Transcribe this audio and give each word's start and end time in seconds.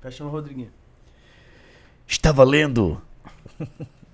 Fecha 0.00 0.22
no 0.22 0.30
Rodriguinho. 0.30 0.70
Está 2.06 2.30
valendo. 2.30 3.02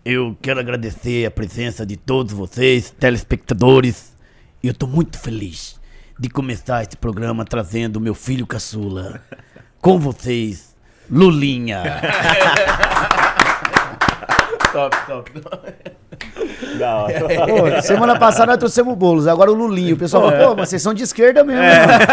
Eu 0.05 0.37
quero 0.41 0.61
agradecer 0.61 1.27
a 1.27 1.31
presença 1.31 1.85
de 1.85 1.97
todos 1.97 2.33
vocês, 2.33 2.91
telespectadores. 2.91 4.15
E 4.63 4.69
eu 4.69 4.75
tô 4.75 4.87
muito 4.87 5.19
feliz 5.19 5.79
de 6.19 6.29
começar 6.31 6.83
esse 6.83 6.97
programa 6.97 7.45
trazendo 7.45 8.01
meu 8.01 8.15
filho 8.15 8.47
caçula. 8.47 9.23
Com 9.81 9.99
vocês, 9.99 10.75
Lulinha. 11.11 11.83
Top, 14.73 14.97
top. 15.07 15.31
Da 16.79 16.97
hora. 16.97 17.21
Pô, 17.21 17.83
semana 17.83 18.19
passada 18.19 18.47
nós 18.47 18.59
trouxemos 18.59 18.97
bolos, 18.97 19.29
agora 19.29 19.51
o 19.51 19.55
Lulinho. 19.55 19.95
O 19.95 19.99
pessoal 19.99 20.31
falou, 20.31 20.49
pô, 20.49 20.57
mas 20.57 20.69
vocês 20.69 20.83
são 20.83 20.93
de 20.93 21.03
esquerda 21.05 21.45
mesmo. 21.45 21.63
É. 21.63 21.87
mano. 21.87 22.07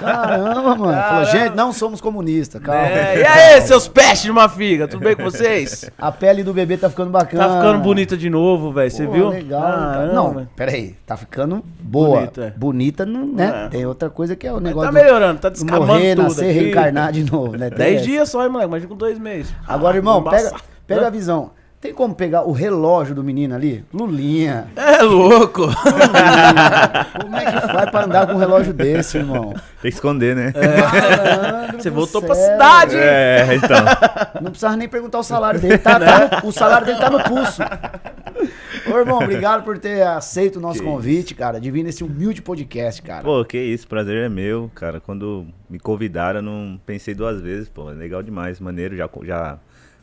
Caramba, 0.00 0.74
mano. 0.76 1.02
Falou, 1.02 1.24
gente, 1.26 1.54
não 1.54 1.72
somos 1.72 2.00
comunistas, 2.00 2.60
calma. 2.60 2.86
É, 2.86 3.20
e 3.20 3.24
aí, 3.24 3.60
seus 3.62 3.86
pestes 3.86 4.22
de 4.22 4.30
uma 4.30 4.48
figa, 4.48 4.88
tudo 4.88 5.04
bem 5.04 5.14
com 5.14 5.22
vocês? 5.22 5.90
A 5.98 6.10
pele 6.10 6.42
do 6.42 6.52
bebê 6.52 6.76
tá 6.76 6.90
ficando 6.90 7.10
bacana. 7.10 7.46
Tá 7.46 7.56
ficando 7.56 7.78
bonita 7.80 8.16
de 8.16 8.28
novo, 8.28 8.72
velho, 8.72 8.90
você 8.90 9.06
viu? 9.06 9.28
Legal. 9.28 9.62
Caramba. 9.62 10.12
Não, 10.12 10.48
peraí. 10.56 10.96
Tá 11.06 11.16
ficando 11.16 11.62
boa. 11.80 12.20
Bonita, 12.20 12.44
é. 12.44 12.50
Bonita, 12.58 13.06
né? 13.06 13.66
É. 13.66 13.68
Tem 13.68 13.86
outra 13.86 14.10
coisa 14.10 14.34
que 14.34 14.46
é 14.46 14.50
o 14.50 14.54
Mas 14.54 14.64
negócio 14.64 14.90
tá 14.90 14.92
melhorando, 14.92 15.40
tá 15.40 15.48
do 15.48 15.52
descamando 15.52 15.86
morrer, 15.86 16.16
tudo 16.16 16.24
nascer, 16.24 16.50
aqui. 16.50 16.58
reencarnar 16.58 17.12
de 17.12 17.30
novo, 17.30 17.56
né? 17.56 17.68
Tem 17.70 17.78
Dez 17.78 17.96
essa. 17.96 18.04
dias 18.04 18.28
só, 18.28 18.42
hein, 18.42 18.48
moleque, 18.50 18.68
imagina 18.68 18.88
com 18.88 18.96
dois 18.96 19.18
meses. 19.18 19.54
Agora, 19.66 19.96
irmão, 19.96 20.22
pega, 20.24 20.52
pega 20.86 21.06
a 21.06 21.10
visão. 21.10 21.50
Tem 21.82 21.92
como 21.92 22.14
pegar 22.14 22.42
o 22.44 22.52
relógio 22.52 23.12
do 23.12 23.24
menino 23.24 23.56
ali? 23.56 23.84
Lulinha. 23.92 24.68
É 24.76 25.02
louco. 25.02 25.62
Lulinha. 25.62 27.06
Como 27.20 27.36
é 27.36 27.44
que 27.44 27.60
faz 27.66 27.90
pra 27.90 28.04
andar 28.04 28.26
com 28.28 28.34
um 28.34 28.36
relógio 28.36 28.72
desse, 28.72 29.18
irmão? 29.18 29.52
Tem 29.52 29.90
que 29.90 29.96
esconder, 29.96 30.36
né? 30.36 30.52
Malandro 30.54 31.82
Você 31.82 31.90
voltou 31.90 32.22
pra 32.22 32.36
cidade, 32.36 32.94
hein? 32.94 33.02
É, 33.02 33.48
então. 33.56 33.84
Não 34.40 34.52
precisava 34.52 34.76
nem 34.76 34.88
perguntar 34.88 35.18
o 35.18 35.24
salário 35.24 35.58
dele. 35.58 35.76
Tá, 35.78 35.98
tá 35.98 36.40
no- 36.40 36.48
o 36.48 36.52
salário 36.52 36.86
dele 36.86 37.00
tá 37.00 37.10
no 37.10 37.20
pulso. 37.24 37.60
Ô, 38.86 38.98
irmão, 38.98 39.18
obrigado 39.18 39.64
por 39.64 39.76
ter 39.76 40.02
aceito 40.06 40.56
o 40.56 40.60
nosso 40.60 40.78
Que 40.78 40.84
convite, 40.84 41.34
cara, 41.34 41.60
de 41.60 41.68
vir 41.68 41.82
nesse 41.82 42.04
humilde 42.04 42.40
podcast, 42.42 43.02
cara. 43.02 43.24
Pô, 43.24 43.44
que 43.44 43.58
isso, 43.58 43.88
prazer 43.88 44.22
é 44.22 44.28
meu, 44.28 44.70
cara. 44.72 45.00
Quando 45.00 45.48
me 45.68 45.80
convidaram, 45.80 46.38
eu 46.38 46.44
não 46.44 46.80
pensei 46.86 47.12
duas 47.12 47.40
vezes, 47.40 47.68
pô, 47.68 47.90
é 47.90 47.94
legal 47.94 48.22
demais, 48.22 48.60
maneiro, 48.60 48.96
já, 48.96 49.08
já 49.24 49.58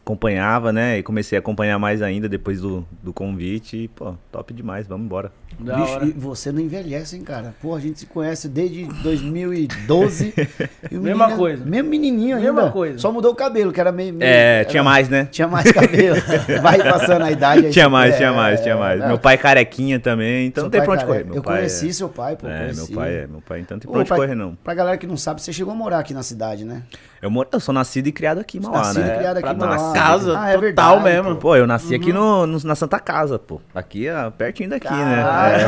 acompanhava, 0.09 0.73
né? 0.73 0.97
E 0.97 1.03
comecei 1.03 1.37
a 1.37 1.39
acompanhar 1.39 1.77
mais 1.77 2.01
ainda 2.01 2.27
depois 2.27 2.59
do, 2.59 2.85
do 3.03 3.13
convite. 3.13 3.77
E, 3.77 3.87
pô, 3.89 4.15
top 4.31 4.51
demais, 4.53 4.87
vamos 4.87 5.05
embora. 5.05 5.31
Da 5.59 5.75
Bicho, 5.75 5.91
hora. 5.93 6.05
e 6.05 6.11
você 6.11 6.51
não 6.51 6.59
envelhece, 6.61 7.15
hein, 7.15 7.21
cara? 7.23 7.53
Pô, 7.61 7.75
a 7.75 7.79
gente 7.79 7.99
se 7.99 8.05
conhece 8.07 8.47
desde 8.47 8.85
2012. 8.85 10.33
e 10.89 10.97
o 10.97 11.01
Mesma 11.01 11.25
menino- 11.25 11.37
coisa. 11.39 11.65
Mesmo 11.65 11.89
menininho 11.89 12.37
ainda. 12.37 12.51
Mesma 12.53 12.71
coisa. 12.71 12.97
Só 12.97 13.11
mudou 13.11 13.31
o 13.31 13.35
cabelo, 13.35 13.71
que 13.71 13.79
era 13.79 13.91
meio... 13.91 14.13
meio- 14.13 14.27
É, 14.27 14.61
era- 14.61 14.65
tinha 14.69 14.83
mais, 14.83 15.09
né? 15.09 15.27
Tinha 15.31 15.47
mais 15.47 15.71
cabelo. 15.71 16.15
Vai 16.61 16.77
passando 16.81 17.23
a 17.23 17.31
idade 17.31 17.67
aí. 17.67 17.71
Tinha 17.71 17.89
mais, 17.89 18.13
é, 18.13 18.17
tinha 18.17 18.33
mais, 18.33 18.61
tinha 18.61 18.77
mais. 18.77 19.01
é. 19.01 19.07
Meu 19.07 19.19
pai 19.19 19.37
carequinha 19.37 19.99
também, 19.99 20.47
então 20.47 20.61
Seu 20.61 20.65
não 20.65 20.71
tem 20.71 20.81
pra 20.83 20.93
onde 20.93 21.05
correr. 21.05 21.23
Meu 21.25 21.35
Eu 21.35 21.43
pai 21.43 21.57
conheci 21.57 21.89
é... 21.89 21.93
seu 21.93 22.09
pai, 22.09 22.35
pô. 22.35 22.47
É, 22.47 22.57
conheci. 22.59 22.77
meu 22.91 22.99
pai 22.99 23.13
é, 23.15 23.27
meu 23.27 23.41
pai, 23.41 23.59
então 23.59 23.75
não 23.75 23.79
tem 23.79 23.89
Ô, 23.89 23.93
pra 23.93 23.99
onde 24.01 24.09
correr, 24.09 24.35
não. 24.35 24.55
Pra 24.63 24.73
galera 24.73 24.97
que 24.97 25.05
não 25.07 25.17
sabe, 25.17 25.41
você 25.41 25.51
chegou 25.53 25.73
a 25.73 25.75
morar 25.75 25.99
aqui 25.99 26.13
na 26.13 26.23
cidade, 26.23 26.63
né? 26.63 26.83
Eu, 27.21 27.29
moro, 27.29 27.49
eu 27.51 27.59
sou 27.59 27.73
nascido 27.73 28.07
e 28.07 28.11
criado 28.13 28.39
aqui 28.39 28.57
em 28.57 28.61
Mauá, 28.61 28.77
Nascido 28.77 29.01
e 29.01 29.03
né? 29.07 29.17
criado 29.17 29.37
aqui 29.37 29.43
pra 29.43 29.53
em 29.53 29.57
tá 29.57 29.65
na 29.67 29.75
Mauá. 29.75 29.93
Casa, 30.03 30.39
Ah, 30.39 30.49
é 30.49 30.53
total 30.53 30.61
verdade, 30.61 31.03
mesmo. 31.03 31.35
pô. 31.35 31.41
Pô, 31.41 31.55
eu 31.55 31.67
nasci 31.67 31.95
aqui 31.95 32.13
no, 32.13 32.45
no- 32.47 32.59
na 32.63 32.75
Santa 32.75 32.99
Casa, 32.99 33.37
pô. 33.39 33.59
Aqui, 33.73 34.09
ó, 34.09 34.29
pertinho 34.31 34.69
daqui, 34.69 34.89
né? 34.93 35.15
Caralho, 35.23 35.55
É. 35.55 35.65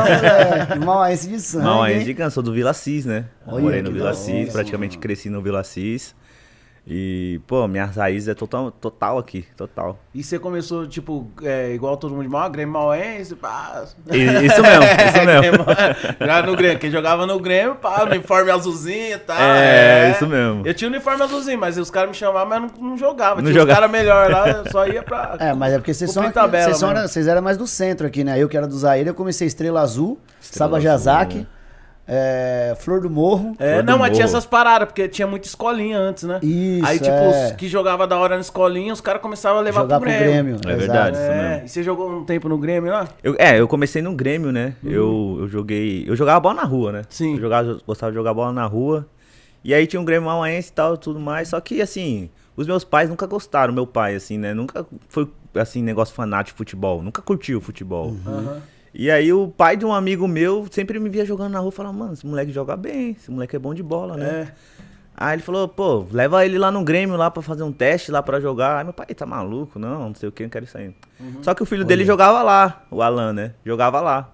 moleque. 0.66 0.78
Mauaense 0.84 1.28
de 1.28 1.40
sangue, 1.40 1.64
Mauaense 1.64 2.04
de 2.14 2.30
sou 2.30 2.42
do 2.42 2.52
Vila 2.52 2.72
Cis, 2.72 3.04
né? 3.06 3.24
Olha, 3.46 3.62
Morei 3.62 3.82
no 3.82 3.90
Vila 3.92 4.14
Cis, 4.14 4.52
praticamente 4.52 4.98
cresci 4.98 5.28
no 5.30 5.40
Vila 5.42 5.62
Cis. 5.64 6.14
E, 6.84 7.40
pô, 7.46 7.68
minhas 7.68 7.94
raízes 7.96 8.28
é 8.28 8.34
total, 8.34 8.72
total 8.72 9.16
aqui, 9.16 9.46
total. 9.56 10.00
E 10.12 10.22
você 10.22 10.36
começou, 10.36 10.84
tipo, 10.84 11.30
é, 11.44 11.72
igual 11.72 11.96
todo 11.96 12.10
mundo 12.12 12.24
de 12.24 12.28
mal, 12.28 12.50
Grêmio 12.50 12.72
Mauense, 12.72 13.36
pá. 13.36 13.84
E- 14.10 14.16
isso 14.18 14.60
mesmo, 14.60 14.82
isso 15.06 15.24
mesmo. 15.24 15.64
Já 16.26 16.42
no 16.42 16.56
Grêmio, 16.56 16.78
quem 16.80 16.90
jogava 16.90 17.24
no 17.24 17.38
Grêmio, 17.38 17.76
pá, 17.76 18.02
uniforme 18.02 18.50
azulzinho 18.50 19.14
e 19.14 19.18
tal. 19.18 19.40
É, 19.40 20.10
isso 20.10 20.26
mesmo. 20.26 20.66
Eu 20.66 20.74
tinha 20.74 20.90
uniforme 20.90 21.22
azulzinho, 21.22 21.58
mas 21.58 21.78
os 21.78 21.88
caras 21.88 22.10
me 22.10 22.16
chamavam, 22.16 22.48
mas 22.48 22.60
não, 22.76 22.88
não 22.90 22.98
jogava. 22.98 23.36
Não 23.36 23.42
tinha 23.44 23.60
jogava. 23.60 23.70
os 23.70 23.74
caras 23.76 23.90
melhor 23.90 24.30
lá, 24.30 24.48
eu 24.48 24.70
só 24.72 24.84
ia 24.84 25.04
pra. 25.04 25.36
É, 25.38 25.54
mas 25.54 25.72
é 25.72 25.78
porque 25.78 25.94
vocês 25.94 26.10
são, 26.10 26.32
tabela 26.32 26.64
vocês, 26.64 26.78
são 27.24 27.32
eram 27.32 27.42
mais 27.42 27.56
do 27.56 27.66
centro 27.66 28.08
aqui, 28.08 28.24
né? 28.24 28.36
Eu 28.40 28.48
que 28.48 28.56
era 28.56 28.66
do 28.66 28.76
Zaire, 28.76 29.06
eu 29.08 29.14
comecei 29.14 29.46
Estrela 29.46 29.80
Azul, 29.82 30.18
Estrela 30.40 30.68
Sabajazaki, 30.68 31.36
Azul. 31.38 31.46
É, 32.14 32.74
Flor 32.78 33.00
do 33.00 33.08
Morro. 33.08 33.54
É, 33.58 33.72
Flor 33.74 33.84
não, 33.84 33.98
mas 33.98 34.10
tinha 34.10 34.26
Morro. 34.26 34.36
essas 34.36 34.44
paradas, 34.46 34.86
porque 34.88 35.08
tinha 35.08 35.26
muita 35.26 35.46
escolinha 35.46 35.98
antes, 35.98 36.24
né? 36.24 36.38
Isso, 36.42 36.84
Aí, 36.86 36.98
tipo, 36.98 37.10
é. 37.10 37.46
os 37.46 37.52
que 37.52 37.66
jogava 37.68 38.06
da 38.06 38.18
hora 38.18 38.34
na 38.34 38.40
escolinha, 38.42 38.92
os 38.92 39.00
caras 39.00 39.22
começavam 39.22 39.58
a 39.58 39.62
levar 39.62 39.80
Jogar 39.82 39.98
pro 40.00 40.08
pro 40.10 40.18
Grêmio. 40.18 40.58
Grêmio. 40.58 40.74
É 40.74 40.76
verdade. 40.76 41.16
isso 41.16 41.24
É, 41.26 41.48
mesmo. 41.50 41.66
e 41.66 41.68
você 41.70 41.82
jogou 41.82 42.10
um 42.10 42.24
tempo 42.24 42.48
no 42.48 42.58
Grêmio 42.58 42.92
lá? 42.92 43.08
Eu- 43.24 43.34
é, 43.38 43.58
eu 43.58 43.66
comecei 43.66 44.02
no 44.02 44.14
Grêmio, 44.14 44.52
né? 44.52 44.74
Eu, 44.84 45.38
eu 45.40 45.48
joguei. 45.48 46.04
Eu 46.06 46.14
jogava 46.14 46.38
bola 46.40 46.54
na 46.56 46.64
rua, 46.64 46.92
né? 46.92 47.02
Sim. 47.08 47.34
Eu 47.36 47.40
jogava, 47.40 47.78
gostava 47.86 48.12
de 48.12 48.16
jogar 48.18 48.34
bola 48.34 48.52
na 48.52 48.66
rua. 48.66 49.06
E 49.64 49.72
aí 49.72 49.86
tinha 49.86 50.00
um 50.00 50.04
Grêmio 50.04 50.26
Mauaense 50.28 50.70
e 50.70 50.72
tal, 50.72 50.96
tudo 50.96 51.18
mais. 51.20 51.48
Só 51.48 51.60
que, 51.60 51.80
assim, 51.80 52.28
os 52.56 52.66
meus 52.66 52.82
pais 52.84 53.08
nunca 53.08 53.26
gostaram, 53.26 53.72
meu 53.72 53.86
pai, 53.86 54.16
assim, 54.16 54.36
né? 54.36 54.52
Nunca 54.52 54.84
foi, 55.08 55.28
assim, 55.54 55.80
negócio 55.82 56.14
fanático 56.14 56.56
de 56.56 56.58
futebol. 56.58 57.00
Nunca 57.00 57.22
curtiu 57.22 57.60
futebol. 57.60 58.14
Aham. 58.26 58.60
E 58.94 59.10
aí 59.10 59.32
o 59.32 59.48
pai 59.48 59.76
de 59.76 59.86
um 59.86 59.92
amigo 59.92 60.28
meu 60.28 60.66
sempre 60.70 60.98
me 60.98 61.08
via 61.08 61.24
jogando 61.24 61.52
na 61.52 61.58
rua 61.58 61.70
e 61.70 61.72
falava, 61.72 61.96
mano, 61.96 62.12
esse 62.12 62.26
moleque 62.26 62.52
joga 62.52 62.76
bem, 62.76 63.10
esse 63.10 63.30
moleque 63.30 63.56
é 63.56 63.58
bom 63.58 63.72
de 63.72 63.82
bola, 63.82 64.16
né? 64.16 64.26
É. 64.26 64.52
Aí 65.16 65.36
ele 65.36 65.42
falou, 65.42 65.68
pô, 65.68 66.06
leva 66.10 66.44
ele 66.44 66.58
lá 66.58 66.70
no 66.70 66.82
Grêmio 66.82 67.16
lá 67.16 67.30
pra 67.30 67.42
fazer 67.42 67.62
um 67.62 67.72
teste 67.72 68.10
lá 68.10 68.22
pra 68.22 68.40
jogar. 68.40 68.78
Aí 68.78 68.84
meu 68.84 68.92
pai, 68.92 69.06
tá 69.06 69.24
maluco? 69.24 69.78
Não, 69.78 70.08
não 70.08 70.14
sei 70.14 70.28
o 70.28 70.32
que, 70.32 70.42
não 70.42 70.50
quero 70.50 70.64
isso 70.64 70.76
aí. 70.76 70.94
Só 71.42 71.54
que 71.54 71.62
o 71.62 71.66
filho 71.66 71.84
dele 71.84 72.04
jogava 72.04 72.42
lá, 72.42 72.84
o 72.90 73.02
Alan, 73.02 73.32
né? 73.32 73.54
Jogava 73.64 74.00
lá. 74.00 74.30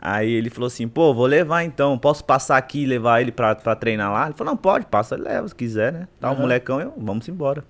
Aí 0.00 0.30
ele 0.30 0.50
falou 0.50 0.66
assim, 0.66 0.86
pô, 0.86 1.14
vou 1.14 1.24
levar 1.24 1.64
então, 1.64 1.96
posso 1.98 2.22
passar 2.24 2.58
aqui 2.58 2.82
e 2.82 2.86
levar 2.86 3.22
ele 3.22 3.32
pra, 3.32 3.54
pra 3.54 3.74
treinar 3.74 4.12
lá? 4.12 4.26
Ele 4.26 4.34
falou, 4.34 4.52
não, 4.52 4.56
pode, 4.56 4.84
passa, 4.86 5.16
leva 5.16 5.48
se 5.48 5.54
quiser, 5.54 5.92
né? 5.92 6.08
Tá, 6.20 6.30
o 6.30 6.36
molecão, 6.36 6.78
eu, 6.78 6.92
vamos 6.96 7.26
embora. 7.28 7.64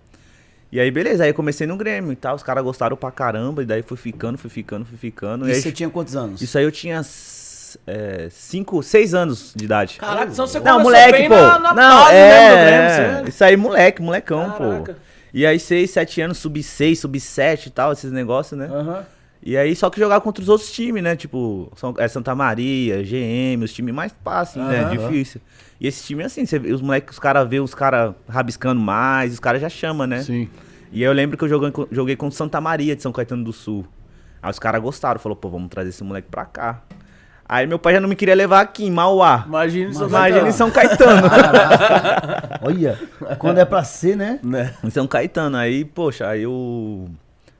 E 0.74 0.80
aí, 0.80 0.90
beleza, 0.90 1.22
aí 1.22 1.30
eu 1.30 1.34
comecei 1.34 1.68
no 1.68 1.76
Grêmio 1.76 2.10
e 2.10 2.16
tal, 2.16 2.34
os 2.34 2.42
caras 2.42 2.64
gostaram 2.64 2.96
pra 2.96 3.08
caramba, 3.12 3.62
e 3.62 3.64
daí 3.64 3.80
fui 3.80 3.96
ficando, 3.96 4.36
fui 4.36 4.50
ficando, 4.50 4.84
fui 4.84 4.98
ficando. 4.98 5.46
E 5.46 5.52
E 5.52 5.54
aí, 5.54 5.62
você 5.62 5.70
tinha 5.70 5.88
quantos 5.88 6.16
anos? 6.16 6.42
isso 6.42 6.58
aí 6.58 6.64
eu 6.64 6.72
tinha 6.72 7.00
é, 7.86 8.26
cinco, 8.28 8.82
seis 8.82 9.14
anos 9.14 9.52
de 9.54 9.66
idade. 9.66 9.98
Caraca, 10.00 10.32
então 10.32 10.44
você 10.44 10.58
Não, 10.58 10.80
moleque, 10.80 11.12
bem 11.12 11.28
pô. 11.28 11.36
na, 11.36 11.58
na 11.60 11.74
não, 11.74 12.08
é, 12.08 12.28
mesmo 12.28 12.58
é. 12.58 12.64
Grêmio, 12.66 13.22
você... 13.22 13.28
Isso 13.28 13.44
aí, 13.44 13.56
moleque, 13.56 14.02
molecão, 14.02 14.50
Caraca. 14.50 14.94
pô. 14.94 15.00
E 15.32 15.46
aí, 15.46 15.60
seis, 15.60 15.92
sete 15.92 16.20
anos, 16.20 16.38
sub 16.38 16.60
seis, 16.60 16.98
sub 16.98 17.20
sete 17.20 17.66
e 17.66 17.70
tal, 17.70 17.92
esses 17.92 18.10
negócios, 18.10 18.58
né? 18.58 18.66
Aham. 18.66 19.04
E 19.46 19.58
aí, 19.58 19.76
só 19.76 19.90
que 19.90 20.00
jogava 20.00 20.22
contra 20.22 20.42
os 20.42 20.48
outros 20.48 20.72
times, 20.72 21.02
né? 21.02 21.14
Tipo, 21.14 21.70
São, 21.76 21.94
é, 21.98 22.08
Santa 22.08 22.34
Maria, 22.34 23.02
GM, 23.02 23.62
os 23.62 23.74
times 23.74 23.94
mais 23.94 24.14
fáceis, 24.24 24.64
né? 24.64 24.80
Aham. 24.80 24.96
Difícil. 24.96 25.38
E 25.78 25.86
esse 25.86 26.02
time, 26.06 26.24
assim, 26.24 26.46
você 26.46 26.56
os 26.56 26.80
moleques, 26.80 27.12
os 27.12 27.18
caras 27.18 27.46
vê 27.46 27.60
os 27.60 27.74
caras 27.74 28.14
rabiscando 28.26 28.80
mais, 28.80 29.34
os 29.34 29.40
caras 29.40 29.60
já 29.60 29.68
chamam, 29.68 30.06
né? 30.06 30.22
Sim. 30.22 30.48
E 30.90 31.00
aí 31.00 31.04
eu 31.04 31.12
lembro 31.12 31.36
que 31.36 31.44
eu 31.44 31.48
joguei, 31.48 31.70
joguei 31.90 32.16
com 32.16 32.30
Santa 32.30 32.58
Maria 32.58 32.96
de 32.96 33.02
São 33.02 33.12
Caetano 33.12 33.44
do 33.44 33.52
Sul. 33.52 33.84
Aí 34.42 34.50
os 34.50 34.58
caras 34.58 34.80
gostaram, 34.80 35.20
falou, 35.20 35.36
pô, 35.36 35.50
vamos 35.50 35.68
trazer 35.68 35.90
esse 35.90 36.02
moleque 36.02 36.28
pra 36.30 36.46
cá. 36.46 36.82
Aí 37.46 37.66
meu 37.66 37.78
pai 37.78 37.92
já 37.92 38.00
não 38.00 38.08
me 38.08 38.16
queria 38.16 38.34
levar 38.34 38.60
aqui, 38.62 38.86
em 38.86 38.90
Mauá. 38.90 39.44
Imagina 39.46 39.90
isso. 39.90 40.04
Imagina 40.04 40.48
em 40.48 40.52
São 40.52 40.70
Caetano. 40.70 41.28
Olha, 42.62 42.98
quando 43.38 43.58
é 43.58 43.64
pra 43.66 43.84
ser, 43.84 44.16
né? 44.16 44.40
Né? 44.42 44.72
em 44.82 44.88
São 44.88 45.06
Caetano. 45.06 45.58
Aí, 45.58 45.84
poxa, 45.84 46.28
aí 46.28 46.44
eu. 46.44 47.10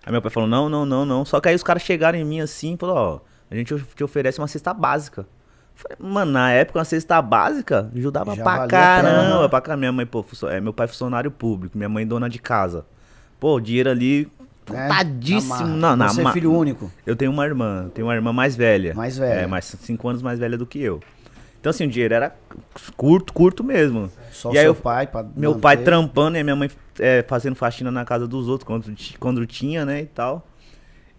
Aí 0.04 0.12
meu 0.12 0.20
pai 0.20 0.30
falou, 0.30 0.48
não, 0.48 0.68
não, 0.68 0.84
não, 0.84 1.04
não. 1.06 1.24
Só 1.24 1.40
que 1.40 1.48
aí 1.48 1.54
os 1.54 1.62
caras 1.62 1.82
chegaram 1.82 2.18
em 2.18 2.24
mim 2.24 2.40
assim 2.40 2.74
e 2.74 2.76
falou, 2.76 2.96
ó, 2.96 3.20
a 3.50 3.54
gente 3.54 3.74
te 3.94 4.04
oferece 4.04 4.38
uma 4.38 4.48
cesta 4.48 4.74
básica. 4.74 5.26
Falei, 5.74 5.96
mano, 5.98 6.30
na 6.32 6.50
época 6.52 6.78
uma 6.78 6.84
cesta 6.84 7.20
básica 7.20 7.90
ajudava 7.94 8.34
Já 8.36 8.42
pra 8.42 8.66
caramba. 8.66 9.48
Pra 9.48 9.60
caramba. 9.60 9.80
Minha 9.80 9.92
mãe, 9.92 10.06
pô, 10.06 10.24
é, 10.50 10.60
meu 10.60 10.72
pai 10.72 10.84
é 10.84 10.88
funcionário 10.88 11.30
público, 11.30 11.76
minha 11.76 11.88
mãe 11.88 12.06
dona 12.06 12.28
de 12.28 12.38
casa. 12.38 12.84
Pô, 13.40 13.56
o 13.56 13.60
dinheiro 13.60 13.90
ali, 13.90 14.30
É, 14.72 14.88
contadíssimo. 14.88 15.54
amarra. 15.54 15.68
não, 15.68 15.96
na, 15.96 16.08
Você 16.08 16.22
é 16.22 16.32
filho 16.32 16.52
único. 16.52 16.90
Eu 17.04 17.16
tenho 17.16 17.30
uma 17.30 17.44
irmã, 17.44 17.90
tenho 17.92 18.06
uma 18.06 18.14
irmã 18.14 18.32
mais 18.32 18.54
velha. 18.54 18.94
Mais 18.94 19.18
velha. 19.18 19.40
É, 19.40 19.46
mais 19.46 19.64
cinco 19.64 20.08
anos 20.08 20.22
mais 20.22 20.38
velha 20.38 20.56
do 20.56 20.64
que 20.66 20.80
eu. 20.80 21.00
Então, 21.64 21.70
assim, 21.70 21.86
o 21.86 21.88
dinheiro 21.88 22.12
era 22.12 22.36
curto, 22.94 23.32
curto 23.32 23.64
mesmo. 23.64 24.10
Só 24.30 24.52
e 24.52 24.58
aí 24.58 24.64
seu 24.64 24.72
eu- 24.72 24.74
pai 24.74 25.08
Meu 25.34 25.52
manter. 25.52 25.62
pai 25.62 25.76
trampando 25.78 26.36
e 26.36 26.40
a 26.40 26.44
minha 26.44 26.54
mãe 26.54 26.68
é, 26.98 27.24
fazendo 27.26 27.56
faxina 27.56 27.90
na 27.90 28.04
casa 28.04 28.28
dos 28.28 28.48
outros 28.48 28.66
quando, 28.66 28.94
quando 29.18 29.46
tinha, 29.46 29.82
né, 29.82 30.02
e 30.02 30.04
tal. 30.04 30.46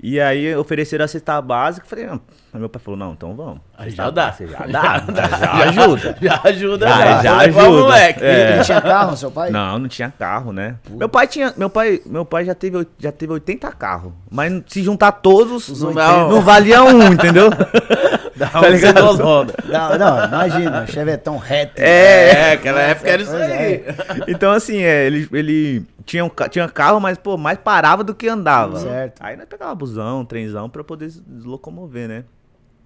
E 0.07 0.19
aí 0.21 0.55
ofereceram 0.55 1.03
a 1.03 1.07
cesta 1.07 1.41
básica, 1.41 1.83
falei, 1.89 2.05
não. 2.05 2.21
Meu 2.53 2.69
pai 2.69 2.79
falou, 2.79 2.97
não, 2.99 3.13
então 3.13 3.35
vamos. 3.35 3.59
Aí 3.75 3.89
já 3.89 4.09
dá. 4.11 4.27
básica, 4.27 4.51
Já 4.51 4.65
dá, 4.67 5.03
já 5.39 5.53
ajuda. 5.63 6.15
Já 6.21 6.41
ajuda, 6.43 6.87
Já- 6.87 6.99
já, 6.99 7.21
já 7.23 7.33
o 7.33 7.39
ajuda. 7.39 7.69
moleque. 7.69 8.23
É. 8.23 8.53
Ele 8.53 8.63
tinha 8.63 8.81
carro, 8.81 9.17
seu 9.17 9.31
pai? 9.31 9.49
Não, 9.49 9.79
não 9.79 9.87
tinha 9.87 10.13
carro, 10.17 10.53
né? 10.53 10.75
Meu 10.91 11.09
pai 11.09 11.25
tinha, 11.27 11.51
meu 11.57 11.71
pai, 11.71 11.99
meu 12.05 12.23
pai 12.23 12.45
já 12.45 12.53
teve, 12.53 12.85
já 12.99 13.11
teve 13.11 13.33
80 13.33 13.71
carros, 13.71 14.13
mas 14.29 14.53
se 14.67 14.83
juntar 14.83 15.11
todos, 15.11 15.67
Os 15.69 15.81
não, 15.81 15.87
80. 15.89 16.07
não 16.27 16.41
valia 16.41 16.83
um, 16.83 17.11
entendeu? 17.11 17.49
Dá 18.37 18.47
Tá 18.49 18.59
um 18.61 18.69
ligado? 18.69 19.01
duas 19.01 19.19
rodas. 19.19 19.55
Não, 19.65 19.97
não, 19.97 20.25
imagina, 20.25 20.85
Chevetão 20.87 21.37
reto. 21.37 21.81
É, 21.81 22.51
aquela 22.53 22.81
época 22.81 23.09
era 23.09 23.21
isso 23.21 23.31
Pois 23.31 23.41
aí. 23.43 23.49
é. 23.53 23.95
Então 24.27 24.51
assim, 24.51 24.83
é, 24.83 25.05
ele, 25.07 25.27
ele 25.31 25.85
tinha, 26.05 26.23
um, 26.23 26.29
tinha 26.49 26.67
carro, 26.69 26.99
mas 26.99 27.17
pô, 27.17 27.37
mais 27.37 27.57
parava 27.57 28.03
do 28.03 28.13
que 28.13 28.27
andava. 28.27 28.79
Certo. 28.79 29.21
Aí 29.21 29.35
nós 29.35 29.45
pegava 29.47 29.73
busão, 29.75 30.23
trenzão 30.25 30.69
pra 30.69 30.83
poder 30.83 31.09
se 31.09 31.23
locomover, 31.43 32.07
né? 32.07 32.25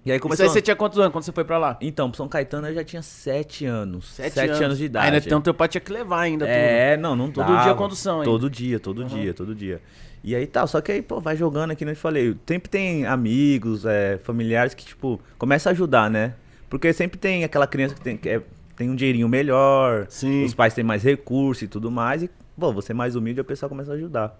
E 0.04 0.10
aí 0.10 0.16
Isso 0.16 0.22
começou. 0.22 0.44
aí 0.44 0.48
você 0.50 0.62
tinha 0.62 0.74
quantos 0.74 0.98
anos 0.98 1.12
quando 1.12 1.24
você 1.24 1.32
foi 1.32 1.44
pra 1.44 1.58
lá? 1.58 1.76
Então, 1.80 2.08
pro 2.08 2.16
São 2.16 2.26
Caetano 2.26 2.66
eu 2.68 2.74
já 2.74 2.82
tinha 2.82 3.02
7 3.02 3.66
anos. 3.66 4.08
Sete 4.14 4.32
7 4.32 4.48
anos. 4.48 4.60
anos. 4.62 4.78
de 4.78 4.84
idade. 4.86 5.06
Ainda 5.06 5.18
então 5.18 5.40
teu 5.42 5.52
pai 5.52 5.68
tinha 5.68 5.80
que 5.80 5.92
levar 5.92 6.20
ainda 6.20 6.48
É, 6.48 6.96
não, 6.96 7.14
não 7.14 7.30
Todo 7.30 7.46
dava. 7.46 7.64
dia 7.64 7.74
condução 7.74 8.14
ainda. 8.20 8.24
Todo 8.24 8.48
dia, 8.48 8.80
todo 8.80 9.04
dia, 9.04 9.34
todo 9.34 9.54
dia. 9.54 9.80
E 10.24 10.34
aí 10.34 10.46
tal, 10.46 10.66
só 10.66 10.80
que 10.80 10.90
aí, 10.92 11.02
pô, 11.02 11.20
vai 11.20 11.36
jogando 11.36 11.70
aqui, 11.72 11.84
não 11.84 11.92
te 11.92 11.98
falei. 12.00 12.34
Sempre 12.46 12.70
tem 12.70 13.04
amigos, 13.06 13.84
é, 13.84 14.18
familiares 14.22 14.72
que, 14.74 14.84
tipo, 14.86 15.20
começa 15.38 15.68
a 15.68 15.72
ajudar, 15.72 16.10
né? 16.10 16.34
Porque 16.70 16.92
sempre 16.94 17.18
tem 17.18 17.44
aquela 17.44 17.66
criança 17.66 17.94
que 17.94 18.00
tem, 18.00 18.16
que 18.16 18.28
é- 18.28 18.42
tem 18.76 18.88
um 18.88 18.94
dinheirinho 18.94 19.28
melhor, 19.28 20.06
Sim. 20.08 20.44
os 20.44 20.54
pais 20.54 20.72
têm 20.72 20.82
mais 20.84 21.02
recursos 21.02 21.62
e 21.64 21.68
tudo 21.68 21.90
mais, 21.90 22.22
e, 22.22 22.30
pô, 22.58 22.72
você 22.72 22.92
é 22.92 22.94
mais 22.94 23.16
humilde, 23.16 23.40
a 23.40 23.44
pessoa 23.44 23.68
começa 23.68 23.92
a 23.92 23.94
ajudar. 23.94 24.38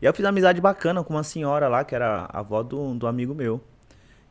E 0.00 0.04
eu 0.04 0.12
fiz 0.12 0.24
amizade 0.24 0.60
bacana 0.60 1.02
com 1.04 1.14
uma 1.14 1.22
senhora 1.22 1.68
lá, 1.68 1.84
que 1.84 1.94
era 1.94 2.26
a 2.28 2.40
avó 2.40 2.62
do, 2.62 2.94
do 2.94 3.06
amigo 3.06 3.34
meu. 3.34 3.60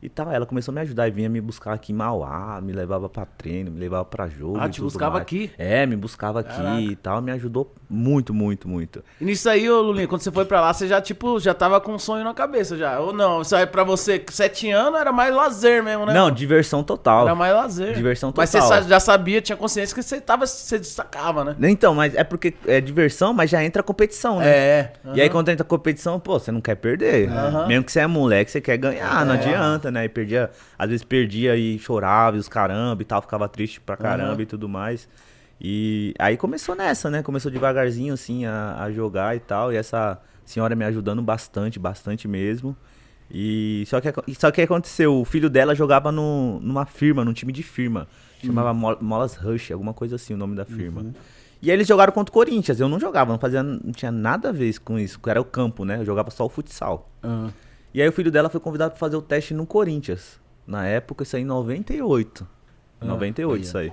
E 0.02 0.08
tal, 0.08 0.32
ela 0.32 0.44
começou 0.44 0.72
a 0.72 0.74
me 0.74 0.80
ajudar 0.80 1.06
e 1.06 1.12
vinha 1.12 1.28
me 1.28 1.40
buscar 1.40 1.74
aqui 1.74 1.92
em 1.92 1.94
Mauá, 1.94 2.60
me 2.60 2.72
levava 2.72 3.08
pra 3.08 3.24
treino, 3.24 3.70
me 3.70 3.78
levava 3.78 4.04
pra 4.04 4.26
jogo. 4.28 4.58
Ah, 4.58 4.68
te 4.68 4.80
buscava 4.80 5.12
mais. 5.12 5.22
aqui? 5.22 5.48
É, 5.56 5.86
me 5.86 5.94
buscava 5.94 6.40
aqui 6.40 6.56
Caraca. 6.56 6.80
e 6.80 6.96
tal, 6.96 7.22
me 7.22 7.30
ajudou 7.30 7.72
muito, 7.88 8.34
muito, 8.34 8.66
muito. 8.66 9.04
E 9.20 9.24
nisso 9.24 9.48
aí, 9.48 9.70
ô 9.70 9.80
Lulinha, 9.80 10.08
quando 10.08 10.22
você 10.22 10.32
foi 10.32 10.44
pra 10.44 10.60
lá, 10.60 10.74
você 10.74 10.88
já, 10.88 11.00
tipo, 11.00 11.38
já 11.38 11.54
tava 11.54 11.80
com 11.80 11.92
um 11.92 12.00
sonho 12.00 12.24
na 12.24 12.34
cabeça 12.34 12.76
já. 12.76 12.98
Ou 12.98 13.12
não? 13.12 13.42
Isso 13.42 13.54
aí 13.54 13.64
pra 13.64 13.84
você, 13.84 14.20
sete 14.28 14.68
anos, 14.72 14.98
era 14.98 15.12
mais 15.12 15.32
lazer 15.32 15.84
mesmo, 15.84 16.04
né? 16.04 16.12
Não, 16.12 16.32
diversão 16.32 16.82
total. 16.82 17.26
Era 17.26 17.36
mais 17.36 17.54
lazer. 17.54 17.94
Diversão 17.94 18.34
Mas 18.36 18.50
você 18.50 18.58
total. 18.58 18.82
já 18.82 18.98
sabia, 18.98 19.40
tinha 19.40 19.56
consciência 19.56 19.94
que 19.94 20.02
você 20.02 20.20
tava, 20.20 20.48
você 20.48 20.80
destacava, 20.80 21.44
né? 21.44 21.56
Então, 21.70 21.94
mas 21.94 22.12
é 22.16 22.24
porque 22.24 22.52
é 22.66 22.80
diversão, 22.80 23.32
mas 23.32 23.48
já 23.48 23.62
entra 23.62 23.82
a 23.82 23.84
competição, 23.84 24.40
né? 24.40 24.48
É. 24.48 24.92
E 25.14 25.20
aí 25.20 25.30
quando 25.30 25.48
entra 25.48 25.62
a 25.64 25.68
competição, 25.68 26.18
pô, 26.18 26.40
você 26.40 26.50
não 26.50 26.60
quer 26.60 26.74
perder. 26.74 27.28
Aham. 27.28 27.68
Mesmo 27.68 27.84
que 27.84 27.92
você 27.92 28.00
é 28.00 28.06
moleque, 28.08 28.50
você 28.50 28.60
quer 28.60 28.76
ganhar, 28.78 29.24
não 29.24 29.34
adianta, 29.34 29.91
né? 29.92 30.04
E 30.04 30.08
perdia, 30.08 30.50
às 30.78 30.88
vezes 30.88 31.04
perdia 31.04 31.56
e 31.56 31.78
chorava 31.78 32.36
e 32.36 32.40
os 32.40 32.48
caramba 32.48 33.02
e 33.02 33.04
tal, 33.04 33.22
ficava 33.22 33.48
triste 33.48 33.80
pra 33.80 33.96
caramba 33.96 34.32
Aham. 34.32 34.42
e 34.42 34.46
tudo 34.46 34.68
mais. 34.68 35.08
E 35.60 36.12
aí 36.18 36.36
começou 36.36 36.74
nessa, 36.74 37.08
né? 37.10 37.22
Começou 37.22 37.50
devagarzinho, 37.50 38.12
assim, 38.14 38.44
a, 38.46 38.76
a 38.82 38.90
jogar 38.90 39.36
e 39.36 39.40
tal. 39.40 39.72
E 39.72 39.76
essa 39.76 40.18
senhora 40.44 40.74
me 40.74 40.84
ajudando 40.84 41.22
bastante, 41.22 41.78
bastante 41.78 42.26
mesmo. 42.26 42.76
E 43.30 43.84
só 43.86 44.00
que, 44.00 44.12
só 44.34 44.50
que 44.50 44.60
aconteceu, 44.60 45.14
o 45.20 45.24
filho 45.24 45.48
dela 45.48 45.74
jogava 45.74 46.10
no, 46.10 46.58
numa 46.60 46.84
firma, 46.84 47.24
num 47.24 47.32
time 47.32 47.52
de 47.52 47.62
firma. 47.62 48.08
Chamava 48.44 48.74
Mo- 48.74 48.98
Molas 49.00 49.36
Rush, 49.36 49.70
alguma 49.70 49.94
coisa 49.94 50.16
assim 50.16 50.34
o 50.34 50.36
nome 50.36 50.56
da 50.56 50.64
firma. 50.64 51.06
E 51.62 51.70
aí 51.70 51.76
eles 51.76 51.86
jogaram 51.86 52.12
contra 52.12 52.30
o 52.30 52.34
Corinthians. 52.34 52.80
Eu 52.80 52.88
não 52.88 52.98
jogava, 52.98 53.30
não 53.30 53.38
fazia, 53.38 53.62
não 53.62 53.92
tinha 53.92 54.10
nada 54.10 54.48
a 54.48 54.52
ver 54.52 54.76
com 54.80 54.98
isso, 54.98 55.20
era 55.26 55.40
o 55.40 55.44
campo, 55.44 55.84
né? 55.84 55.98
Eu 55.98 56.04
jogava 56.04 56.28
só 56.30 56.44
o 56.44 56.48
futsal. 56.48 57.08
Ah. 57.22 57.50
E 57.94 58.00
aí 58.02 58.08
o 58.08 58.12
filho 58.12 58.30
dela 58.30 58.48
foi 58.48 58.60
convidado 58.60 58.92
pra 58.92 58.98
fazer 59.00 59.16
o 59.16 59.22
teste 59.22 59.52
no 59.54 59.66
Corinthians. 59.66 60.40
Na 60.66 60.86
época, 60.86 61.22
isso 61.24 61.36
aí 61.36 61.42
em 61.42 61.46
98. 61.46 62.46
Ah, 63.00 63.04
98, 63.04 63.62
isso 63.62 63.76
aí. 63.78 63.92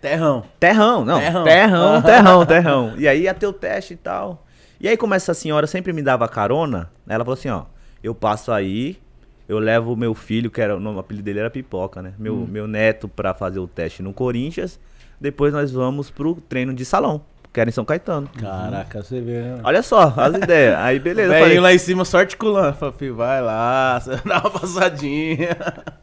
Terrão. 0.00 0.44
Terrão, 0.60 1.04
não. 1.04 1.18
Terrão. 1.18 1.44
Terrão, 1.44 2.02
terrão, 2.02 2.46
terrão, 2.46 2.94
E 2.98 3.08
aí 3.08 3.22
ia 3.22 3.34
ter 3.34 3.46
o 3.46 3.52
teste 3.52 3.94
e 3.94 3.96
tal. 3.96 4.44
E 4.80 4.86
aí, 4.88 4.96
como 4.96 5.14
essa 5.14 5.34
senhora 5.34 5.66
sempre 5.66 5.92
me 5.92 6.02
dava 6.02 6.28
carona, 6.28 6.90
ela 7.08 7.24
falou 7.24 7.34
assim, 7.38 7.48
ó, 7.48 7.64
eu 8.02 8.14
passo 8.14 8.52
aí, 8.52 8.98
eu 9.48 9.58
levo 9.58 9.92
o 9.92 9.96
meu 9.96 10.14
filho, 10.14 10.50
que 10.50 10.60
era 10.60 10.76
o 10.76 10.80
nome- 10.80 10.96
o 10.98 11.00
apelido 11.00 11.24
dele 11.24 11.40
era 11.40 11.50
Pipoca, 11.50 12.00
né? 12.00 12.12
Meu, 12.18 12.36
meu 12.36 12.68
neto 12.68 13.08
pra 13.08 13.34
fazer 13.34 13.58
o 13.58 13.66
teste 13.66 14.02
no 14.02 14.12
Corinthians. 14.12 14.78
Depois 15.20 15.52
nós 15.52 15.72
vamos 15.72 16.10
pro 16.10 16.36
treino 16.48 16.72
de 16.72 16.84
salão, 16.84 17.22
que 17.52 17.60
era 17.60 17.68
em 17.70 17.72
São 17.72 17.84
Caetano. 17.84 18.28
Caraca, 18.38 19.02
você 19.02 19.20
vê, 19.20 19.40
né? 19.40 19.60
Olha 19.64 19.82
só, 19.82 20.12
as 20.16 20.34
ideias. 20.34 20.76
Aí 20.76 20.98
beleza, 20.98 21.28
eu 21.28 21.32
Velho 21.32 21.44
falei, 21.44 21.60
lá 21.60 21.72
em 21.72 21.78
cima 21.78 22.04
só 22.04 22.18
articulando. 22.18 22.76
Falei, 22.76 23.10
vai 23.10 23.40
lá, 23.42 23.98
você 24.00 24.16
dá 24.16 24.40
uma 24.40 24.50
passadinha. 24.50 25.56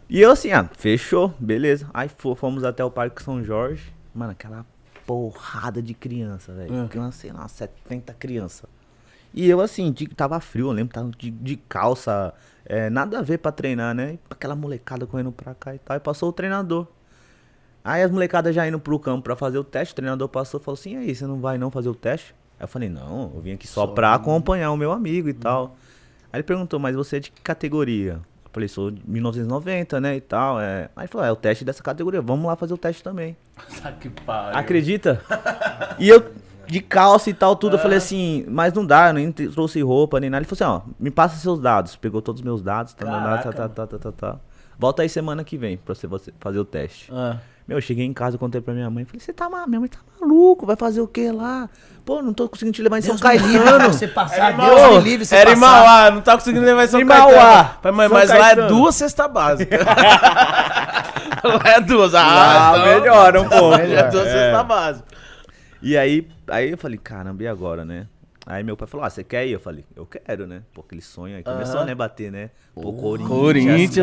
E 0.09 0.21
eu 0.21 0.31
assim, 0.31 0.51
ah, 0.51 0.67
fechou, 0.77 1.33
beleza. 1.39 1.87
Aí 1.93 2.09
fo- 2.09 2.35
fomos 2.35 2.63
até 2.63 2.83
o 2.83 2.91
Parque 2.91 3.21
São 3.23 3.43
Jorge. 3.43 3.93
Mano, 4.13 4.31
aquela 4.31 4.65
porrada 5.05 5.81
de 5.81 5.93
criança, 5.93 6.53
velho. 6.53 6.73
Hum. 6.73 6.87
Que 6.87 6.99
sei 7.11 7.31
lá, 7.31 7.47
70 7.47 8.13
crianças. 8.13 8.69
E 9.33 9.49
eu 9.49 9.59
assim, 9.59 9.91
de, 9.91 10.07
tava 10.07 10.39
frio, 10.39 10.67
eu 10.67 10.71
lembro, 10.71 10.93
tava 10.93 11.11
de, 11.17 11.29
de 11.29 11.57
calça, 11.57 12.33
é, 12.65 12.89
nada 12.89 13.19
a 13.19 13.21
ver 13.21 13.37
pra 13.37 13.51
treinar, 13.51 13.93
né? 13.93 14.17
Aquela 14.29 14.55
molecada 14.55 15.05
correndo 15.05 15.31
pra 15.31 15.53
cá 15.53 15.75
e 15.75 15.77
tal. 15.79 15.97
E 15.97 15.99
passou 15.99 16.29
o 16.29 16.33
treinador. 16.33 16.87
Aí 17.85 18.01
as 18.01 18.09
molecadas 18.09 18.55
já 18.55 18.67
indo 18.67 18.79
pro 18.79 18.97
campo 18.97 19.21
pra 19.21 19.35
fazer 19.35 19.59
o 19.59 19.63
teste, 19.63 19.93
o 19.93 19.95
treinador 19.95 20.27
passou 20.27 20.59
e 20.59 20.63
falou 20.63 20.73
assim, 20.73 20.93
e 20.93 20.97
aí, 20.97 21.15
você 21.15 21.27
não 21.27 21.39
vai 21.39 21.55
não 21.59 21.69
fazer 21.69 21.87
o 21.87 21.93
teste? 21.93 22.33
Aí 22.59 22.63
eu 22.63 22.67
falei, 22.67 22.89
não, 22.89 23.31
eu 23.35 23.41
vim 23.41 23.53
aqui 23.53 23.67
só, 23.67 23.85
pra 23.85 24.15
acompanhar 24.15 24.71
o 24.71 24.77
meu 24.77 24.91
amigo 24.91 25.29
e 25.29 25.33
tal. 25.33 25.75
Aí 26.33 26.37
ele 26.37 26.43
perguntou, 26.43 26.79
mas 26.79 26.95
você 26.95 27.17
é 27.17 27.19
de 27.19 27.29
que 27.29 27.39
categoria? 27.41 28.13
Eu 28.13 28.49
falei, 28.51 28.67
sou 28.67 28.89
de 28.89 29.07
1990, 29.07 30.01
né, 30.01 30.15
e 30.15 30.21
tal. 30.21 30.59
É. 30.59 30.89
Aí 30.95 31.03
ele 31.03 31.07
falou, 31.09 31.27
é 31.27 31.31
o 31.31 31.35
teste 31.35 31.63
dessa 31.63 31.83
categoria, 31.83 32.23
vamos 32.23 32.47
lá 32.47 32.55
fazer 32.55 32.73
o 32.73 32.77
teste 32.77 33.03
também. 33.03 33.37
Tá 33.83 33.91
que 33.91 34.09
pariu. 34.09 34.57
Acredita? 34.57 35.21
e 35.99 36.09
eu, 36.09 36.33
de 36.65 36.81
calça 36.81 37.29
e 37.29 37.35
tal, 37.35 37.55
tudo, 37.55 37.75
eu 37.75 37.79
falei 37.79 37.99
assim, 37.99 38.45
mas 38.47 38.73
não 38.73 38.83
dá, 38.83 39.09
eu 39.09 39.13
nem 39.13 39.31
trouxe 39.31 39.79
roupa 39.83 40.19
nem 40.19 40.31
nada. 40.31 40.43
Ele 40.43 40.49
falou 40.49 40.79
assim, 40.79 40.89
ó, 40.89 40.93
me 40.99 41.11
passa 41.11 41.37
seus 41.37 41.59
dados. 41.59 41.95
Pegou 41.95 42.19
todos 42.19 42.41
os 42.41 42.45
meus 42.45 42.63
dados, 42.63 42.95
tá, 42.95 43.05
tá, 43.05 43.11
Caraca, 43.11 43.53
tá, 43.53 43.69
tá, 43.69 43.87
tá, 43.87 43.99
tá, 43.99 44.11
tá. 44.11 44.39
Volta 44.75 45.03
aí 45.03 45.09
semana 45.09 45.43
que 45.43 45.55
vem 45.55 45.77
pra 45.77 45.93
você, 45.93 46.07
fazer 46.39 46.57
o 46.57 46.65
teste. 46.65 47.11
Ah. 47.13 47.37
Meu, 47.67 47.77
eu 47.79 47.81
cheguei 47.81 48.05
em 48.05 48.13
casa, 48.13 48.37
contei 48.37 48.61
pra 48.61 48.73
minha 48.73 48.89
mãe, 48.91 49.05
falei, 49.05 49.19
você 49.19 49.33
tá 49.33 49.49
mal, 49.49 49.67
minha 49.67 49.79
mãe 49.79 49.89
tá 49.89 49.97
maluco, 50.21 50.65
vai 50.67 50.75
fazer 50.75 51.01
o 51.01 51.07
que 51.07 51.31
lá? 51.31 51.67
Pô, 52.05 52.21
não 52.21 52.31
tô 52.31 52.47
conseguindo 52.47 52.75
te 52.75 52.83
levar 52.83 52.99
em 52.99 53.01
São 53.01 53.17
Caetano. 53.17 53.91
Você 53.91 54.07
passar, 54.07 54.53
Era 54.53 54.65
Deus 54.75 54.97
me 54.97 55.09
livre, 55.09 55.25
você 55.25 55.35
Era 55.35 55.53
em. 55.53 55.55
Mauá, 55.55 56.11
não 56.11 56.21
tá 56.21 56.33
conseguindo 56.35 56.63
levar 56.63 56.83
em 56.83 56.87
São 56.87 56.99
Em 57.01 57.07
Caetano. 57.07 57.31
Mauá. 57.35 57.77
Falei, 57.81 57.97
mãe, 57.97 58.07
São 58.07 58.17
mas 58.17 58.29
lá 58.29 58.35
é 58.35 58.39
Caetano. 58.39 58.67
duas 58.67 58.95
cestas 58.95 59.31
básicas. 59.31 59.79
lá 61.43 61.61
é 61.65 61.81
duas. 61.81 62.13
Ah, 62.13 62.21
Ah, 62.73 62.77
então- 62.77 62.85
melhora 62.99 63.41
um 63.41 63.49
pouco. 63.49 63.75
É 63.81 64.03
duas 64.09 64.27
É. 64.27 64.31
cestas 64.31 64.65
básicas. 64.67 65.15
E 65.81 65.97
aí, 65.97 66.27
aí 66.47 66.71
eu 66.71 66.77
falei, 66.77 66.97
caramba, 66.97 67.43
e 67.43 67.47
agora, 67.47 67.83
né? 67.83 68.05
Aí 68.45 68.63
meu 68.63 68.77
pai 68.77 68.87
falou, 68.87 69.05
ah, 69.05 69.09
você 69.09 69.23
quer 69.23 69.47
ir? 69.47 69.53
Eu 69.53 69.59
falei, 69.59 69.83
eu 69.95 70.05
quero, 70.05 70.45
né? 70.45 70.61
Pô, 70.71 70.81
aquele 70.81 71.01
sonho 71.01 71.35
aí 71.35 71.41
começou, 71.43 71.77
Aham. 71.77 71.85
né, 71.87 71.95
bater, 71.95 72.31
né? 72.31 72.51
Pô, 72.75 72.93
Corinthians, 72.93 73.29
Corinthians, 73.29 73.95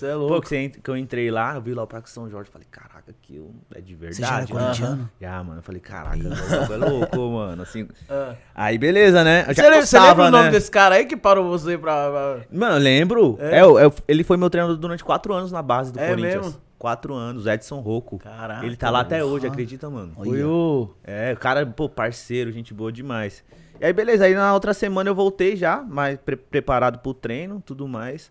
velho, 0.00 0.12
é 0.12 0.12
Pô, 0.14 0.18
louco. 0.18 0.40
que, 0.42 0.48
você 0.48 0.56
ent- 0.56 0.78
que 0.82 0.88
eu 0.90 0.96
entrei 0.96 1.30
lá, 1.30 1.54
eu 1.56 1.60
vi 1.60 1.74
lá 1.74 1.82
o 1.82 1.86
Parque 1.86 2.08
São 2.08 2.26
Jorge, 2.30 2.48
falei, 2.50 2.66
caraca, 2.70 3.10
aquilo 3.10 3.54
é 3.74 3.80
de 3.80 3.94
verdade. 3.94 4.16
Você 4.16 4.22
já 4.22 4.36
era 4.36 4.40
né? 4.40 4.46
corintiano? 4.50 5.10
Já, 5.20 5.44
mano, 5.44 5.58
eu 5.58 5.62
falei, 5.62 5.80
caraca, 5.82 6.16
é 6.16 6.76
louco, 6.78 7.30
mano, 7.30 7.62
assim... 7.62 7.86
Ah. 8.08 8.34
Aí, 8.54 8.78
beleza, 8.78 9.22
né? 9.22 9.42
Eu 9.42 9.52
já 9.52 9.54
Você 9.54 9.62
lembra, 9.62 9.86
você 9.86 9.96
gostava, 9.98 10.08
lembra 10.22 10.28
o 10.28 10.30
nome 10.30 10.44
né? 10.44 10.50
desse 10.52 10.70
cara 10.70 10.94
aí 10.94 11.04
que 11.04 11.16
parou 11.16 11.48
você 11.50 11.76
pra. 11.76 12.10
pra- 12.10 12.40
Mano, 12.50 12.76
eu 12.76 12.80
lembro. 12.80 13.36
É? 13.38 13.58
É, 13.58 13.60
eu- 13.62 13.78
eu- 13.78 13.94
ele 14.08 14.24
foi 14.24 14.36
meu 14.38 14.48
treinador 14.48 14.76
durante 14.78 15.04
quatro 15.04 15.34
anos 15.34 15.52
na 15.52 15.60
base 15.60 15.92
do 15.92 15.98
É 16.00 16.08
Corinthians. 16.08 16.46
mesmo? 16.46 16.60
Quatro 16.78 17.12
anos, 17.14 17.46
Edson 17.46 17.80
Rocco. 17.80 18.18
Caraca, 18.18 18.64
Ele 18.64 18.74
tá 18.76 18.88
lá 18.88 19.00
até 19.00 19.22
hoje, 19.22 19.46
acredita, 19.46 19.90
mano? 19.90 20.12
Foi 20.14 20.42
o. 20.42 20.88
É, 21.04 21.32
o 21.34 21.36
cara, 21.36 21.66
pô, 21.66 21.90
parceiro, 21.90 22.50
gente 22.50 22.72
boa 22.72 22.90
demais. 22.90 23.44
E 23.80 23.84
aí, 23.86 23.92
beleza, 23.92 24.24
aí 24.26 24.34
na 24.34 24.52
outra 24.52 24.74
semana 24.74 25.08
eu 25.08 25.14
voltei 25.14 25.56
já, 25.56 25.82
mais 25.82 26.18
pre- 26.20 26.36
preparado 26.36 26.98
pro 26.98 27.14
treino, 27.14 27.62
tudo 27.64 27.88
mais. 27.88 28.30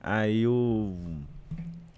Aí 0.00 0.42
eu 0.42 0.94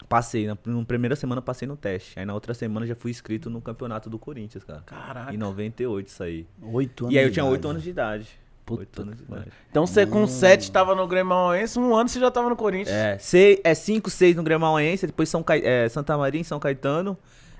passei, 0.08 0.46
na, 0.46 0.56
na 0.64 0.84
primeira 0.84 1.14
semana 1.16 1.40
eu 1.40 1.42
passei 1.42 1.66
no 1.68 1.76
teste. 1.76 2.18
Aí 2.18 2.24
na 2.24 2.32
outra 2.32 2.54
semana 2.54 2.86
já 2.86 2.94
fui 2.94 3.10
inscrito 3.10 3.50
no 3.50 3.60
campeonato 3.60 4.08
do 4.08 4.18
Corinthians, 4.18 4.64
cara. 4.64 4.82
Caraca. 4.86 5.34
Em 5.34 5.36
98 5.36 6.06
isso 6.06 6.22
aí. 6.22 6.46
Oito 6.62 7.04
anos 7.04 7.14
E 7.14 7.18
aí 7.18 7.26
eu 7.26 7.32
tinha. 7.32 7.44
8 7.44 7.68
anos 7.68 7.82
de 7.82 7.90
idade. 7.90 8.28
Puta 8.64 8.80
8 8.80 9.02
anos 9.02 9.16
de 9.18 9.22
idade. 9.24 9.46
Então 9.70 9.86
você 9.86 10.06
com 10.06 10.26
7 10.26 10.72
tava 10.72 10.94
no 10.94 11.06
Grêmio 11.06 11.26
Mauense, 11.28 11.78
um 11.78 11.94
ano 11.94 12.08
você 12.08 12.18
já 12.18 12.30
tava 12.30 12.48
no 12.48 12.56
Corinthians. 12.56 12.96
É, 12.96 13.18
sei, 13.18 13.60
é 13.62 13.74
5, 13.74 14.08
6 14.10 14.34
no 14.36 14.42
Grêmio-Mauense, 14.42 15.06
depois 15.06 15.28
São 15.28 15.42
Cai- 15.42 15.62
é, 15.64 15.88
Santa 15.88 16.16
Maria 16.16 16.40
em 16.40 16.44
São 16.44 16.58
Caetano. 16.58 17.16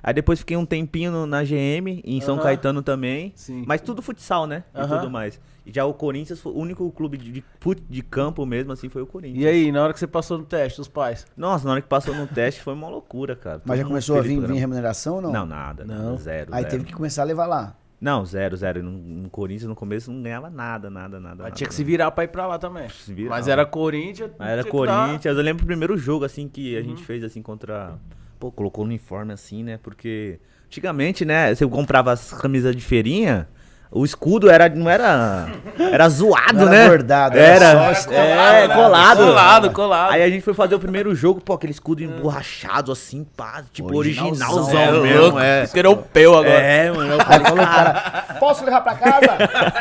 Aí 0.06 0.14
depois 0.14 0.38
fiquei 0.38 0.56
um 0.56 0.64
tempinho 0.64 1.10
no- 1.10 1.26
na 1.26 1.42
GM, 1.42 2.00
em 2.04 2.20
São 2.20 2.36
Aham. 2.36 2.44
Caetano 2.44 2.80
também. 2.80 3.32
Sim. 3.34 3.64
Mas 3.66 3.80
tudo 3.80 4.00
futsal, 4.00 4.46
né? 4.46 4.62
E 4.72 4.78
Aham. 4.78 4.98
tudo 4.98 5.10
mais. 5.10 5.40
E 5.66 5.72
já 5.72 5.84
o 5.84 5.92
Corinthians, 5.92 6.38
foi 6.40 6.52
o 6.52 6.56
único 6.58 6.88
clube 6.92 7.18
de, 7.18 7.32
de, 7.32 7.44
de 7.90 8.02
campo 8.02 8.46
mesmo, 8.46 8.70
assim, 8.70 8.88
foi 8.88 9.02
o 9.02 9.06
Corinthians. 9.06 9.42
E 9.42 9.48
aí, 9.48 9.72
na 9.72 9.82
hora 9.82 9.92
que 9.92 9.98
você 9.98 10.06
passou 10.06 10.38
no 10.38 10.44
teste, 10.44 10.80
os 10.80 10.86
pais? 10.86 11.26
Nossa, 11.36 11.64
na 11.64 11.72
hora 11.72 11.82
que 11.82 11.88
passou 11.88 12.14
no 12.14 12.24
teste 12.28 12.62
foi 12.62 12.72
uma 12.72 12.88
loucura, 12.88 13.34
cara. 13.34 13.60
Mas 13.64 13.78
já 13.78 13.82
Todo 13.82 13.88
começou 13.90 14.16
a 14.16 14.20
vir, 14.22 14.40
vir 14.46 14.54
remuneração 14.54 15.16
ou 15.16 15.22
não? 15.22 15.32
Não, 15.32 15.44
nada. 15.44 15.84
Não. 15.84 16.10
Não. 16.12 16.16
Zero. 16.18 16.54
Aí 16.54 16.62
zero. 16.62 16.70
teve 16.70 16.84
que 16.84 16.92
começar 16.94 17.22
a 17.22 17.24
levar 17.24 17.46
lá. 17.46 17.76
Não, 18.00 18.24
zero, 18.24 18.56
zero. 18.56 18.84
No, 18.84 18.92
no 18.92 19.28
Corinthians, 19.28 19.68
no 19.68 19.74
começo, 19.74 20.12
não 20.12 20.22
ganhava 20.22 20.48
nada, 20.48 20.88
nada, 20.88 21.18
nada. 21.18 21.34
Mas 21.36 21.44
nada, 21.46 21.50
tinha 21.56 21.66
que 21.66 21.74
se 21.74 21.80
nada. 21.82 21.90
virar 21.90 22.10
pra 22.12 22.22
ir 22.22 22.28
pra 22.28 22.46
lá 22.46 22.58
também. 22.60 22.88
Se 22.90 23.12
virar. 23.12 23.30
Mas 23.30 23.48
era 23.48 23.66
Corinthians. 23.66 24.30
Mas 24.38 24.48
era 24.50 24.62
Corinthians. 24.64 25.36
Eu 25.36 25.42
lembro 25.42 25.64
o 25.64 25.66
primeiro 25.66 25.96
jogo, 25.98 26.24
assim, 26.24 26.46
que 26.46 26.76
a 26.76 26.80
Uhum. 26.80 26.84
gente 26.90 27.02
fez, 27.04 27.24
assim, 27.24 27.42
contra... 27.42 27.98
Pô, 28.38 28.50
colocou 28.52 28.84
o 28.84 28.86
uniforme, 28.86 29.32
assim, 29.32 29.62
né? 29.64 29.78
Porque 29.82 30.38
antigamente, 30.66 31.24
né, 31.24 31.54
você 31.54 31.66
comprava 31.66 32.12
as 32.12 32.32
camisas 32.32 32.74
de 32.74 32.82
feirinha... 32.82 33.48
O 33.88 34.04
escudo 34.04 34.50
era, 34.50 34.68
não 34.68 34.90
era. 34.90 35.48
Era 35.78 36.08
zoado, 36.08 36.52
Não 36.54 36.62
era 36.62 36.70
né? 36.70 36.88
bordado, 36.88 37.38
era 37.38 37.66
era. 37.66 37.94
só 37.94 38.12
é, 38.12 38.68
colado. 38.68 39.18
Colado, 39.18 39.70
colado. 39.70 40.12
Aí 40.12 40.22
a 40.24 40.28
gente 40.28 40.42
foi 40.42 40.52
fazer 40.54 40.74
o 40.74 40.78
primeiro 40.78 41.14
jogo, 41.14 41.40
pô, 41.40 41.54
aquele 41.54 41.70
escudo 41.70 42.02
emborrachado 42.02 42.90
assim, 42.90 43.24
pá, 43.36 43.62
tipo 43.72 43.96
Originalzão. 43.96 44.56
originalzão 44.56 44.80
É 44.80 45.00
mesmo, 45.00 45.22
louco, 45.22 45.38
é. 45.38 45.68
europeu 45.74 46.34
agora. 46.34 46.60
É, 46.60 46.90
mano. 46.90 47.12
Eu, 47.12 47.16
o 47.16 47.24
cara, 47.24 48.36
posso 48.40 48.64
levar 48.64 48.80
pra 48.80 48.94
casa? 48.96 49.28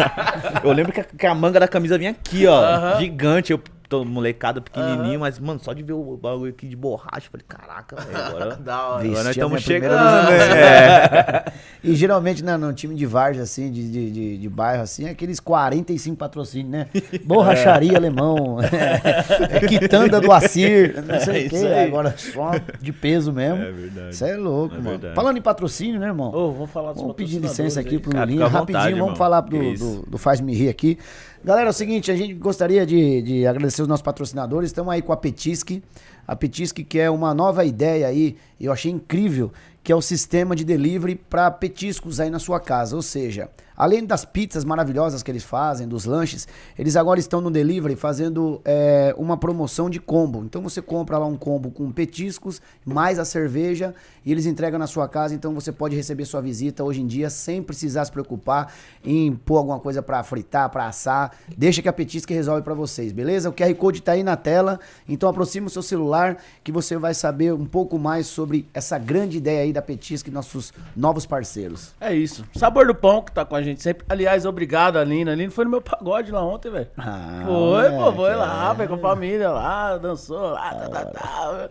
eu 0.64 0.72
lembro 0.72 0.94
que 0.94 1.02
a, 1.02 1.04
que 1.04 1.26
a 1.26 1.34
manga 1.34 1.60
da 1.60 1.68
camisa 1.68 1.98
vinha 1.98 2.12
aqui, 2.12 2.46
ó. 2.46 2.98
Gigante. 3.00 3.52
Eu 3.54 3.60
tô 3.88 4.04
molecada 4.04 4.60
pequenininho, 4.62 5.20
mas, 5.20 5.38
mano, 5.40 5.60
só 5.60 5.74
de 5.74 5.84
ver 5.84 5.94
o 5.94 6.18
bagulho 6.18 6.50
aqui 6.52 6.68
de 6.68 6.76
borracha, 6.76 7.28
eu 7.28 7.32
falei, 7.32 7.46
caraca, 7.48 7.96
velho, 7.96 8.18
agora. 8.26 8.56
Da 8.56 8.88
hora. 8.88 9.04
Agora 9.06 9.24
nós 9.24 9.36
estamos 9.36 9.62
chegando, 9.62 9.94
né? 9.94 10.36
É. 10.56 11.52
E 11.84 11.96
geralmente, 11.96 12.44
né, 12.44 12.58
no 12.58 12.74
time 12.74 12.96
de 12.96 13.06
Vargas, 13.06 13.42
assim, 13.44 13.72
de, 13.72 13.90
de, 13.92 14.12
de, 14.12 14.38
de 14.38 14.50
bairro, 14.50 14.82
assim, 14.84 15.06
é 15.06 15.10
aqueles 15.12 15.40
45 15.40 16.16
patrocínios, 16.18 16.70
né? 16.72 16.88
Borracharia 17.26 17.96
alemão, 17.96 18.58
é, 18.62 19.60
quitanda 19.68 20.20
do 20.20 20.32
Acir, 20.32 20.96
não 21.06 21.20
sei 21.20 21.44
É 21.44 21.48
o 21.48 21.50
quê. 21.50 21.68
Agora 21.88 22.16
só 22.18 22.52
de 22.82 22.92
peso 22.92 23.32
mesmo. 23.32 23.62
É 23.64 23.72
verdade. 23.72 24.10
Isso 24.16 24.26
é 24.26 24.36
louco, 24.36 24.74
É 24.76 24.78
mano. 24.78 24.90
verdade. 24.92 25.16
Falando 25.16 25.38
em 25.38 25.42
patrocínio, 25.42 26.00
né, 26.00 26.08
irmão? 26.08 26.34
Ô, 26.34 26.52
vamos 26.52 26.72
falar 26.72 26.92
dos 26.94 27.02
Vamos 27.02 27.16
pedir 27.16 27.40
licença 27.40 27.80
aqui 27.80 28.00
pro 28.00 28.18
Lulinha. 28.18 28.46
à 28.46 28.48
Rapidinho, 28.48 28.76
vontade, 28.80 28.94
vamos 28.94 29.06
irmão. 29.06 29.16
falar 29.16 29.42
do, 29.42 29.74
do, 29.74 30.02
do 30.12 30.18
Faz 30.18 30.42
Me 30.42 30.54
Rir 30.56 30.70
aqui. 30.70 30.98
Galera, 31.46 31.68
é 31.68 31.70
o 31.70 31.74
seguinte, 31.74 32.12
a 32.12 32.16
gente 32.16 32.34
gostaria 32.34 32.88
de, 32.88 33.22
de 33.22 33.46
agradecer 33.46 33.84
os 33.84 33.88
nossos 33.88 34.02
patrocinadores. 34.02 34.72
Estamos 34.72 34.92
aí 34.92 35.00
com 35.00 35.14
a 35.14 35.18
Petisque. 35.18 35.84
A 36.28 36.36
Petisque 36.36 36.84
que 36.84 36.98
é 36.98 37.08
uma 37.08 37.36
nova 37.36 37.64
ideia 37.64 38.08
aí, 38.08 38.36
eu 38.60 38.72
achei 38.74 38.92
incrível, 38.92 39.54
que 39.84 39.92
é 39.92 39.96
o 39.96 40.02
sistema 40.02 40.56
de 40.56 40.66
delivery 40.66 41.14
para 41.14 41.52
petiscos 41.52 42.20
aí 42.20 42.32
na 42.32 42.40
sua 42.40 42.60
casa. 42.60 42.96
Ou 42.96 43.02
seja, 43.04 43.48
além 43.76 44.06
das 44.06 44.26
pizzas 44.26 44.64
maravilhosas 44.64 45.24
que 45.24 45.32
eles 45.32 45.44
fazem, 45.44 45.88
dos 45.88 46.06
lanches, 46.06 46.48
eles 46.78 46.96
agora 46.96 47.20
estão 47.20 47.42
no 47.42 47.52
delivery 47.52 47.96
fazendo 47.96 48.62
é, 48.64 49.14
uma 49.18 49.38
promoção 49.38 49.90
de 49.90 50.00
combo. 50.00 50.44
Então 50.44 50.62
você 50.62 50.82
compra 50.82 51.18
lá 51.18 51.26
um 51.26 51.38
combo 51.38 51.72
com 51.72 51.92
petiscos, 51.92 52.62
mais 52.86 53.20
a 53.20 53.26
cerveja, 53.26 53.94
e 54.26 54.32
eles 54.32 54.46
entregam 54.46 54.80
na 54.80 54.88
sua 54.88 55.08
casa. 55.08 55.36
Então 55.36 55.54
você 55.54 55.72
pode 55.72 55.96
receber 55.96 56.26
sua 56.26 56.42
visita 56.42 56.84
hoje 56.84 57.02
em 57.02 57.08
dia 57.08 57.30
sem 57.30 57.62
precisar 57.62 58.06
se 58.06 58.12
preocupar 58.12 58.74
em 59.04 59.34
pôr 59.36 59.58
alguma 59.58 59.80
coisa 59.80 60.02
para 60.02 60.24
fritar, 60.24 60.70
para 60.70 60.88
assar. 60.88 61.32
Deixa 61.58 61.82
que 61.82 61.90
a 61.90 61.94
Petisque 61.94 62.34
resolve 62.34 62.62
para 62.62 62.74
vocês, 62.74 63.12
beleza? 63.12 63.50
O 63.50 63.54
QR 63.54 63.74
Code 63.76 64.02
tá 64.02 64.14
aí 64.14 64.24
na 64.24 64.36
tela. 64.36 64.80
Então 65.08 65.30
aproxima 65.30 65.68
o 65.68 65.70
seu 65.70 65.82
celular 65.82 66.38
que 66.64 66.72
você 66.72 66.98
vai 66.98 67.14
saber 67.14 67.54
um 67.54 67.66
pouco 67.66 68.00
mais 68.00 68.28
sobre 68.28 68.68
essa 68.74 68.98
grande 68.98 69.38
ideia 69.38 69.62
aí 69.62 69.74
da 69.74 69.82
Petisque 69.82 70.30
e 70.30 70.34
nossos 70.34 70.74
novos 70.96 71.26
parceiros. 71.26 71.94
É 72.00 72.14
isso. 72.14 72.46
Sabor 72.56 72.88
do 72.88 72.96
pão 72.96 73.22
que 73.22 73.32
tá 73.32 73.46
com 73.46 73.56
a 73.56 73.65
gente 73.66 73.82
sempre. 73.82 74.06
Aliás, 74.08 74.46
obrigado, 74.46 74.98
Aline. 74.98 75.30
Aline 75.30 75.50
foi 75.52 75.66
no 75.66 75.72
meu 75.72 75.82
pagode 75.82 76.32
lá 76.32 76.44
ontem, 76.44 76.72
velho. 76.72 76.88
Ah, 76.98 77.44
foi, 77.46 77.90
pô, 77.92 78.14
foi 78.14 78.36
lá, 78.36 78.74
foi 78.76 78.88
com 78.88 78.96
a 78.96 79.00
família 79.00 79.50
lá, 79.50 79.98
dançou 79.98 80.52
lá, 80.52 80.74
tá, 80.76 80.90
tá, 80.90 81.06
tá. 81.06 81.70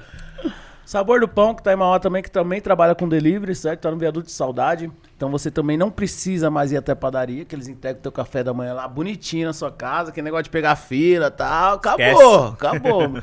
Sabor 0.84 1.18
do 1.18 1.26
Pão, 1.26 1.54
que 1.54 1.62
tá 1.62 1.72
em 1.72 1.76
Mauá 1.76 1.98
também, 1.98 2.22
que 2.22 2.30
também 2.30 2.60
trabalha 2.60 2.94
com 2.94 3.08
delivery, 3.08 3.54
certo? 3.54 3.80
Tá 3.80 3.90
no 3.90 3.96
viaduto 3.96 4.26
de 4.26 4.32
saudade. 4.32 4.90
Então 5.16 5.30
você 5.30 5.50
também 5.50 5.78
não 5.78 5.90
precisa 5.90 6.50
mais 6.50 6.72
ir 6.72 6.76
até 6.76 6.92
a 6.92 6.96
padaria, 6.96 7.44
que 7.44 7.54
eles 7.54 7.68
entregam 7.68 8.00
o 8.00 8.02
teu 8.02 8.12
café 8.12 8.44
da 8.44 8.52
manhã 8.52 8.74
lá 8.74 8.86
bonitinho 8.86 9.46
na 9.46 9.54
sua 9.54 9.72
casa, 9.72 10.12
que 10.12 10.20
negócio 10.20 10.44
de 10.44 10.50
pegar 10.50 10.76
fila 10.76 11.28
e 11.28 11.30
tal. 11.30 11.76
Acabou, 11.76 12.04
Esquece. 12.04 12.52
acabou. 12.52 13.22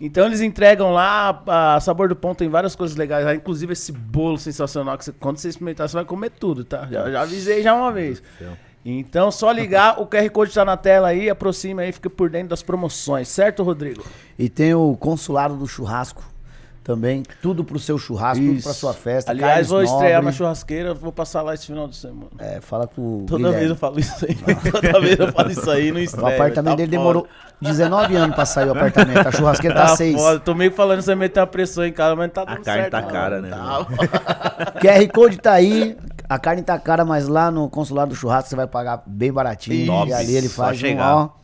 Então 0.00 0.24
eles 0.24 0.40
entregam 0.40 0.92
lá, 0.92 1.42
a 1.46 1.78
Sabor 1.80 2.08
do 2.08 2.16
Pão 2.16 2.34
tem 2.34 2.48
várias 2.48 2.74
coisas 2.74 2.96
legais 2.96 3.24
lá, 3.24 3.34
inclusive 3.34 3.74
esse 3.74 3.92
bolo 3.92 4.38
sensacional 4.38 4.96
que 4.96 5.04
você, 5.04 5.12
quando 5.12 5.36
você 5.36 5.48
experimentar, 5.48 5.88
você 5.88 5.94
vai 5.94 6.04
comer 6.06 6.30
tudo, 6.30 6.64
tá? 6.64 6.88
Já, 6.90 7.10
já 7.10 7.20
avisei 7.20 7.62
já 7.62 7.74
uma 7.74 7.92
vez. 7.92 8.22
Então 8.82 9.30
só 9.30 9.52
ligar, 9.52 10.00
o 10.00 10.06
QR 10.06 10.30
Code 10.30 10.54
tá 10.54 10.64
na 10.64 10.76
tela 10.76 11.08
aí, 11.08 11.28
aproxima 11.28 11.82
aí, 11.82 11.92
fica 11.92 12.08
por 12.08 12.30
dentro 12.30 12.48
das 12.48 12.62
promoções, 12.62 13.28
certo, 13.28 13.62
Rodrigo? 13.62 14.02
E 14.38 14.48
tem 14.48 14.72
o 14.72 14.96
consulado 14.96 15.54
do 15.54 15.66
churrasco 15.66 16.29
também. 16.82 17.22
Tudo 17.42 17.62
pro 17.64 17.78
seu 17.78 17.98
churrasco, 17.98 18.44
tudo 18.44 18.62
pra 18.62 18.72
sua 18.72 18.92
festa. 18.94 19.30
Aliás, 19.30 19.68
vou 19.68 19.82
estrear 19.82 20.04
nobre. 20.14 20.20
minha 20.22 20.32
churrasqueira, 20.32 20.94
vou 20.94 21.12
passar 21.12 21.42
lá 21.42 21.54
esse 21.54 21.66
final 21.66 21.86
de 21.88 21.96
semana. 21.96 22.30
É, 22.38 22.60
fala 22.60 22.86
com 22.86 23.00
o 23.22 23.26
Toda 23.26 23.36
Guilherme. 23.38 23.58
vez 23.58 23.70
eu 23.70 23.76
falo 23.76 24.00
isso 24.00 24.24
aí. 24.26 24.34
Toda 24.72 25.00
vez 25.00 25.18
eu 25.18 25.32
falo 25.32 25.50
isso 25.50 25.70
aí 25.70 25.90
no 25.92 25.98
O 25.98 26.02
estreia. 26.02 26.34
apartamento 26.34 26.72
tá 26.72 26.76
dele 26.76 26.88
foda. 26.90 26.98
demorou 26.98 27.26
19 27.60 28.16
anos 28.16 28.34
pra 28.34 28.46
sair 28.46 28.68
o 28.68 28.72
apartamento. 28.72 29.26
A 29.28 29.32
churrasqueira 29.32 29.76
tá, 29.76 29.86
Tá 29.88 29.96
6. 29.96 30.14
foda. 30.16 30.40
Tô 30.40 30.54
meio 30.54 30.72
falando 30.72 31.02
você 31.02 31.14
meter 31.14 31.40
uma 31.40 31.46
pressão 31.46 31.84
em 31.84 31.92
casa, 31.92 32.16
mas 32.16 32.26
não 32.28 32.32
tá 32.34 32.44
dando 32.44 32.64
carne 32.64 32.80
certo. 32.82 32.90
tá 32.92 33.00
não. 33.02 33.08
cara, 33.08 33.40
né, 33.42 33.50
Tá. 33.50 33.86
QR 34.80 35.08
Code 35.12 35.36
tá 35.38 35.52
aí. 35.52 35.96
A 36.28 36.38
carne 36.38 36.62
tá 36.62 36.78
cara, 36.78 37.04
mas 37.04 37.26
lá 37.26 37.50
no 37.50 37.68
consulado 37.68 38.10
do 38.10 38.14
churrasco 38.16 38.48
você 38.48 38.56
vai 38.56 38.66
pagar 38.66 39.02
bem 39.06 39.32
baratinho. 39.32 39.86
Top. 39.86 40.08
E 40.08 40.12
ali 40.14 40.36
ele 40.36 40.48
Só 40.48 40.62
faz 40.64 40.76
um, 40.78 40.80
chegar. 40.80 41.16
ó. 41.16 41.39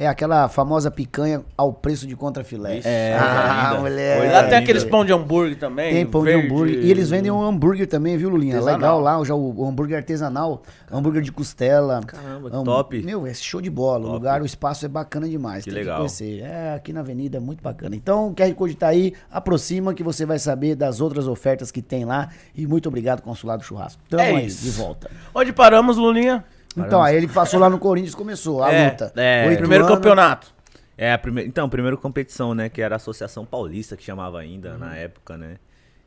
É 0.00 0.06
aquela 0.06 0.48
famosa 0.48 0.92
picanha 0.92 1.42
ao 1.56 1.72
preço 1.72 2.06
de 2.06 2.14
contrafilé. 2.14 2.80
É, 2.84 3.18
ah, 3.20 3.78
moleque. 3.80 4.20
Coisa 4.20 4.32
Lá 4.32 4.48
tem 4.48 4.58
aqueles 4.58 4.84
pão 4.84 5.04
de 5.04 5.12
hambúrguer 5.12 5.58
também. 5.58 5.92
Tem 5.92 6.06
pão 6.06 6.22
verde. 6.22 6.40
de 6.42 6.46
hambúrguer. 6.46 6.84
E 6.84 6.88
eles 6.92 7.10
vendem 7.10 7.32
um 7.32 7.42
hambúrguer 7.42 7.88
também, 7.88 8.16
viu, 8.16 8.28
Lulinha? 8.28 8.54
Artesanal. 8.58 8.78
Legal 8.78 9.00
lá, 9.00 9.24
já 9.24 9.34
o, 9.34 9.60
o 9.60 9.66
hambúrguer 9.66 9.96
artesanal, 9.96 10.62
hambúrguer 10.88 11.20
de 11.20 11.32
costela. 11.32 12.00
Caramba, 12.06 12.48
top. 12.62 13.02
Meu, 13.02 13.26
é 13.26 13.34
show 13.34 13.60
de 13.60 13.68
bola. 13.68 13.98
O 13.98 14.02
Top. 14.04 14.14
lugar, 14.14 14.40
o 14.40 14.46
espaço 14.46 14.86
é 14.86 14.88
bacana 14.88 15.28
demais. 15.28 15.64
Que 15.64 15.70
tem 15.70 15.80
legal. 15.80 15.96
que 15.96 16.00
conhecer. 16.02 16.42
É, 16.44 16.74
aqui 16.74 16.92
na 16.92 17.00
avenida 17.00 17.38
é 17.38 17.40
muito 17.40 17.60
bacana. 17.60 17.96
Então, 17.96 18.28
o 18.28 18.34
QR 18.36 18.54
Code 18.54 18.76
tá 18.76 18.86
aí, 18.86 19.14
aproxima 19.28 19.92
que 19.92 20.04
você 20.04 20.24
vai 20.24 20.38
saber 20.38 20.76
das 20.76 21.00
outras 21.00 21.26
ofertas 21.26 21.72
que 21.72 21.82
tem 21.82 22.04
lá. 22.04 22.28
E 22.54 22.68
muito 22.68 22.88
obrigado, 22.88 23.20
Consulado 23.20 23.64
Churrasco. 23.64 24.00
Tamo 24.08 24.22
É 24.22 24.26
aí, 24.28 24.46
isso. 24.46 24.62
de 24.62 24.70
volta. 24.70 25.10
Onde 25.34 25.52
paramos, 25.52 25.96
Lulinha? 25.96 26.44
Então, 26.76 27.02
aí 27.02 27.16
ele 27.16 27.26
passou 27.28 27.58
lá 27.58 27.68
no 27.68 27.78
Corinthians 27.78 28.14
começou 28.14 28.62
a 28.62 28.72
É, 28.72 28.90
luta. 28.90 29.12
é. 29.16 29.46
Oito 29.48 29.58
Primeiro 29.58 29.84
anos. 29.84 29.96
campeonato. 29.96 30.52
É, 30.96 31.12
a 31.12 31.18
primeira, 31.18 31.48
então, 31.48 31.66
a 31.66 31.68
primeira 31.68 31.96
competição, 31.96 32.54
né? 32.54 32.68
Que 32.68 32.82
era 32.82 32.94
a 32.94 32.96
Associação 32.96 33.44
Paulista, 33.44 33.96
que 33.96 34.02
chamava 34.02 34.38
ainda 34.40 34.76
na 34.76 34.96
época, 34.96 35.36
né? 35.36 35.56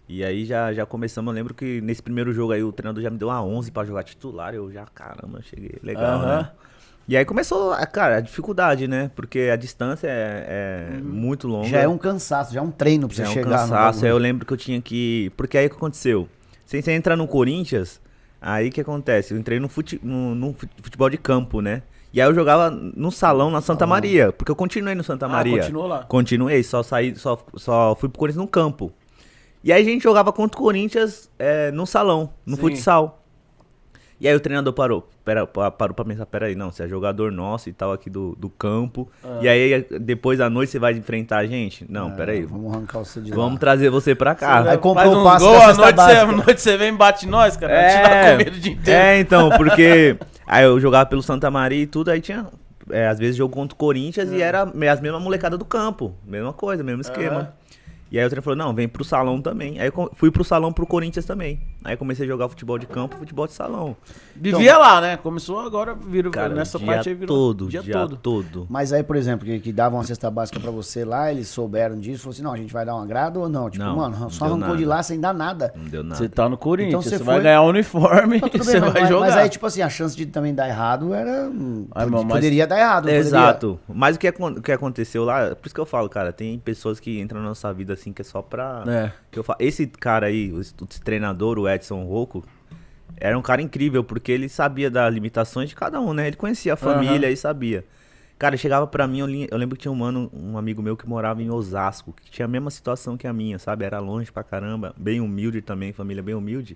E 0.08 0.24
aí 0.24 0.44
já, 0.46 0.74
já 0.74 0.86
começamos, 0.86 1.32
eu 1.32 1.36
lembro 1.36 1.54
que 1.54 1.80
nesse 1.80 2.02
primeiro 2.04 2.34
jogo 2.34 2.52
aí 2.52 2.62
o 2.62 2.72
treinador 2.74 3.02
já 3.02 3.10
me 3.10 3.18
deu 3.18 3.30
uma 3.30 3.42
11 3.42 3.72
pra 3.72 3.86
jogar 3.86 4.04
titular, 4.04 4.54
eu 4.54 4.70
já, 4.70 4.86
caramba, 4.86 5.42
cheguei, 5.42 5.78
legal, 5.82 6.20
Aham. 6.20 6.38
né? 6.42 6.50
E 7.08 7.16
aí 7.18 7.24
começou, 7.26 7.74
cara, 7.92 8.18
a 8.18 8.22
dificuldade, 8.22 8.88
né? 8.88 9.10
Porque 9.16 9.50
a 9.52 9.56
distância 9.56 10.08
é, 10.08 10.92
é 10.98 11.02
muito 11.02 11.48
longa. 11.48 11.68
Já 11.68 11.80
é 11.80 11.88
um 11.88 11.98
cansaço, 11.98 12.54
já 12.54 12.60
é 12.60 12.64
um 12.64 12.72
treino 12.72 13.08
pra 13.08 13.16
você 13.16 13.24
Já 13.24 13.28
é 13.28 13.32
um 13.32 13.34
chegar 13.34 13.50
no 13.50 13.58
cansaço. 13.58 14.06
Aí 14.06 14.12
eu 14.12 14.18
lembro 14.18 14.46
que 14.46 14.54
eu 14.54 14.58
tinha 14.58 14.82
que. 14.82 15.32
Porque 15.36 15.58
aí 15.58 15.66
o 15.68 15.70
que 15.70 15.76
aconteceu? 15.76 16.28
Se 16.66 16.82
você 16.82 16.92
entra 16.92 17.16
no 17.16 17.28
Corinthians, 17.28 18.00
aí 18.42 18.70
o 18.70 18.72
que 18.72 18.82
acontece? 18.82 19.34
Eu 19.34 19.40
entrei 19.40 19.60
no, 19.60 19.70
fute... 19.70 20.00
no, 20.04 20.34
no 20.36 20.54
fute- 20.54 20.74
futebol 20.82 21.10
de 21.10 21.18
campo, 21.18 21.62
né? 21.62 21.84
E 22.14 22.20
aí 22.20 22.28
eu 22.28 22.34
jogava 22.36 22.70
no 22.70 23.10
salão 23.12 23.50
na 23.50 23.62
Santa 23.62 23.88
Maria, 23.88 24.34
porque 24.34 24.52
eu 24.52 24.56
continuei 24.56 24.96
no 24.96 25.04
Santa 25.04 25.28
Ah, 25.28 25.30
Maria. 25.30 25.60
continuou 25.62 25.88
lá. 25.88 26.04
Continuei, 26.04 26.62
só 26.64 26.84
saí, 26.84 27.16
só, 27.16 27.42
só 27.56 27.96
fui 27.96 28.10
pro 28.10 28.20
Corinthians 28.20 28.44
no 28.44 28.50
campo. 28.50 28.92
E 29.64 29.72
aí 29.72 29.82
a 29.82 29.86
gente 29.86 30.02
jogava 30.04 30.34
contra 30.34 30.60
o 30.60 30.62
Corinthians 30.62 31.30
é, 31.40 31.72
no 31.72 31.86
salão, 31.86 32.34
no 32.46 32.56
Sim. 32.56 32.62
futsal. 32.64 33.21
E 34.22 34.28
aí 34.28 34.36
o 34.36 34.40
treinador 34.40 34.72
parou, 34.72 35.10
pera, 35.26 35.48
pa- 35.48 35.72
parou 35.72 35.96
pra 35.96 36.06
pensar, 36.06 36.28
peraí, 36.28 36.54
não, 36.54 36.72
você 36.72 36.84
é 36.84 36.88
jogador 36.88 37.32
nosso 37.32 37.70
e 37.70 37.74
tal 37.74 37.92
aqui 37.92 38.08
do, 38.08 38.36
do 38.40 38.50
campo. 38.52 39.10
Ah. 39.24 39.40
E 39.42 39.48
aí 39.50 39.84
depois 40.00 40.38
da 40.38 40.48
noite 40.48 40.72
você 40.72 40.78
vai 40.78 40.94
enfrentar 40.94 41.40
a 41.40 41.46
gente? 41.48 41.88
Não, 41.90 42.10
Ah, 42.10 42.12
peraí, 42.12 42.44
Vamos 42.46 42.72
arrancar 42.72 43.00
você 43.00 43.20
de 43.20 43.32
Vamos 43.32 43.54
lá. 43.54 43.60
trazer 43.60 43.90
você 43.90 44.14
pra 44.14 44.36
cá. 44.36 44.70
Aí 44.70 44.78
comprou 44.78 45.06
Faz 45.06 45.18
o 45.18 45.24
passe 45.24 45.46
gol, 45.46 45.54
da 45.56 45.60
cesta 45.66 45.82
noite 45.82 45.96
você, 45.96 46.18
à 46.18 46.26
noite 46.46 46.62
você 46.62 46.78
vem 46.78 46.90
e 46.90 46.98
bate 46.98 47.26
nós, 47.26 47.58
cara. 47.58 47.74
É. 47.74 47.90
Te 47.90 48.10
dá 48.10 48.32
comida 48.32 48.52
o 48.58 48.60
dia 48.62 48.72
inteiro. 48.74 49.00
é, 49.02 49.20
então, 49.20 49.50
porque 49.58 50.16
aí 50.46 50.66
eu 50.66 50.80
jogava 50.80 51.08
pelo 51.08 51.24
Santa 51.24 51.50
Maria 51.50 51.82
e 51.82 51.88
tudo, 51.88 52.12
aí 52.12 52.22
tinha, 52.22 52.46
é, 52.92 53.08
às 53.08 53.18
vezes, 53.18 53.36
jogo 53.36 53.52
contra 53.56 53.74
o 53.74 53.78
Corinthians 53.78 54.32
É. 54.32 54.36
e 54.36 54.42
era 54.44 54.62
as 54.64 55.02
mesmas 55.02 55.20
molecadas 55.20 55.58
do 55.58 55.66
campo. 55.66 56.14
Mesma 56.28 56.54
coisa, 56.54 56.84
mesmo 56.84 57.02
esquema. 57.02 57.54
E 58.12 58.20
aí 58.20 58.26
o 58.26 58.30
treinador 58.30 58.44
falou, 58.44 58.58
não, 58.68 58.76
vem 58.76 58.88
pro 58.88 59.04
salão 59.04 59.42
também. 59.42 59.80
Aí 59.80 59.88
eu 59.88 60.12
fui 60.16 60.30
pro 60.30 60.44
salão 60.44 60.72
pro 60.72 60.86
Corinthians 60.86 61.26
também. 61.26 61.60
Aí 61.84 61.98
comecei 61.98 62.26
a 62.26 62.28
jogar 62.28 62.48
futebol 62.50 62.78
de 62.78 62.86
campo, 62.86 63.18
futebol 63.18 63.48
de 63.48 63.54
salão. 63.54 63.96
Vivia 64.36 64.78
lá, 64.78 65.02
né? 65.02 65.18
Começou 65.18 65.60
agora, 65.60 65.94
virou 65.96 66.32
Cara, 66.32 66.54
nessa 66.54 66.78
dia 66.78 66.88
parte 66.88 67.10
aí 67.10 67.16
virou. 67.16 67.36
todo, 67.36 67.68
dia, 67.68 67.82
dia 67.82 67.94
todo. 67.94 68.16
todo. 68.18 68.68
Mas 68.70 68.94
aí, 68.94 69.02
por 69.04 69.16
exemplo, 69.16 69.46
que, 69.46 69.60
que 69.60 69.72
davam 69.72 69.98
uma 70.00 70.06
cesta 70.06 70.30
básica 70.30 70.60
pra 70.60 70.70
você 70.72 71.04
lá, 71.04 71.32
eles 71.32 71.48
souberam 71.48 72.00
disso, 72.00 72.20
falou 72.24 72.34
assim, 72.34 72.44
não, 72.44 72.54
a 72.54 72.58
gente 72.58 72.72
vai 72.72 72.86
dar 72.86 72.96
um 72.96 73.02
agrado 73.02 73.40
ou 73.42 73.50
não? 73.50 73.70
Tipo, 73.70 73.84
Não, 73.84 73.96
mano, 73.96 74.18
não 74.20 74.30
só 74.30 74.46
arrancou 74.46 74.76
de 74.76 74.84
nada. 74.86 74.96
lá 74.98 75.04
sem 75.04 75.20
dar 75.20 75.34
nada. 75.34 75.74
Não 75.76 75.86
deu 75.86 76.04
nada. 76.04 76.16
Você 76.16 76.30
tá 76.30 76.48
no 76.48 76.58
Corinthians, 76.58 76.90
Então 76.92 77.02
você 77.02 77.18
você 77.18 77.24
vai 77.24 77.36
foi- 77.36 77.44
ganhar 77.44 77.62
uniforme 77.64 78.40
Tá, 78.40 78.48
e 78.54 78.58
você 78.60 78.80
mas, 78.80 78.92
vai 78.94 79.02
mas- 79.02 79.10
jogar. 79.10 79.26
mas 79.28 79.38
aí, 79.38 79.50
tipo 79.50 79.66
assim, 79.66 79.82
a 79.82 79.90
chance 79.90 80.16
de 80.16 80.26
também 80.28 80.54
dar 80.54 80.68
errado 80.70 81.14
era... 81.14 81.50
Ai, 81.96 82.06
mas- 82.06 82.26
Poderia 82.26 82.68
dar 82.68 82.80
errado. 82.80 83.06
não 83.06 83.14
Exato. 83.14 83.80
Mas 83.88 84.16
o 84.16 84.20
que, 84.20 84.28
acon- 84.28 84.52
o 84.58 84.62
que 84.62 84.72
aconteceu 84.72 85.24
lá, 85.26 85.56
por 85.56 85.66
isso 85.66 85.74
que 85.76 85.82
eu 85.82 85.86
falo, 85.86 86.08
cara, 86.10 86.32
tem 86.32 86.58
pessoas 86.60 87.00
que 87.00 87.20
entram 87.20 87.42
na 87.42 87.48
nossa 87.50 87.74
vida 87.74 87.94
assim 87.94 88.14
que 88.14 88.22
é 88.22 88.26
só 88.26 88.42
pra. 88.42 88.84
É. 88.88 89.12
Que 89.32 89.40
eu 89.40 89.44
falo, 89.44 89.58
esse 89.62 89.88
cara 89.88 90.28
aí, 90.28 90.52
o, 90.52 90.60
esse 90.62 90.74
treinador, 91.04 91.58
o 91.58 91.68
Edson 91.76 92.04
Rocco, 92.04 92.44
era 93.18 93.38
um 93.38 93.42
cara 93.42 93.62
incrível, 93.62 94.04
porque 94.04 94.32
ele 94.32 94.50
sabia 94.50 94.90
das 94.90 95.14
limitações 95.14 95.70
de 95.70 95.76
cada 95.76 96.00
um, 96.00 96.14
né? 96.14 96.28
Ele 96.28 96.36
conhecia 96.36 96.74
a 96.74 96.78
família 96.78 97.30
e 97.30 97.38
sabia. 97.38 97.86
Cara, 98.40 98.58
chegava 98.58 98.88
pra 98.88 99.08
mim, 99.08 99.20
eu, 99.20 99.28
li- 99.28 99.48
eu 99.52 99.58
lembro 99.58 99.76
que 99.76 99.84
tinha 99.84 99.92
um 99.92 99.96
mano, 99.96 100.30
um 100.34 100.58
amigo 100.58 100.82
meu 100.82 100.98
que 100.98 101.08
morava 101.08 101.44
em 101.44 101.52
Osasco, 101.52 102.12
que 102.14 102.32
tinha 102.32 102.46
a 102.46 102.48
mesma 102.48 102.72
situação 102.72 103.16
que 103.16 103.28
a 103.28 103.34
minha, 103.34 103.60
sabe? 103.60 103.86
Era 103.86 104.00
longe 104.00 104.32
pra 104.32 104.44
caramba, 104.44 104.96
bem 104.98 105.22
humilde 105.22 105.62
também, 105.62 105.94
família 105.94 106.24
bem 106.24 106.34
humilde. 106.34 106.76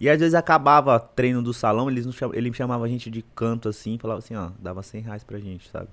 E 0.00 0.08
às 0.08 0.18
vezes 0.18 0.34
acabava 0.34 0.98
treino 0.98 1.42
do 1.42 1.52
salão, 1.52 1.90
eles 1.90 2.06
não 2.06 2.12
cham- 2.12 2.30
ele 2.34 2.52
chamava 2.54 2.84
a 2.84 2.88
gente 2.88 3.10
de 3.10 3.20
canto 3.34 3.68
assim, 3.68 3.98
falava 3.98 4.18
assim, 4.18 4.34
ó, 4.34 4.50
dava 4.58 4.82
100 4.82 5.02
reais 5.02 5.22
pra 5.24 5.38
gente, 5.38 5.68
sabe? 5.68 5.88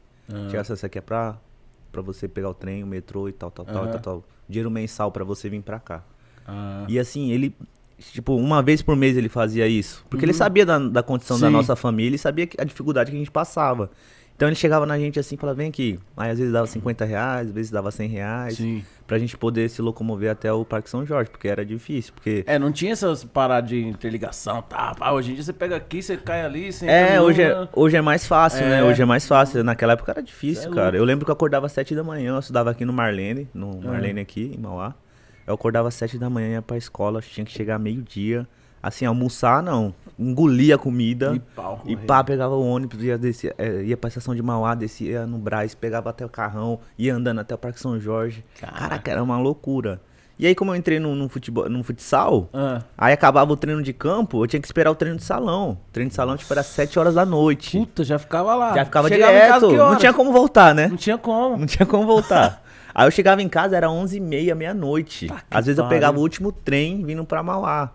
Chegava 0.47 0.61
assim, 0.61 0.73
isso 0.73 0.85
aqui 0.85 0.97
é 0.97 1.01
pra, 1.01 1.37
pra 1.91 2.01
você 2.01 2.27
pegar 2.27 2.49
o 2.49 2.53
trem, 2.53 2.83
o 2.83 2.87
metrô 2.87 3.27
e 3.27 3.33
tal, 3.33 3.51
tal, 3.51 3.65
tal, 3.65 3.83
Aham. 3.83 3.91
tal, 3.91 3.99
tal. 4.01 4.23
Dinheiro 4.47 4.71
mensal 4.71 5.11
pra 5.11 5.23
você 5.25 5.49
vir 5.49 5.61
pra 5.61 5.79
cá. 5.79 6.03
Ah. 6.47 6.85
E 6.87 6.97
assim, 6.99 7.31
ele, 7.31 7.55
tipo, 8.12 8.36
uma 8.36 8.62
vez 8.62 8.81
por 8.81 8.95
mês 8.95 9.15
ele 9.17 9.29
fazia 9.29 9.67
isso. 9.67 10.05
Porque 10.10 10.25
ele 10.25 10.33
sabia 10.33 10.65
da, 10.65 10.77
da 10.79 11.03
condição 11.03 11.39
da 11.39 11.48
Sim. 11.48 11.53
nossa 11.53 11.75
família 11.75 12.15
e 12.15 12.19
sabia 12.19 12.45
que- 12.48 12.60
a 12.60 12.63
dificuldade 12.63 13.10
que 13.12 13.15
a 13.15 13.19
gente 13.19 13.31
passava. 13.31 13.89
Então 14.36 14.50
ele 14.50 14.55
chegava 14.55 14.83
na 14.86 14.98
gente 14.98 15.19
assim 15.19 15.36
e 15.36 15.38
falava, 15.38 15.57
vem 15.57 15.69
aqui. 15.69 16.00
Aí 16.17 16.31
às 16.31 16.38
vezes 16.39 16.51
dava 16.51 16.65
50 16.65 17.05
reais, 17.05 17.48
às 17.48 17.53
vezes 17.53 17.69
dava 17.72 17.91
100 17.91 18.10
reais. 18.10 18.55
Sim. 18.57 18.83
Pra 19.05 19.19
gente 19.19 19.38
poder 19.38 19.69
se 19.69 19.79
locomover 19.81 20.31
até 20.31 20.51
o 20.51 20.65
Parque 20.65 20.89
São 20.89 21.05
Jorge, 21.05 21.29
porque 21.29 21.48
era 21.48 21.63
difícil. 21.63 22.13
Porque. 22.15 22.43
É, 22.48 22.57
não 22.57 22.72
tinha 22.72 22.93
essas 22.93 23.24
paradas 23.24 23.69
de 23.69 23.79
interligação, 23.86 24.62
tá? 24.63 24.95
Pá, 24.98 25.12
hoje 25.12 25.31
em 25.31 25.36
dia 25.36 25.43
você 25.43 25.53
pega 25.53 25.75
aqui, 25.75 26.01
você 26.01 26.17
cai 26.17 26.43
ali, 26.43 26.72
você 26.74 26.88
É, 26.88 27.22
hoje 27.22 27.43
é, 27.43 27.67
hoje 27.74 27.95
é 27.95 28.01
mais 28.01 28.25
fácil, 28.25 28.65
né? 28.65 28.79
É. 28.79 28.83
Hoje 28.83 29.01
é 29.01 29.05
mais 29.05 29.27
fácil. 29.27 29.63
Naquela 29.63 29.93
época 29.93 30.12
era 30.13 30.24
difícil, 30.24 30.72
é 30.72 30.74
cara. 30.74 30.81
louco. 30.86 30.98
Eu 30.98 31.03
lembro 31.05 31.25
que 31.25 31.31
eu 31.31 31.33
acordava 31.33 31.67
às 31.67 31.72
7 31.74 31.93
da 31.93 32.03
manhã, 32.03 32.31
eu 32.33 32.39
estudava 32.39 32.72
aqui 32.72 32.86
no 32.86 32.93
Marlene, 32.93 33.48
no 33.53 33.79
Marlene 33.81 34.22
aqui, 34.22 34.51
em 34.57 34.60
Mauá. 34.60 34.95
Eu 35.45 35.53
acordava 35.55 35.88
às 35.88 35.93
7 35.95 36.17
da 36.17 36.29
manhã, 36.29 36.53
ia 36.53 36.62
pra 36.62 36.77
escola, 36.77 37.21
tinha 37.21 37.45
que 37.45 37.51
chegar 37.51 37.77
meio-dia. 37.79 38.47
Assim, 38.81 39.05
almoçar 39.05 39.63
não. 39.63 39.93
Engolia 40.19 40.75
a 40.75 40.77
comida. 40.77 41.33
E 41.35 41.39
pau. 41.39 41.81
E 41.85 41.95
pá, 41.95 42.21
pegava 42.23 42.53
o 42.53 42.65
ônibus, 42.67 43.01
ia, 43.01 43.17
descia, 43.17 43.55
é, 43.57 43.81
ia 43.83 43.95
pra 43.95 44.09
estação 44.09 44.35
de 44.35 44.41
Mauá, 44.41 44.75
descia 44.75 45.25
no 45.25 45.38
Brás, 45.38 45.73
pegava 45.73 46.09
até 46.09 46.25
o 46.25 46.29
carrão, 46.29 46.79
ia 46.97 47.15
andando 47.15 47.39
até 47.39 47.55
o 47.55 47.57
Parque 47.57 47.79
São 47.79 47.97
Jorge. 48.00 48.43
Caraca, 48.59 49.09
era 49.09 49.23
uma 49.23 49.39
loucura. 49.39 50.01
E 50.38 50.47
aí, 50.47 50.55
como 50.55 50.71
eu 50.71 50.75
entrei 50.75 51.00
no, 51.00 51.15
no 51.15 51.29
futebol, 51.29 51.69
no 51.69 51.83
futsal, 51.83 52.50
Ah. 52.53 52.81
aí 52.97 53.13
acabava 53.13 53.53
o 53.53 53.55
treino 53.55 53.81
de 53.83 53.93
campo, 53.93 54.43
eu 54.43 54.47
tinha 54.47 54.59
que 54.59 54.67
esperar 54.67 54.89
o 54.91 54.95
treino 54.95 55.17
de 55.17 55.23
salão. 55.23 55.77
O 55.89 55.91
treino 55.93 56.09
de 56.09 56.15
salão, 56.15 56.35
tipo, 56.35 56.51
era 56.51 56.63
7 56.63 56.97
horas 57.00 57.13
da 57.13 57.25
noite. 57.25 57.77
Puta, 57.79 58.03
já 58.03 58.17
ficava 58.17 58.53
lá. 58.55 58.73
Já 58.75 58.83
ficava 58.83 59.07
Chegava 59.07 59.31
direto. 59.31 59.71
Não 59.77 59.95
tinha 59.95 60.12
como 60.12 60.33
voltar, 60.33 60.73
né? 60.73 60.88
Não 60.88 60.97
tinha 60.97 61.17
como. 61.17 61.56
Não 61.58 61.65
tinha 61.67 61.86
como 61.86 62.06
voltar. 62.06 62.62
Aí 62.93 63.08
eu 63.08 63.12
chegava 63.12 63.41
em 63.41 63.49
casa, 63.49 63.75
era 63.75 63.88
11h30, 63.88 64.53
meia-noite. 64.56 65.27
Tá 65.27 65.43
Às 65.49 65.65
vezes 65.65 65.79
eu 65.79 65.88
pegava 65.88 66.17
o 66.17 66.21
último 66.21 66.51
trem 66.51 67.03
vindo 67.03 67.23
pra 67.25 67.41
Mauá. 67.41 67.91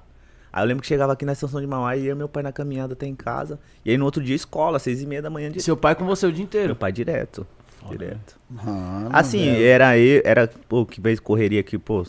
Aí 0.52 0.62
eu 0.62 0.66
lembro 0.66 0.82
que 0.82 0.88
chegava 0.88 1.12
aqui 1.12 1.24
na 1.24 1.32
estação 1.32 1.60
de 1.60 1.66
Mauá 1.66 1.96
e 1.96 2.04
ia 2.06 2.14
meu 2.14 2.28
pai 2.28 2.42
na 2.42 2.50
caminhada 2.52 2.94
até 2.94 3.06
em 3.06 3.14
casa. 3.14 3.58
E 3.84 3.90
aí 3.90 3.98
no 3.98 4.04
outro 4.04 4.22
dia 4.22 4.34
escola, 4.34 4.78
6h30 4.78 5.20
da 5.20 5.30
manhã 5.30 5.50
de 5.50 5.60
Seu 5.62 5.76
pai 5.76 5.94
com 5.94 6.04
você 6.04 6.26
o 6.26 6.32
dia 6.32 6.42
inteiro. 6.44 6.68
Meu 6.68 6.76
pai 6.76 6.90
direto. 6.90 7.46
Direto. 7.88 8.36
Mano, 8.50 9.10
Assim, 9.12 9.44
velho. 9.44 9.64
era 9.64 9.96
eu, 9.96 10.20
era, 10.24 10.50
pô, 10.68 10.84
que 10.84 11.00
vez 11.00 11.20
correria 11.20 11.60
aqui, 11.60 11.78
pô, 11.78 12.04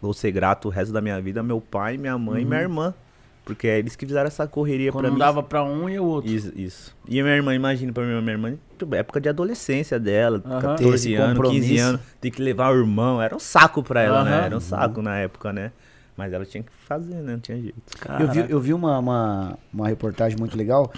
vou 0.00 0.14
ser 0.14 0.32
grato 0.32 0.68
o 0.68 0.70
resto 0.70 0.92
da 0.92 1.00
minha 1.00 1.20
vida, 1.20 1.42
meu 1.42 1.60
pai, 1.60 1.96
minha 1.98 2.16
mãe 2.16 2.42
e 2.42 2.44
minha 2.44 2.60
irmã. 2.60 2.94
Porque 3.44 3.66
é 3.66 3.78
eles 3.78 3.96
que 3.96 4.06
fizeram 4.06 4.28
essa 4.28 4.46
correria 4.46 4.90
Uhum. 4.90 4.92
Quando 4.92 5.02
pra 5.02 5.08
não 5.10 5.14
mim. 5.16 5.18
dava 5.18 5.42
pra 5.42 5.64
um 5.64 5.88
e 5.88 5.98
o 5.98 6.04
outro. 6.04 6.30
Isso, 6.30 6.52
isso. 6.54 6.96
E 7.08 7.18
a 7.18 7.22
minha 7.24 7.34
irmã, 7.34 7.54
imagina 7.54 7.92
pra 7.92 8.04
minha, 8.04 8.20
minha 8.20 8.32
irmã, 8.34 8.54
época 8.92 9.20
de 9.20 9.28
adolescência 9.28 9.98
dela, 9.98 10.40
Aham. 10.44 10.60
14 10.60 10.94
Esse 10.94 11.14
anos, 11.14 11.38
15 11.48 11.58
compromisso. 11.58 11.84
anos, 11.84 12.00
tem 12.20 12.30
que 12.30 12.40
levar 12.42 12.72
o 12.72 12.78
irmão, 12.78 13.20
era 13.20 13.34
um 13.34 13.40
saco 13.40 13.82
pra 13.82 14.00
ela, 14.02 14.22
né? 14.24 14.44
Era 14.46 14.56
um 14.56 14.60
saco 14.60 15.02
na 15.02 15.16
época, 15.18 15.52
né? 15.52 15.72
Mas 16.16 16.32
ela 16.32 16.44
tinha 16.44 16.62
que 16.62 16.70
fazer, 16.86 17.14
né? 17.16 17.32
Não 17.32 17.40
tinha 17.40 17.60
jeito. 17.60 17.76
Eu 18.20 18.28
vi, 18.30 18.52
eu 18.52 18.60
vi 18.60 18.74
uma, 18.74 18.98
uma, 18.98 19.58
uma 19.72 19.88
reportagem 19.88 20.38
muito 20.38 20.56
legal 20.56 20.92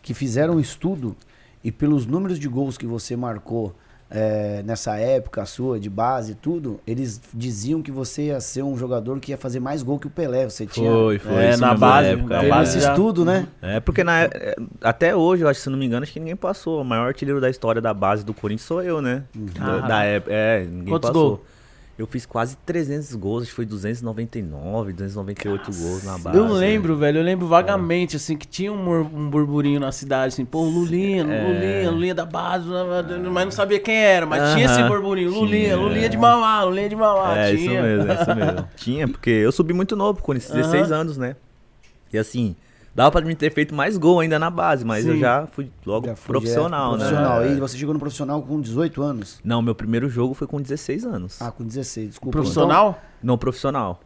que 0.00 0.14
fizeram 0.14 0.54
um 0.54 0.60
estudo 0.60 1.16
e 1.62 1.70
pelos 1.70 2.06
números 2.06 2.38
de 2.38 2.48
gols 2.48 2.78
que 2.78 2.86
você 2.86 3.16
marcou 3.16 3.76
é, 4.14 4.62
nessa 4.64 4.96
época 4.96 5.44
sua, 5.46 5.80
de 5.80 5.88
base 5.88 6.32
e 6.32 6.34
tudo, 6.34 6.78
eles 6.86 7.20
diziam 7.32 7.80
que 7.80 7.90
você 7.90 8.24
ia 8.26 8.40
ser 8.40 8.62
um 8.62 8.76
jogador 8.76 9.18
que 9.18 9.32
ia 9.32 9.38
fazer 9.38 9.58
mais 9.58 9.82
gol 9.82 9.98
que 9.98 10.06
o 10.06 10.10
Pelé. 10.10 10.48
Você 10.48 10.66
tinha 10.66 10.90
É, 10.90 11.56
na 11.56 11.74
base, 11.74 12.16
na 12.16 12.38
teve 12.40 12.50
base 12.50 12.70
esse 12.76 12.80
já- 12.84 12.90
estudo, 12.92 13.24
né? 13.24 13.46
É, 13.62 13.80
porque 13.80 14.04
na, 14.04 14.24
é, 14.24 14.54
até 14.82 15.16
hoje, 15.16 15.42
eu 15.42 15.48
acho, 15.48 15.60
se 15.60 15.70
não 15.70 15.78
me 15.78 15.86
engano, 15.86 16.02
acho 16.02 16.12
que 16.12 16.20
ninguém 16.20 16.36
passou. 16.36 16.82
O 16.82 16.84
maior 16.84 17.06
artilheiro 17.06 17.40
da 17.40 17.48
história 17.48 17.80
da 17.80 17.94
base 17.94 18.24
do 18.24 18.34
Corinthians 18.34 18.66
sou 18.66 18.82
eu, 18.82 19.00
né? 19.00 19.24
Da, 19.34 19.52
Caraca. 19.60 19.88
da 19.88 20.02
época. 20.04 20.32
É, 20.34 20.64
ninguém 20.64 20.88
Quantos 20.94 21.10
passou. 21.10 21.28
gols? 21.28 21.40
Eu 22.02 22.06
fiz 22.08 22.26
quase 22.26 22.56
300 22.66 23.14
gols, 23.14 23.42
acho 23.42 23.50
que 23.50 23.54
foi 23.54 23.64
299, 23.64 24.92
298 24.92 25.70
gols 25.72 26.02
na 26.02 26.18
base. 26.18 26.36
Eu 26.36 26.48
lembro, 26.52 26.96
velho, 26.96 27.18
eu 27.20 27.22
lembro 27.22 27.46
vagamente, 27.46 28.16
assim, 28.16 28.36
que 28.36 28.44
tinha 28.44 28.72
um, 28.72 28.98
um 29.02 29.30
burburinho 29.30 29.78
na 29.78 29.92
cidade, 29.92 30.32
assim, 30.34 30.44
pô, 30.44 30.62
Lulinha, 30.64 31.22
Lulinha, 31.22 31.90
Lulinha 31.92 32.14
da 32.16 32.26
base, 32.26 32.66
mas 33.30 33.44
não 33.44 33.52
sabia 33.52 33.78
quem 33.78 33.94
era, 33.94 34.26
mas 34.26 34.52
tinha 34.52 34.66
esse 34.66 34.82
burburinho, 34.82 35.30
Lulinha, 35.30 35.62
Tinha, 35.66 35.76
Lulinha 35.76 36.06
é. 36.06 36.08
de 36.08 36.16
Mauá, 36.18 36.64
Lulinha 36.64 36.88
de 36.88 36.96
Mauá, 36.96 37.38
É, 37.38 37.52
isso 37.54 37.68
tinha. 37.68 37.82
mesmo, 37.82 38.10
é 38.10 38.14
isso 38.14 38.34
mesmo. 38.34 38.68
Tinha, 38.74 39.06
porque 39.06 39.30
eu 39.30 39.52
subi 39.52 39.72
muito 39.72 39.94
novo, 39.94 40.20
com 40.20 40.34
16 40.34 40.90
anos, 40.90 41.16
né? 41.16 41.36
E 42.12 42.18
assim, 42.18 42.56
dava 42.94 43.10
pra 43.10 43.20
mim 43.22 43.34
ter 43.34 43.52
feito 43.52 43.74
mais 43.74 43.96
gol 43.96 44.20
ainda 44.20 44.38
na 44.38 44.50
base, 44.50 44.84
mas 44.84 45.06
eu 45.06 45.14
Sim. 45.14 45.20
já 45.20 45.46
fui 45.46 45.70
logo 45.86 46.06
Já 46.06 46.16
foi 46.16 46.32
profissional, 46.34 46.92
direto 46.96 47.10
né? 47.10 47.16
Profissional. 47.16 47.42
É. 47.42 47.52
E 47.52 47.60
você 47.60 47.78
chegou 47.78 47.94
no 47.94 48.00
profissional 48.00 48.42
com 48.42 48.60
18 48.60 49.02
anos. 49.02 49.40
Não, 49.44 49.62
meu 49.62 49.74
primeiro 49.74 50.08
jogo 50.08 50.34
foi 50.34 50.46
com 50.46 50.60
16 50.60 51.04
anos. 51.04 51.40
Ah, 51.40 51.50
com 51.50 51.64
16, 51.64 52.08
desculpa. 52.10 52.32
Profissional? 52.38 53.00
Não 53.22 53.38
profissional. 53.38 54.00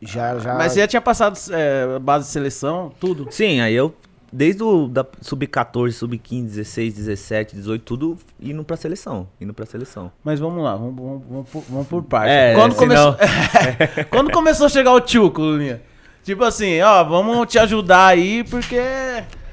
Então, 0.00 0.12
já, 0.12 0.38
já. 0.38 0.54
Mas 0.54 0.72
você 0.72 0.80
já 0.80 0.86
tinha 0.88 1.00
passado 1.02 1.38
é, 1.52 1.98
base 1.98 2.26
de 2.26 2.32
seleção, 2.32 2.92
tudo? 2.98 3.28
Sim, 3.30 3.60
aí 3.60 3.72
eu, 3.72 3.94
desde 4.32 4.62
o 4.62 4.88
da 4.88 5.06
sub-14, 5.20 5.92
sub-15, 5.92 6.42
16, 6.46 6.94
17, 6.94 7.54
18, 7.54 7.82
tudo 7.84 8.18
indo 8.40 8.64
pra 8.64 8.76
seleção. 8.76 9.28
Indo 9.40 9.54
pra 9.54 9.64
seleção. 9.64 10.10
Mas 10.24 10.40
vamos 10.40 10.64
lá, 10.64 10.74
vamos, 10.74 10.96
vamos, 10.96 11.22
vamos, 11.30 11.48
por, 11.50 11.62
vamos 11.68 11.86
por 11.86 12.02
parte. 12.02 12.30
É, 12.30 12.54
quando, 12.54 12.72
senão- 12.74 13.12
começou... 13.12 14.04
quando 14.10 14.30
começou 14.32 14.66
a 14.66 14.68
chegar 14.68 14.92
o 14.92 15.00
Tchuco, 15.00 15.40
Lulinha? 15.40 15.80
Tipo 16.24 16.44
assim, 16.44 16.80
ó, 16.80 17.02
vamos 17.04 17.46
te 17.48 17.58
ajudar 17.58 18.06
aí, 18.08 18.44
porque 18.44 18.78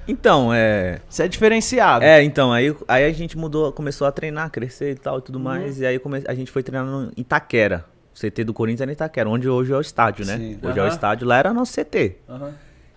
Então, 0.07 0.53
é. 0.53 0.99
você 1.09 1.23
é 1.23 1.27
diferenciado. 1.27 2.03
É, 2.05 2.21
então, 2.23 2.51
aí, 2.51 2.75
aí 2.87 3.05
a 3.05 3.11
gente 3.11 3.37
mudou, 3.37 3.71
começou 3.71 4.05
a 4.07 4.11
treinar, 4.11 4.49
crescer 4.51 4.91
e 4.91 4.95
tal 4.95 5.15
e 5.15 5.17
Uhum. 5.17 5.21
tudo 5.21 5.39
mais. 5.39 5.79
E 5.79 5.85
aí 5.85 5.97
come- 5.99 6.23
a 6.27 6.33
gente 6.33 6.51
foi 6.51 6.61
treinar 6.63 6.85
no 6.87 7.11
Itaquera. 7.17 7.85
O 8.13 8.19
CT 8.19 8.43
do 8.43 8.53
Corinthians 8.53 8.81
era 8.81 8.91
em 8.91 8.93
Itaquera, 8.93 9.29
onde 9.29 9.47
hoje 9.49 9.71
é 9.71 9.75
o 9.75 9.81
estádio, 9.81 10.25
né? 10.25 10.37
Sim. 10.37 10.59
Hoje 10.61 10.77
é 10.79 10.83
o 10.83 10.87
estádio, 10.87 11.27
lá 11.27 11.37
era 11.37 11.53
nosso 11.53 11.71
CT. 11.73 12.17
Aham. 12.27 12.53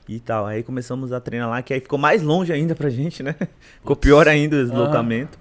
E 0.08 0.18
tal. 0.18 0.46
Aí 0.46 0.62
começamos 0.62 1.12
a 1.12 1.20
treinar 1.20 1.48
lá, 1.48 1.62
que 1.62 1.72
aí 1.72 1.80
ficou 1.80 1.98
mais 1.98 2.22
longe 2.22 2.52
ainda 2.52 2.74
pra 2.74 2.90
gente, 2.90 3.22
né? 3.22 3.36
Ficou 3.80 3.94
pior 3.94 4.26
ainda 4.26 4.56
o 4.56 4.64
deslocamento. 4.64 5.38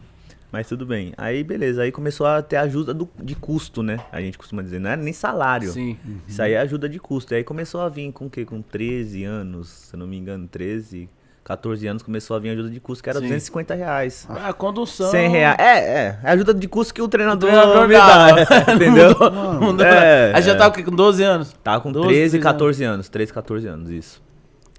Mas 0.52 0.68
tudo 0.68 0.86
bem. 0.86 1.14
Aí 1.18 1.44
beleza, 1.44 1.82
aí 1.84 1.92
começou 1.92 2.28
a 2.28 2.42
ter 2.42 2.58
ajuda 2.58 2.94
do- 2.94 3.10
de 3.24 3.36
custo, 3.36 3.82
né? 3.82 4.00
A 4.12 4.20
gente 4.20 4.38
costuma 4.38 4.62
dizer, 4.62 4.80
não 4.80 4.90
era 4.90 5.02
nem 5.02 5.14
salário. 5.14 5.72
Sim. 5.72 5.98
Isso 6.28 6.42
aí 6.42 6.54
é 6.54 6.60
ajuda 6.60 6.90
de 6.90 7.00
custo. 7.00 7.34
E 7.34 7.38
aí 7.38 7.44
começou 7.44 7.80
a 7.82 7.88
vir 7.90 8.12
com 8.12 8.26
o 8.26 8.30
quê? 8.30 8.44
Com 8.44 8.62
13 8.62 9.24
anos, 9.24 9.70
se 9.70 9.96
eu 9.96 10.00
não 10.00 10.06
me 10.08 10.18
engano, 10.18 10.48
13, 10.50 11.10
14 11.44 11.88
anos, 11.88 12.04
começou 12.04 12.36
a 12.36 12.40
vir 12.40 12.50
ajuda 12.50 12.70
de 12.70 12.80
custo, 12.82 13.02
que 13.04 13.10
era 13.10 13.20
Sim. 13.20 13.26
250 13.28 13.74
reais. 13.74 14.28
Ah, 14.30 14.52
condução. 14.52 15.10
100 15.10 15.30
reais. 15.30 15.58
É, 15.58 15.78
é. 15.80 16.20
É 16.22 16.32
ajuda 16.32 16.54
de 16.54 16.68
custo 16.68 16.94
que 16.94 17.02
o 17.02 17.08
treinador, 17.08 17.50
treinador 17.50 17.88
me 17.88 17.94
dá. 17.94 18.08
dava. 18.36 18.42
Entendeu? 18.76 19.16
Não 19.60 19.74
dá. 19.76 19.88
É, 19.88 20.32
Aí 20.36 20.42
já 20.42 20.52
é. 20.52 20.56
tava 20.56 20.70
o 20.70 20.74
quê, 20.74 20.84
com 20.84 20.92
12 20.92 21.24
anos? 21.24 21.54
Tava 21.64 21.80
com 21.82 21.92
12, 21.94 22.08
13, 22.10 22.30
13 22.40 22.40
14 22.44 22.84
anos. 22.84 23.08
13, 23.10 23.34
14 23.34 23.68
anos, 23.68 23.90
isso. 23.90 24.22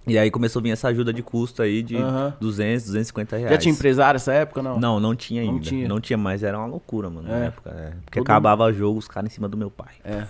E 0.06 0.18
aí 0.18 0.30
começou 0.30 0.60
a 0.60 0.62
vir 0.64 0.70
essa 0.70 0.88
ajuda 0.88 1.12
de 1.12 1.22
custo 1.22 1.62
aí 1.62 1.82
de 1.82 1.96
Aham. 1.96 2.34
200, 2.40 2.86
250 2.86 3.36
reais. 3.36 3.52
Já 3.52 3.58
tinha 3.58 3.72
empresário 3.72 4.14
nessa 4.16 4.32
época, 4.32 4.60
não? 4.62 4.78
Não, 4.80 4.98
não 4.98 5.14
tinha 5.14 5.42
ainda. 5.42 5.52
Não 5.52 5.58
Não 5.58 5.62
tinha. 5.62 6.00
tinha, 6.00 6.16
mas 6.16 6.42
era 6.42 6.58
uma 6.58 6.66
loucura, 6.66 7.08
mano, 7.08 7.28
na 7.28 7.38
É. 7.38 7.46
época. 7.46 7.70
é. 7.70 7.92
Porque 8.04 8.18
Todo 8.18 8.26
acabava 8.26 8.72
jogo, 8.72 8.98
os 8.98 9.06
caras 9.06 9.30
em 9.30 9.34
cima 9.34 9.48
do 9.48 9.56
meu 9.56 9.70
pai. 9.70 9.94
É. 10.04 10.24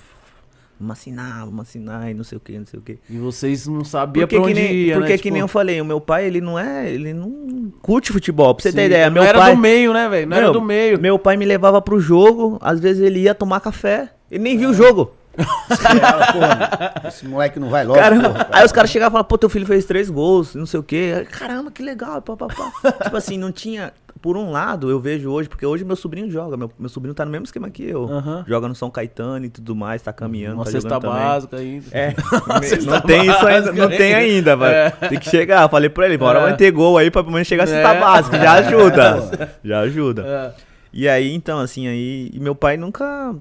Vamos 0.78 0.98
assinar, 0.98 1.44
vamos 1.46 1.60
assinar 1.60 2.10
e 2.10 2.14
não 2.14 2.24
sei 2.24 2.36
o 2.36 2.40
que, 2.40 2.58
não 2.58 2.66
sei 2.66 2.80
o 2.80 2.82
que. 2.82 2.98
E 3.08 3.16
vocês 3.16 3.68
não 3.68 3.84
sabiam 3.84 4.24
Porque, 4.26 4.34
pra 4.36 4.44
que 4.46 4.50
onde 4.52 4.60
nem, 4.60 4.74
ia, 4.74 4.96
porque 4.96 5.12
né? 5.12 5.18
que 5.18 5.30
nem 5.30 5.40
eu 5.40 5.46
falei, 5.48 5.80
o 5.80 5.84
meu 5.84 6.00
pai, 6.00 6.26
ele 6.26 6.40
não 6.40 6.58
é, 6.58 6.90
ele 6.90 7.14
não 7.14 7.72
curte 7.80 8.10
futebol. 8.12 8.52
Pra 8.54 8.62
você 8.64 8.70
Sim, 8.72 8.76
ter 8.76 8.86
ideia, 8.86 9.06
não 9.06 9.14
meu 9.14 9.22
era 9.22 9.38
pai... 9.38 9.54
do 9.54 9.60
meio, 9.60 9.92
né, 9.92 10.08
velho? 10.08 10.26
Não 10.26 10.36
era 10.36 10.50
do 10.50 10.60
meio. 10.60 11.00
Meu 11.00 11.18
pai 11.20 11.36
me 11.36 11.44
levava 11.44 11.80
pro 11.80 12.00
jogo, 12.00 12.58
às 12.60 12.80
vezes 12.80 13.00
ele 13.00 13.20
ia 13.20 13.34
tomar 13.34 13.60
café, 13.60 14.10
ele 14.30 14.42
nem 14.42 14.58
viu 14.58 14.70
o 14.70 14.74
jogo. 14.74 15.12
Porra, 15.36 16.92
esse 17.08 17.26
moleque 17.26 17.58
não 17.58 17.68
vai 17.68 17.84
logo. 17.84 17.98
Caramba. 17.98 18.30
porra. 18.30 18.48
Aí 18.52 18.64
os 18.64 18.72
caras 18.72 18.90
chegavam 18.90 19.10
e 19.10 19.12
falavam, 19.12 19.28
pô, 19.28 19.38
teu 19.38 19.48
filho 19.48 19.66
fez 19.66 19.84
três 19.84 20.10
gols, 20.10 20.54
não 20.54 20.66
sei 20.66 20.80
o 20.80 20.82
quê. 20.82 21.26
Caramba, 21.30 21.70
que 21.70 21.82
legal, 21.82 22.20
pá, 22.22 22.36
pá, 22.36 22.46
pá. 22.48 22.92
tipo 23.04 23.16
assim, 23.16 23.38
não 23.38 23.50
tinha. 23.52 23.92
Por 24.20 24.36
um 24.36 24.52
lado, 24.52 24.88
eu 24.88 25.00
vejo 25.00 25.28
hoje, 25.32 25.48
porque 25.48 25.66
hoje 25.66 25.84
meu 25.84 25.96
sobrinho 25.96 26.30
joga. 26.30 26.56
Meu, 26.56 26.70
meu 26.78 26.88
sobrinho 26.88 27.12
tá 27.12 27.24
no 27.24 27.30
mesmo 27.32 27.44
esquema 27.44 27.68
que 27.68 27.82
eu. 27.82 28.04
Aham. 28.04 28.44
Joga 28.46 28.68
no 28.68 28.74
São 28.74 28.88
Caetano 28.88 29.44
e 29.46 29.48
tudo 29.48 29.74
mais, 29.74 30.00
tá 30.00 30.12
caminhando, 30.12 30.56
Uma 30.56 30.64
tá 30.64 30.70
cesta 30.70 30.88
também. 31.00 31.10
básica 31.10 31.56
ainda. 31.56 31.86
É, 31.90 32.14
Cesta 32.62 32.90
não 32.90 33.00
tem 33.00 33.26
isso 33.28 33.46
ainda, 33.46 33.72
não 33.72 33.88
tem 33.88 34.14
ainda, 34.14 34.54
vai. 34.56 34.72
É. 34.72 34.90
Tem 34.90 35.18
que 35.18 35.28
chegar. 35.28 35.68
Falei 35.68 35.88
pra 35.90 36.06
ele, 36.06 36.16
bora 36.18 36.38
É. 36.38 36.42
vai 36.42 36.56
ter 36.56 36.70
gol 36.70 36.98
aí 36.98 37.10
pra 37.10 37.22
pelo 37.24 37.32
menos 37.32 37.48
chegar 37.48 37.64
a 37.64 37.66
cesta 37.66 37.88
É. 37.94 37.98
básica. 38.00 38.38
Já 38.38 38.52
ajuda. 38.62 39.50
Já 39.64 39.80
ajuda. 39.80 40.22
É. 40.24 40.52
E 40.92 41.08
aí, 41.08 41.34
então, 41.34 41.58
assim, 41.58 41.88
aí. 41.88 42.30
E 42.32 42.38
meu 42.38 42.54
pai 42.54 42.76
nunca. 42.76 43.34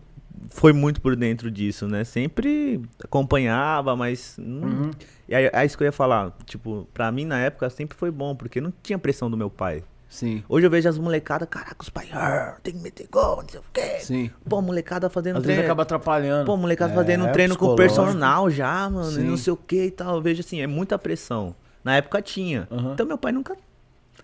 Foi 0.49 0.73
muito 0.73 0.99
por 1.01 1.15
dentro 1.15 1.49
disso, 1.51 1.87
né? 1.87 2.03
Sempre 2.03 2.81
acompanhava, 3.03 3.95
mas. 3.95 4.35
não- 4.37 4.67
Uhum. 4.67 4.91
E 5.29 5.35
aí, 5.35 5.49
é 5.53 5.65
isso 5.65 5.77
que 5.77 5.83
eu 5.83 5.85
ia 5.85 5.91
falar. 5.91 6.35
Tipo, 6.45 6.87
pra 6.93 7.11
mim 7.11 7.25
na 7.25 7.39
época 7.39 7.69
sempre 7.69 7.97
foi 7.97 8.11
bom, 8.11 8.35
porque 8.35 8.59
não 8.59 8.73
tinha 8.83 8.97
pressão 8.99 9.29
do 9.29 9.37
meu 9.37 9.49
pai. 9.49 9.83
Sim. 10.09 10.43
Hoje 10.49 10.65
eu 10.67 10.69
vejo 10.69 10.89
as 10.89 10.97
molecadas, 10.97 11.47
caraca, 11.49 11.77
os 11.79 11.89
pais, 11.89 12.09
"Ah, 12.11 12.57
tem 12.61 12.73
que 12.73 12.81
meter 12.81 13.07
gol, 13.09 13.37
não 13.41 13.47
sei 13.47 13.59
o 13.61 13.63
quê. 13.71 13.99
Sim. 14.01 14.29
Pô, 14.49 14.61
molecada 14.61 15.09
fazendo 15.09 15.37
Às 15.37 15.43
vezes 15.43 15.55
treino. 15.55 15.63
acaba 15.71 15.83
atrapalhando. 15.83 16.45
Pô, 16.45 16.57
molecada 16.57 16.91
É, 16.91 16.95
fazendo 16.95 17.25
um 17.25 17.31
treino 17.31 17.55
com 17.57 17.75
personal 17.77 18.49
já, 18.49 18.89
mano, 18.89 19.09
e 19.09 19.13
Sim. 19.13 19.23
não 19.23 19.37
sei 19.37 19.53
o 19.53 19.55
que 19.55 19.85
e 19.85 19.91
tal. 19.91 20.15
Eu 20.17 20.21
vejo 20.21 20.41
assim, 20.41 20.59
é 20.59 20.67
muita 20.67 20.99
pressão. 20.99 21.55
Na 21.81 21.95
época 21.95 22.21
tinha. 22.21 22.67
Aham. 22.69 22.91
Então 22.93 23.05
meu 23.05 23.17
pai 23.17 23.31
nunca. 23.31 23.55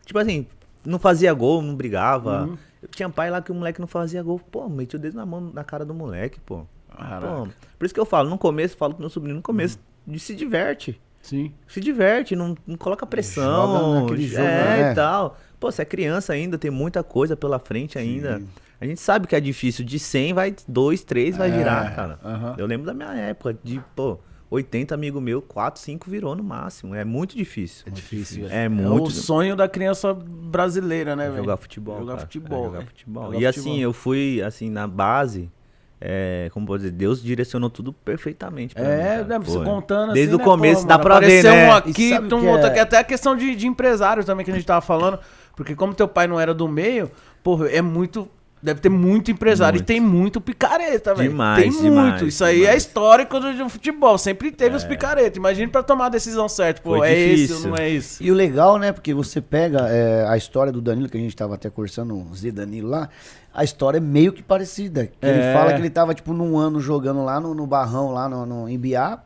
Tipo 0.06 0.20
assim, 0.20 0.46
não 0.86 1.00
fazia 1.00 1.34
gol, 1.34 1.62
não 1.62 1.74
brigava. 1.74 2.44
Uhum. 2.48 2.58
Tinha 2.92 3.10
pai 3.10 3.30
lá 3.30 3.42
que 3.42 3.52
o 3.52 3.56
moleque 3.56 3.80
não 3.80 3.88
fazia 3.88 4.22
gol. 4.24 4.40
Pô, 4.40 4.68
meti 4.70 4.96
o 4.96 5.00
dedo 5.00 5.16
na 5.16 5.26
mão 5.26 5.42
na 5.54 5.64
cara 5.64 5.86
do 5.86 5.94
moleque, 5.94 6.40
pô. 6.40 6.66
Pô, 6.90 7.48
por 7.78 7.86
isso 7.86 7.94
que 7.94 8.00
eu 8.00 8.06
falo, 8.06 8.30
no 8.30 8.38
começo, 8.38 8.76
falo 8.76 8.94
pro 8.94 9.02
meu 9.02 9.10
sobrinho, 9.10 9.36
no 9.36 9.42
começo, 9.42 9.78
de 10.06 10.20
se 10.20 10.34
diverte. 10.36 11.00
Sim. 11.22 11.52
Se 11.68 11.80
diverte, 11.82 12.36
não, 12.36 12.56
não 12.66 12.78
coloca 12.78 13.06
pressão. 13.06 13.44
Joga 13.44 14.02
naquele 14.02 14.28
jogo, 14.28 14.44
é, 14.44 14.78
né? 14.84 14.92
e 14.92 14.96
tal. 14.96 15.38
Pô, 15.60 15.72
você 15.72 15.82
é 15.82 15.86
criança 15.86 16.34
ainda, 16.34 16.58
tem 16.58 16.72
muita 16.72 17.04
coisa 17.04 17.36
pela 17.36 17.60
frente 17.60 17.98
ainda. 18.00 18.42
A 18.80 18.86
gente 18.86 19.02
sabe 19.02 19.28
que 19.28 19.36
é 19.36 19.40
difícil. 19.40 19.84
De 19.84 20.00
100 20.00 20.34
vai, 20.34 20.56
2, 20.68 21.04
3 21.04 21.36
vai 21.38 21.50
É, 21.52 21.58
virar, 21.58 21.96
cara. 21.96 22.20
aham. 22.24 22.56
Eu 22.58 22.66
lembro 22.66 22.86
da 22.86 22.94
minha 22.94 23.14
época, 23.14 23.58
de, 23.64 23.82
pô, 23.96 24.20
80 24.50 24.96
amigo 24.96 25.20
meu, 25.20 25.42
4, 25.42 25.82
5 25.82 26.10
virou 26.10 26.36
no 26.36 26.44
máximo. 26.44 26.96
É 26.96 27.04
muito 27.04 27.36
difícil. 27.36 27.84
É 27.88 27.90
Difícil. 27.90 28.48
É 28.50 28.66
É 28.66 28.70
muito 28.70 29.08
o 29.08 29.12
sonho 29.12 29.56
da 29.56 29.68
criança 29.68 30.14
brasileira, 30.14 31.16
né, 31.16 31.26
velho? 31.26 31.38
jogar 31.38 31.58
futebol. 31.58 32.00
Jogar 32.00 32.14
cara. 32.14 32.22
futebol. 32.26 32.58
É, 32.60 32.64
jogar 32.66 32.78
velho. 32.78 32.88
futebol. 32.88 33.24
Jogar 33.26 33.38
e 33.40 33.46
futebol. 33.46 33.72
assim, 33.74 33.80
eu 33.82 33.92
fui, 33.94 34.42
assim, 34.42 34.70
na 34.70 34.88
base, 34.88 35.52
é, 36.00 36.50
como 36.54 36.66
pode 36.66 36.84
dizer, 36.84 36.96
Deus 36.96 37.22
direcionou 37.22 37.70
tudo 37.70 37.92
perfeitamente 37.92 38.74
mim, 38.80 38.82
É, 38.88 39.24
cara. 39.26 39.40
né, 39.40 39.46
contando 39.66 40.14
Desde 40.14 40.34
assim, 40.34 40.36
o 40.36 40.38
né, 40.38 40.44
começo 40.44 40.82
pô, 40.84 40.88
dá 40.88 41.00
pra 41.00 41.20
ver, 41.20 41.44
né? 41.44 41.68
um 41.68 41.72
aqui, 41.74 42.14
um 42.14 42.28
que 42.28 42.36
outro 42.36 42.68
é- 42.68 42.70
aqui. 42.70 42.80
Até 42.80 42.98
a 43.00 43.04
questão 43.04 43.36
de, 43.36 43.56
de 43.56 43.68
empresário 43.68 44.24
também 44.24 44.46
que 44.46 44.52
a 44.52 44.54
gente 44.54 44.66
tava 44.66 44.82
falando. 44.82 45.20
Porque 45.56 45.76
como 45.76 45.94
teu 45.94 46.08
pai 46.08 46.28
não 46.28 46.40
era 46.40 46.54
do 46.54 46.68
meio, 46.68 47.12
porra, 47.44 47.68
é 47.70 47.82
muito... 47.82 48.30
Deve 48.68 48.80
ter 48.82 48.90
muito 48.90 49.32
empresário 49.32 49.78
Muito. 49.80 49.90
e 49.90 49.94
tem 49.94 50.00
muito 50.02 50.40
picareta, 50.40 51.16
velho. 51.16 51.30
Demais, 51.30 51.64
Tem 51.64 51.72
demais, 51.82 52.10
muito. 52.10 52.28
Isso 52.28 52.44
aí 52.44 52.58
é 52.60 52.62
demais. 52.66 52.84
histórico 52.84 53.40
do, 53.40 53.54
do 53.58 53.70
futebol. 53.70 54.18
Sempre 54.18 54.52
teve 54.52 54.76
os 54.76 54.84
picaretas. 54.84 55.38
Imagina 55.38 55.72
pra 55.72 55.82
tomar 55.84 56.06
a 56.06 56.10
decisão 56.10 56.48
certa. 56.50 56.82
Pô, 56.82 56.98
Foi 56.98 57.10
é 57.10 57.30
difícil. 57.36 57.56
ou 57.58 57.68
não 57.70 57.76
é 57.78 57.90
esse? 57.90 58.24
E 58.24 58.32
o 58.32 58.36
legal, 58.36 58.78
né? 58.78 58.92
Porque 58.92 59.14
você 59.14 59.42
pega 59.42 59.88
é, 59.90 60.26
a 60.28 60.36
história 60.38 60.72
do 60.72 60.82
Danilo, 60.82 61.10
que 61.10 61.18
a 61.18 61.20
gente 61.20 61.36
tava 61.36 61.56
até 61.56 61.70
conversando, 61.70 62.14
o 62.16 62.36
Zé 62.36 62.52
Danilo 62.52 62.90
lá, 62.90 63.10
a 63.54 63.64
história 63.64 63.98
é 63.98 64.02
meio 64.02 64.32
que 64.34 64.44
parecida. 64.44 65.08
Que 65.08 65.14
Ele 65.26 65.40
É. 65.40 65.54
fala 65.54 65.74
que 65.74 65.80
ele 65.80 65.90
tava, 65.90 66.14
tipo, 66.14 66.34
num 66.34 66.58
ano 66.58 66.80
jogando 66.80 67.24
lá 67.24 67.40
no, 67.40 67.54
no 67.56 67.66
Barrão, 67.66 68.12
lá 68.12 68.28
no, 68.30 68.46
no 68.46 68.70
em 68.70 68.78
Biá. 68.78 69.20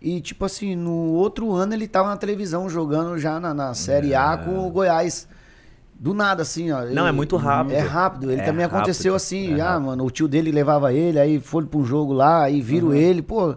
E, 0.00 0.20
tipo 0.20 0.44
assim, 0.44 0.76
no 0.76 0.92
outro 1.14 1.52
ano 1.52 1.74
ele 1.74 1.88
tava 1.88 2.08
na 2.08 2.16
televisão 2.16 2.68
jogando 2.70 3.18
já 3.18 3.40
na, 3.40 3.52
na 3.52 3.74
Série 3.74 4.14
A 4.14 4.36
com 4.36 4.64
o 4.66 4.70
Goiás. 4.70 5.26
Do 5.98 6.14
nada, 6.14 6.42
assim, 6.42 6.70
ó. 6.70 6.84
Não, 6.84 7.04
é 7.04 7.08
Ele- 7.08 7.16
muito 7.16 7.36
rápido. 7.36 7.74
É 7.74 7.80
rápido. 7.80 8.30
Ele 8.30 8.40
É 8.40 8.44
também 8.44 8.64
aconteceu 8.64 9.12
rápido, 9.12 9.16
assim, 9.16 9.54
é 9.58 9.60
ah, 9.60 9.70
rápido. 9.72 9.86
mano, 9.86 10.04
o 10.04 10.10
tio 10.10 10.28
dele 10.28 10.52
levava 10.52 10.92
ele, 10.92 11.18
aí 11.18 11.40
foi 11.40 11.64
pra 11.66 11.78
um 11.80 11.84
jogo 11.84 12.12
lá, 12.12 12.44
aí 12.44 12.60
viram 12.60 12.94
ele, 12.94 13.20
pô. 13.20 13.56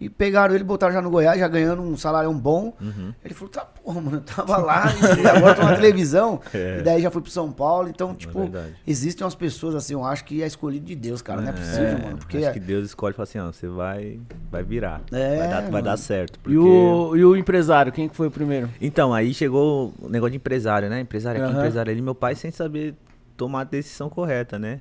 E 0.00 0.08
pegaram 0.08 0.54
ele, 0.54 0.64
botaram 0.64 0.94
já 0.94 1.02
no 1.02 1.10
Goiás, 1.10 1.38
já 1.38 1.46
ganhando 1.46 1.82
um 1.82 1.94
salário 1.94 2.32
bom. 2.32 2.74
Uhum. 2.80 3.12
Ele 3.22 3.34
falou, 3.34 3.50
tá, 3.50 3.60
porra, 3.60 4.00
mano, 4.00 4.16
eu 4.16 4.20
tava 4.22 4.56
lá, 4.56 4.86
e 5.22 5.26
agora 5.28 5.54
tô 5.54 5.62
na 5.62 5.74
televisão. 5.76 6.40
É. 6.52 6.78
E 6.80 6.82
daí 6.82 7.00
já 7.02 7.10
fui 7.10 7.22
pro 7.22 7.30
São 7.30 7.52
Paulo. 7.52 7.88
Então, 7.88 8.14
tipo, 8.14 8.40
verdade. 8.40 8.74
existem 8.86 9.24
umas 9.24 9.34
pessoas 9.34 9.74
assim, 9.74 9.92
eu 9.94 10.04
acho 10.04 10.24
que 10.24 10.42
é 10.42 10.46
escolhido 10.46 10.84
de 10.84 10.96
Deus, 10.96 11.22
cara. 11.22 11.40
Não 11.40 11.48
é 11.48 11.52
possível, 11.52 11.98
mano. 12.02 12.18
Porque 12.18 12.38
Acho 12.38 12.52
que 12.52 12.60
Deus 12.60 12.86
escolhe 12.86 13.12
e 13.12 13.16
fala 13.16 13.24
assim, 13.24 13.38
ó, 13.38 13.46
você 13.46 13.68
vai, 13.68 14.18
vai 14.50 14.62
virar. 14.62 15.00
É, 15.12 15.36
vai, 15.36 15.48
dar, 15.48 15.70
vai 15.70 15.82
dar 15.82 15.96
certo. 15.96 16.36
E 16.36 16.42
Porque... 16.42 16.58
o, 16.58 17.16
e 17.16 17.24
o 17.24 17.36
empresário, 17.36 17.92
quem 17.92 18.08
que 18.08 18.16
foi 18.16 18.26
o 18.26 18.30
primeiro? 18.30 18.68
Então, 18.80 19.14
aí 19.14 19.32
chegou 19.32 19.94
o 20.00 20.08
negócio 20.08 20.32
de 20.32 20.36
empresário, 20.38 20.88
né? 20.88 21.00
Empresário 21.00 21.40
aqui, 21.42 21.50
Aham. 21.50 21.60
empresário 21.60 21.92
ali. 21.92 22.02
Meu 22.02 22.14
pai 22.14 22.34
sem 22.34 22.50
saber 22.50 22.94
tomar 23.36 23.60
a 23.60 23.64
decisão 23.64 24.10
correta, 24.10 24.58
né? 24.58 24.80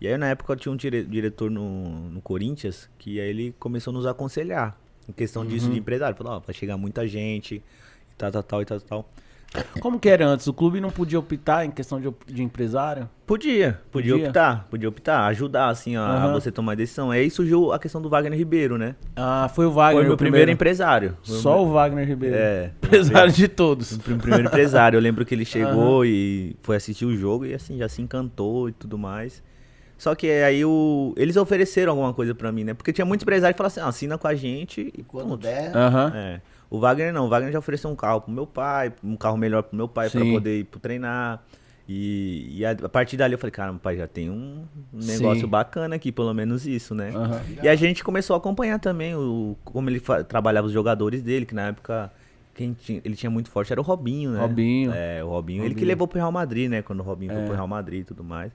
E 0.00 0.06
aí, 0.06 0.16
na 0.16 0.28
época, 0.28 0.52
eu 0.52 0.56
tinha 0.56 0.72
um 0.72 0.76
dire- 0.76 1.04
diretor 1.04 1.50
no, 1.50 2.08
no 2.10 2.20
Corinthians 2.20 2.88
que 2.98 3.20
aí 3.20 3.28
ele 3.28 3.54
começou 3.58 3.90
a 3.92 3.94
nos 3.94 4.06
aconselhar 4.06 4.76
em 5.08 5.12
questão 5.12 5.42
Uhum. 5.42 5.48
disso 5.48 5.70
de 5.70 5.78
empresário. 5.78 6.16
Falou, 6.16 6.34
ó, 6.34 6.38
vai 6.38 6.54
chegar 6.54 6.76
muita 6.76 7.06
gente, 7.08 7.56
e 7.56 7.62
tal, 8.16 8.30
tal, 8.30 8.42
tal, 8.42 8.62
e 8.62 8.64
tal, 8.64 8.80
tal. 8.80 9.08
Como 9.80 9.98
que 9.98 10.10
era 10.10 10.26
antes? 10.26 10.46
O 10.46 10.52
clube 10.52 10.78
não 10.78 10.90
podia 10.90 11.18
optar 11.18 11.64
em 11.64 11.70
questão 11.70 11.98
de, 11.98 12.12
de 12.26 12.42
empresário? 12.42 13.08
Podia, 13.26 13.80
podia, 13.90 14.12
Podia? 14.12 14.26
optar, 14.28 14.66
podia 14.70 14.88
optar, 14.90 15.24
ajudar, 15.28 15.70
assim, 15.70 15.96
a 15.96 16.02
Aham. 16.02 16.32
você 16.34 16.52
tomar 16.52 16.72
a 16.72 16.74
decisão. 16.74 17.10
Aí 17.10 17.30
surgiu 17.30 17.72
a 17.72 17.78
questão 17.78 18.00
do 18.02 18.10
Wagner 18.10 18.38
Ribeiro, 18.38 18.76
né? 18.76 18.94
Ah, 19.16 19.50
foi 19.54 19.64
o 19.64 19.70
Wagner. 19.70 20.02
Foi 20.02 20.04
meu 20.04 20.14
o 20.14 20.18
primeiro 20.18 20.50
empresário. 20.50 21.16
Foi 21.24 21.34
o 21.34 21.38
Só 21.40 21.54
meu- 21.56 21.64
o 21.64 21.72
Wagner 21.72 22.06
Ribeiro. 22.06 22.36
É. 22.36 22.72
Empresário 22.76 23.32
de 23.32 23.48
todos. 23.48 23.92
O 23.92 23.98
prim- 24.00 24.18
primeiro 24.18 24.46
empresário. 24.46 24.98
Eu 24.98 25.00
lembro 25.00 25.24
que 25.24 25.34
ele 25.34 25.46
chegou 25.46 26.04
e 26.04 26.54
foi 26.62 26.76
assistir 26.76 27.06
o 27.06 27.16
jogo 27.16 27.46
e 27.46 27.54
assim, 27.54 27.78
já 27.78 27.88
se 27.88 28.02
encantou 28.02 28.68
e 28.68 28.72
tudo 28.72 28.98
mais. 28.98 29.42
Só 29.98 30.14
que 30.14 30.30
aí 30.30 30.64
o... 30.64 31.12
eles 31.16 31.36
ofereceram 31.36 31.90
alguma 31.92 32.14
coisa 32.14 32.34
pra 32.34 32.50
mim, 32.52 32.62
né? 32.64 32.72
Porque 32.72 32.92
tinha 32.92 33.04
muitos 33.04 33.24
empresários 33.24 33.54
que 33.54 33.58
falavam 33.58 33.74
assim, 33.76 33.80
ah, 33.80 33.88
assina 33.88 34.16
com 34.16 34.28
a 34.28 34.34
gente 34.34 34.92
e 34.96 35.02
quando 35.02 35.30
ponto. 35.30 35.42
der. 35.42 35.76
Aham. 35.76 36.12
É. 36.14 36.40
O 36.70 36.78
Wagner 36.78 37.12
não, 37.12 37.26
o 37.26 37.28
Wagner 37.28 37.52
já 37.52 37.58
ofereceu 37.58 37.90
um 37.90 37.96
carro 37.96 38.20
pro 38.20 38.30
meu 38.32 38.46
pai, 38.46 38.92
um 39.02 39.16
carro 39.16 39.36
melhor 39.36 39.62
pro 39.64 39.76
meu 39.76 39.88
pai 39.88 40.08
pra 40.08 40.20
Sim. 40.20 40.32
poder 40.32 40.60
ir 40.60 40.64
pro 40.64 40.78
treinar. 40.78 41.42
E, 41.88 42.58
e 42.58 42.66
a, 42.66 42.72
a 42.72 42.88
partir 42.88 43.16
dali 43.16 43.32
eu 43.32 43.38
falei, 43.38 43.50
cara, 43.50 43.72
meu 43.72 43.80
pai 43.80 43.96
já 43.96 44.06
tem 44.06 44.28
um 44.28 44.64
negócio 44.92 45.40
Sim. 45.40 45.46
bacana 45.48 45.96
aqui, 45.96 46.12
pelo 46.12 46.32
menos 46.34 46.66
isso, 46.66 46.94
né? 46.94 47.10
Aham. 47.14 47.40
E 47.62 47.68
a 47.68 47.74
gente 47.74 48.04
começou 48.04 48.34
a 48.34 48.36
acompanhar 48.36 48.78
também 48.78 49.14
o, 49.16 49.56
como 49.64 49.88
ele 49.88 49.98
trabalhava 50.28 50.66
os 50.66 50.72
jogadores 50.72 51.22
dele, 51.22 51.46
que 51.46 51.54
na 51.54 51.68
época 51.68 52.12
quem 52.54 52.74
tinha- 52.74 53.00
ele 53.04 53.16
tinha 53.16 53.30
muito 53.30 53.50
forte 53.50 53.72
era 53.72 53.80
o 53.80 53.84
Robinho, 53.84 54.32
né? 54.32 54.40
Robinho. 54.40 54.92
É, 54.94 55.24
o 55.24 55.28
Robinho. 55.28 55.60
Ele 55.62 55.68
que 55.70 55.74
Robinho. 55.76 55.88
levou 55.88 56.06
pro 56.06 56.18
Real 56.18 56.30
Madrid, 56.30 56.68
né? 56.70 56.82
Quando 56.82 57.00
o 57.00 57.02
Robinho 57.02 57.32
foi 57.32 57.40
É. 57.42 57.44
pro 57.46 57.54
Real 57.54 57.66
Madrid 57.68 58.02
e 58.02 58.04
tudo 58.04 58.22
mais. 58.22 58.52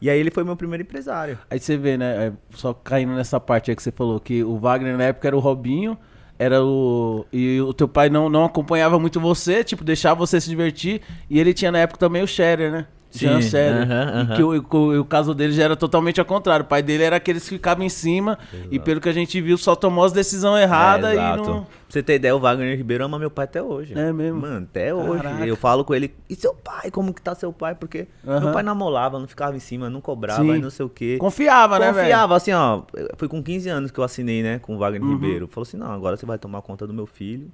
E 0.00 0.08
aí 0.08 0.18
ele 0.18 0.30
foi 0.30 0.44
meu 0.44 0.56
primeiro 0.56 0.82
empresário. 0.82 1.38
Aí 1.50 1.58
você 1.58 1.76
vê, 1.76 1.96
né? 1.98 2.28
é, 2.28 2.32
Só 2.54 2.72
caindo 2.72 3.12
nessa 3.12 3.38
parte 3.38 3.70
aí 3.70 3.76
que 3.76 3.82
você 3.82 3.92
falou, 3.92 4.18
que 4.18 4.42
o 4.42 4.58
Wagner 4.58 4.96
na 4.96 5.04
época 5.04 5.28
era 5.28 5.36
o 5.36 5.40
Robinho, 5.40 5.98
era 6.38 6.64
o. 6.64 7.26
E 7.32 7.60
o 7.60 7.74
teu 7.74 7.86
pai 7.86 8.08
não, 8.08 8.30
não 8.30 8.44
acompanhava 8.46 8.98
muito 8.98 9.20
você, 9.20 9.62
tipo, 9.62 9.84
deixava 9.84 10.18
você 10.18 10.40
se 10.40 10.48
divertir. 10.48 11.02
E 11.28 11.38
ele 11.38 11.52
tinha 11.52 11.70
na 11.70 11.80
época 11.80 11.98
também 11.98 12.22
o 12.22 12.26
Scherer, 12.26 12.72
né? 12.72 12.86
Jean 13.12 13.40
Sim, 13.40 13.48
Scherer. 13.48 13.82
aham, 13.82 14.02
E 14.04 14.20
aham. 14.22 14.36
que 14.36 14.42
o, 14.42 14.76
o, 14.78 15.00
o 15.00 15.04
caso 15.04 15.34
dele 15.34 15.52
já 15.52 15.64
era 15.64 15.76
totalmente 15.76 16.20
ao 16.20 16.24
contrário. 16.26 16.64
O 16.64 16.68
pai 16.68 16.82
dele 16.82 17.02
era 17.02 17.16
aqueles 17.16 17.42
que 17.42 17.50
ficavam 17.56 17.84
em 17.84 17.88
cima 17.88 18.38
e 18.70 18.78
pelo 18.78 19.00
que 19.00 19.08
a 19.08 19.12
gente 19.12 19.40
viu, 19.40 19.58
só 19.58 19.74
tomou 19.74 20.04
as 20.04 20.12
decisões 20.12 20.62
erradas 20.62 21.10
É, 21.10 21.14
e 21.14 21.16
exato. 21.16 21.42
não. 21.50 21.60
Pra 21.64 21.70
você 21.88 22.02
ter 22.04 22.14
ideia, 22.14 22.36
o 22.36 22.38
Wagner 22.38 22.76
Ribeiro 22.76 23.04
ama 23.04 23.18
meu 23.18 23.30
pai 23.30 23.46
até 23.46 23.60
hoje. 23.60 23.98
É 23.98 24.12
mesmo? 24.12 24.40
Mano, 24.40 24.64
até 24.70 24.94
hoje. 24.94 25.22
Caraca. 25.24 25.44
Eu 25.44 25.56
falo 25.56 25.84
com 25.84 25.92
ele, 25.92 26.14
e 26.28 26.36
seu 26.36 26.54
pai? 26.54 26.88
Como 26.90 27.12
que 27.12 27.20
tá 27.20 27.34
seu 27.34 27.52
pai? 27.52 27.74
Porque 27.74 28.06
Aham. 28.24 28.40
meu 28.40 28.52
pai 28.52 28.62
namorava, 28.62 29.18
não 29.18 29.26
ficava 29.26 29.56
em 29.56 29.60
cima, 29.60 29.90
não 29.90 30.00
cobrava 30.00 30.44
Sim. 30.44 30.54
e 30.54 30.60
não 30.60 30.70
sei 30.70 30.86
o 30.86 30.88
quê. 30.88 31.16
Confiava, 31.18 31.80
né, 31.80 31.86
velho? 31.86 31.96
Confiava, 32.04 32.36
assim, 32.36 32.52
ó. 32.52 32.82
Foi 33.16 33.26
com 33.26 33.42
15 33.42 33.68
anos 33.68 33.90
que 33.90 33.98
eu 33.98 34.04
assinei, 34.04 34.40
né, 34.40 34.60
com 34.60 34.76
o 34.76 34.78
Wagner 34.78 35.02
Uhum. 35.02 35.10
Ribeiro. 35.10 35.48
Falou 35.48 35.62
assim: 35.66 35.76
não, 35.76 35.90
agora 35.90 36.16
você 36.16 36.24
vai 36.24 36.38
tomar 36.38 36.62
conta 36.62 36.86
do 36.86 36.94
meu 36.94 37.06
filho. 37.06 37.50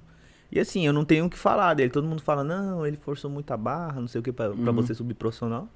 E 0.51 0.59
assim, 0.59 0.85
eu 0.85 0.93
não 0.93 1.03
tenho 1.03 1.25
o 1.25 1.29
que 1.29 1.37
falar 1.37 1.73
dele. 1.73 1.89
Todo 1.89 2.07
mundo 2.07 2.21
fala: 2.21 2.43
não, 2.43 2.85
ele 2.85 2.97
forçou 2.97 3.29
muita 3.29 3.57
barra, 3.57 3.99
não 3.99 4.07
sei 4.07 4.19
o 4.19 4.23
que, 4.23 4.31
pra, 4.31 4.49
pra 4.49 4.71
você 4.71 4.93
subir 4.93 5.13
profissional. 5.13 5.67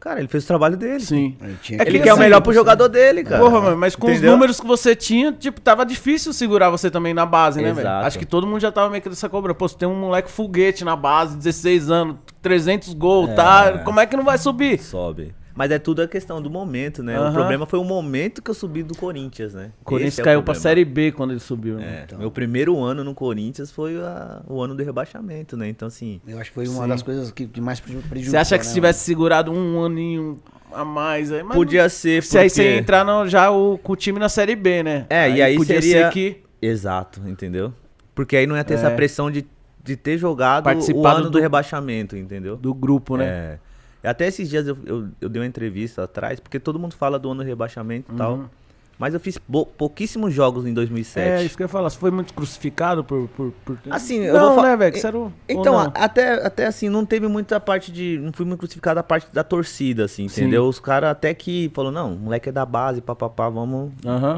Cara, 0.00 0.18
ele 0.18 0.28
fez 0.28 0.44
o 0.44 0.46
trabalho 0.46 0.76
dele. 0.76 0.94
Uhum. 0.94 1.00
Sim. 1.00 1.36
Ele 1.40 1.56
tinha 1.62 1.78
É 1.78 1.82
Ele 1.82 1.92
que 1.98 2.04
quer 2.04 2.10
o 2.10 2.12
assim, 2.12 2.22
melhor 2.22 2.42
pro 2.42 2.52
jogador 2.52 2.88
dele, 2.88 3.24
cara. 3.24 3.42
Porra, 3.42 3.60
mano, 3.62 3.76
mas 3.78 3.96
com 3.96 4.10
Entendeu? 4.10 4.30
os 4.30 4.34
números 4.34 4.60
que 4.60 4.66
você 4.66 4.94
tinha, 4.94 5.32
tipo, 5.32 5.62
tava 5.62 5.86
difícil 5.86 6.30
segurar 6.34 6.68
você 6.68 6.90
também 6.90 7.14
na 7.14 7.24
base, 7.24 7.62
né, 7.62 7.72
velho? 7.72 7.80
Exato. 7.86 8.06
Acho 8.06 8.18
que 8.18 8.26
todo 8.26 8.46
mundo 8.46 8.60
já 8.60 8.70
tava 8.70 8.90
meio 8.90 9.02
que 9.02 9.08
dessa 9.08 9.30
cobra. 9.30 9.54
Pô, 9.54 9.66
você 9.66 9.78
tem 9.78 9.88
um 9.88 9.98
moleque 9.98 10.30
foguete 10.30 10.84
na 10.84 10.94
base, 10.94 11.38
16 11.38 11.90
anos, 11.90 12.16
300 12.42 12.92
gols, 12.92 13.34
tá? 13.34 13.78
Como 13.78 13.98
é 13.98 14.04
que 14.04 14.14
não 14.14 14.24
vai 14.24 14.36
subir? 14.36 14.78
Sobe. 14.78 15.34
Mas 15.56 15.70
é 15.70 15.78
tudo 15.78 16.02
a 16.02 16.08
questão 16.08 16.42
do 16.42 16.50
momento, 16.50 17.02
né? 17.02 17.16
Aham. 17.16 17.30
O 17.30 17.32
problema 17.32 17.64
foi 17.66 17.78
o 17.78 17.84
momento 17.84 18.42
que 18.42 18.50
eu 18.50 18.54
subi 18.54 18.82
do 18.82 18.96
Corinthians, 18.96 19.54
né? 19.54 19.70
O 19.80 19.84
Corinthians 19.84 20.14
Esse 20.14 20.20
é 20.20 20.22
o 20.22 20.24
caiu 20.24 20.42
pra. 20.42 20.54
Série 20.54 20.84
B 20.84 21.12
quando 21.12 21.30
ele 21.30 21.38
subiu, 21.40 21.76
né? 21.76 22.06
É, 22.10 22.16
meu 22.16 22.30
primeiro 22.30 22.80
ano 22.82 23.04
no 23.04 23.14
Corinthians 23.14 23.70
foi 23.70 23.96
a- 23.98 24.42
o 24.48 24.60
ano 24.60 24.74
do 24.74 24.82
rebaixamento, 24.82 25.56
né? 25.56 25.68
Então, 25.68 25.86
assim, 25.88 26.20
Eu 26.26 26.38
acho 26.40 26.50
que 26.50 26.54
foi 26.54 26.66
uma 26.66 26.82
Sim. 26.82 26.88
das 26.88 27.02
coisas 27.02 27.30
que, 27.30 27.46
que 27.46 27.60
mais 27.60 27.78
preju- 27.78 28.00
prejudicou. 28.08 28.30
Você 28.32 28.36
acha 28.36 28.58
que 28.58 28.64
né, 28.64 28.68
se 28.68 28.74
tivesse 28.74 29.04
segurado 29.04 29.52
um 29.52 29.84
aninho 29.84 30.40
a 30.72 30.84
mais 30.84 31.30
aí, 31.30 31.42
mas 31.44 31.54
podia 31.56 31.88
ser 31.88 32.20
Se 32.24 32.36
aí 32.36 32.50
você 32.50 32.62
ia 32.62 32.68
porque- 32.70 32.80
entrar 32.80 33.04
no- 33.04 33.28
já 33.28 33.50
o, 33.52 33.78
com 33.78 33.92
o 33.92 33.96
time 33.96 34.18
na 34.18 34.28
Série 34.28 34.56
B, 34.56 34.82
né? 34.82 35.06
É, 35.08 35.30
e 35.30 35.40
aí 35.40 35.56
podia 35.56 35.80
seria- 35.80 36.06
ser 36.06 36.12
que. 36.12 36.42
Exato, 36.60 37.20
entendeu? 37.28 37.72
Porque 38.12 38.36
aí 38.36 38.46
não 38.46 38.56
ia 38.56 38.64
ter 38.64 38.74
É. 38.74 38.76
essa 38.78 38.90
pressão 38.90 39.30
de, 39.30 39.46
de 39.82 39.96
ter 39.96 40.18
jogado 40.18 40.66
o 40.66 41.06
ano 41.06 41.24
do, 41.24 41.30
do- 41.30 41.38
rebaixamento, 41.38 42.16
entendeu? 42.16 42.56
Do 42.56 42.72
grupo, 42.74 43.16
né? 43.16 43.24
É. 43.26 43.58
Até 44.04 44.26
esses 44.26 44.48
dias 44.48 44.66
eu, 44.68 44.76
eu, 44.84 45.08
eu 45.20 45.28
dei 45.28 45.40
uma 45.40 45.46
entrevista 45.48 46.04
atrás, 46.04 46.38
porque 46.40 46.60
todo 46.60 46.78
mundo 46.78 46.94
fala 46.94 47.18
do 47.18 47.30
ano 47.30 47.42
do 47.42 47.46
rebaixamento 47.46 48.06
e 48.10 48.12
Uhum. 48.12 48.18
tal. 48.18 48.50
Mas 48.96 49.12
eu 49.12 49.18
fiz 49.18 49.36
pou- 49.38 49.66
pouquíssimos 49.66 50.32
jogos 50.32 50.64
em 50.66 50.72
2007. 50.72 51.28
É, 51.28 51.44
isso 51.44 51.56
que 51.56 51.62
eu 51.64 51.64
ia 51.64 51.68
falar. 51.68 51.90
Você 51.90 51.98
foi 51.98 52.12
muito 52.12 52.32
crucificado 52.32 53.02
por. 53.02 53.26
por, 53.30 53.52
por... 53.64 53.76
Assim, 53.90 54.18
eu 54.20 54.34
não, 54.34 54.54
vou 54.54 54.54
fa- 54.54 54.62
né, 54.62 54.76
velho? 54.76 55.32
Então, 55.48 55.76
a- 55.76 55.90
até, 55.96 56.46
até 56.46 56.66
assim, 56.66 56.88
não 56.88 57.04
teve 57.04 57.26
muita 57.26 57.58
parte 57.58 57.90
de. 57.90 58.20
Não 58.22 58.32
fui 58.32 58.46
muito 58.46 58.60
crucificado 58.60 59.00
a 59.00 59.02
parte 59.02 59.26
da 59.32 59.42
torcida, 59.42 60.04
assim, 60.04 60.28
Sim. 60.28 60.42
entendeu? 60.42 60.68
Os 60.68 60.78
caras 60.78 61.10
até 61.10 61.34
que 61.34 61.72
falou, 61.74 61.90
não, 61.90 62.12
o 62.14 62.16
moleque 62.16 62.50
é 62.50 62.52
da 62.52 62.64
base, 62.64 63.00
papapá, 63.00 63.48
vamos 63.48 63.90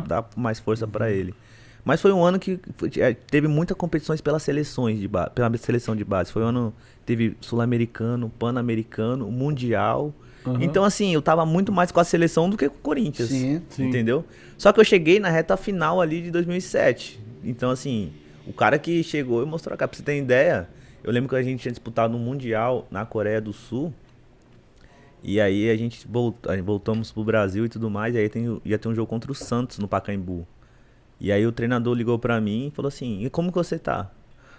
dar 0.07 0.25
mais 0.35 0.59
força 0.59 0.87
pra 0.87 1.11
ele. 1.11 1.35
Mas 1.87 2.03
foi 2.03 2.13
um 2.13 2.25
ano 2.25 2.37
que 2.37 2.59
é, 2.99 3.15
teve 3.15 3.47
muitas 3.47 3.77
competições 3.77 4.21
pelas 4.21 4.43
seleções 4.43 4.99
de 4.99 5.07
base, 5.07 5.31
pela 5.31 5.57
seleção 5.57 5.95
de 5.95 6.05
base. 6.05 6.33
Foi 6.33 6.43
um 6.43 6.49
ano 6.49 6.75
teve 7.07 7.37
sul-americano, 7.41 8.29
pan-americano, 8.29 9.31
mundial. 9.31 10.13
Aham. 10.45 10.59
Então 10.61 10.83
assim, 10.83 11.15
eu 11.15 11.23
tava 11.23 11.47
muito 11.47 11.71
mais 11.71 11.93
com 11.93 12.01
a 12.01 12.05
seleção 12.05 12.51
do 12.51 12.57
que 12.57 12.69
com 12.69 12.75
o 12.75 12.81
Corinthians. 12.81 13.29
Sim. 13.29 13.63
Sim. 13.69 13.87
Entendeu? 13.87 14.25
Só 14.59 14.73
que 14.73 14.81
eu 14.81 14.85
cheguei 14.85 15.21
na 15.21 15.31
reta 15.31 15.57
final 15.57 16.01
ali 16.01 16.21
de 16.21 16.33
2007. 16.33 17.21
Então 17.45 17.71
assim, 17.71 18.13
o 18.49 18.53
cara 18.53 18.81
que 18.81 19.05
chegou 19.05 19.41
e 19.45 19.47
mostrou 19.47 19.73
a 19.73 19.77
cara, 19.77 19.87
pra 19.87 19.97
você 19.97 20.03
ter 20.03 20.19
ideia, 20.19 20.69
eu 21.05 21.13
lembro 21.13 21.29
que 21.29 21.37
a 21.37 21.43
gente 21.43 21.61
tinha 21.61 21.71
disputado 21.71 22.17
um 22.17 22.19
mundial 22.19 22.89
na 22.91 23.07
Coreia 23.07 23.41
do 23.41 23.53
Sul. 23.53 23.95
E 25.23 25.41
aí 25.41 25.71
a 25.71 25.77
gente, 25.77 26.05
voltamos 26.65 27.13
pro 27.13 27.23
Brasil 27.23 27.65
e 27.65 27.69
tudo 27.69 27.89
mais, 27.89 28.13
e 28.17 28.19
aí 28.19 28.29
tem, 28.29 28.61
ia 28.65 28.77
ter 28.77 28.89
um 28.89 28.95
jogo 28.95 29.09
contra 29.09 29.31
o 29.31 29.35
Santos 29.37 29.79
no 29.79 29.87
Pacaembu. 29.87 30.45
E 31.21 31.33
aí 31.33 31.47
o 31.47 31.53
treinador 31.53 31.95
ligou 31.95 32.19
pra 32.19 32.41
mim 32.41 32.69
e 32.69 32.71
falou 32.71 32.89
assim: 32.89 33.25
"E 33.25 33.31
como 33.31 33.51
que 33.51 33.59
você 33.59 33.79
tá?" 33.79 34.11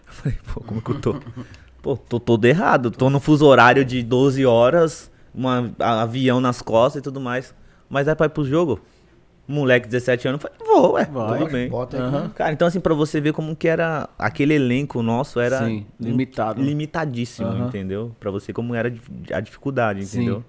Eu 0.08 0.14
falei: 0.14 0.38
"Pô, 0.54 0.62
como 0.62 0.82
que 0.82 0.92
eu 0.92 1.02
tô?" 1.02 1.16
Pô, 1.82 1.96
tô 1.96 2.20
todo 2.20 2.44
errado, 2.46 2.90
tô 2.92 3.10
no 3.10 3.20
fuso 3.20 3.46
horário 3.46 3.86
de 3.86 4.02
12 4.04 4.46
horas, 4.46 5.12
um 5.34 5.48
avião 5.80 6.42
nas 6.42 6.62
costas 6.62 7.00
e 7.00 7.04
tudo 7.04 7.22
mais. 7.22 7.54
Mas 7.90 8.08
aí 8.08 8.16
pra 8.16 8.26
ir 8.26 8.30
pro 8.30 8.44
jogo, 8.44 8.82
moleque 9.48 9.86
de 9.86 9.92
17 9.92 10.28
anos, 10.28 10.44
eu 10.44 10.50
falei: 10.50 10.68
"Vou, 10.68 10.94
ué, 10.94 11.06
Vai, 11.06 11.40
tudo 11.40 11.52
bem." 11.52 11.70
Bota 11.70 11.96
aí. 11.98 12.04
Aham. 12.04 12.30
Cara, 12.36 12.52
então 12.52 12.68
assim, 12.68 12.80
pra 12.80 12.94
você 12.94 13.22
ver 13.22 13.32
como 13.32 13.56
que 13.56 13.68
era 13.68 14.10
aquele 14.18 14.56
elenco 14.56 15.02
nosso 15.04 15.40
era 15.40 15.66
Sim, 15.66 15.86
limitado. 16.00 16.62
limitadíssimo, 16.62 17.52
Aham. 17.52 17.68
entendeu? 17.68 18.16
Pra 18.20 18.32
você 18.32 18.52
como 18.52 18.74
era 18.76 18.92
a 19.32 19.40
dificuldade, 19.40 20.04
Sim. 20.06 20.44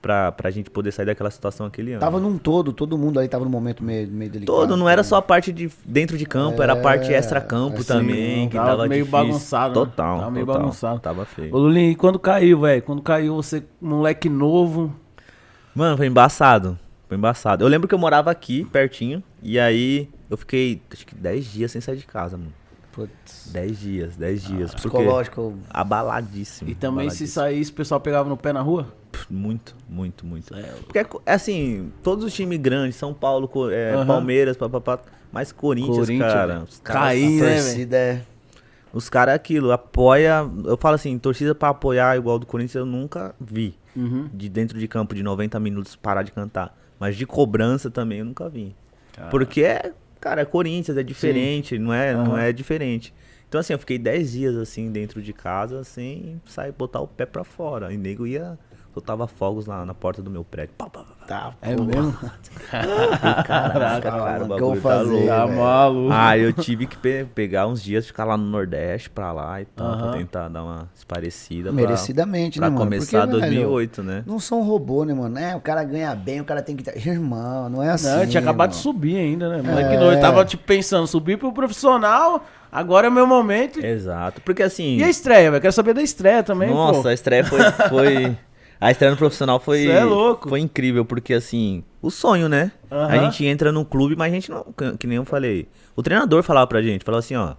Pra, 0.00 0.30
pra 0.30 0.48
gente 0.48 0.70
poder 0.70 0.92
sair 0.92 1.06
daquela 1.06 1.28
situação 1.28 1.66
aquele 1.66 1.90
ano. 1.92 2.00
Tava 2.00 2.20
num 2.20 2.38
todo, 2.38 2.72
todo 2.72 2.96
mundo 2.96 3.18
ali 3.18 3.28
tava 3.28 3.44
num 3.44 3.50
momento 3.50 3.82
meio, 3.82 4.06
meio 4.08 4.30
delicado. 4.30 4.56
Todo, 4.56 4.76
não 4.76 4.88
era 4.88 5.02
só 5.02 5.16
a 5.16 5.22
parte 5.22 5.52
de 5.52 5.68
dentro 5.84 6.16
de 6.16 6.24
campo, 6.24 6.62
era 6.62 6.74
a 6.74 6.76
parte 6.76 7.12
É, 7.12 7.16
extra-campo 7.18 7.78
assim, 7.78 7.84
também, 7.88 8.48
que 8.48 8.54
tava 8.56 8.68
tava 8.70 8.86
meio 8.86 9.04
difícil. 9.04 9.26
bagunçado, 9.26 9.68
né? 9.80 9.86
Total, 9.86 10.18
Tava 10.20 10.30
meio 10.30 10.46
total. 10.46 10.60
bagunçado. 10.60 11.00
Tava 11.00 11.24
feio. 11.24 11.52
Ô, 11.52 11.58
Lulinho, 11.58 11.90
e 11.90 11.96
quando 11.96 12.16
caiu, 12.16 12.60
velho? 12.60 12.80
Quando 12.82 13.02
caiu, 13.02 13.34
você, 13.34 13.64
moleque 13.80 14.28
novo. 14.28 14.94
Mano, 15.74 15.96
foi 15.96 16.06
embaçado. 16.06 16.78
Foi 17.08 17.16
embaçado. 17.16 17.64
Eu 17.64 17.68
lembro 17.68 17.88
que 17.88 17.94
eu 17.94 17.98
morava 17.98 18.30
aqui, 18.30 18.64
pertinho, 18.66 19.20
e 19.42 19.58
aí 19.58 20.08
eu 20.30 20.36
fiquei, 20.36 20.80
acho 20.92 21.04
que 21.04 21.14
10 21.16 21.44
dias 21.44 21.72
sem 21.72 21.80
sair 21.80 21.96
de 21.96 22.06
casa, 22.06 22.36
mano. 22.36 22.52
Putz. 22.92 23.50
10 23.52 23.78
dias, 23.80 24.16
10 24.16 24.42
dias. 24.44 24.70
porque 24.74 24.88
Psicológico. 24.96 25.54
Abaladíssimo. 25.70 26.70
E 26.70 26.74
também, 26.76 27.10
se 27.10 27.24
abaladíssimo. 27.24 27.28
saísse, 27.28 27.70
o 27.72 27.74
pessoal 27.74 28.00
pegava 28.00 28.28
no 28.28 28.36
pé 28.36 28.52
na 28.52 28.60
rua? 28.60 28.86
Muito, 29.30 29.74
muito, 29.88 30.26
muito. 30.26 30.52
Porque, 30.84 31.04
assim, 31.26 31.92
todos 32.02 32.24
os 32.24 32.32
times 32.32 32.58
grandes, 32.58 32.96
São 32.96 33.12
Paulo, 33.14 33.50
é, 33.70 33.94
Aham. 33.94 34.06
Palmeiras, 34.06 34.56
papapá, 34.56 35.00
mas 35.32 35.52
Corinthians, 35.52 35.96
Corinthians, 35.96 36.32
cara. 36.32 36.46
velho. 36.54 36.64
Os 36.64 36.80
caras 36.80 37.02
Caí, 37.02 37.38
A 37.38 37.44
né, 37.44 37.54
torcida 37.62 37.96
é. 37.96 38.22
os 38.92 39.08
cara 39.08 39.32
é 39.32 39.34
aquilo, 39.34 39.72
apoia. 39.72 40.48
Eu 40.64 40.76
falo 40.76 40.94
assim, 40.94 41.18
torcida 41.18 41.54
pra 41.54 41.70
apoiar 41.70 42.16
igual 42.16 42.38
do 42.38 42.46
Corinthians 42.46 42.74
eu 42.76 42.86
nunca 42.86 43.34
vi. 43.40 43.74
Uhum. 43.96 44.28
De 44.32 44.48
dentro 44.48 44.78
de 44.78 44.86
campo 44.86 45.14
de 45.14 45.22
90 45.22 45.58
minutos 45.60 45.96
parar 45.96 46.22
de 46.22 46.32
cantar. 46.32 46.76
Mas 46.98 47.16
de 47.16 47.26
cobrança 47.26 47.90
também 47.90 48.20
eu 48.20 48.24
nunca 48.24 48.48
vi. 48.48 48.74
Porque 49.30 49.62
é, 49.62 49.92
cara, 50.20 50.42
é 50.42 50.44
Corinthians, 50.44 50.96
é 50.96 51.02
diferente, 51.02 51.78
não 51.78 51.92
é, 51.92 52.14
não 52.14 52.32
Aham. 52.32 52.40
é 52.40 52.52
diferente. 52.52 53.12
Então 53.48 53.60
assim, 53.60 53.72
eu 53.72 53.78
fiquei 53.78 53.98
10 53.98 54.32
dias 54.32 54.56
assim 54.56 54.90
dentro 54.92 55.22
de 55.22 55.32
casa 55.32 55.82
sem 55.82 56.40
sair 56.46 56.70
botar 56.72 57.00
o 57.00 57.08
pé 57.08 57.26
pra 57.26 57.44
fora. 57.44 57.92
E 57.92 57.96
nego 57.96 58.26
ia 58.26 58.58
soltava 58.94 59.26
fogos 59.26 59.66
na, 59.66 59.84
na 59.84 59.94
porta 59.94 60.20
do 60.22 60.30
meu 60.30 60.44
prédio. 60.44 60.74
Pá, 60.78 60.86
pá, 60.88 61.00
pá, 61.00 61.04
pá. 61.20 61.26
Tá, 61.28 61.52
É 61.60 61.74
pô. 61.74 61.84
mesmo? 61.84 62.16
Caraca, 62.70 64.00
cara, 64.10 64.44
o 64.44 64.56
que 64.56 64.62
eu 64.62 64.74
tá 64.74 64.80
fazer. 64.80 65.26
Tá 65.26 65.46
maluco. 65.46 66.10
Ah, 66.12 66.38
eu 66.38 66.52
tive 66.52 66.86
que 66.86 66.96
pe- 66.96 67.26
pegar 67.34 67.66
uns 67.66 67.82
dias, 67.82 68.06
ficar 68.06 68.24
lá 68.24 68.36
no 68.36 68.44
Nordeste 68.44 69.10
pra 69.10 69.30
lá 69.32 69.60
e 69.60 69.64
tal, 69.66 69.96
pra 69.98 70.12
tentar 70.12 70.48
dar 70.48 70.62
uma 70.64 70.88
esparecida. 70.94 71.70
Merecidamente, 71.72 72.58
pra, 72.58 72.68
né, 72.70 72.76
pra 72.76 72.84
mano? 72.84 72.90
começar 72.90 73.26
Porque, 73.26 73.40
velho, 73.40 73.52
2008, 73.68 74.02
né? 74.02 74.24
Não 74.26 74.40
são 74.40 74.62
robô, 74.62 75.04
né, 75.04 75.12
mano? 75.14 75.38
É, 75.38 75.54
o 75.54 75.60
cara 75.60 75.84
ganha 75.84 76.14
bem, 76.14 76.40
o 76.40 76.44
cara 76.44 76.62
tem 76.62 76.76
que. 76.76 76.88
Irmão, 77.08 77.68
não 77.68 77.82
é 77.82 77.90
assim. 77.90 78.08
Não, 78.08 78.20
eu 78.22 78.28
tinha 78.28 78.40
acabado 78.42 78.70
de 78.70 78.76
subir 78.76 79.16
ainda, 79.16 79.48
né? 79.50 79.62
Moleque 79.62 79.94
É. 79.94 80.14
Eu 80.14 80.20
tava, 80.20 80.44
tipo, 80.44 80.62
pensando, 80.64 81.06
subir 81.06 81.36
pro 81.38 81.52
profissional, 81.52 82.42
agora 82.72 83.06
é 83.06 83.10
o 83.10 83.12
meu 83.12 83.26
momento. 83.26 83.84
Exato, 83.84 84.40
porque 84.40 84.62
assim... 84.62 84.96
E 84.96 85.02
a 85.04 85.10
estreia, 85.10 85.50
velho? 85.50 85.60
Quero 85.60 85.72
saber 85.72 85.92
da 85.94 86.02
estreia 86.02 86.42
também, 86.42 86.70
Nossa, 86.70 87.02
pô. 87.02 87.08
a 87.08 87.14
estreia 87.14 87.44
foi, 87.44 87.60
foi- 87.88 88.36
A 88.80 88.90
estreia 88.90 89.10
no 89.10 89.16
profissional 89.16 89.58
foi. 89.58 89.78
Cê 89.84 89.90
é 89.90 90.04
louco. 90.04 90.48
Foi 90.48 90.60
incrível, 90.60 91.04
porque 91.04 91.34
assim, 91.34 91.82
o 92.00 92.10
sonho, 92.10 92.48
né? 92.48 92.70
A 92.90 92.94
Aham. 93.06 93.24
gente 93.24 93.44
entra 93.44 93.72
no 93.72 93.84
clube, 93.84 94.14
mas 94.16 94.30
a 94.30 94.34
gente 94.34 94.50
não. 94.50 94.64
que- 94.98 95.06
nem 95.06 95.16
eu 95.16 95.24
falei. 95.24 95.66
O 95.96 96.02
treinador 96.02 96.42
falava 96.42 96.66
pra 96.66 96.80
gente, 96.80 97.04
falava 97.04 97.18
assim, 97.20 97.34
ó. 97.34 97.54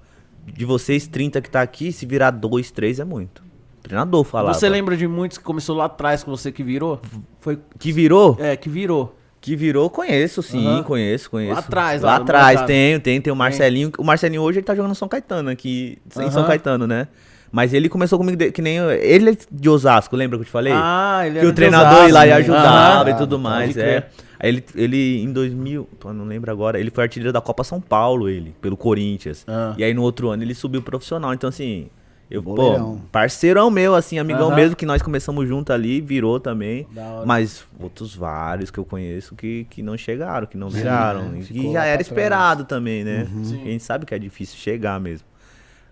De 0.45 0.63
vocês 0.65 1.07
30 1.07 1.41
que 1.41 1.49
tá 1.49 1.61
aqui, 1.61 1.91
se 1.91 2.05
virar 2.05 2.31
2, 2.31 2.71
3 2.71 2.99
é 2.99 3.03
muito. 3.05 3.43
O 3.79 3.81
treinador 3.83 4.23
falava. 4.23 4.53
Você 4.53 4.67
lembra 4.69 4.95
de 4.95 5.07
muitos 5.07 5.37
que 5.37 5.43
começou 5.43 5.75
lá 5.75 5.85
atrás 5.85 6.23
com 6.23 6.31
você 6.31 6.51
que 6.51 6.63
virou? 6.63 6.99
Foi. 7.39 7.59
Que 7.77 7.91
virou? 7.91 8.37
É, 8.39 8.55
que 8.55 8.69
virou. 8.69 9.15
Que 9.41 9.55
virou, 9.55 9.89
conheço, 9.89 10.43
sim, 10.43 10.67
Aham. 10.67 10.83
conheço, 10.83 11.29
conheço. 11.29 11.53
Lá 11.53 11.59
atrás, 11.59 12.01
lá 12.01 12.09
lá 12.09 12.15
atrás, 12.17 12.61
tenho, 12.63 12.99
tem, 12.99 13.21
tem 13.21 13.31
o 13.31 13.35
Marcelinho. 13.35 13.89
O 13.97 14.03
Marcelinho 14.03 14.41
hoje 14.41 14.59
ele 14.59 14.65
tá 14.65 14.75
jogando 14.75 14.93
São 14.95 15.07
Caetano 15.07 15.49
aqui, 15.49 15.97
em 16.17 16.29
São. 16.31 16.45
Caetano, 16.45 16.85
né? 16.85 17.07
Mas 17.51 17.73
ele 17.73 17.89
começou 17.89 18.17
comigo, 18.19 18.37
de- 18.37 18.51
que 18.51 18.61
nem. 18.61 18.77
eu- 18.77 18.91
Ele 18.91 19.31
é 19.31 19.37
de 19.51 19.69
Osasco, 19.69 20.15
lembra 20.15 20.37
que 20.37 20.41
eu 20.41 20.45
te 20.45 20.51
falei? 20.51 20.73
Ah, 20.75 21.21
ele 21.25 21.39
que 21.39 21.45
o 21.45 21.53
treinador 21.53 21.89
Osasco, 21.93 22.07
ia 22.07 22.13
lá 22.13 22.27
e 22.27 22.31
ajudava 22.31 23.09
Aham. 23.09 23.15
e 23.15 23.17
tudo 23.17 23.39
mais, 23.39 23.75
é. 23.77 24.07
Aí 24.39 24.49
ele, 24.49 24.63
ele, 24.75 25.21
em 25.23 25.31
2000, 25.33 25.87
pô, 25.99 26.13
não 26.13 26.25
lembro 26.25 26.49
agora, 26.51 26.79
ele 26.79 26.89
foi 26.91 27.03
artilheiro 27.03 27.33
da 27.33 27.41
Copa 27.41 27.63
São 27.63 27.81
Paulo, 27.81 28.29
ele, 28.29 28.55
pelo 28.61 28.77
Corinthians. 28.77 29.43
Ah. 29.47 29.73
E 29.77 29.83
aí 29.83 29.93
no 29.93 30.01
outro 30.01 30.29
ano 30.29 30.43
ele 30.43 30.55
subiu 30.55 30.81
profissional. 30.81 31.33
Então, 31.33 31.49
assim, 31.49 31.87
eu, 32.31 32.41
Boleirão. 32.41 32.95
pô, 32.97 33.01
parceirão 33.11 33.69
meu, 33.69 33.95
assim, 33.95 34.17
amigão 34.17 34.47
Aham. 34.47 34.55
mesmo, 34.55 34.75
que 34.77 34.85
nós 34.85 35.01
começamos 35.01 35.45
junto 35.47 35.73
ali, 35.73 35.99
virou 35.99 36.39
também. 36.39 36.87
Mas 37.25 37.65
outros 37.77 38.15
vários 38.15 38.71
que 38.71 38.77
eu 38.77 38.85
conheço 38.85 39.35
que, 39.35 39.65
que 39.69 39.81
não 39.83 39.97
chegaram, 39.97 40.47
que 40.47 40.55
não 40.57 40.69
viraram. 40.69 41.33
é, 41.35 41.39
e 41.51 41.73
já 41.73 41.83
era 41.83 42.01
esperado 42.01 42.63
também, 42.63 43.03
né? 43.03 43.27
Sim. 43.43 43.61
A 43.61 43.65
gente 43.65 43.83
sabe 43.83 44.05
que 44.05 44.15
é 44.15 44.19
difícil 44.19 44.57
chegar 44.57 44.99
mesmo. 45.01 45.27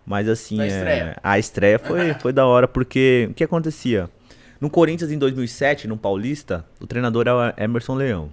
Mas 0.08 0.30
assim, 0.30 0.62
é, 0.62 0.67
estreia. 0.67 1.17
a 1.22 1.38
estreia 1.38 1.78
foi, 1.78 2.13
foi 2.22 2.32
da 2.32 2.46
hora, 2.46 2.65
porque 2.65 3.28
o 3.30 3.34
que 3.34 3.43
acontecia? 3.43 4.10
No 4.60 4.70
Corinthians 4.70 5.12
em 5.12 5.17
2007, 5.17 5.86
no 5.86 5.98
Paulista, 5.98 6.65
o 6.80 6.88
treinador 6.88 7.28
era 7.28 7.36
o 7.36 7.62
Emerson 7.62 7.96
Leão. 7.96 8.32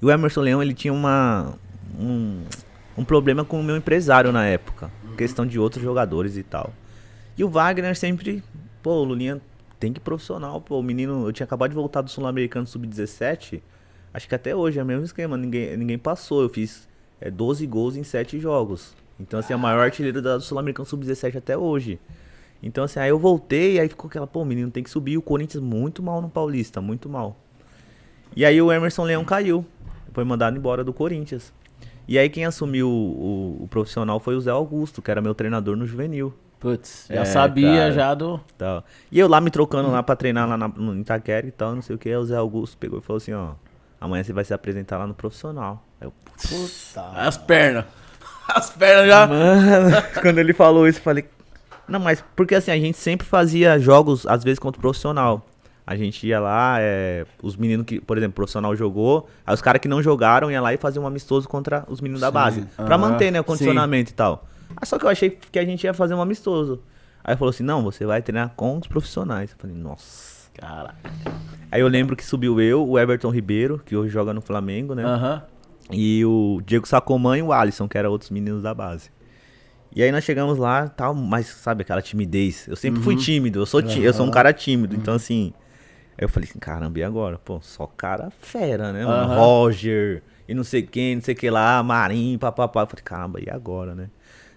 E 0.00 0.06
o 0.06 0.10
Emerson 0.10 0.40
Leão, 0.40 0.62
ele 0.62 0.72
tinha 0.72 0.94
uma, 0.94 1.54
um, 1.98 2.42
um 2.96 3.04
problema 3.04 3.44
com 3.44 3.60
o 3.60 3.62
meu 3.62 3.76
empresário 3.76 4.32
na 4.32 4.46
época. 4.46 4.90
Questão 5.18 5.46
de 5.46 5.58
outros 5.58 5.84
jogadores 5.84 6.38
e 6.38 6.42
tal. 6.42 6.72
E 7.36 7.44
o 7.44 7.50
Wagner 7.50 7.94
sempre, 7.94 8.42
pô, 8.82 8.92
o 8.92 9.04
Lulinha 9.04 9.38
tem 9.78 9.92
que 9.92 9.98
ir 9.98 10.02
profissional, 10.02 10.58
pô. 10.62 10.80
O 10.80 10.82
menino, 10.82 11.28
eu 11.28 11.32
tinha 11.34 11.44
acabado 11.44 11.68
de 11.68 11.76
voltar 11.76 12.00
do 12.00 12.10
Sul-Americano 12.10 12.66
Sub-17. 12.66 13.60
Acho 14.12 14.26
que 14.26 14.34
até 14.34 14.56
hoje 14.56 14.78
é 14.78 14.82
o 14.82 14.86
mesmo 14.86 15.04
esquema, 15.04 15.36
ninguém, 15.36 15.76
ninguém 15.76 15.98
passou. 15.98 16.40
Eu 16.40 16.48
fiz 16.48 16.88
é, 17.20 17.30
12 17.30 17.66
gols 17.66 17.94
em 17.94 18.02
7 18.02 18.40
jogos. 18.40 18.94
Então, 19.18 19.40
assim, 19.40 19.52
é 19.52 19.56
o 19.56 19.58
maior 19.58 19.80
artilheiro 19.84 20.20
da- 20.20 20.36
do 20.36 20.42
Sul-Americano 20.42 20.86
Sub-17 20.86 21.36
até 21.38 21.56
hoje. 21.56 21.98
Então, 22.62 22.84
assim, 22.84 22.98
aí 23.00 23.08
eu 23.10 23.18
voltei, 23.18 23.78
aí 23.80 23.88
ficou 23.88 24.08
aquela, 24.08 24.26
pô, 24.26 24.42
o 24.42 24.44
menino 24.44 24.70
tem 24.70 24.82
que 24.82 24.90
subir. 24.90 25.16
O 25.16 25.22
Corinthians 25.22 25.62
muito 25.62 26.02
mal 26.02 26.20
no 26.20 26.28
Paulista, 26.28 26.80
muito 26.80 27.08
mal. 27.08 27.36
E 28.34 28.44
aí 28.44 28.60
o 28.60 28.70
Emerson 28.72 29.04
Leão 29.04 29.24
caiu. 29.24 29.64
Foi 30.12 30.24
mandado 30.24 30.56
embora 30.56 30.82
do 30.82 30.92
Corinthians. 30.92 31.52
E 32.08 32.18
aí 32.18 32.28
quem 32.30 32.44
assumiu 32.44 32.88
o, 32.88 32.92
o- 33.60 33.64
o 33.64 33.68
profissional 33.68 34.18
foi 34.20 34.34
o 34.36 34.40
Zé 34.40 34.50
Augusto, 34.50 35.02
que 35.02 35.10
era 35.10 35.20
meu 35.20 35.34
treinador 35.34 35.76
no 35.76 35.86
juvenil. 35.86 36.32
Putz, 36.58 37.06
já 37.10 37.20
É, 37.20 37.24
sabia 37.26 37.68
cara. 37.78 37.92
já 37.92 38.14
do. 38.14 38.40
Tal. 38.56 38.82
E 39.12 39.18
eu 39.18 39.28
lá 39.28 39.40
me 39.40 39.50
trocando 39.50 39.90
lá 39.90 40.02
pra 40.02 40.16
treinar 40.16 40.48
lá 40.48 40.56
na, 40.56 40.68
no 40.68 40.98
Itaquera 40.98 41.46
e 41.46 41.50
tal, 41.50 41.74
não 41.74 41.82
sei 41.82 41.94
o 41.96 41.98
que. 41.98 42.08
Aí 42.08 42.16
o 42.16 42.24
Zé 42.24 42.36
Augusto 42.36 42.76
pegou 42.78 42.98
e 42.98 43.02
falou 43.02 43.18
assim, 43.18 43.32
ó. 43.34 43.52
Amanhã 44.00 44.24
você 44.24 44.32
vai 44.32 44.44
se 44.44 44.54
apresentar 44.54 44.96
lá 44.98 45.06
no 45.06 45.14
profissional. 45.14 45.84
Aí 46.00 46.06
eu, 46.06 46.12
Puta. 46.48 47.02
As 47.14 47.36
pernas. 47.36 47.84
As 48.48 48.70
pernas 48.70 49.06
já. 49.06 49.26
Mano, 49.26 49.96
quando 50.20 50.38
ele 50.38 50.52
falou 50.52 50.86
isso, 50.86 50.98
eu 50.98 51.02
falei. 51.02 51.24
Não, 51.88 52.00
mas 52.00 52.22
porque 52.34 52.54
assim, 52.54 52.70
a 52.70 52.78
gente 52.78 52.98
sempre 52.98 53.26
fazia 53.26 53.78
jogos, 53.78 54.26
às 54.26 54.42
vezes, 54.42 54.58
contra 54.58 54.78
o 54.78 54.82
profissional. 54.82 55.46
A 55.86 55.94
gente 55.94 56.26
ia 56.26 56.40
lá, 56.40 56.78
é, 56.80 57.24
os 57.40 57.56
meninos 57.56 57.86
que, 57.86 58.00
por 58.00 58.18
exemplo, 58.18 58.32
o 58.32 58.34
profissional 58.34 58.74
jogou, 58.74 59.28
aí 59.46 59.54
os 59.54 59.62
caras 59.62 59.80
que 59.80 59.86
não 59.86 60.02
jogaram 60.02 60.50
iam 60.50 60.60
lá 60.60 60.74
e 60.74 60.76
faziam 60.76 61.04
um 61.04 61.06
amistoso 61.06 61.48
contra 61.48 61.84
os 61.86 62.00
meninos 62.00 62.20
da 62.20 62.30
base. 62.30 62.66
Pra 62.74 62.96
Aham, 62.96 62.98
manter, 62.98 63.30
né, 63.30 63.38
o 63.38 63.44
sim. 63.44 63.46
condicionamento 63.46 64.10
e 64.10 64.14
tal. 64.14 64.44
Ah, 64.76 64.84
só 64.84 64.98
que 64.98 65.04
eu 65.04 65.08
achei 65.10 65.30
que 65.30 65.58
a 65.60 65.64
gente 65.64 65.84
ia 65.84 65.94
fazer 65.94 66.14
um 66.14 66.20
amistoso. 66.20 66.82
Aí 67.22 67.36
falou 67.36 67.50
assim, 67.50 67.62
não, 67.62 67.84
você 67.84 68.04
vai 68.04 68.20
treinar 68.20 68.50
com 68.56 68.78
os 68.78 68.88
profissionais. 68.88 69.52
Eu 69.52 69.56
falei, 69.58 69.76
nossa. 69.76 70.50
Cara. 70.54 70.94
Aí 71.70 71.80
eu 71.80 71.88
lembro 71.88 72.16
que 72.16 72.24
subiu 72.24 72.60
eu, 72.60 72.84
o 72.84 72.98
Everton 72.98 73.30
Ribeiro, 73.30 73.80
que 73.84 73.94
hoje 73.96 74.12
joga 74.12 74.32
no 74.34 74.40
Flamengo, 74.40 74.92
né? 74.94 75.04
Aham. 75.04 75.42
E 75.92 76.24
o 76.24 76.60
Diego 76.64 76.86
Sacomã 76.86 77.38
e 77.38 77.42
o 77.42 77.52
Alisson, 77.52 77.88
que 77.88 77.96
eram 77.96 78.10
outros 78.10 78.30
meninos 78.30 78.62
da 78.62 78.74
base. 78.74 79.10
E 79.94 80.02
aí 80.02 80.12
nós 80.12 80.24
chegamos 80.24 80.58
lá, 80.58 80.88
tal, 80.88 81.14
mas 81.14 81.46
sabe 81.46 81.82
aquela 81.82 82.02
timidez? 82.02 82.66
Eu 82.68 82.76
sempre 82.76 82.98
Uhum. 82.98 83.04
fui 83.04 83.16
tímido, 83.16 83.60
eu 83.60 83.66
sou, 83.66 83.80
ti- 83.82 84.00
eu 84.02 84.12
sou 84.12 84.26
um 84.26 84.30
cara 84.30 84.52
tímido, 84.52 84.94
então 84.94 85.14
assim. 85.14 85.52
Aí 86.18 86.24
eu 86.24 86.28
falei 86.28 86.48
assim, 86.48 86.58
caramba, 86.58 86.98
e 86.98 87.02
agora? 87.04 87.38
Pô, 87.38 87.60
só 87.60 87.86
cara 87.86 88.30
fera, 88.30 88.92
né, 88.92 89.04
mano? 89.06 89.32
Roger, 89.34 90.22
e 90.48 90.54
não 90.54 90.64
sei 90.64 90.82
quem, 90.82 91.16
não 91.16 91.22
sei 91.22 91.34
o 91.34 91.36
que 91.36 91.48
lá, 91.50 91.82
Marinho, 91.82 92.38
papapá. 92.38 92.82
Eu 92.82 92.86
falei, 92.86 93.02
caramba, 93.04 93.40
e 93.40 93.48
agora, 93.50 93.94
né? 93.94 94.08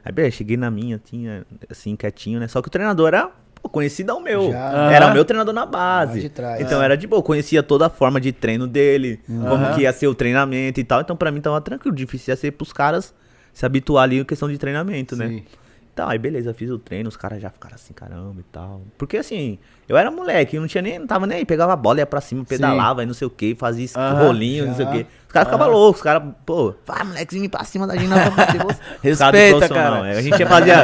Aí, 0.03 0.11
beleza, 0.11 0.37
cheguei 0.37 0.57
na 0.57 0.71
minha, 0.71 0.97
tinha, 0.97 1.45
assim, 1.69 1.95
quietinho, 1.95 2.39
né? 2.39 2.47
Só 2.47 2.61
que 2.61 2.67
o 2.69 2.71
treinador 2.71 3.09
era, 3.09 3.31
pô, 3.61 3.69
conhecidão 3.69 4.21
meu. 4.21 4.51
Já. 4.51 4.91
Era 4.91 5.05
Aham. 5.05 5.13
meu 5.13 5.25
treinador 5.25 5.53
na 5.53 5.65
base. 5.65 6.21
de 6.21 6.29
trás. 6.29 6.59
Então 6.61 6.81
era 6.81 6.95
de 6.97 7.05
boa, 7.07 7.19
eu 7.19 7.23
conhecia 7.23 7.61
toda 7.63 7.87
a 7.87 7.89
forma 7.89 8.19
de 8.19 8.31
treino 8.31 8.67
dele, 8.67 9.19
como 9.27 9.65
Aham. 9.65 9.73
que 9.73 9.81
ia 9.81 9.93
ser 9.93 10.07
o 10.07 10.15
treinamento 10.15 10.79
e 10.79 10.83
tal. 10.83 11.01
Então 11.01 11.15
pra 11.15 11.31
mim 11.31 11.41
tava 11.41 11.59
tranquilo, 11.61 11.95
difícil 11.95 12.31
ia 12.31 12.35
ser 12.35 12.51
pros 12.51 12.71
caras 12.73 13.13
se 13.53 13.65
habituar 13.65 14.03
ali 14.03 14.19
em 14.19 14.23
questão 14.23 14.49
de 14.49 14.57
treinamento, 14.57 15.15
né? 15.15 15.27
Sim. 15.27 15.43
Então, 15.91 16.07
aí 16.07 16.17
beleza, 16.17 16.53
fiz 16.53 16.69
o 16.69 16.79
treino, 16.79 17.09
os 17.09 17.17
caras 17.17 17.41
já 17.41 17.49
ficaram 17.49 17.75
assim, 17.75 17.91
caramba 17.93 18.39
e 18.39 18.43
tal. 18.43 18.83
Porque 18.97 19.17
assim, 19.17 19.59
eu 19.85 19.97
era 19.97 20.09
moleque, 20.09 20.55
eu 20.55 20.61
não 20.61 20.67
tinha 20.67 20.81
nem, 20.81 20.97
não 20.97 21.05
tava 21.05 21.27
nem 21.27 21.39
aí, 21.39 21.45
pegava 21.45 21.73
a 21.73 21.75
bola, 21.75 21.99
ia 21.99 22.05
pra 22.05 22.21
cima, 22.21 22.45
pedalava 22.45 23.03
e 23.03 23.05
não 23.05 23.13
sei 23.13 23.27
o 23.27 23.29
que, 23.29 23.53
fazia 23.53 23.85
Aham, 23.97 24.17
rolinho, 24.17 24.67
não 24.67 24.75
sei 24.75 24.85
o 24.85 24.87
já. 24.87 24.93
que. 24.93 25.05
Os 25.29 25.33
caras 25.33 25.47
ficavam 25.53 25.69
loucos, 25.71 25.99
os 25.99 26.03
caras, 26.03 26.23
pô, 26.43 26.73
vai 26.87 27.03
molequezinho 27.03 27.45
ir 27.45 27.49
pra 27.49 27.63
cima 27.63 27.85
da 27.85 27.95
gente, 27.95 28.07
nós 28.07 28.19
vamos 28.23 28.35
bater 28.35 28.63
você. 28.63 28.79
Respeita, 29.03 29.69
cara. 29.69 30.07
é. 30.11 30.17
A 30.17 30.21
gente 30.23 30.43
fazia, 30.43 30.75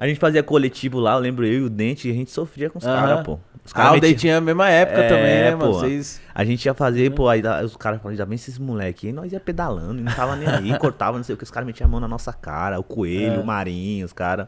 a 0.00 0.06
gente 0.08 0.18
fazia 0.18 0.42
coletivo 0.42 0.98
lá, 0.98 1.12
eu 1.12 1.18
lembro 1.18 1.44
eu 1.44 1.52
e 1.52 1.62
o 1.64 1.68
Dente, 1.68 2.08
e 2.08 2.10
a 2.10 2.14
gente 2.14 2.30
sofria 2.30 2.70
com 2.70 2.78
os 2.78 2.84
caras, 2.84 3.22
pô. 3.22 3.38
Os 3.62 3.72
Ah, 3.72 3.76
caras 3.76 3.98
o 3.98 4.00
Day 4.00 4.14
tinha 4.14 4.38
a 4.38 4.40
mesma 4.40 4.70
época 4.70 5.00
É, 5.02 5.08
também, 5.08 5.22
né, 5.42 5.50
mano? 5.54 5.72
pô. 5.74 5.78
Vocês... 5.80 6.18
a 6.34 6.42
gente 6.46 6.64
ia 6.64 6.72
fazer, 6.72 7.10
pô, 7.10 7.28
aí 7.28 7.42
os 7.62 7.76
caras 7.76 8.00
falavam, 8.00 8.16
já 8.16 8.24
vem 8.24 8.36
esses 8.36 8.58
moleque. 8.58 9.08
E 9.08 9.12
nós 9.12 9.30
ia 9.34 9.38
pedalando, 9.38 10.00
e 10.00 10.02
não 10.02 10.12
tava 10.14 10.34
nem 10.34 10.48
aí, 10.48 10.76
cortava, 10.80 11.18
não 11.18 11.22
sei 11.24 11.34
o 11.34 11.38
que, 11.38 11.44
os 11.44 11.50
caras 11.50 11.66
metiam 11.66 11.86
a 11.86 11.90
mão 11.90 12.00
na 12.00 12.08
nossa 12.08 12.32
cara, 12.32 12.80
o 12.80 12.82
coelho, 12.82 13.34
É. 13.34 13.38
o 13.38 13.44
marinho, 13.44 14.06
os 14.06 14.14
caras. 14.14 14.46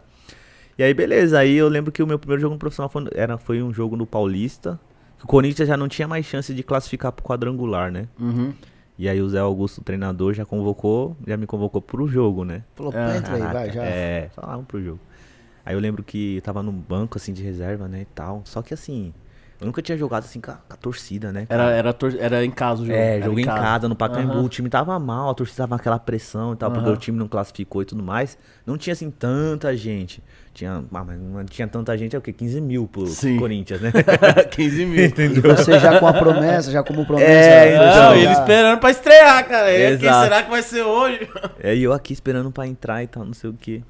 E 0.78 0.82
aí, 0.82 0.94
beleza, 0.94 1.38
aí 1.38 1.54
eu 1.54 1.68
lembro 1.68 1.92
que 1.92 2.02
o 2.02 2.06
meu 2.06 2.18
primeiro 2.18 2.40
jogo 2.40 2.54
no 2.54 2.58
profissional 2.58 2.88
foi, 2.88 3.06
era, 3.14 3.36
foi 3.36 3.62
um 3.62 3.70
jogo 3.70 3.96
no 3.98 4.06
Paulista. 4.06 4.80
que 5.18 5.24
O 5.26 5.28
Corinthians 5.28 5.68
já 5.68 5.76
não 5.76 5.88
tinha 5.88 6.08
mais 6.08 6.24
chance 6.24 6.54
de 6.54 6.62
classificar 6.62 7.12
pro 7.12 7.22
quadrangular, 7.22 7.92
né? 7.92 8.08
Uhum. 8.18 8.54
E 8.98 9.08
aí 9.08 9.20
o 9.20 9.28
Zé 9.28 9.38
Augusto, 9.38 9.80
o 9.80 9.84
treinador, 9.84 10.34
já 10.34 10.44
convocou, 10.44 11.16
já 11.26 11.36
me 11.36 11.46
convocou 11.46 11.80
pro 11.80 12.06
jogo, 12.06 12.44
né? 12.44 12.62
Falou, 12.74 12.92
pô, 12.92 12.98
entra 12.98 13.36
aí, 13.36 13.42
vai, 13.48 13.70
já. 13.72 13.84
É, 13.84 14.30
vamos 14.36 14.66
pro 14.66 14.82
jogo. 14.82 15.00
Aí 15.64 15.74
eu 15.74 15.80
lembro 15.80 16.02
que 16.02 16.40
tava 16.42 16.62
no 16.62 16.72
banco, 16.72 17.16
assim, 17.18 17.32
de 17.32 17.42
reserva, 17.42 17.88
né, 17.88 18.02
e 18.02 18.04
tal. 18.04 18.42
Só 18.44 18.62
que 18.62 18.74
assim, 18.74 19.12
eu 19.60 19.66
nunca 19.66 19.80
tinha 19.80 19.96
jogado 19.96 20.24
assim 20.24 20.40
com 20.40 20.50
a, 20.50 20.54
com 20.54 20.74
a 20.74 20.76
torcida, 20.76 21.32
né? 21.32 21.46
Era, 21.48 21.64
cara? 21.64 21.76
era, 21.76 21.92
tor- 21.92 22.16
era 22.18 22.44
em 22.44 22.50
casa 22.50 22.82
o 22.82 22.86
jogo. 22.86 22.98
É, 22.98 23.14
era 23.14 23.24
jogo 23.24 23.38
em 23.38 23.44
casa, 23.44 23.88
no 23.88 23.94
Pacaembu, 23.94 24.38
Aham. 24.38 24.44
o 24.44 24.48
time 24.48 24.68
tava 24.68 24.98
mal, 24.98 25.30
a 25.30 25.34
torcida 25.34 25.58
tava 25.62 25.76
naquela 25.76 25.98
pressão 25.98 26.52
e 26.52 26.56
tal, 26.56 26.70
porque 26.70 26.88
Aham. 26.88 26.96
o 26.96 27.00
time 27.00 27.18
não 27.18 27.28
classificou 27.28 27.80
e 27.82 27.84
tudo 27.84 28.02
mais. 28.02 28.36
Não 28.66 28.76
tinha, 28.76 28.92
assim, 28.92 29.10
tanta 29.10 29.76
gente. 29.76 30.22
Tinha, 30.54 30.84
ah, 30.92 31.04
mas 31.04 31.18
não 31.18 31.44
tinha 31.46 31.66
tanta 31.66 31.96
gente, 31.96 32.14
é 32.14 32.18
o 32.18 32.22
quê? 32.22 32.30
15 32.30 32.60
mil 32.60 32.86
pro 32.86 33.06
Sim. 33.06 33.38
Corinthians, 33.38 33.80
né? 33.80 33.90
15 34.52 34.84
mil. 34.84 35.04
E 35.04 35.40
você 35.40 35.78
já 35.78 35.98
com 35.98 36.06
a 36.06 36.12
promessa, 36.12 36.70
já 36.70 36.82
como 36.82 37.06
promessa. 37.06 37.30
É, 37.30 37.70
né? 37.70 37.74
então. 37.76 37.86
Não, 37.86 37.94
Já- 37.94 38.16
e 38.16 38.22
ele 38.24 38.32
esperando 38.32 38.78
pra 38.78 38.90
estrear, 38.90 39.48
cara. 39.48 39.72
E 39.72 39.96
quem 39.96 40.06
Exato. 40.08 40.24
será 40.24 40.42
que 40.42 40.50
vai 40.50 40.62
ser 40.62 40.82
hoje? 40.82 41.26
É, 41.58 41.74
e 41.74 41.82
eu 41.82 41.92
aqui 41.92 42.12
esperando 42.12 42.50
pra 42.50 42.66
entrar 42.66 43.02
e 43.02 43.06
tal, 43.06 43.24
não 43.24 43.32
sei 43.32 43.48
o 43.48 43.54
que. 43.54 43.82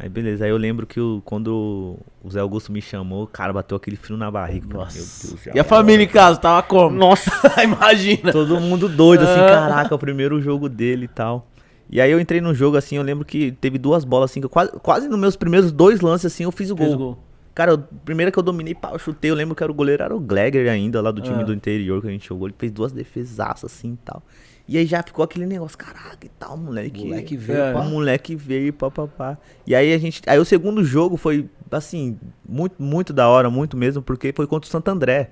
Aí 0.00 0.08
beleza, 0.08 0.44
aí 0.44 0.50
eu 0.50 0.56
lembro 0.56 0.86
que 0.86 1.00
o, 1.00 1.20
quando 1.24 1.96
o 2.22 2.30
Zé 2.30 2.38
Augusto 2.40 2.70
me 2.72 2.80
chamou, 2.82 3.26
cara, 3.26 3.52
bateu 3.52 3.76
aquele 3.76 3.96
frio 3.96 4.16
na 4.16 4.30
barriga. 4.30 4.66
Meu 4.68 4.78
Deus, 4.78 5.34
E 5.54 5.58
a 5.58 5.64
família 5.64 6.04
em 6.04 6.08
casa 6.08 6.38
tava 6.38 6.62
como? 6.62 6.96
Nossa! 6.96 7.30
Imagina. 7.62 8.30
Todo 8.32 8.60
mundo 8.60 8.88
doido, 8.88 9.22
assim, 9.24 9.40
Ah. 9.40 9.48
caraca, 9.48 9.94
o 9.94 9.98
primeiro 9.98 10.40
jogo 10.40 10.68
dele 10.68 11.04
e 11.06 11.08
tal. 11.08 11.46
E 11.90 12.00
aí 12.00 12.10
eu 12.10 12.20
entrei 12.20 12.40
no 12.40 12.54
jogo, 12.54 12.76
assim, 12.76 12.96
eu 12.96 13.02
lembro 13.02 13.24
que 13.24 13.52
teve 13.52 13.78
duas 13.78 14.04
bolas, 14.04 14.30
assim, 14.30 14.40
que 14.40 14.46
eu 14.46 14.50
quase, 14.50 14.72
quase 14.82 15.08
nos 15.08 15.18
meus 15.18 15.36
primeiros 15.36 15.72
dois 15.72 16.00
lances, 16.00 16.26
assim, 16.32 16.44
eu 16.44 16.52
fiz 16.52 16.70
o 16.70 16.76
gol. 16.76 16.92
o 16.92 16.98
gol. 16.98 17.18
Cara, 17.54 17.74
o 17.74 17.78
primeiro 17.78 18.30
que 18.30 18.38
eu 18.38 18.42
dominei, 18.42 18.74
pá, 18.74 18.90
eu 18.92 18.98
chutei, 18.98 19.30
eu 19.30 19.34
lembro 19.34 19.54
que 19.54 19.62
era 19.62 19.72
o 19.72 19.74
goleiro, 19.74 20.02
era 20.02 20.14
o 20.14 20.20
Glegger 20.20 20.70
ainda, 20.70 21.00
lá 21.00 21.10
do 21.10 21.20
time 21.20 21.40
Ah. 21.40 21.44
do 21.44 21.52
interior 21.52 22.00
que 22.00 22.06
a 22.06 22.10
gente 22.10 22.28
jogou. 22.28 22.46
Ele 22.46 22.54
fez 22.56 22.70
duas 22.70 22.92
defesaças, 22.92 23.72
assim, 23.72 23.94
e 23.94 23.98
tal. 24.04 24.22
E 24.68 24.76
aí 24.78 24.84
já 24.86 25.02
ficou 25.02 25.24
aquele 25.24 25.46
negócio, 25.46 25.76
caraca, 25.78 26.24
e 26.24 26.28
tal, 26.38 26.56
moleque. 26.56 27.04
Moleque 27.04 27.36
veio, 27.36 27.58
É. 27.58 27.72
pá. 27.72 27.80
O 27.80 27.84
moleque 27.90 28.36
veio, 28.36 28.72
papapá. 28.72 29.38
E 29.66 29.74
aí 29.74 29.92
a 29.94 29.98
gente. 29.98 30.20
Aí 30.26 30.38
o 30.38 30.44
segundo 30.44 30.84
jogo 30.84 31.16
foi, 31.16 31.48
assim, 31.70 32.16
muito, 32.46 32.80
muito 32.80 33.12
da 33.12 33.28
hora, 33.28 33.48
muito 33.50 33.76
mesmo, 33.76 34.02
porque 34.02 34.32
foi 34.36 34.46
contra 34.46 34.68
o 34.68 34.70
Santo 34.70 34.88
André. 34.88 35.30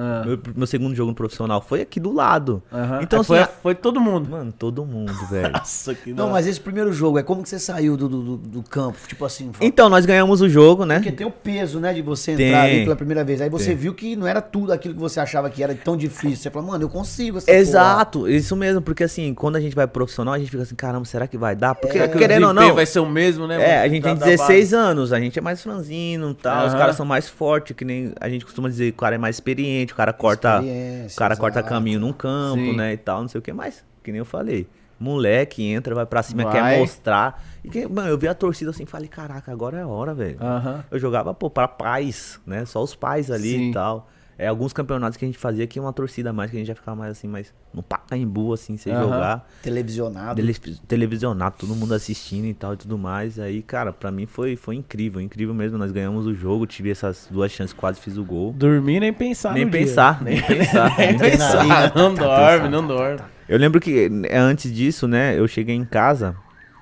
Ah. 0.00 0.22
Meu, 0.24 0.38
meu 0.54 0.66
segundo 0.66 0.94
jogo 0.94 1.10
no 1.10 1.14
profissional 1.14 1.60
foi 1.60 1.80
aqui 1.80 1.98
do 1.98 2.12
lado. 2.12 2.62
Aham. 2.72 3.00
Então, 3.02 3.18
Aí 3.18 3.20
assim, 3.20 3.26
foi, 3.26 3.38
a- 3.40 3.46
foi 3.48 3.74
todo 3.74 4.00
mundo. 4.00 4.30
Mano, 4.30 4.52
todo 4.56 4.84
mundo, 4.84 5.12
velho. 5.28 5.50
Nossa, 5.52 5.94
que 5.94 6.12
Não, 6.12 6.30
mas 6.30 6.46
esse 6.46 6.60
primeiro 6.60 6.92
jogo, 6.92 7.18
é 7.18 7.22
como 7.22 7.42
que 7.42 7.48
você 7.48 7.58
saiu 7.58 7.96
do, 7.96 8.08
do, 8.08 8.36
do- 8.36 8.62
campo? 8.62 8.96
Tipo 9.08 9.24
assim, 9.24 9.50
fala- 9.52 9.64
Então, 9.66 9.88
nós 9.88 10.06
ganhamos 10.06 10.40
o 10.40 10.48
jogo, 10.48 10.84
né? 10.84 10.96
porque 10.96 11.10
tem 11.12 11.26
o 11.26 11.30
peso, 11.30 11.80
né, 11.80 11.92
de 11.92 12.02
você 12.02 12.36
Tem. 12.36 12.48
entrar 12.48 12.62
ali 12.62 12.84
pela 12.84 12.96
primeira 12.96 13.24
vez. 13.24 13.40
Aí 13.40 13.48
você 13.50 13.68
Tem. 13.68 13.76
viu 13.76 13.94
que 13.94 14.14
não 14.14 14.26
era 14.26 14.40
tudo 14.40 14.72
aquilo 14.72 14.94
que 14.94 15.00
você 15.00 15.18
achava 15.20 15.50
que 15.50 15.62
era 15.62 15.74
tão 15.74 15.96
difícil. 15.96 16.36
Você 16.36 16.50
falou, 16.50 16.68
mano, 16.68 16.84
eu 16.84 16.88
consigo 16.88 17.38
essa 17.38 17.46
porra. 17.46 17.58
Exato, 17.58 18.28
isso 18.28 18.54
mesmo, 18.56 18.80
porque 18.82 19.04
assim, 19.04 19.34
quando 19.34 19.56
a 19.56 19.60
gente 19.60 19.74
vai 19.74 19.86
profissional, 19.86 20.34
a 20.34 20.38
gente 20.38 20.50
fica 20.50 20.62
assim, 20.62 20.74
caramba, 20.74 21.04
será 21.06 21.26
que 21.26 21.36
vai 21.38 21.56
dar? 21.56 21.74
Porque, 21.74 21.98
o 22.00 22.08
querendo 22.10 22.46
ou 22.46 22.54
não, 22.54 22.74
vai 22.74 22.86
ser 22.86 23.00
o 23.00 23.06
mesmo, 23.08 23.46
né? 23.46 23.60
é, 23.60 23.80
a 23.80 23.88
gente 23.88 24.02
Da- 24.02 24.10
tem 24.10 24.18
da 24.18 24.26
16 24.26 24.72
anos, 24.74 25.12
a 25.12 25.18
gente 25.18 25.38
é 25.38 25.42
mais 25.42 25.62
franzino 25.62 26.30
e 26.30 26.34
tal, 26.34 26.66
os 26.66 26.72
Aham. 26.72 26.78
caras 26.78 26.96
são 26.96 27.06
mais 27.06 27.28
fortes, 27.28 27.74
que 27.76 27.84
nem 27.84 28.12
a 28.20 28.28
gente 28.28 28.44
costuma 28.44 28.68
dizer, 28.68 28.90
o 28.90 28.96
cara 28.96 29.14
é 29.14 29.18
mais 29.18 29.36
experiente, 29.36 29.87
o 29.92 29.96
cara 29.96 30.12
corta, 30.12 30.60
o 30.60 31.16
cara 31.16 31.36
corta 31.36 31.58
exato. 31.60 31.74
caminho 31.74 32.00
num 32.00 32.12
campo, 32.12 32.60
Sim. 32.62 32.76
né, 32.76 32.92
e 32.92 32.96
tal, 32.96 33.20
não 33.22 33.28
sei 33.28 33.38
o 33.38 33.42
que 33.42 33.52
mais, 33.52 33.84
que 34.02 34.10
nem 34.12 34.18
eu 34.18 34.24
falei. 34.24 34.68
Moleque 35.00 35.64
entra, 35.64 35.94
vai 35.94 36.04
pra 36.06 36.22
cima, 36.24 36.42
Vai. 36.42 36.52
quer 36.52 36.78
mostrar. 36.80 37.44
E 37.62 37.68
que, 37.70 37.86
mano, 37.86 38.08
eu 38.08 38.18
vi 38.18 38.26
a 38.26 38.34
torcida 38.34 38.70
assim, 38.72 38.84
falei, 38.84 39.08
caraca, 39.08 39.52
agora 39.52 39.78
é 39.78 39.82
a 39.82 39.86
hora, 39.86 40.12
velho. 40.12 40.38
Aham. 40.42 40.84
Eu 40.90 40.98
jogava, 40.98 41.32
pô, 41.32 41.48
pra 41.48 41.68
pais, 41.68 42.40
né? 42.44 42.64
Só 42.64 42.82
os 42.82 42.96
pais 42.96 43.30
ali 43.30 43.50
Sim. 43.52 43.70
e 43.70 43.72
tal. 43.72 44.08
É, 44.38 44.46
alguns 44.46 44.72
campeonatos 44.72 45.16
que 45.16 45.24
a 45.24 45.28
gente 45.28 45.36
fazia 45.36 45.66
que 45.66 45.80
uma 45.80 45.92
torcida 45.92 46.30
a 46.30 46.32
mais, 46.32 46.48
que 46.48 46.56
a 46.56 46.60
gente 46.60 46.68
já 46.68 46.74
ficava 46.76 46.96
mais 46.96 47.10
assim, 47.10 47.26
mais 47.26 47.52
no 47.74 47.82
Pacaembu, 47.82 48.52
assim, 48.52 48.76
sem 48.76 48.92
Aham. 48.92 49.02
jogar. 49.02 49.48
Televisionado. 49.60 50.36
Tele, 50.40 50.54
televisionado, 50.86 51.56
todo 51.58 51.74
mundo 51.74 51.92
assistindo 51.92 52.44
e 52.46 52.54
tal 52.54 52.74
e 52.74 52.76
tudo 52.76 52.96
mais. 52.96 53.38
Aí, 53.40 53.62
cara, 53.62 53.92
pra 53.92 54.12
mim 54.12 54.26
foi, 54.26 54.54
foi 54.54 54.76
incrível, 54.76 55.20
incrível 55.20 55.52
mesmo. 55.52 55.76
Nós 55.76 55.90
ganhamos 55.90 56.24
o 56.24 56.32
jogo, 56.32 56.66
tive 56.66 56.88
essas 56.90 57.26
duas 57.28 57.50
chances, 57.50 57.72
quase 57.72 58.00
fiz 58.00 58.16
o 58.16 58.24
gol. 58.24 58.52
Dormir 58.52 59.00
nem 59.00 59.12
pensar 59.12 59.54
nem 59.54 59.64
no 59.64 59.70
dia. 59.72 59.80
pensar, 59.80 60.22
nem 60.22 60.40
pensar. 60.40 60.96
Nem 60.98 61.18
pensar. 61.18 61.58
pensar. 61.64 61.96
Não 61.96 62.14
Tá 62.14 62.24
dorme, 62.36 62.68
não 62.68 62.86
dorme. 62.86 63.20
Eu 63.48 63.58
lembro 63.58 63.80
que 63.80 64.08
eh, 64.28 64.38
antes 64.38 64.72
disso, 64.72 65.08
né, 65.08 65.36
eu 65.36 65.48
cheguei 65.48 65.74
em 65.74 65.84
casa 65.84 66.36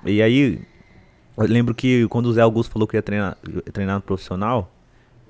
e 0.05 0.21
aí 0.21 0.61
eu 1.35 1.45
lembro 1.47 1.73
que 1.73 2.07
quando 2.09 2.27
o 2.27 2.33
Zé 2.33 2.41
Augusto 2.41 2.71
falou 2.71 2.87
que 2.87 2.95
ia 2.97 3.01
treinar, 3.01 3.35
treinar 3.73 3.95
no 3.95 4.01
profissional, 4.01 4.71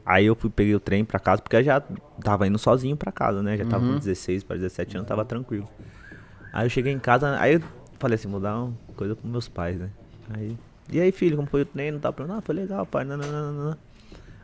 aí 0.07 0.25
eu 0.25 0.35
fui 0.35 0.49
peguei 0.49 0.73
o 0.73 0.79
trem 0.79 1.03
pra 1.03 1.19
casa 1.19 1.41
porque 1.41 1.57
eu 1.57 1.63
já 1.63 1.83
tava 2.23 2.47
indo 2.47 2.57
sozinho 2.57 2.95
pra 2.95 3.11
casa, 3.11 3.43
né? 3.43 3.57
Já 3.57 3.65
tava 3.65 3.85
com 3.85 3.97
16 3.97 4.43
para 4.43 4.55
17 4.55 4.95
anos, 4.97 5.07
tava 5.07 5.25
tranquilo. 5.25 5.67
Aí 6.53 6.65
eu 6.65 6.69
cheguei 6.69 6.93
em 6.93 6.99
casa, 6.99 7.37
aí 7.39 7.55
eu 7.55 7.61
falei 7.99 8.15
assim, 8.15 8.29
vou 8.29 8.39
dar 8.39 8.57
uma 8.57 8.73
coisa 8.95 9.15
pros 9.15 9.29
meus 9.29 9.47
pais, 9.47 9.77
né? 9.77 9.89
Aí, 10.33 10.57
e 10.89 10.99
aí, 11.01 11.11
filho, 11.11 11.35
como 11.35 11.47
foi 11.47 11.61
o 11.61 11.65
treino? 11.65 11.99
Tá 11.99 12.11
falando, 12.13 12.33
ah, 12.37 12.41
foi 12.41 12.55
legal, 12.55 12.85
pai. 12.85 13.03
Não, 13.03 13.17
não, 13.17 13.27
não, 13.27 13.53
não, 13.53 13.65
não. 13.71 13.77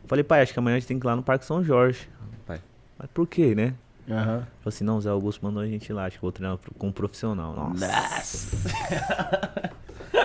Falei, 0.06 0.22
pai, 0.22 0.42
acho 0.42 0.52
que 0.52 0.58
amanhã 0.58 0.76
a 0.76 0.78
gente 0.78 0.86
tem 0.86 0.98
que 0.98 1.06
ir 1.06 1.08
lá 1.08 1.16
no 1.16 1.22
Parque 1.22 1.46
São 1.46 1.64
Jorge. 1.64 2.08
Pai, 2.46 2.60
mas 2.98 3.08
por 3.12 3.26
quê, 3.26 3.54
né? 3.54 3.74
Aham. 4.08 4.40
Falei 4.40 4.46
assim, 4.66 4.84
não, 4.84 4.98
o 4.98 5.00
Zé 5.00 5.08
Augusto 5.08 5.42
mandou 5.42 5.62
a 5.62 5.66
gente 5.66 5.88
ir 5.88 5.92
lá, 5.94 6.04
acho 6.04 6.18
que 6.18 6.24
eu 6.24 6.26
vou 6.26 6.32
treinar 6.32 6.58
com 6.78 6.88
um 6.88 6.92
profissional. 6.92 7.54
Nossa. 7.54 8.58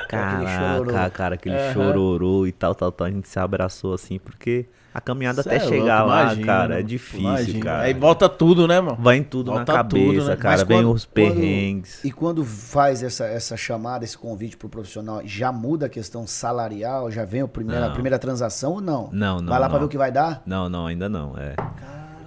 Caraca, 0.09 0.83
chororô. 0.83 1.11
cara, 1.11 1.35
aquele 1.35 1.55
Aham. 1.55 1.73
chororô 1.73 2.47
e 2.47 2.51
tal, 2.51 2.75
tal, 2.75 2.91
tal. 2.91 3.07
A 3.07 3.11
gente 3.11 3.29
se 3.29 3.39
abraçou 3.39 3.93
assim, 3.93 4.19
porque 4.19 4.65
a 4.93 4.99
caminhada 4.99 5.43
Cê 5.43 5.49
até 5.49 5.57
é 5.57 5.67
chegar 5.67 5.99
louco, 5.99 6.09
lá, 6.09 6.21
imagina, 6.23 6.45
cara, 6.47 6.79
é 6.79 6.83
difícil, 6.83 7.19
Imagina. 7.21 7.63
cara. 7.65 7.83
Aí 7.83 7.93
volta 7.93 8.27
tudo, 8.27 8.67
né, 8.67 8.79
mano? 8.81 8.97
Vai 8.99 9.17
em 9.17 9.23
tudo 9.23 9.51
Volta 9.51 9.71
na 9.71 9.77
cabeça, 9.79 10.05
tudo, 10.13 10.25
né? 10.25 10.35
cara. 10.35 10.57
Mas 10.57 10.67
Vem 10.67 10.77
quando- 10.77 10.91
os 10.91 11.05
quando- 11.05 11.13
perrengues. 11.13 12.03
E 12.03 12.11
quando 12.11 12.43
faz 12.45 13.03
essa, 13.03 13.25
essa 13.25 13.55
chamada, 13.55 14.03
esse 14.03 14.17
convite 14.17 14.57
pro 14.57 14.67
profissional, 14.67 15.21
já 15.25 15.51
muda 15.51 15.85
a 15.85 15.89
questão 15.89 16.25
salarial? 16.25 17.11
Já 17.11 17.23
vem 17.25 17.41
a 17.41 17.47
primeira, 17.47 17.85
a 17.87 17.89
primeira 17.91 18.17
transação 18.17 18.73
ou 18.73 18.81
não? 18.81 19.09
Não, 19.11 19.39
não, 19.39 19.49
Vai 19.49 19.59
lá 19.59 19.67
pra 19.67 19.73
não. 19.73 19.79
ver 19.81 19.85
o 19.85 19.89
que 19.89 19.97
vai 19.97 20.11
dar? 20.11 20.41
Não, 20.45 20.67
não, 20.67 20.87
ainda 20.87 21.07
não. 21.07 21.35
É. 21.37 21.55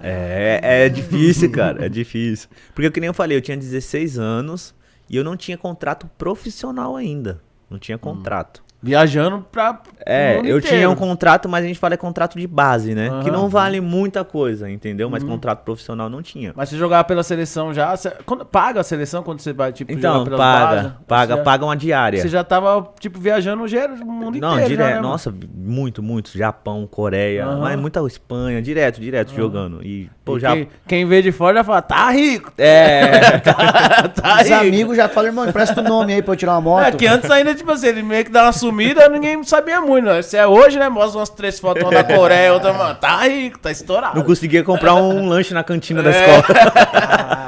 É, 0.04 0.84
é 0.86 0.88
difícil, 0.88 1.50
cara. 1.52 1.84
É 1.84 1.88
difícil. 1.88 2.48
Porque, 2.74 2.90
que 2.90 3.00
nem 3.00 3.06
eu 3.08 3.14
falei, 3.14 3.36
eu 3.36 3.40
tinha 3.42 3.56
16 3.56 4.18
anos 4.18 4.74
e 5.08 5.16
eu 5.16 5.22
não 5.24 5.36
tinha 5.36 5.56
contrato 5.56 6.08
profissional 6.18 6.96
ainda. 6.96 7.40
Não 7.70 7.78
tinha 7.78 7.96
contrato. 7.98 8.62
Viajando 8.82 9.46
pra. 9.52 9.80
É, 10.04 10.34
eu 10.38 10.58
inteiro. 10.58 10.60
tinha 10.62 10.90
um 10.90 10.96
contrato, 10.96 11.48
mas 11.48 11.64
a 11.64 11.68
gente 11.68 11.78
fala 11.78 11.94
é 11.94 11.96
contrato 11.96 12.36
de 12.36 12.46
base, 12.48 12.94
né? 12.94 13.08
Que 13.22 13.30
Aham. 13.30 13.38
não 13.38 13.48
vale 13.48 13.80
muita 13.80 14.24
coisa, 14.24 14.68
entendeu? 14.68 15.06
Uhum. 15.06 15.12
Mas 15.12 15.22
contrato 15.22 15.60
profissional 15.62 16.10
não 16.10 16.20
tinha. 16.20 16.52
Mas 16.56 16.68
você 16.70 16.76
jogava 16.76 17.04
pela 17.04 17.22
seleção 17.22 17.72
já. 17.72 17.94
Você, 17.96 18.10
quando, 18.26 18.44
paga 18.44 18.80
a 18.80 18.82
seleção 18.82 19.22
quando 19.22 19.38
você 19.40 19.52
vai, 19.52 19.72
tipo, 19.72 19.92
Então, 19.92 20.24
paga, 20.24 20.36
bases? 20.36 20.92
paga, 21.06 21.36
já- 21.36 21.42
paga 21.42 21.64
uma 21.64 21.76
diária. 21.76 22.20
Você 22.20 22.28
já 22.28 22.42
tava, 22.42 22.88
tipo, 22.98 23.20
viajando 23.20 23.62
o 23.62 23.68
gênero 23.68 24.02
o 24.02 24.06
mundo 24.06 24.40
Não, 24.40 24.54
inteiro. 24.54 24.68
direto. 24.70 24.88
já, 24.88 24.94
né? 24.96 25.00
Nossa, 25.00 25.32
muito, 25.54 26.02
muito. 26.02 26.36
Japão, 26.36 26.84
Coreia, 26.90 27.46
Aham. 27.46 27.60
mas 27.60 27.78
muita 27.78 28.00
Espanha, 28.04 28.60
direto, 28.60 29.00
direto 29.00 29.32
jogando. 29.32 29.80
E, 29.86 30.10
pô, 30.24 30.36
E 30.36 30.40
já. 30.40 30.52
quem, 30.54 30.68
quem 30.88 31.06
vê 31.06 31.22
de 31.22 31.30
fora 31.30 31.58
já 31.58 31.64
fala, 31.64 31.82
tá 31.82 32.10
rico. 32.10 32.52
É. 32.58 33.38
tá 33.38 34.38
Os 34.40 34.48
rico. 34.48 34.54
amigos 34.60 34.96
já 34.96 35.08
falam, 35.08 35.28
irmão, 35.30 35.48
empresta 35.48 35.80
o 35.80 35.84
nome 35.84 36.12
aí 36.14 36.22
pra 36.22 36.32
eu 36.32 36.36
tirar 36.36 36.52
uma 36.54 36.60
moto. 36.60 36.82
É 36.84 36.90
que 36.92 37.06
antes 37.06 37.30
ainda, 37.30 37.54
tipo 37.54 37.70
assim, 37.70 37.86
ele 37.86 38.02
meio 38.02 38.24
que 38.24 38.30
dá 38.32 38.42
uma 38.44 38.52
sumida, 38.72 39.08
ninguém 39.08 39.42
sabia 39.44 39.80
muito. 39.80 40.04
Né? 40.06 40.22
Se 40.22 40.36
é 40.36 40.46
hoje, 40.46 40.78
né? 40.78 40.88
Mostra 40.88 41.18
umas 41.20 41.28
três 41.30 41.58
fotos, 41.60 41.82
uma 41.82 41.90
da 41.92 42.02
Coreia, 42.04 42.52
outra, 42.52 42.72
mano, 42.72 42.94
tá 42.94 43.18
rico, 43.26 43.58
tá 43.58 43.70
estourado. 43.70 44.16
Não 44.18 44.24
conseguia 44.24 44.62
comprar 44.64 44.94
um 44.94 45.28
lanche 45.28 45.52
na 45.54 45.62
cantina 45.62 46.02
da 46.02 46.10
É. 46.10 46.38
escola. 46.38 46.44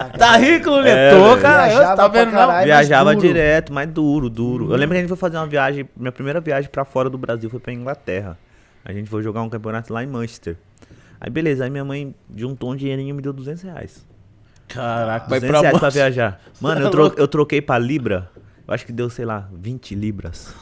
Tá 0.17 0.37
rico, 0.37 0.71
Lulê? 0.71 0.91
É, 0.91 1.11
cara. 1.43 1.67
Viajava 1.67 1.97
Tá 1.97 2.09
vendo, 2.09 2.27
não? 2.27 2.33
caralho. 2.33 2.53
mais 2.53 2.65
Viajava 2.67 3.15
duro. 3.17 3.27
direto, 3.27 3.73
mas 3.73 3.89
duro, 3.89 4.31
duro. 4.31 4.65
Eu 4.71 4.77
lembro 4.77 4.91
que 4.95 4.99
a 4.99 5.01
gente 5.01 5.09
foi 5.09 5.17
fazer 5.17 5.37
uma 5.39 5.47
viagem, 5.47 5.89
minha 5.97 6.13
primeira 6.13 6.41
viagem 6.41 6.71
pra 6.71 6.85
fora 6.85 7.11
do 7.11 7.19
Brasil 7.19 7.51
foi 7.51 7.59
pra 7.59 7.73
Inglaterra. 7.73 8.39
A 8.85 8.93
gente 8.93 9.11
foi 9.11 9.25
jogar 9.25 9.43
um 9.43 9.49
campeonato 9.49 9.93
lá 9.93 10.05
em 10.05 10.07
Manchester. 10.07 10.57
Aí 11.21 11.29
beleza, 11.29 11.65
aí 11.65 11.71
minha 11.71 11.85
mãe 11.85 12.15
juntou 12.35 12.71
um 12.71 12.77
dinheirinho 12.77 13.11
e 13.11 13.13
me 13.13 13.21
deu 13.21 13.33
200 13.33 13.63
reais. 13.65 14.07
Caraca, 14.69 15.29
vai 15.29 15.41
200 15.41 15.49
pra 15.51 15.61
reais 15.69 15.79
pra 15.81 15.89
viajar. 15.91 16.41
Mano, 16.61 16.81
eu, 16.83 16.85
Tá 16.85 16.91
tro- 16.91 17.15
eu 17.17 17.27
troquei 17.29 17.61
pra 17.61 17.77
Libra, 17.77 18.31
eu 18.69 18.73
acho 18.73 18.87
que 18.87 18.93
deu, 18.93 19.11
sei 19.11 19.25
lá, 19.25 19.49
20 19.53 19.97
libras. 19.97 20.55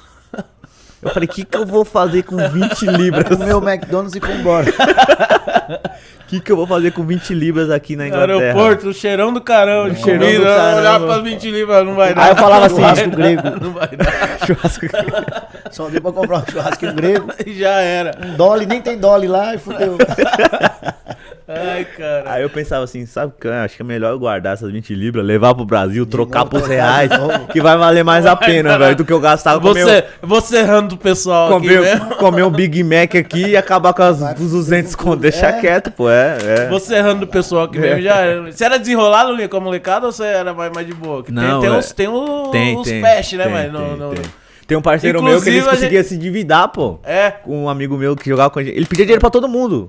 Eu 1.02 1.10
falei, 1.10 1.28
o 1.28 1.32
que, 1.32 1.44
que 1.44 1.56
eu 1.56 1.66
vou 1.66 1.84
fazer 1.84 2.22
com 2.22 2.36
20 2.36 2.86
libras? 2.86 3.36
O 3.36 3.44
meu 3.44 3.58
McDonald's 3.60 4.14
e 4.14 4.20
embora. 4.38 4.70
O 4.70 6.26
que, 6.28 6.38
que 6.40 6.52
eu 6.52 6.56
vou 6.56 6.66
fazer 6.66 6.92
com 6.92 7.04
20 7.04 7.34
libras 7.34 7.70
aqui 7.70 7.96
na 7.96 8.06
Inglaterra? 8.06 8.38
Aeroporto, 8.40 8.88
o 8.88 8.94
cheirão 8.94 9.32
do 9.32 9.40
caramba, 9.40 9.90
de 9.90 10.00
Cheirão 10.00 10.20
comida, 10.24 10.38
do 10.38 10.44
caramba. 10.44 10.78
olhar 10.78 11.00
pras 11.00 11.22
20 11.24 11.50
libras, 11.50 11.84
não 11.84 11.94
vai 11.96 12.14
dar. 12.14 12.22
Aí 12.22 12.30
eu 12.30 12.36
falava 12.36 12.66
assim, 12.66 12.76
churrasco 12.76 13.10
grego. 13.10 13.42
Não 13.60 13.72
vai 13.72 13.88
dar. 13.88 14.38
Churrasco. 14.46 14.86
Só 15.72 15.88
deu 15.88 16.00
pra 16.00 16.12
comprar 16.12 16.38
um 16.38 16.44
churrasquinho 16.50 16.94
grego. 16.94 17.28
E 17.46 17.54
já 17.58 17.80
era. 17.80 18.12
Um 18.24 18.34
dolly, 18.36 18.66
nem 18.66 18.80
tem 18.80 18.98
dolly 18.98 19.26
lá 19.26 19.54
e 19.54 19.58
fudeu. 19.58 19.96
Ai, 21.48 21.84
cara. 21.84 22.22
Aí 22.26 22.42
eu 22.42 22.48
pensava 22.48 22.84
assim, 22.84 23.04
sabe 23.04 23.32
o 23.36 23.40
que? 23.40 23.46
eu 23.46 23.52
Acho 23.52 23.76
que 23.76 23.82
é 23.82 23.84
melhor 23.84 24.12
eu 24.12 24.18
guardar 24.18 24.54
essas 24.54 24.70
20 24.70 24.94
libras, 24.94 25.24
levar 25.24 25.54
pro 25.54 25.64
Brasil, 25.66 26.06
trocar 26.06 26.46
pros 26.46 26.66
reais, 26.66 27.10
que 27.52 27.60
vai 27.60 27.76
valer 27.76 28.02
mais 28.04 28.24
a 28.24 28.34
pena, 28.34 28.78
velho, 28.78 28.96
do 28.96 29.04
que 29.04 29.12
eu 29.12 29.20
gastava 29.20 29.60
com 29.60 29.72
meu... 29.74 29.86
Você, 29.86 30.04
você 30.22 30.56
errando 30.58 30.94
o 30.94 30.98
pessoal 30.98 31.48
aqui 31.56 31.66
Comer, 31.68 31.80
mesmo. 31.82 32.14
comer 32.16 32.42
um 32.44 32.50
Big 32.50 32.82
Mac 32.82 33.14
aqui 33.16 33.48
e 33.48 33.56
acabar 33.56 33.92
com 33.92 34.02
as, 34.02 34.20
os 34.40 34.50
200 34.52 34.94
com 34.94 35.02
conto. 35.04 35.12
tudo. 35.14 35.22
Deixa 35.22 35.48
É. 35.48 35.60
quieto, 35.60 35.90
pô, 35.90 36.08
é, 36.08 36.38
é. 36.42 36.68
Você 36.68 36.94
errando 36.94 37.24
o 37.24 37.28
pessoal 37.28 37.64
aqui 37.64 37.78
mesmo 37.78 38.00
já 38.00 38.16
era. 38.20 38.50
Você 38.50 38.64
era 38.64 38.78
desenrolado, 38.78 39.34
Linha, 39.34 39.48
com 39.48 39.56
a 39.56 39.60
molecada 39.60 40.06
ou 40.06 40.12
você 40.12 40.24
era 40.24 40.54
mais, 40.54 40.72
mais 40.72 40.86
de 40.86 40.94
boa? 40.94 41.22
Que 41.22 41.32
tem- 41.32 41.42
Não, 41.42 41.60
tem, 41.60 41.68
é- 41.68 41.72
uns, 41.72 41.92
tem 41.92 42.08
uns, 42.08 42.50
Tem, 42.50 42.76
uns 42.78 42.88
tem. 42.88 43.02
peste, 43.02 43.36
né, 43.36 43.44
tem, 43.44 43.52
mas 43.52 43.72
tem, 44.66 44.76
um 44.76 44.82
parceiro 44.82 45.22
meu 45.22 45.40
que 45.42 45.48
ele 45.48 45.58
Inclusive, 45.58 45.68
a 45.68 45.70
conseguia 45.70 46.04
se 46.04 46.14
endividar, 46.14 46.68
pô. 46.68 46.98
É. 47.02 47.30
Com 47.30 47.64
um 47.64 47.68
amigo 47.68 47.96
meu 47.96 48.14
que 48.16 48.28
jogava 48.28 48.50
com 48.50 48.58
a 48.58 48.64
gente. 48.64 48.76
Ele 48.76 48.86
pedia 48.86 49.04
dinheiro 49.04 49.20
pra 49.20 49.30
todo 49.30 49.48
mundo. 49.48 49.86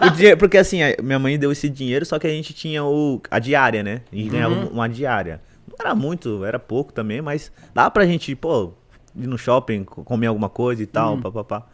O 0.00 0.10
dinheiro- 0.16 0.36
porque 0.38 0.56
assim, 0.58 0.82
a- 0.82 0.96
minha 1.02 1.18
mãe 1.18 1.38
deu 1.38 1.50
esse 1.52 1.68
dinheiro, 1.68 2.04
só 2.06 2.18
que 2.18 2.26
a 2.26 2.30
gente 2.30 2.52
tinha 2.54 2.84
o, 2.84 3.20
a 3.30 3.38
diária, 3.38 3.82
né? 3.82 4.00
A 4.12 4.16
gente 4.16 4.28
ganhava 4.30 4.54
Uhum. 4.54 4.66
uma 4.68 4.88
diária. 4.88 5.40
Não 5.68 5.76
era 5.86 5.94
muito, 5.94 6.44
era 6.44 6.58
pouco 6.58 6.92
também, 6.92 7.20
mas 7.20 7.50
dava 7.74 7.90
pra 7.90 8.06
gente, 8.06 8.34
pô, 8.36 8.72
ir 9.16 9.26
no 9.26 9.36
shopping, 9.38 9.84
co- 9.84 10.04
comer 10.04 10.28
alguma 10.28 10.48
coisa 10.48 10.82
e 10.82 10.84
Uhum. 10.84 10.90
tal, 10.92 11.18
papapá. 11.18 11.66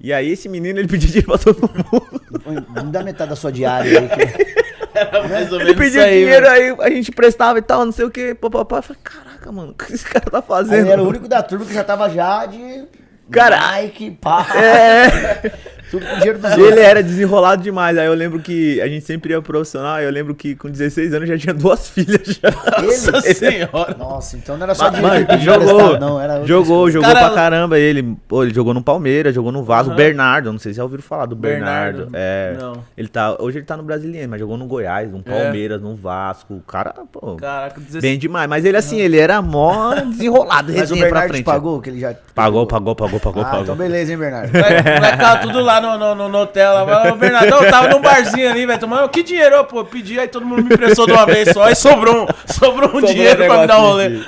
E 0.00 0.12
aí 0.12 0.30
esse 0.32 0.48
menino, 0.48 0.78
ele 0.80 0.88
pedia 0.88 1.06
dinheiro 1.08 1.28
pra 1.28 1.38
todo 1.38 1.60
mundo. 1.60 2.84
Me 2.84 2.90
dá 2.90 3.02
metade 3.02 3.30
da 3.30 3.36
sua 3.36 3.52
diária 3.52 4.00
aí. 4.00 4.08
que- 4.08 4.52
Era 4.94 5.26
mais 5.26 5.50
ou 5.50 5.58
Ele 5.58 5.64
menos 5.72 5.78
pedia 5.78 6.00
isso 6.02 6.08
aí, 6.10 6.18
dinheiro, 6.24 6.46
mano. 6.46 6.82
aí 6.82 6.92
a 6.92 6.94
gente 6.94 7.10
prestava 7.12 7.58
e 7.58 7.62
tal, 7.62 7.84
não 7.84 7.92
sei 7.92 8.04
o 8.04 8.10
que, 8.10 8.34
papapá. 8.34 8.76
Eu 8.78 8.82
falei, 8.82 9.00
caraca, 9.42 9.52
mano, 9.52 9.72
o 9.72 9.74
que 9.74 9.92
esse 9.92 10.04
cara 10.04 10.30
tá 10.30 10.40
fazendo? 10.40 10.80
ele 10.80 10.90
era 10.90 11.02
o 11.02 11.08
único 11.08 11.26
da 11.26 11.42
turma 11.42 11.66
que 11.66 11.74
já 11.74 11.82
tava 11.82 12.08
já 12.08 12.46
de. 12.46 12.86
Cara, 13.30 13.72
Nike, 13.72 14.12
pá. 14.12 14.46
É. 14.54 15.52
Tudo 15.92 16.06
com 16.06 16.14
dinheiro 16.16 16.38
dos 16.38 16.50
Ele 16.58 16.80
era 16.80 17.02
desenrolado 17.02 17.62
demais. 17.62 17.96
Aí 17.98 18.06
eu 18.06 18.14
lembro 18.14 18.40
que 18.40 18.80
a 18.80 18.88
gente 18.88 19.04
sempre 19.04 19.32
ia 19.32 19.40
profissional. 19.42 20.00
Eu 20.00 20.10
lembro 20.10 20.34
que 20.34 20.56
com 20.56 20.68
16 20.70 21.12
anos 21.14 21.28
já 21.28 21.36
tinha 21.38 21.52
duas 21.54 21.88
filhas. 21.90 22.20
Já. 22.26 22.50
Nossa 22.50 23.26
Ele? 23.26 23.34
senhora. 23.34 23.96
Nossa, 23.98 24.36
então 24.36 24.56
não 24.56 24.64
era 24.64 24.74
só 24.74 24.88
dinheiro 24.88 25.26
Mano, 25.28 25.40
jogou, 25.42 26.00
não. 26.00 26.20
Era 26.20 26.44
jogou, 26.46 26.90
jogou 26.90 27.06
Cara, 27.12 27.26
pra 27.26 27.34
caramba 27.34 27.78
ele. 27.78 28.16
Pô, 28.26 28.42
ele 28.42 28.54
jogou 28.54 28.72
no 28.72 28.82
Palmeiras, 28.82 29.34
jogou 29.34 29.52
no 29.52 29.62
Vasco. 29.62 29.90
Aham. 29.90 29.96
Bernardo, 29.96 30.50
não 30.52 30.58
sei 30.58 30.72
se 30.72 30.78
já 30.78 30.82
ouviram 30.82 31.02
falar 31.02 31.26
do 31.26 31.36
Bernardo. 31.36 32.06
Bernardo, 32.06 32.16
É. 32.16 32.56
não. 32.58 32.82
Ele 32.96 33.08
tá, 33.08 33.36
hoje 33.38 33.58
ele 33.58 33.66
tá 33.66 33.76
no 33.76 33.82
Brasiliense, 33.82 34.26
mas 34.28 34.40
jogou 34.40 34.56
no 34.56 34.64
Goiás, 34.66 35.10
no 35.12 35.22
Palmeiras, 35.22 35.80
no 35.82 35.94
Vasco. 35.94 36.54
O 36.54 36.60
cara, 36.60 36.94
pô, 37.12 37.36
Caraca, 37.36 37.78
16 37.78 38.00
bem 38.02 38.18
demais. 38.18 38.48
Mas 38.48 38.64
ele 38.64 38.78
assim, 38.78 38.98
ele 38.98 39.18
era 39.18 39.42
mó 39.42 39.94
desenrolado, 39.94 40.72
Mas 40.72 40.90
o 40.90 40.94
Bernardo 40.96 41.44
pagou, 41.44 41.80
que 41.82 41.90
ele 41.90 42.00
já. 42.00 42.14
Pagou, 42.34 42.66
pagou, 42.66 42.94
pagou, 42.96 43.20
pagou, 43.20 43.42
Ah, 43.42 43.46
pagou. 43.46 43.62
então 43.64 43.76
beleza, 43.76 44.10
hein, 44.12 44.18
Bernardo? 44.18 44.50
Vai, 44.52 44.82
vai 44.82 45.12
ficar 45.12 45.40
tudo 45.42 45.60
lá 45.60 45.81
no, 45.82 45.98
no, 45.98 46.14
no, 46.14 46.28
no 46.28 46.38
hotel. 46.38 46.72
Lá. 46.72 47.12
Bernardo, 47.12 47.48
eu 47.48 47.70
tava 47.70 47.88
num 47.88 48.00
barzinho 48.00 48.50
ali, 48.50 48.64
velho. 48.64 48.80
Tomando. 48.80 49.08
Que 49.08 49.22
dinheiro? 49.22 49.64
Pô, 49.64 49.84
pedi, 49.84 50.18
aí 50.18 50.28
todo 50.28 50.46
mundo 50.46 50.62
me 50.64 50.72
emprestou 50.74 51.06
de 51.06 51.12
uma 51.12 51.26
vez 51.26 51.50
só. 51.52 51.64
Aí 51.64 51.74
sobrou 51.74 52.24
um, 52.24 52.26
sobrou 52.46 52.88
um 52.88 52.92
Sobrou 52.92 53.12
dinheiro 53.12 53.42
um 53.42 53.46
pra 53.46 53.60
me 53.60 53.66
dar 53.66 53.78
um 53.78 53.82
rolê. 53.82 54.20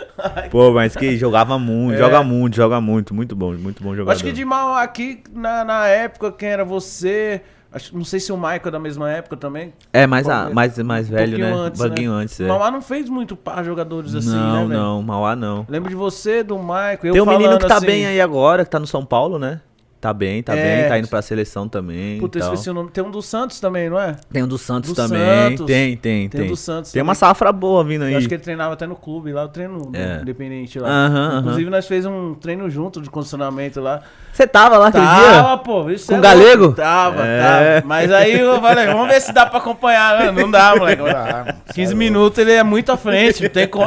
Pô, 0.50 0.72
mas 0.72 0.94
que 0.96 1.16
jogava 1.16 1.58
muito, 1.58 1.94
É. 1.94 1.98
joga 1.98 2.22
muito, 2.22 2.56
joga 2.56 2.80
muito, 2.80 3.14
muito 3.14 3.34
bom, 3.36 3.52
muito 3.52 3.82
bom 3.82 3.90
Eu 3.90 3.96
jogador. 3.96 4.12
Acho 4.14 4.24
que 4.24 4.32
de 4.32 4.44
mal 4.44 4.74
aqui, 4.74 5.22
na, 5.32 5.64
na 5.64 5.86
época, 5.86 6.30
quem 6.32 6.48
era 6.48 6.64
você. 6.64 7.40
Acho, 7.72 7.96
não 7.96 8.04
sei 8.04 8.20
se 8.20 8.30
o 8.30 8.36
Michael 8.36 8.60
é 8.66 8.70
da 8.70 8.78
mesma 8.78 9.10
época 9.10 9.36
também. 9.36 9.72
É, 9.92 10.06
mais, 10.06 10.26
Pô, 10.26 10.32
a, 10.32 10.48
mais, 10.48 10.78
mais 10.78 11.08
velho, 11.08 11.36
né? 11.36 11.38
pouquinho 11.38 11.56
um 11.56 11.66
antes, 11.66 11.80
pouquinho 11.80 12.12
né? 12.12 12.22
antes, 12.22 12.40
é. 12.40 12.44
O 12.44 12.48
Mauá 12.48 12.70
não 12.70 12.80
fez 12.80 13.08
muito 13.08 13.34
par 13.34 13.64
jogadores 13.64 14.14
assim, 14.14 14.28
não, 14.30 14.62
né, 14.62 14.68
velho? 14.68 14.80
não, 14.80 15.02
Mauá 15.02 15.34
não. 15.34 15.66
Lembro 15.68 15.88
de 15.90 15.96
você, 15.96 16.44
do 16.44 16.56
Michael. 16.56 16.98
Eu 17.02 17.12
Tem 17.14 17.20
um 17.22 17.26
menino 17.26 17.58
que 17.58 17.66
tá 17.66 17.78
assim, 17.78 17.86
bem 17.86 18.06
aí 18.06 18.20
agora, 18.20 18.64
que 18.64 18.70
tá 18.70 18.78
no 18.78 18.86
São 18.86 19.04
Paulo, 19.04 19.40
né? 19.40 19.60
Tá 20.04 20.12
bem, 20.12 20.42
tá 20.42 20.54
É. 20.54 20.80
bem, 20.82 20.88
tá 20.90 20.98
indo 20.98 21.08
pra 21.08 21.22
seleção 21.22 21.66
também. 21.66 22.18
Puta, 22.20 22.36
eu 22.36 22.42
tal. 22.42 22.52
esqueci 22.52 22.68
o 22.68 22.74
nome. 22.74 22.90
Tem 22.90 23.02
um 23.02 23.10
do 23.10 23.22
Santos 23.22 23.58
também, 23.58 23.88
não 23.88 23.98
é? 23.98 24.14
Tem 24.30 24.42
um 24.42 24.46
do 24.46 24.58
Santos 24.58 24.90
Do 24.90 24.94
também. 24.96 25.18
Santos. 25.18 25.64
Tem, 25.64 25.96
tem, 25.96 26.28
Tem 26.28 26.40
tem. 26.40 26.42
um 26.42 26.46
do 26.52 26.56
Santos 26.58 26.92
Tem 26.92 27.00
uma 27.00 27.14
também. 27.14 27.20
safra 27.30 27.50
boa 27.50 27.82
vindo 27.82 28.04
aí. 28.04 28.12
Eu 28.12 28.18
acho 28.18 28.28
que 28.28 28.34
ele 28.34 28.42
treinava 28.42 28.74
até 28.74 28.86
no 28.86 28.96
clube 28.96 29.32
lá, 29.32 29.40
eu 29.44 29.48
treino 29.48 29.78
no 29.90 29.96
É. 29.98 30.18
independente 30.20 30.78
lá. 30.78 30.88
Aham, 30.90 31.16
aham. 31.28 31.38
Inclusive, 31.40 31.70
nós 31.70 31.86
fez 31.86 32.04
um 32.04 32.34
treino 32.34 32.68
junto 32.68 33.00
de 33.00 33.08
condicionamento 33.08 33.80
lá. 33.80 34.02
Você 34.30 34.46
tava 34.46 34.76
lá 34.76 34.88
aquele 34.88 35.06
Tava, 35.06 35.46
dia? 35.48 35.56
pô. 35.64 35.88
Isso 35.88 36.08
Com 36.08 36.16
é 36.18 36.20
galego? 36.20 36.72
Tava, 36.74 37.24
É. 37.26 37.40
tava. 37.80 37.86
Mas 37.88 38.12
aí 38.12 38.38
eu 38.40 38.60
falei, 38.60 38.86
vamos 38.88 39.08
ver 39.08 39.20
se 39.22 39.32
dá 39.32 39.46
pra 39.46 39.58
acompanhar. 39.58 40.18
né? 40.20 40.32
Não 40.32 40.50
dá, 40.50 40.76
moleque. 40.76 41.00
Ah, 41.08 41.54
15 41.72 41.94
minutos 41.94 42.38
ele 42.40 42.52
é 42.52 42.62
muito 42.62 42.92
à 42.92 42.96
frente, 42.98 43.42
não 43.42 43.48
tem 43.48 43.66
como. 43.66 43.86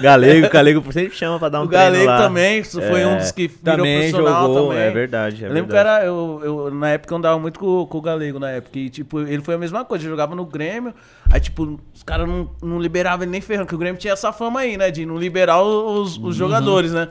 Galego, 0.00 0.48
Galego 0.48 0.92
sempre 0.92 1.14
chama 1.14 1.38
pra 1.38 1.48
dar 1.50 1.60
um 1.60 1.64
o 1.64 1.68
treino 1.68 1.84
Galego 1.92 2.06
lá. 2.10 2.18
também, 2.18 2.60
isso 2.60 2.80
foi 2.80 3.04
um 3.04 3.16
dos 3.18 3.30
que 3.32 3.48
virou 3.48 3.76
também 3.76 3.98
profissional 4.10 4.42
jogou, 4.46 4.54
também. 4.68 4.78
é 4.78 4.90
verdade, 4.90 5.44
é 5.44 5.48
eu 5.48 5.52
lembro 5.52 5.68
que 5.68 5.74
verdade. 5.74 5.98
era, 6.00 6.06
eu, 6.06 6.40
eu, 6.44 6.70
na 6.74 6.90
época 6.90 7.12
eu 7.14 7.18
andava 7.18 7.38
muito 7.38 7.58
com, 7.58 7.86
com 7.86 7.98
o 7.98 8.00
Galego, 8.00 8.38
na 8.38 8.50
época. 8.50 8.78
E, 8.78 8.90
tipo, 8.90 9.20
ele 9.20 9.42
foi 9.42 9.54
a 9.54 9.58
mesma 9.58 9.84
coisa, 9.84 10.04
jogava 10.08 10.34
no 10.34 10.44
Grêmio, 10.44 10.94
aí, 11.30 11.40
tipo, 11.40 11.80
os 11.94 12.02
caras 12.02 12.28
não, 12.28 12.50
não 12.62 12.80
liberavam 12.80 13.24
ele 13.24 13.30
nem 13.32 13.40
ferrando, 13.40 13.66
porque 13.66 13.74
o 13.74 13.78
Grêmio 13.78 13.98
tinha 14.00 14.12
essa 14.12 14.32
fama 14.32 14.60
aí, 14.60 14.76
né, 14.76 14.90
de 14.90 15.04
não 15.06 15.16
liberar 15.16 15.62
os, 15.62 16.16
Uhum. 16.16 16.26
os 16.26 16.36
jogadores, 16.36 16.92
né. 16.92 17.08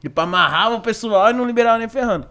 Tipo, 0.00 0.20
amarrava 0.20 0.76
o 0.76 0.80
pessoal 0.80 1.30
e 1.30 1.32
não 1.32 1.44
liberava 1.44 1.78
nem 1.78 1.88
ferrando. 1.88 2.26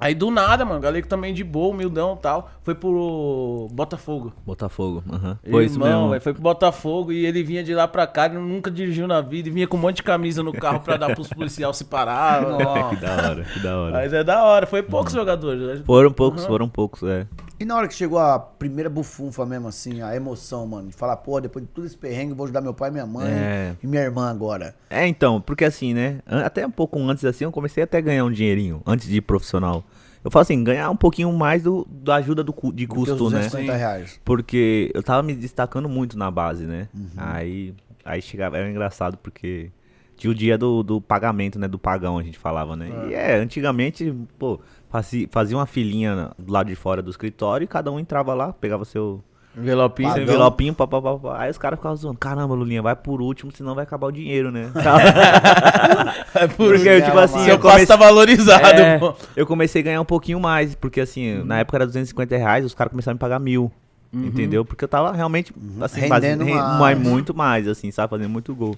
Aí, 0.00 0.14
do 0.14 0.30
nada, 0.30 0.64
mano, 0.64 0.78
o 0.78 0.82
Galego 0.82 1.06
também 1.06 1.34
de 1.34 1.44
boa, 1.44 1.74
humildão 1.74 2.14
e 2.18 2.22
tal, 2.22 2.50
foi 2.62 2.74
pro 2.74 3.68
Botafogo. 3.72 4.32
Botafogo, 4.46 5.04
aham. 5.12 5.38
Foi 5.50 5.64
isso 5.66 5.78
mesmo. 5.78 6.08
velho, 6.10 6.20
foi 6.22 6.32
pro 6.32 6.42
Botafogo 6.42 7.12
e 7.12 7.26
ele 7.26 7.42
vinha 7.42 7.62
de 7.62 7.74
lá 7.74 7.86
pra 7.86 8.06
cá, 8.06 8.26
ele 8.26 8.38
nunca 8.38 8.70
dirigiu 8.70 9.06
na 9.06 9.20
vida, 9.20 9.48
e 9.48 9.52
vinha 9.52 9.66
com 9.68 9.76
um 9.76 9.80
monte 9.80 9.96
de 9.96 10.02
camisa 10.02 10.42
no 10.42 10.52
carro 10.52 10.80
pra 10.80 10.96
dar 10.96 11.14
pros 11.14 11.28
policiais 11.32 11.76
se 11.76 11.84
parar. 11.84 12.40
Que 12.90 12.96
da 12.96 13.12
hora, 13.28 13.44
que 13.44 13.58
da 13.60 13.76
hora. 13.78 13.92
Mas 13.92 14.12
é 14.12 14.24
da 14.24 14.42
hora, 14.44 14.66
foi 14.66 14.82
poucos 14.82 15.12
jogadores. 15.12 15.60
né? 15.60 15.82
Foram 15.84 16.10
poucos, 16.12 16.42
Uhum. 16.42 16.48
foram 16.48 16.68
poucos, 16.68 17.02
é. 17.02 17.26
E 17.60 17.64
na 17.66 17.76
hora 17.76 17.86
que 17.86 17.92
chegou 17.94 18.18
a 18.18 18.38
primeira 18.38 18.88
bufunfa 18.88 19.44
mesmo, 19.44 19.68
assim, 19.68 20.00
a 20.00 20.16
emoção, 20.16 20.66
mano, 20.66 20.88
de 20.88 20.94
falar, 20.94 21.18
pô, 21.18 21.38
depois 21.38 21.62
de 21.62 21.70
tudo 21.70 21.86
esse 21.86 21.96
perrengue, 21.96 22.32
vou 22.32 22.44
ajudar 22.44 22.62
meu 22.62 22.72
pai 22.72 22.90
minha 22.90 23.04
mãe 23.04 23.30
É. 23.30 23.76
e 23.82 23.86
minha 23.86 24.00
irmã 24.02 24.30
agora. 24.30 24.74
É, 24.88 25.06
então, 25.06 25.42
porque 25.42 25.66
assim, 25.66 25.92
né? 25.92 26.20
Até 26.26 26.66
um 26.66 26.70
pouco 26.70 26.98
antes 26.98 27.22
assim, 27.22 27.44
eu 27.44 27.52
comecei 27.52 27.82
até 27.82 27.98
a 27.98 28.00
ganhar 28.00 28.24
um 28.24 28.32
dinheirinho, 28.32 28.80
antes 28.86 29.06
de 29.06 29.18
ir 29.18 29.20
profissional. 29.20 29.84
Eu 30.24 30.30
falo 30.30 30.40
assim, 30.42 30.64
ganhar 30.64 30.88
um 30.90 30.96
pouquinho 30.96 31.30
mais 31.34 31.62
do, 31.62 31.86
da 31.90 32.16
ajuda 32.16 32.42
do, 32.42 32.54
de 32.72 32.86
Do 32.86 32.94
custo, 32.94 33.12
né? 33.30 33.40
250 33.40 33.76
reais. 33.76 34.20
Porque 34.24 34.90
eu 34.94 35.02
tava 35.02 35.22
me 35.22 35.34
destacando 35.34 35.86
muito 35.88 36.16
na 36.16 36.30
base, 36.30 36.64
né? 36.64 36.88
Uhum. 36.94 37.08
Aí, 37.16 37.74
aí 38.04 38.22
chegava, 38.22 38.56
era 38.56 38.70
engraçado 38.70 39.18
porque 39.18 39.70
tinha 40.16 40.30
o 40.30 40.34
dia 40.34 40.58
do, 40.58 40.82
do 40.82 41.00
pagamento, 41.00 41.58
né? 41.58 41.66
Do 41.66 41.78
pagão, 41.78 42.18
a 42.18 42.22
gente 42.22 42.38
falava, 42.38 42.76
né? 42.76 42.90
E 43.08 43.14
é, 43.14 43.36
antigamente, 43.36 44.14
pô, 44.38 44.60
fazia, 44.90 45.56
uma 45.56 45.66
filinha 45.66 46.30
do 46.38 46.52
lado 46.52 46.66
de 46.66 46.74
fora 46.74 47.00
do 47.00 47.10
escritório 47.10 47.64
e 47.64 47.68
cada 47.68 47.90
um 47.90 47.98
entrava 47.98 48.34
lá, 48.34 48.52
pegava 48.52 48.84
seu, 48.84 49.22
Envelopinho. 49.56 50.08
Pagão. 50.08 50.22
envelopinho, 50.22 50.72
pá, 50.74 50.86
pá, 50.86 51.02
pá, 51.02 51.16
pá. 51.18 51.40
Aí 51.42 51.50
os 51.50 51.58
caras 51.58 51.78
ficavam 51.78 51.96
zoando. 51.96 52.18
Caramba, 52.18 52.54
Lulinha, 52.54 52.80
vai 52.82 52.94
por 52.94 53.20
último, 53.20 53.50
senão 53.52 53.74
vai 53.74 53.82
acabar 53.82 54.06
o 54.06 54.12
dinheiro, 54.12 54.50
né? 54.52 54.70
É 56.34 56.46
por 56.46 56.74
Porque, 56.74 56.96
isso. 56.96 57.06
tipo 57.06 57.18
assim, 57.18 57.38
Seu 57.44 57.54
eu 57.54 57.58
comecei- 57.58 57.86
tá 57.86 57.96
valorizado, 57.96 58.80
É, 58.80 59.00
eu 59.36 59.46
comecei 59.46 59.80
a 59.82 59.84
ganhar 59.84 60.00
um 60.00 60.04
pouquinho 60.04 60.38
mais, 60.40 60.74
porque 60.74 61.00
assim, 61.00 61.42
na 61.44 61.58
época 61.60 61.76
era 61.78 61.86
250 61.86 62.36
reais, 62.36 62.64
os 62.64 62.74
caras 62.74 62.90
começaram 62.90 63.14
a 63.14 63.16
me 63.16 63.20
pagar 63.20 63.38
mil. 63.38 63.70
Entendeu? 64.12 64.64
Porque 64.64 64.82
eu 64.84 64.88
tava 64.88 65.12
realmente, 65.12 65.52
assim, 65.80 66.08
base- 66.08 66.26
ren- 66.26 66.36
mais. 66.54 66.78
mais, 66.80 66.98
muito 66.98 67.32
mais, 67.34 67.68
assim, 67.68 67.92
sabe? 67.92 68.10
Fazendo 68.10 68.28
muito 68.28 68.52
gol. 68.54 68.76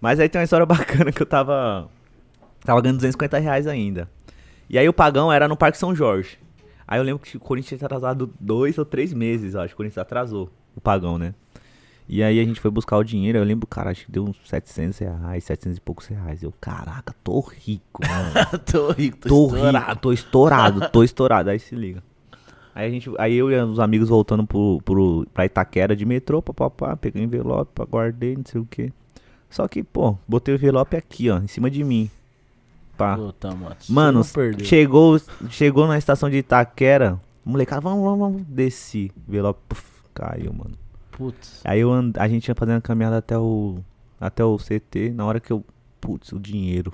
Mas 0.00 0.20
aí 0.20 0.28
tem 0.28 0.38
uma 0.38 0.44
história 0.44 0.64
bacana 0.66 1.10
que 1.12 1.22
eu 1.22 1.26
tava. 1.26 1.88
Tava 2.62 2.78
ganhando 2.82 2.96
250 2.98 3.38
reais 3.38 3.66
ainda. 3.66 4.06
E 4.70 4.78
aí 4.78 4.88
o 4.88 4.92
pagão 4.92 5.32
era 5.32 5.48
no 5.48 5.56
Parque 5.56 5.76
São 5.76 5.92
Jorge. 5.94 6.38
Aí 6.86 7.00
eu 7.00 7.02
lembro 7.02 7.20
que 7.24 7.36
o 7.36 7.40
Corinthians 7.40 7.78
tinha 7.80 7.86
atrasado 7.86 8.32
dois 8.38 8.78
ou 8.78 8.84
três 8.84 9.12
meses, 9.12 9.54
eu 9.54 9.60
acho. 9.60 9.70
que 9.70 9.74
O 9.74 9.76
Corinthians 9.78 9.98
atrasou 9.98 10.48
o 10.76 10.80
pagão, 10.80 11.18
né? 11.18 11.34
E 12.08 12.22
aí 12.22 12.38
a 12.38 12.44
gente 12.44 12.60
foi 12.60 12.70
buscar 12.70 12.96
o 12.96 13.04
dinheiro, 13.04 13.38
eu 13.38 13.44
lembro, 13.44 13.66
cara, 13.66 13.90
acho 13.90 14.06
que 14.06 14.12
deu 14.12 14.24
uns 14.24 14.36
700 14.44 14.98
reais, 14.98 15.44
700 15.44 15.78
e 15.78 15.80
poucos 15.80 16.06
reais. 16.06 16.42
Eu, 16.42 16.52
caraca, 16.60 17.12
tô 17.22 17.40
rico, 17.40 18.00
mano. 18.04 18.48
tô 18.64 18.92
rico, 18.92 19.18
tô, 19.18 19.28
Tô 19.28 19.54
estourado. 19.56 19.88
rico, 19.88 20.00
tô 20.00 20.12
estourado, 20.12 20.90
tô 20.90 21.04
estourado. 21.04 21.50
Aí 21.50 21.58
se 21.58 21.74
liga. 21.74 22.02
Aí, 22.72 22.86
a 22.86 22.90
gente, 22.90 23.10
aí 23.18 23.34
eu 23.36 23.50
e 23.50 23.60
os 23.62 23.80
amigos 23.80 24.08
voltando 24.08 24.46
pro, 24.46 24.80
pro, 24.84 25.26
pra 25.34 25.44
Itaquera 25.44 25.96
de 25.96 26.04
metrô, 26.06 26.40
papapá, 26.40 26.96
peguei 26.96 27.22
o 27.22 27.24
envelope, 27.24 27.70
guardei, 27.88 28.36
não 28.36 28.44
sei 28.44 28.60
o 28.60 28.64
que. 28.66 28.92
Só 29.48 29.66
que, 29.66 29.82
pô, 29.82 30.16
botei 30.28 30.54
o 30.54 30.56
envelope 30.56 30.96
aqui, 30.96 31.28
ó, 31.28 31.38
em 31.38 31.48
cima 31.48 31.68
de 31.68 31.82
mim. 31.82 32.08
Pá. 33.00 33.16
Puta, 33.16 33.54
mano. 33.54 33.76
Chegou, 34.64 35.18
chegou 35.48 35.86
na 35.86 35.96
estação 35.96 36.28
de 36.28 36.36
Itaquera, 36.38 37.18
molecada, 37.44 37.80
vamos, 37.80 38.04
vamos, 38.04 38.18
vamos, 38.18 38.42
desci. 38.46 39.10
Puf, 39.68 39.82
caiu, 40.14 40.52
mano. 40.52 40.72
Putz. 41.10 41.60
Aí 41.64 41.80
eu 41.80 41.92
and- 41.92 42.12
a 42.18 42.28
gente 42.28 42.46
ia 42.48 42.54
fazendo 42.54 42.78
a 42.78 42.80
caminhada 42.80 43.16
até 43.18 43.38
o 43.38 43.78
até 44.20 44.44
o 44.44 44.58
CT, 44.58 45.12
na 45.14 45.24
hora 45.24 45.40
que 45.40 45.50
eu, 45.50 45.64
putz, 45.98 46.30
o 46.32 46.38
dinheiro. 46.38 46.92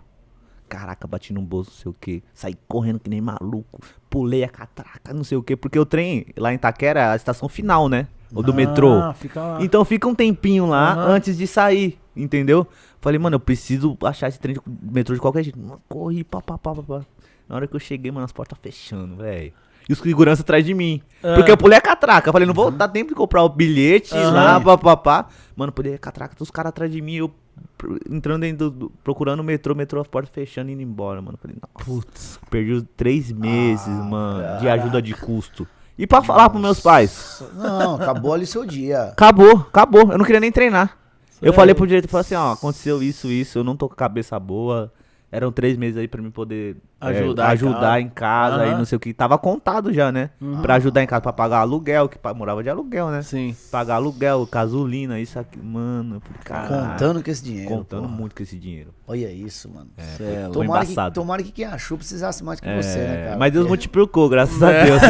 Caraca, 0.69 1.07
bati 1.09 1.33
no 1.33 1.43
bolso, 1.43 1.71
não 1.71 1.77
sei 1.79 1.91
o 1.91 1.97
que. 2.01 2.23
Saí 2.35 2.55
correndo 2.69 2.99
que 3.01 3.11
nem 3.11 3.21
maluco. 3.21 3.81
Pulei 4.11 4.43
a 4.45 4.49
catraca, 4.49 5.13
não 5.13 5.23
sei 5.25 5.37
o 5.39 5.43
que. 5.43 5.57
Porque 5.57 5.79
o 5.79 5.85
trem 5.87 6.27
lá 6.37 6.53
em 6.53 6.57
Itaquera 6.57 7.01
é 7.01 7.05
a 7.11 7.17
estação 7.17 7.49
final, 7.49 7.89
né? 7.89 8.07
O 8.33 8.43
do 8.43 8.53
metrô. 8.53 8.93
Ah, 8.95 9.13
fica 9.15 9.41
lá. 9.41 9.59
Então 9.65 9.85
fica 9.85 10.09
um 10.09 10.15
tempinho 10.15 10.67
lá 10.67 10.93
Aham. 10.95 11.13
antes 11.15 11.37
de 11.37 11.47
sair, 11.47 11.99
entendeu? 12.17 12.67
Falei, 13.07 13.21
mano, 13.21 13.37
eu 13.37 13.41
preciso 13.41 13.97
achar 14.03 14.27
esse 14.27 14.41
trem 14.41 14.57
de 14.57 14.61
metrô 14.93 15.15
de 15.15 15.21
qualquer 15.21 15.45
jeito. 15.45 15.57
Mano, 15.57 15.81
Corri, 15.89 16.25
pá, 16.25 16.41
pá, 16.43 16.59
pá, 16.59 16.75
pá. 16.75 17.03
Na 17.49 17.55
hora 17.55 17.69
que 17.69 17.77
eu 17.77 17.79
cheguei, 17.79 18.11
mano, 18.11 18.25
as 18.25 18.33
portas 18.33 18.59
fechando, 18.61 19.15
velho. 19.15 19.53
E 19.89 19.93
os 19.93 20.01
segurança 20.01 20.43
atrás 20.43 20.65
de 20.65 20.75
mim. 20.75 21.01
Ah. 21.23 21.37
Porque 21.37 21.49
eu 21.53 21.57
pulei 21.57 21.79
a 21.79 21.81
catraca. 21.81 22.33
Falei, 22.33 22.45
não 22.49 22.53
vou 22.53 22.69
dar 22.69 22.89
tempo 22.89 23.11
de 23.11 23.15
comprar 23.15 23.45
o 23.45 23.49
bilhete 23.49 24.13
lá, 24.13 24.61
pá, 24.61 24.77
pá, 24.77 24.97
pá. 24.97 25.27
Mano, 25.55 25.71
pulei 25.71 25.95
a 25.95 25.99
catraca, 25.99 26.35
os 26.41 26.51
caras 26.51 26.71
atrás 26.71 26.91
de 26.91 27.01
mim, 27.01 27.15
eu 27.15 27.33
entrando 28.11 28.41
dentro 28.41 28.71
do, 28.71 28.77
do- 28.89 28.93
procurando 29.05 29.39
o 29.39 29.45
metrô, 29.45 29.73
metrô, 29.73 30.01
as 30.01 30.09
portas 30.09 30.31
fechando 30.35 30.71
e 30.71 30.73
indo 30.73 30.83
embora, 30.83 31.23
mano. 31.23 31.39
Falei, 31.41 31.57
nossa, 31.63 31.89
Putz. 31.89 32.41
perdi 32.51 32.83
três 32.97 33.31
meses, 33.31 33.87
mano, 33.87 34.59
de 34.59 34.69
ajuda 34.69 35.01
de 35.01 35.15
custo. 35.15 35.65
E 35.97 36.09
pra 36.09 36.23
falar 36.23 36.51
pros 36.51 36.61
meus 36.61 36.81
pais, 36.81 37.41
Não, 37.55 37.95
acabou 37.95 38.35
ali 38.35 38.45
seu 38.47 38.67
dia. 38.67 39.05
Acabou, 39.05 39.53
acabou. 39.69 40.11
Eu 40.11 40.19
não 40.19 40.25
queria 40.25 40.41
nem 40.41 40.51
treinar. 40.51 40.99
Eu 41.43 41.53
falei 41.53 41.75
pro 41.75 41.87
diretor, 41.87 42.09
falei 42.09 42.21
assim, 42.23 42.35
ó, 42.35 42.53
aconteceu 42.53 43.03
isso, 43.03 43.29
isso, 43.29 43.59
eu 43.59 43.65
não 43.65 43.77
tô 43.77 43.89
com 43.89 43.95
a 43.95 43.97
cabeça 43.97 44.39
boa. 44.39 44.93
Eram 45.31 45.51
três 45.51 45.77
meses 45.77 45.97
aí 45.99 46.07
pra 46.07 46.23
mim 46.23 46.31
poder 46.31 46.77
é, 47.01 47.07
Ajudar 47.09 47.49
em 47.49 47.53
ajudar 47.53 47.81
casa. 47.81 48.01
em 48.01 48.09
casa 48.09 48.67
e 48.69 48.75
não 48.77 48.85
sei 48.85 48.97
o 48.97 49.01
que. 49.01 49.13
Tava 49.13 49.37
contado 49.37 49.93
já, 49.93 50.13
né? 50.13 50.31
Pra 50.63 50.77
ajudar 50.77 51.03
em 51.03 51.07
casa, 51.07 51.21
pra 51.21 51.33
pagar 51.33 51.59
aluguel, 51.59 52.09
que 52.09 52.17
morava 52.35 52.63
de 52.63 52.71
aluguel, 52.71 53.11
né? 53.11 53.23
Sim. 53.23 53.55
Pagar 53.71 53.97
aluguel, 53.97 54.49
gasolina, 54.51 55.19
isso 55.19 55.37
aqui. 55.39 55.59
Mano, 55.59 56.23
caralho. 56.45 56.91
Contando 56.93 57.25
com 57.25 57.31
esse 57.31 57.43
dinheiro. 57.43 57.69
Contando 57.69 58.03
porra. 58.05 58.15
muito 58.15 58.37
com 58.37 58.43
esse 58.45 58.57
dinheiro. 58.57 58.95
Olha 59.07 59.31
isso, 59.31 59.69
mano. 59.69 59.89
Cê 60.17 60.23
é 60.23 60.43
foi 60.45 60.53
Tomara 60.53 60.85
que, 60.87 60.93
embaçado. 60.93 61.15
tomara 61.17 61.43
que 61.43 61.51
quem 61.53 61.65
achou 61.67 61.99
precisasse 61.99 62.45
mais 62.45 62.61
que 62.61 62.69
É, 62.69 62.81
você, 62.81 62.99
né, 62.99 63.25
cara? 63.25 63.37
mas 63.37 63.53
Deus 63.53 63.65
Porque- 63.65 63.69
multiplicou, 63.71 64.29
graças 64.29 64.63
a 64.63 64.71
Deus. 64.85 65.03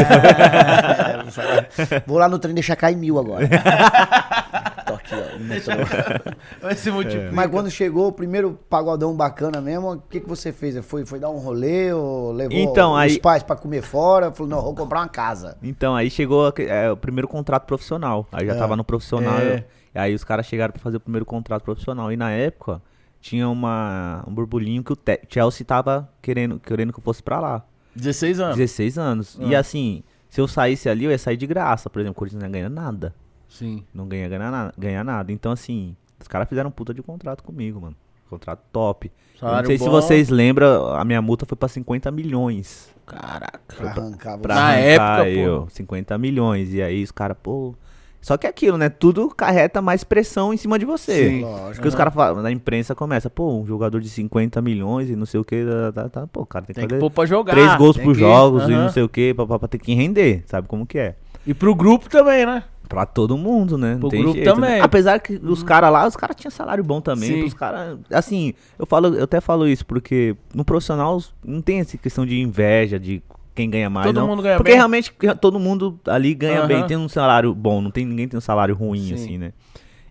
É, 1.79 2.03
Vou 2.07 2.19
lá 2.19 2.27
no 2.29 2.39
trem 2.39 2.55
deixar 2.55 2.75
cair 2.75 2.97
mil 2.97 3.19
agora. 3.19 3.47
Tô 4.87 4.95
aqui, 4.95 5.15
ó. 5.15 5.17
no 5.19 5.23
metrô. 5.23 5.26
Vai 6.61 6.75
se 6.75 6.91
multiplicar. 6.91 7.33
Mas 7.33 7.51
quando 7.51 7.71
chegou 7.71 8.09
o 8.09 8.13
primeiro 8.13 8.59
pagodão 8.69 9.15
bacana 9.15 9.61
mesmo, 9.61 9.93
o 9.93 9.99
que, 9.99 10.21
que 10.21 10.29
você 10.29 10.53
fez? 10.53 10.77
Foi, 10.85 11.05
foi 11.05 11.19
dar 11.19 11.31
um 11.31 11.39
rolê 11.39 11.93
ou 11.93 12.33
levou 12.33 12.57
Então, 12.59 12.93
os 12.93 12.99
aí- 12.99 13.21
pais 13.21 13.43
pra 13.43 13.57
comer 13.57 13.83
fora? 13.83 14.31
Falou, 14.33 14.49
não, 14.51 14.63
vou 14.63 14.75
comprar 14.75 15.01
uma 15.01 15.09
casa. 15.09 15.57
Então, 15.63 15.95
aí 15.95 16.11
chegou 16.11 16.53
é, 16.59 16.91
o 16.91 16.97
primeiro 16.97 17.29
contrato 17.29 17.65
profissional. 17.67 18.27
Aí 18.33 18.47
já 18.47 18.55
É. 18.55 18.59
tava 18.59 18.77
no 18.77 18.85
profissional. 18.85 19.39
É. 19.39 19.55
eu- 19.59 19.65
e 19.95 19.99
aí 19.99 20.15
os 20.15 20.23
caras 20.25 20.45
chegaram 20.47 20.73
pra 20.73 20.83
fazer 20.83 20.99
o 20.99 21.01
primeiro 21.01 21.25
contrato 21.25 21.63
profissional. 21.63 22.13
E 22.13 22.17
na 22.17 22.31
época, 22.31 22.83
tinha 23.21 23.49
uma, 23.49 24.23
um 24.29 24.33
burburinho 24.35 24.85
que 24.85 24.93
o 24.93 24.97
Te- 24.97 25.23
Chelsea 25.29 25.65
tava 25.67 26.09
querendo, 26.21 26.61
querendo 26.61 26.93
que 26.93 26.99
eu 26.99 27.03
fosse 27.03 27.23
pra 27.23 27.41
lá. 27.41 27.65
16 27.95 28.39
anos. 28.39 28.57
16 28.57 28.99
anos. 28.99 29.39
E 29.41 29.55
Ah. 29.57 29.61
assim, 29.61 30.03
se 30.29 30.39
eu 30.39 30.47
saísse 30.47 30.87
ali, 30.89 31.07
eu 31.07 31.11
ia 31.11 31.17
sair 31.19 31.39
de 31.39 31.47
graça. 31.47 31.89
Por 31.89 31.99
exemplo, 32.01 32.13
o 32.13 32.19
Corinthians 32.19 32.43
não 32.43 32.49
ia 32.49 32.53
ganhar 32.53 32.69
nada. 32.69 33.15
Sim. 33.59 33.85
Não 33.95 34.07
ganha 34.07 34.29
ganhar, 34.29 34.51
na- 34.51 34.73
ganhar 34.77 35.05
nada. 35.05 35.33
Então, 35.33 35.53
assim, 35.53 35.95
os 36.21 36.29
caras 36.29 36.49
fizeram 36.49 36.69
um 36.69 36.73
puta 36.73 36.93
de 36.95 37.03
contrato 37.03 37.43
comigo, 37.43 37.81
mano. 37.81 37.97
Contrato 38.29 38.61
top. 38.73 39.07
Eu 39.07 39.13
não 39.43 39.49
Salário 39.49 39.67
sei 39.69 39.79
se 39.79 39.85
bom. 39.85 39.91
vocês 39.91 40.29
lembram, 40.31 40.89
a 40.95 41.05
minha 41.05 41.23
multa 41.23 41.47
foi 41.47 41.57
pra 41.57 41.69
50 41.69 42.11
milhões. 42.11 42.89
Caraca. 43.07 43.61
Pra 43.77 43.91
arrancar 43.91 44.39
Pra 44.39 44.55
Na 44.55 44.75
época, 44.75 45.29
eu, 45.29 45.63
pô. 45.63 45.71
50 45.71 46.19
milhões. 46.19 46.75
E 46.75 46.83
aí 46.83 47.03
os 47.05 47.13
caras, 47.13 47.37
pô. 47.43 47.75
Só 48.21 48.37
que 48.37 48.45
é 48.45 48.51
aquilo, 48.51 48.77
né? 48.77 48.89
Tudo 48.89 49.29
carreta 49.29 49.81
mais 49.81 50.03
pressão 50.03 50.53
em 50.53 50.57
cima 50.57 50.77
de 50.81 50.85
você. 50.85 51.29
Sim. 51.29 51.43
Lógico. 51.43 51.75
Porque 51.77 51.87
os 51.89 51.95
caras 51.95 52.13
falam, 52.13 52.43
na 52.43 52.51
imprensa 52.51 52.93
começa, 52.93 53.31
pô, 53.31 53.61
um 53.61 53.65
jogador 53.65 54.01
de 54.01 54.09
50 54.09 54.61
milhões 54.61 55.09
e 55.09 55.15
não 55.15 55.25
sei 55.27 55.39
o 55.39 55.45
que, 55.45 55.65
tá, 55.65 55.93
tá, 55.93 56.09
tá, 56.09 56.27
pô, 56.27 56.41
o 56.41 56.47
cara 56.47 56.65
tem 56.65 56.75
que 56.75 56.81
Tem 56.81 56.89
que 56.89 56.95
fazer 56.95 57.01
pôr 57.01 57.11
pra 57.11 57.25
jogar. 57.27 57.53
três 57.53 57.77
gols 57.77 57.95
tem 57.95 58.05
por 58.05 58.15
que- 58.15 58.19
jogos 58.21 58.63
e 58.69 58.73
Aham. 58.73 58.83
não 58.85 58.89
sei 58.91 59.05
o 59.05 59.09
que, 59.09 59.33
pra, 59.33 59.47
pra, 59.47 59.59
pra 59.61 59.69
ter 59.69 59.79
que 59.79 59.95
render, 59.95 60.43
sabe 60.47 60.67
como 60.67 60.85
que 60.85 60.99
é? 60.99 61.15
E 61.47 61.55
pro 61.55 61.73
grupo 61.77 62.11
também, 62.11 62.45
né? 62.45 62.65
Pra 62.89 63.05
todo 63.05 63.37
mundo, 63.37 63.77
né? 63.77 63.93
Não 63.95 64.01
Pro 64.01 64.09
tem 64.11 64.21
grupo 64.21 64.35
jeito, 64.37 64.49
né? 64.49 64.55
também. 64.69 64.81
Apesar 64.81 65.19
que 65.19 65.35
os 65.43 65.63
caras 65.63 65.91
lá, 65.93 66.07
os 66.07 66.15
caras 66.17 66.37
tinham 66.37 66.51
salário 66.51 66.85
bom 66.85 67.01
também. 67.01 67.31
Sim. 67.31 67.43
Os 67.45 67.53
caras, 67.55 67.99
assim, 68.13 68.55
eu 68.79 68.87
falo, 68.87 69.15
eu 69.17 69.25
até 69.25 69.41
falo 69.41 69.67
isso, 69.67 69.85
porque 69.85 70.37
no 70.55 70.65
profissional 70.65 71.21
não 71.45 71.61
tem 71.61 71.81
essa 71.81 71.97
questão 71.99 72.25
de 72.25 72.41
inveja, 72.41 72.99
de 72.99 73.23
quem 73.55 73.69
ganha 73.69 73.91
mais. 73.91 74.07
Todo 74.07 74.21
não. 74.21 74.29
mundo 74.29 74.43
ganha 74.43 74.57
porque 74.57 74.71
bem. 74.71 74.77
realmente 74.77 75.13
todo 75.41 75.59
mundo 75.59 75.99
ali 76.07 76.35
ganha 76.35 76.61
Aham. 76.61 76.69
bem, 76.69 76.87
tem 76.87 76.97
um 76.97 77.09
salário 77.09 77.53
bom, 77.55 77.81
não 77.81 77.91
tem 77.91 78.05
ninguém 78.07 78.29
tem 78.29 78.39
um 78.39 78.41
salário 78.41 78.75
ruim, 78.75 79.01
Sim. 79.09 79.15
assim, 79.15 79.39
né? 79.39 79.53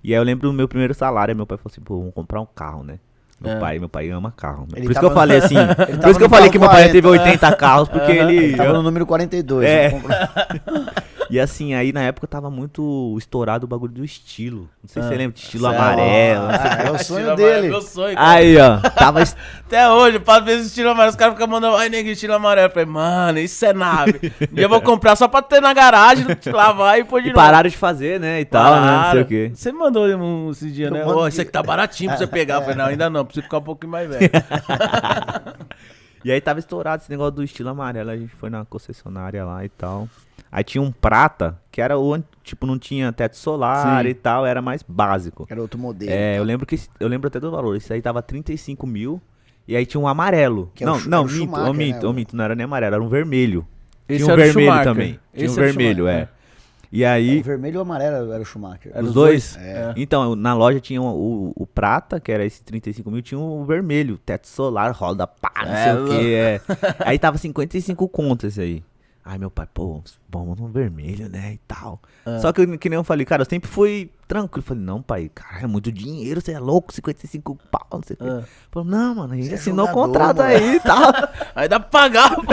E 0.03 0.13
aí 0.13 0.19
eu 0.19 0.23
lembro 0.23 0.49
do 0.49 0.53
meu 0.53 0.67
primeiro 0.67 0.93
salário, 0.93 1.31
aí 1.31 1.35
meu 1.35 1.45
pai 1.47 1.57
falou 1.57 1.71
assim, 1.71 1.81
pô, 1.81 1.97
vamos 1.99 2.13
comprar 2.13 2.41
um 2.41 2.45
carro, 2.45 2.83
né? 2.83 2.99
Meu 3.39 3.51
É. 3.53 3.59
pai, 3.59 3.79
meu 3.79 3.89
pai 3.89 4.09
ama 4.09 4.31
carro. 4.35 4.61
né? 4.61 4.77
Ele 4.77 4.85
Por 4.85 4.91
isso 4.91 4.99
que 4.99 5.05
eu 5.05 5.11
falei 5.11 5.37
assim, 5.39 5.55
por 6.01 6.09
isso 6.09 6.19
que 6.19 6.25
eu 6.25 6.29
falei 6.29 6.49
que 6.49 6.57
meu 6.59 6.69
pai 6.69 6.83
já 6.83 6.89
40. 6.89 6.93
teve 6.93 7.07
80 7.07 7.55
carros, 7.55 7.89
porque 7.89 8.11
ele... 8.11 8.35
Ele 8.37 8.55
tava 8.57 8.73
no 8.73 8.81
número 8.81 9.05
42. 9.05 9.67
É. 9.67 9.91
E 11.29 11.39
assim, 11.39 11.73
aí 11.73 11.91
na 11.91 12.01
época 12.01 12.27
tava 12.27 12.49
muito 12.51 13.15
estourado 13.17 13.65
o 13.65 13.67
bagulho 13.67 13.91
do 13.93 14.05
estilo. 14.05 14.69
Não 14.83 14.87
sei 14.87 15.01
se 15.01 15.07
Ah. 15.07 15.11
você 15.11 15.17
lembra, 15.17 15.37
estilo 15.37 15.63
Certo. 15.69 15.75
amarelo. 15.81 16.45
Ah, 16.49 16.83
é 16.85 16.91
o 16.91 16.99
sonho 17.03 17.19
Estilo 17.21 17.35
dele. 17.35 17.49
amarelo, 17.51 17.67
Meu 17.69 17.81
sonho. 17.81 18.15
Aí, 18.19 18.57
ó, 18.57 18.77
tava. 18.91 19.21
est- 19.21 19.35
Até 19.65 19.89
hoje, 19.89 20.19
para 20.19 20.43
ver 20.43 20.57
esse 20.59 20.67
estilo 20.67 20.89
amarelo, 20.89 21.09
os 21.09 21.15
caras 21.15 21.33
ficam 21.33 21.47
mandando, 21.47 21.75
ai, 21.77 21.89
neguinho, 21.89 22.13
estilo 22.13 22.33
amarelo. 22.33 22.67
Eu 22.67 22.71
falei, 22.71 22.85
mano, 22.85 23.39
isso 23.39 23.65
é 23.65 23.73
nave. 23.73 24.19
Dia 24.51 24.65
eu 24.65 24.69
vou 24.69 24.79
comprar 24.81 25.15
só 25.15 25.27
pra 25.27 25.41
ter 25.41 25.59
na 25.61 25.73
garagem, 25.73 26.25
lavar 26.53 26.99
e 26.99 27.03
pôr 27.03 27.21
de 27.21 27.29
E 27.29 27.31
novo. 27.33 27.43
pararam 27.43 27.69
de 27.69 27.75
fazer, 27.77 28.19
né? 28.19 28.41
E 28.41 28.45
tal, 28.45 28.63
né? 28.75 28.79
Não 28.81 28.87
sei 28.87 28.97
Pararam. 28.97 29.21
o 29.21 29.25
quê. 29.25 29.51
Você 29.53 29.71
me 29.71 29.79
mandou 29.79 30.05
um 30.07 30.51
esse 30.51 30.69
dia, 30.71 30.91
né? 30.91 31.03
Ó, 31.05 31.27
esse 31.27 31.41
aqui 31.41 31.51
tá 31.51 31.63
baratinho 31.63 32.09
pra 32.11 32.17
você 32.19 32.27
pegar. 32.27 32.55
Eu 32.55 32.61
falei, 32.61 32.75
não, 32.75 32.85
ainda 32.85 33.09
não, 33.09 33.25
preciso 33.25 33.43
ficar 33.45 33.57
um 33.57 33.63
pouquinho 33.63 33.91
mais 33.91 34.07
velho. 34.09 34.29
E 36.23 36.31
aí 36.31 36.41
tava 36.41 36.57
estourado 36.57 37.03
esse 37.03 37.11
negócio 37.11 37.33
do 37.33 37.43
estilo 37.43 37.69
amarelo. 37.69 38.09
A 38.09 38.17
gente 38.17 38.33
foi 38.35 38.49
na 38.49 38.65
concessionária 38.65 39.45
lá 39.45 39.63
e 39.63 39.69
tal. 39.69 40.09
Aí 40.55 40.63
tinha 40.63 40.81
um 40.81 40.89
prata, 40.89 41.59
que 41.69 41.81
era 41.81 41.99
o. 41.99 42.17
Tipo, 42.41 42.65
não 42.65 42.79
tinha 42.79 43.11
teto 43.11 43.35
solar 43.35 44.03
Sim. 44.05 44.09
e 44.09 44.13
tal, 44.13 44.45
era 44.45 44.61
mais 44.61 44.81
básico. 44.87 45.45
Era 45.49 45.59
outro 45.61 45.77
modelo. 45.77 46.09
É, 46.09 46.37
eu 46.39 46.43
lembro 46.45 46.65
que. 46.65 46.79
Eu 46.97 47.09
lembro 47.09 47.27
até 47.27 47.41
do 47.41 47.51
valor. 47.51 47.75
Esse 47.75 47.91
aí 47.91 48.01
tava 48.01 48.21
35 48.21 48.87
mil. 48.87 49.21
E 49.67 49.75
aí 49.75 49.85
tinha 49.85 49.99
um 49.99 50.07
amarelo. 50.07 50.71
Que 50.73 50.85
o 50.85 50.87
não, 50.87 50.97
Schu- 50.97 51.09
não, 51.09 51.23
era 51.25 51.27
o 51.27 51.33
minto, 51.35 51.57
ô, 51.57 51.73
minto, 51.73 52.03
né, 52.03 52.07
o- 52.07 52.13
minto, 52.13 52.37
não 52.37 52.43
era 52.45 52.55
nem 52.55 52.63
amarelo, 52.63 52.95
era 52.95 53.03
um 53.03 53.09
vermelho. 53.09 53.67
Esse 54.07 54.23
tinha 54.23 54.31
um 54.31 54.33
o 54.33 54.41
vermelho 54.41 54.83
também. 54.83 55.19
Tinha 55.33 55.45
Esse 55.45 55.59
um 55.59 55.61
o 55.61 55.65
vermelho, 55.65 56.07
é. 56.07 56.29
E 56.89 57.03
aí. 57.03 57.41
O 57.41 57.43
vermelho 57.43 57.79
ou 57.79 57.85
o 57.85 57.85
amarelo 57.85 58.31
era 58.31 58.41
o 58.41 58.45
Schumacher. 58.45 58.91
Era 58.95 59.03
Os 59.03 59.11
dois? 59.13 59.55
dois? 59.55 59.65
É. 59.67 59.93
Então, 59.97 60.37
na 60.37 60.53
loja 60.53 60.79
tinha 60.79 61.01
o, 61.01 61.05
o, 61.07 61.53
o 61.63 61.67
prata, 61.67 62.17
que 62.21 62.31
era 62.31 62.45
esse 62.45 62.63
35 62.63 63.11
mil, 63.11 63.21
tinha 63.21 63.37
o 63.37 63.65
vermelho, 63.65 64.17
teto 64.19 64.47
solar, 64.47 64.93
roda 64.93 65.27
pá, 65.27 65.51
não 65.65 65.73
É, 65.73 65.83
sei 65.83 65.93
o 65.95 66.07
que. 66.07 66.33
É. 66.33 66.61
Aí 66.99 67.19
tava 67.19 67.37
55 67.37 68.07
contas 68.07 68.53
esse 68.53 68.61
aí. 68.61 68.83
Aí 69.25 69.39
meu 69.39 69.49
pai, 69.49 69.67
pô, 69.73 70.03
vamos 70.29 70.59
no 70.59 70.67
vermelho, 70.67 71.27
né, 71.27 71.53
e 71.53 71.59
tal. 71.67 71.99
Ah. 72.23 72.37
Só 72.39 72.53
que, 72.53 72.77
que 72.77 72.89
nem 72.89 72.95
eu 72.95 73.03
falei, 73.03 73.25
cara, 73.25 73.41
eu 73.41 73.49
sempre 73.49 73.67
fui 73.67 74.11
tranquilo. 74.27 74.59
Eu 74.63 74.67
falei, 74.67 74.83
não, 74.83 75.01
pai, 75.01 75.29
cara, 75.33 75.63
é 75.63 75.67
muito 75.67 75.91
dinheiro, 75.91 76.41
você 76.41 76.51
é 76.53 76.59
louco, 76.59 76.93
55 76.93 77.57
pau, 77.71 77.87
não 77.93 78.01
sei 78.03 78.15
o 78.15 78.17
quê. 78.23 78.25
Ah. 78.29 78.43
Falou, 78.71 78.89
não, 78.89 79.15
mano, 79.15 79.33
a 79.33 79.35
gente 79.35 79.47
Você 79.47 79.51
é 79.53 79.55
assinou 79.55 79.85
o 79.87 79.91
contrato 79.91 80.37
moleque." 80.37 80.63
aí 80.65 80.75
e 80.75 80.79
tal. 80.79 81.11
Aí 81.55 81.67
dá 81.69 81.79
pra 81.79 81.89
pagar, 81.89 82.35
pô. 82.35 82.51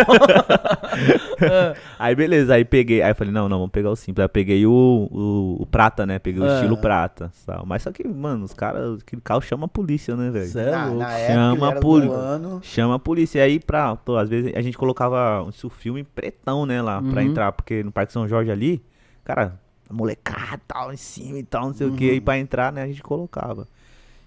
Aí 1.98 2.14
beleza, 2.14 2.54
aí 2.54 2.64
peguei, 2.64 3.02
aí 3.02 3.10
eu 3.10 3.14
falei, 3.14 3.32
não, 3.32 3.48
não, 3.48 3.58
vamos 3.58 3.72
pegar 3.72 3.90
o 3.90 3.96
simples. 3.96 4.20
Aí 4.20 4.24
eu 4.26 4.28
peguei 4.28 4.66
o, 4.66 4.70
o, 5.10 5.56
o 5.62 5.66
prata, 5.66 6.06
né? 6.06 6.18
Peguei 6.18 6.40
o 6.40 6.44
Ah. 6.44 6.54
estilo 6.54 6.76
prata. 6.76 7.32
Tal. 7.46 7.64
Mas 7.66 7.82
só 7.82 7.90
que, 7.92 8.06
mano, 8.06 8.44
os 8.44 8.52
caras, 8.52 9.00
aquele 9.00 9.20
carro 9.22 9.40
chama 9.40 9.64
a 9.66 9.68
polícia, 9.68 10.14
né, 10.16 10.30
velho? 10.30 10.58
É 10.58 10.70
Na, 10.70 10.90
na 10.90 11.18
Chama 11.26 11.68
a 11.68 12.14
ano. 12.14 12.60
Chama 12.62 12.94
a 12.94 12.98
polícia. 12.98 13.38
E 13.38 13.42
aí, 13.42 13.60
pra, 13.60 13.96
pô, 13.96 14.16
às 14.16 14.28
vezes 14.28 14.52
a 14.54 14.62
gente 14.62 14.76
colocava 14.78 15.42
o 15.42 15.70
filme 15.70 16.04
pretão, 16.04 16.64
né, 16.66 16.80
lá, 16.82 17.00
pra 17.02 17.20
Uhum. 17.22 17.28
entrar. 17.28 17.52
Porque 17.52 17.82
no 17.82 17.90
Parque 17.92 18.12
São 18.12 18.28
Jorge 18.28 18.50
ali, 18.50 18.82
cara, 19.24 19.58
molecada 19.92 20.60
tal, 20.66 20.92
em 20.92 20.96
cima 20.96 21.38
e 21.38 21.42
tal, 21.42 21.66
não 21.66 21.74
sei 21.74 21.86
o 21.86 21.92
que. 21.94 22.10
Aí 22.10 22.20
pra 22.20 22.38
entrar, 22.38 22.72
né, 22.72 22.82
a 22.82 22.86
gente 22.86 23.02
colocava. 23.02 23.68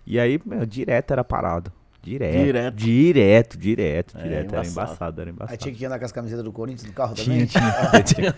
E 0.05 0.19
aí, 0.19 0.39
meu, 0.45 0.65
direto 0.65 1.11
era 1.11 1.23
parado. 1.23 1.71
Direto. 2.05 2.37
Direto. 2.45 2.75
Direto, 2.75 3.57
direto, 3.57 4.17
É, 4.17 4.21
direto. 4.23 4.53
Era 4.53 4.63
embaçado. 4.65 4.69
embaçado, 4.69 5.21
era 5.21 5.29
Aí 5.29 5.33
embaçado. 5.35 5.57
tinha 5.57 5.73
que 5.75 5.85
andar 5.85 5.97
com 5.99 6.05
as 6.05 6.11
camisetas 6.11 6.45
do 6.45 6.51
Corinthians 6.51 6.87
no 6.87 6.93
carro 6.93 7.15
Tinha, 7.15 7.47
também? 7.47 8.03
tinha. 8.03 8.33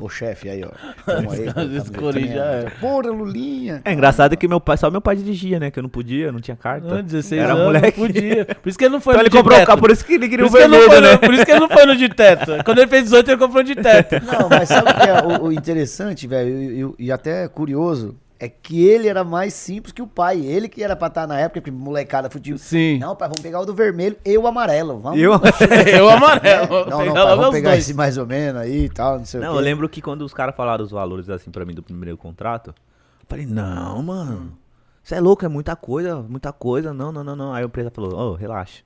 Ô 0.00 0.08
chefe, 0.08 0.48
aí, 0.48 0.64
ó. 0.64 0.70
Toma 1.04 1.32
aí. 1.32 1.44
do 1.46 1.54
camiseta 1.54 1.98
Corinthians 1.98 2.34
já 2.34 2.44
é. 2.44 2.70
Porra, 2.80 3.10
Lulinha. 3.10 3.80
É 3.84 3.92
engraçado 3.92 4.36
que 4.36 4.48
meu 4.48 4.60
pai, 4.60 4.76
só 4.76 4.90
meu 4.90 5.00
pai 5.00 5.14
dirigia, 5.16 5.60
né? 5.60 5.70
Que 5.70 5.78
eu 5.78 5.82
não 5.82 5.90
podia, 5.90 6.32
não 6.32 6.40
tinha 6.40 6.56
carta. 6.56 6.98
Ah, 6.98 7.00
16 7.02 7.40
Era 7.40 7.52
anos, 7.52 7.64
moleque. 7.64 8.00
não 8.00 8.06
podia. 8.08 8.44
Por 8.44 8.68
isso 8.68 8.78
que 8.78 8.84
ele 8.84 8.92
não 8.92 9.00
foi 9.00 9.12
Então 9.14 9.22
no 9.22 9.26
ele 9.26 9.30
de 9.30 9.36
comprou 9.36 9.62
o 9.62 9.66
carro, 9.66 9.78
por 9.80 9.90
isso 9.90 10.04
que 10.04 10.12
ele 10.14 10.26
Por 10.26 10.30
queria 10.30 10.46
o 10.46 10.50
não 10.50 10.58
vermelho, 10.58 10.90
foi 10.90 11.00
né? 11.00 11.12
no, 11.12 11.18
por 11.20 11.34
isso 11.34 11.44
que 11.44 11.50
ele 11.52 11.60
não 11.60 11.68
foi 11.68 11.86
no 11.86 11.96
de 11.96 12.08
teto. 12.08 12.64
Quando 12.64 12.78
ele 12.78 12.88
fez 12.88 13.04
18, 13.04 13.30
ele 13.30 13.38
comprou 13.38 13.62
de 13.62 13.74
teto. 13.76 14.16
Não, 14.24 14.48
mas 14.48 14.68
sabe 14.68 14.90
o 14.90 14.94
que 14.94 15.08
é 15.08 15.22
o, 15.38 15.44
o 15.44 15.52
interessante, 15.52 16.26
velho, 16.26 16.94
e 16.98 17.12
até 17.12 17.46
curioso, 17.48 18.16
é 18.44 18.48
que 18.48 18.84
ele 18.84 19.06
era 19.06 19.22
mais 19.22 19.54
simples 19.54 19.92
que 19.92 20.02
o 20.02 20.06
pai. 20.06 20.40
Ele 20.44 20.68
que 20.68 20.82
era 20.82 20.96
pra 20.96 21.06
estar 21.06 21.28
na 21.28 21.38
época, 21.38 21.60
porque 21.60 21.70
molecada 21.70 22.28
futebol. 22.28 22.58
Sim. 22.58 22.98
Não, 22.98 23.14
pai, 23.14 23.28
vamos 23.28 23.40
pegar 23.40 23.60
o 23.60 23.64
do 23.64 23.72
vermelho 23.72 24.16
e 24.24 24.36
o 24.36 24.48
amarelo. 24.48 24.98
Vamos. 24.98 25.20
Eu, 25.20 25.30
eu 25.86 26.08
amarelo. 26.08 26.66
vou 26.66 26.86
Não, 26.86 27.04
não, 27.06 27.14
pai, 27.14 27.36
vamos 27.36 27.46
os 27.46 27.52
pegar 27.52 27.70
dois. 27.70 27.84
esse 27.84 27.94
mais 27.94 28.18
ou 28.18 28.26
menos 28.26 28.60
aí 28.60 28.86
e 28.86 28.88
tal, 28.88 29.20
não 29.20 29.24
sei 29.24 29.38
não, 29.40 29.50
o 29.50 29.50
eu 29.52 29.58
quê. 29.58 29.64
lembro 29.64 29.88
que 29.88 30.02
quando 30.02 30.22
os 30.22 30.34
caras 30.34 30.56
falaram 30.56 30.84
os 30.84 30.90
valores 30.90 31.30
assim 31.30 31.52
pra 31.52 31.64
mim 31.64 31.72
do 31.72 31.84
primeiro 31.84 32.16
contrato, 32.16 32.70
eu 32.70 33.26
falei, 33.28 33.46
não, 33.46 34.02
mano. 34.02 34.58
Você 35.04 35.14
é 35.14 35.20
louco, 35.20 35.44
é 35.44 35.48
muita 35.48 35.76
coisa, 35.76 36.16
muita 36.16 36.52
coisa. 36.52 36.92
Não, 36.92 37.12
não, 37.12 37.22
não, 37.22 37.36
não. 37.36 37.52
Aí 37.52 37.62
a 37.62 37.66
empresa 37.66 37.92
falou, 37.92 38.12
ô, 38.12 38.34
relaxa. 38.34 38.82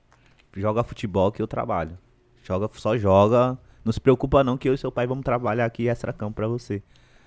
Joga 0.55 0.83
futebol 0.83 1.31
que 1.31 1.41
eu 1.41 1.47
trabalho. 1.47 1.97
Joga, 2.43 2.69
só 2.75 2.95
joga. 2.95 3.57
Não 3.83 3.91
se 3.91 3.99
preocupa 3.99 4.43
não 4.43 4.55
que 4.55 4.69
eu 4.69 4.75
e 4.75 4.77
seu 4.77 4.91
pai 4.91 5.07
vamos 5.07 5.23
trabalhar 5.23 5.65
aqui 5.65 5.87
extra 5.89 6.13
campo 6.13 6.35
pra 6.35 6.47
você. 6.47 6.83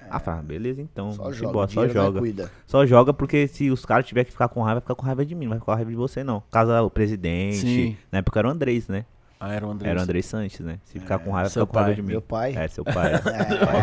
Ah, 0.08 0.18
fala, 0.18 0.42
beleza 0.42 0.80
então. 0.80 1.12
Só 1.12 1.32
joga, 1.32 1.58
o 1.58 1.68
só 1.68 1.88
joga. 1.88 2.50
Só 2.66 2.86
joga 2.86 3.12
porque 3.12 3.46
se 3.46 3.70
os 3.70 3.84
caras 3.84 4.06
tiverem 4.06 4.26
que 4.26 4.32
ficar 4.32 4.48
com 4.48 4.60
raiva, 4.60 4.74
vai 4.74 4.82
ficar 4.82 4.94
com 4.94 5.04
raiva 5.04 5.24
de 5.24 5.34
mim, 5.34 5.44
não 5.46 5.50
vai 5.50 5.58
ficar 5.58 5.72
com 5.72 5.76
raiva 5.76 5.90
de 5.90 5.96
você, 5.96 6.24
não. 6.24 6.42
Caso 6.50 6.72
o 6.72 6.90
presidente. 6.90 7.56
Sim. 7.58 7.96
Na 8.10 8.18
época 8.18 8.38
era 8.38 8.48
o 8.48 8.50
Andrés, 8.50 8.88
né? 8.88 9.04
Ah, 9.42 9.54
era 9.54 9.66
o 9.66 9.70
André. 9.70 9.88
Era 9.88 10.00
o 10.00 10.02
Andrés 10.02 10.26
Sanches, 10.26 10.60
né? 10.60 10.78
Se 10.84 11.00
ficar 11.00 11.18
com 11.18 11.30
raiva, 11.30 11.48
seu 11.48 11.64
fica 11.64 11.72
com 11.72 11.78
raiva 11.78 11.88
pai, 11.88 11.96
de 11.96 12.02
mim. 12.02 12.08
meu 12.08 12.20
pai. 12.20 12.54
É, 12.54 12.68
seu 12.68 12.84
pai. 12.84 13.12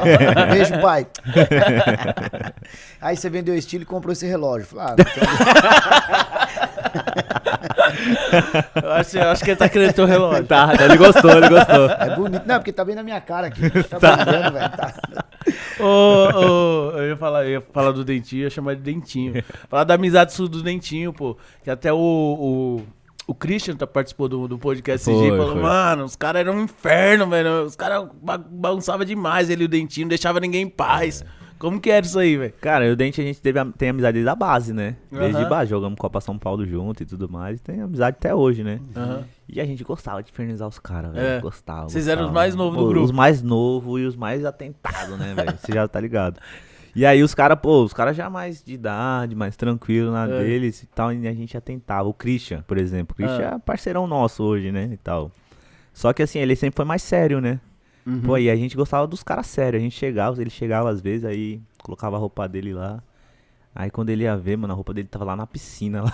É, 0.06 0.46
beijo, 0.54 0.80
pai. 0.80 1.08
Aí 3.02 3.18
você 3.18 3.28
vendeu 3.28 3.56
o 3.56 3.58
estilo 3.58 3.82
e 3.82 3.86
comprou 3.86 4.14
esse 4.14 4.28
relógio. 4.28 4.68
Falei, 4.68 4.86
ah, 4.86 4.96
Eu 8.82 8.92
acho, 8.92 9.18
eu 9.18 9.30
acho 9.30 9.44
que 9.44 9.50
ele 9.52 9.58
tá 9.58 9.68
querendo 9.70 9.94
ter 9.94 10.02
o 10.02 10.06
relógio. 10.06 10.46
tá, 10.46 10.74
ele 10.80 10.98
gostou, 10.98 11.32
ele 11.32 11.50
gostou. 11.50 11.90
é 11.90 12.16
bonito. 12.16 12.44
Não, 12.46 12.56
porque 12.56 12.72
tá 12.72 12.84
bem 12.86 12.96
na 12.96 13.04
minha 13.04 13.20
cara 13.22 13.48
aqui. 13.48 13.62
Tá, 14.00 14.18
brilhando, 14.18 14.54
velho. 14.54 14.70
Tá. 14.70 14.94
Eu 15.80 17.08
ia 17.10 17.18
falar, 17.18 17.46
eu 17.46 17.52
ia 17.52 17.62
falar 17.62 17.92
do 17.92 18.04
Dentinho, 18.04 18.42
eu 18.42 18.44
ia 18.46 18.50
chamar 18.50 18.76
de 18.76 18.82
Dentinho. 18.82 19.44
Falar 19.70 19.84
da 19.84 19.94
amizade 19.96 20.34
sua 20.34 20.48
do 20.48 20.62
Dentinho, 20.62 21.14
pô. 21.14 21.38
Que 21.64 21.70
até 21.70 21.92
o, 21.94 21.98
o, 21.98 22.84
o 23.28 23.36
Christian 23.36 23.76
tá, 23.76 23.86
participou 23.88 24.28
do, 24.28 24.48
do 24.48 24.58
podcast 24.58 25.10
esse 25.10 25.12
Foi, 25.18 25.26
dia 25.28 25.34
e 25.34 25.38
falou, 25.38 25.54
foi. 25.54 25.62
mano, 25.62 26.04
os 26.06 26.16
caras 26.16 26.42
eram 26.42 26.54
um 26.56 26.64
inferno, 26.64 27.28
velho. 27.28 27.64
Os 27.64 27.76
caras 27.76 28.08
ba- 28.22 28.38
bagunçavam 28.38 29.06
demais 29.06 29.50
ele 29.50 29.64
e 29.64 29.66
o 29.66 29.70
Dentinho, 29.70 30.06
não 30.06 30.10
deixava 30.10 30.40
ninguém 30.40 30.64
em 30.64 30.70
paz. 30.70 31.24
Como 31.60 31.80
que 31.82 31.90
era 31.90 32.06
isso 32.06 32.20
aí, 32.20 32.38
velho? 32.38 32.54
Cara, 32.62 32.86
eu 32.86 32.92
e 32.92 32.94
o 32.94 32.96
Dente 32.96 33.20
a 33.20 33.24
gente 33.24 33.42
teve, 33.42 33.60
tem 33.78 33.90
amizade 33.90 34.14
desde 34.14 34.30
a 34.30 34.36
base, 34.36 34.74
né? 34.74 34.96
Desde 35.12 35.42
Aham. 35.42 35.50
base, 35.50 35.70
jogamos 35.70 35.98
Copa 35.98 36.22
São 36.22 36.38
Paulo 36.38 36.66
junto 36.66 37.02
e 37.02 37.06
tudo 37.06 37.28
mais. 37.28 37.60
Tem 37.62 37.82
amizade 37.82 38.16
até 38.20 38.34
hoje, 38.36 38.64
né? 38.64 38.80
Aham. 38.96 39.24
E 39.50 39.60
a 39.60 39.66
gente 39.66 39.84
gostava 39.84 40.22
de 40.22 40.30
infernizar 40.30 40.68
os 40.68 40.78
caras, 40.78 41.14
velho. 41.14 41.26
É. 41.26 41.42
Gostava. 41.42 41.90
Vocês 41.90 42.08
eram 42.08 42.26
os 42.28 42.32
mais 42.32 42.54
novos 42.54 42.78
do 42.78 42.84
Pô, 42.84 42.90
grupo. 42.90 43.06
Os 43.06 43.12
mais 43.12 43.42
novos 43.42 44.02
e 44.02 44.06
os 44.06 44.16
mais 44.16 44.46
atentados, 44.46 45.18
né, 45.18 45.34
velho? 45.34 45.58
Você 45.58 45.72
já 45.74 45.88
tá 45.88 46.00
ligado. 46.00 46.40
E 46.96 47.06
aí 47.06 47.22
os 47.24 47.34
caras, 47.36 47.58
pô, 47.62 47.84
os 47.84 47.94
caras 47.94 48.16
já 48.18 48.30
mais 48.30 48.64
de 48.64 48.74
idade, 48.74 49.36
mais 49.36 49.56
tranquilo 49.56 50.12
na 50.12 50.26
É. 50.28 50.40
deles 50.44 50.82
e 50.84 50.88
tal, 50.88 51.14
e 51.14 51.28
a 51.28 51.34
gente 51.34 51.56
atentava. 51.58 52.08
O 52.10 52.14
Christian, 52.14 52.64
por 52.68 52.78
exemplo. 52.78 53.14
O 53.14 53.16
Christian 53.16 53.50
Ah. 53.52 53.56
é 53.56 53.60
parceirão 53.60 54.06
nosso 54.08 54.44
hoje, 54.44 54.72
né, 54.72 54.90
e 54.92 54.98
tal. 54.98 55.32
Só 55.94 56.14
que 56.14 56.22
assim, 56.22 56.40
ele 56.40 56.56
sempre 56.56 56.76
foi 56.76 56.86
mais 56.86 57.02
sério, 57.02 57.40
né? 57.42 57.60
Uhum. 58.08 58.22
Pô, 58.22 58.38
e 58.38 58.50
a 58.50 58.56
gente 58.56 58.78
gostava 58.78 59.06
dos 59.06 59.22
caras 59.22 59.48
sérios. 59.48 59.82
A 59.82 59.84
gente 59.84 59.96
chegava, 59.96 60.40
ele 60.40 60.50
chegava 60.50 60.90
às 60.90 61.02
vezes, 61.02 61.26
aí 61.26 61.62
colocava 61.84 62.16
a 62.16 62.20
roupa 62.20 62.48
dele 62.48 62.74
lá. 62.74 63.04
Aí 63.80 63.92
quando 63.92 64.10
ele 64.10 64.24
ia 64.24 64.36
ver, 64.36 64.58
mano, 64.58 64.74
a 64.74 64.76
roupa 64.76 64.92
dele 64.92 65.08
tava 65.08 65.24
lá 65.24 65.36
na 65.36 65.46
piscina. 65.46 66.02
Lá. 66.02 66.12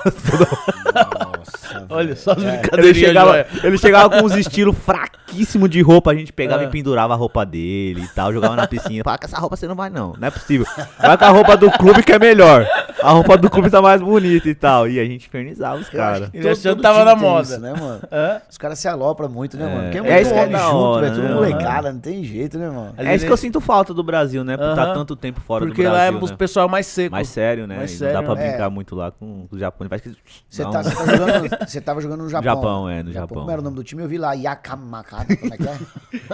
Nossa, 1.38 1.86
Olha 1.90 2.16
só 2.16 2.32
as 2.32 2.38
Ele 2.40 2.52
brincadeirinhas. 2.52 2.98
chegava, 2.98 3.32
joia. 3.32 3.48
ele 3.64 3.78
chegava 3.78 4.10
com 4.10 4.26
uns 4.26 4.36
estilos 4.36 4.78
fraquíssimos 4.78 5.70
de 5.70 5.82
roupa, 5.82 6.12
a 6.12 6.16
gente 6.16 6.32
pegava 6.34 6.62
Ah. 6.64 6.66
e 6.66 6.70
pendurava 6.70 7.14
a 7.14 7.16
roupa 7.16 7.46
dele 7.46 8.02
e 8.04 8.08
tal, 8.10 8.32
jogava 8.34 8.56
na 8.56 8.68
piscina. 8.68 9.04
Falava, 9.04 9.20
com 9.20 9.26
essa 9.26 9.40
roupa 9.40 9.56
você 9.56 9.68
não 9.68 9.76
vai 9.76 9.90
não, 9.90 10.14
não 10.20 10.28
é 10.28 10.32
possível. 10.32 10.68
Vai 11.00 11.18
com 11.18 11.26
a 11.26 11.30
roupa 11.30 11.58
do 11.58 11.72
clube 11.72 12.04
que 12.04 12.12
é 12.12 12.20
melhor. 12.20 12.68
A 13.02 13.12
roupa 13.12 13.38
do 13.38 13.50
clube 13.50 13.70
tá 13.70 13.82
mais 13.82 14.02
bonita 14.02 14.48
e 14.48 14.56
tal. 14.56 14.88
E 14.88 15.00
a 15.00 15.06
gente 15.06 15.28
infernizava 15.28 15.78
os 15.80 15.90
caras. 15.90 16.30
Ele 16.34 16.48
achando 16.48 16.76
que 16.78 16.82
tava 16.82 17.04
na 17.04 17.16
moda. 17.16 17.44
Isso, 17.44 17.60
né, 17.60 17.74
mano? 17.78 18.02
Hã? 18.12 18.42
Os 18.50 18.58
caras 18.58 18.78
se 18.80 18.88
alopram 18.88 19.28
muito, 19.30 19.58
né, 19.58 19.66
É. 19.66 19.68
mano? 19.68 19.82
Porque 19.84 19.98
é 19.98 20.00
É 20.00 20.04
muito 20.04 20.22
isso 20.22 20.32
que 20.34 20.38
é 20.38 20.42
homem 20.42 20.52
da 20.54 20.60
junto, 20.60 20.76
hora, 20.76 21.02
velho. 21.10 21.16
Tudo 21.16 21.28
né, 21.28 21.34
molecada, 21.34 21.92
não 21.94 22.00
tem 22.00 22.24
jeito, 22.24 22.58
né, 22.60 22.70
mano? 22.70 22.94
É 22.98 23.16
isso 23.16 23.26
que 23.26 23.32
eu 23.32 23.38
sinto 23.38 23.60
falta 23.60 23.94
do 23.94 24.04
Brasil, 24.04 24.44
né? 24.44 24.56
Por 24.58 24.70
estar 24.70 24.84
Aham. 24.84 24.94
tanto 24.94 25.16
tempo 25.16 25.42
fora 25.42 25.66
Porque 25.66 25.84
do 25.84 25.90
lá 25.90 26.04
é 26.04 26.12
Brasil, 26.12 26.24
os 26.26 26.32
né? 26.32 26.38
pessoal 26.38 26.70
mais 26.70 26.86
seco. 26.88 27.12
Mais 27.12 27.28
sério, 27.28 27.53
né? 27.68 27.78
Mais 27.78 27.92
E 27.92 27.98
sério, 27.98 28.14
não 28.14 28.22
dá 28.22 28.34
pra 28.34 28.44
é. 28.44 28.50
brincar 28.50 28.70
muito 28.70 28.96
lá 28.96 29.12
com 29.12 29.48
os 29.50 29.60
japoneses. 29.60 29.90
Parece 29.90 30.10
que... 30.10 30.44
Você 30.50 30.64
tá, 30.64 30.72
tá 30.72 30.84
jogando, 30.84 31.50
você 31.68 31.82
tava 31.82 32.02
jogando 32.02 32.24
no 32.24 32.30
Japão. 32.30 32.56
Japão, 32.56 32.90
é, 32.90 33.04
no 33.04 33.12
Japão. 33.12 33.38
Como 33.40 33.52
era 33.52 33.62
o 33.62 33.64
nome 33.64 33.76
do 33.76 33.84
time? 33.84 34.02
Eu 34.02 34.08
vi 34.08 34.18
lá, 34.18 34.34
Yakamakata, 34.34 35.38
como 35.38 35.54
é 35.54 35.58
que 35.58 35.68
é? 35.68 35.78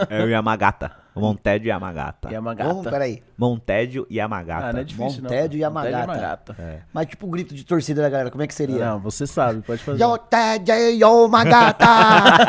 É 0.19 0.23
o 0.23 0.29
Yamagata. 0.29 0.91
O 1.13 1.21
Montédio 1.21 1.67
Yamagata. 1.69 2.31
Yamagata. 2.31 2.69
Vamos, 2.69 2.89
peraí. 2.89 3.23
Montédio 3.39 4.05
Yamagata. 4.11 4.67
Ah, 4.67 4.73
não 4.73 4.81
é 4.81 4.83
difícil, 4.83 5.23
não. 5.23 5.29
Montédio 5.29 5.57
e 5.61 5.69
Montédio 5.69 5.97
Yamagata. 5.97 6.55
É. 6.59 6.79
Mas 6.93 7.05
tipo 7.05 7.25
o 7.25 7.29
grito 7.29 7.55
de 7.55 7.63
torcida 7.63 8.01
da 8.01 8.09
galera, 8.09 8.29
como 8.29 8.43
é 8.43 8.47
que 8.47 8.53
seria? 8.53 8.85
Não, 8.85 8.99
você 8.99 9.25
sabe, 9.25 9.61
pode 9.61 9.81
fazer. 9.81 10.03
Yo 10.03 10.17
Teje 10.17 10.97
Yo 11.01 11.29
Magata, 11.29 11.85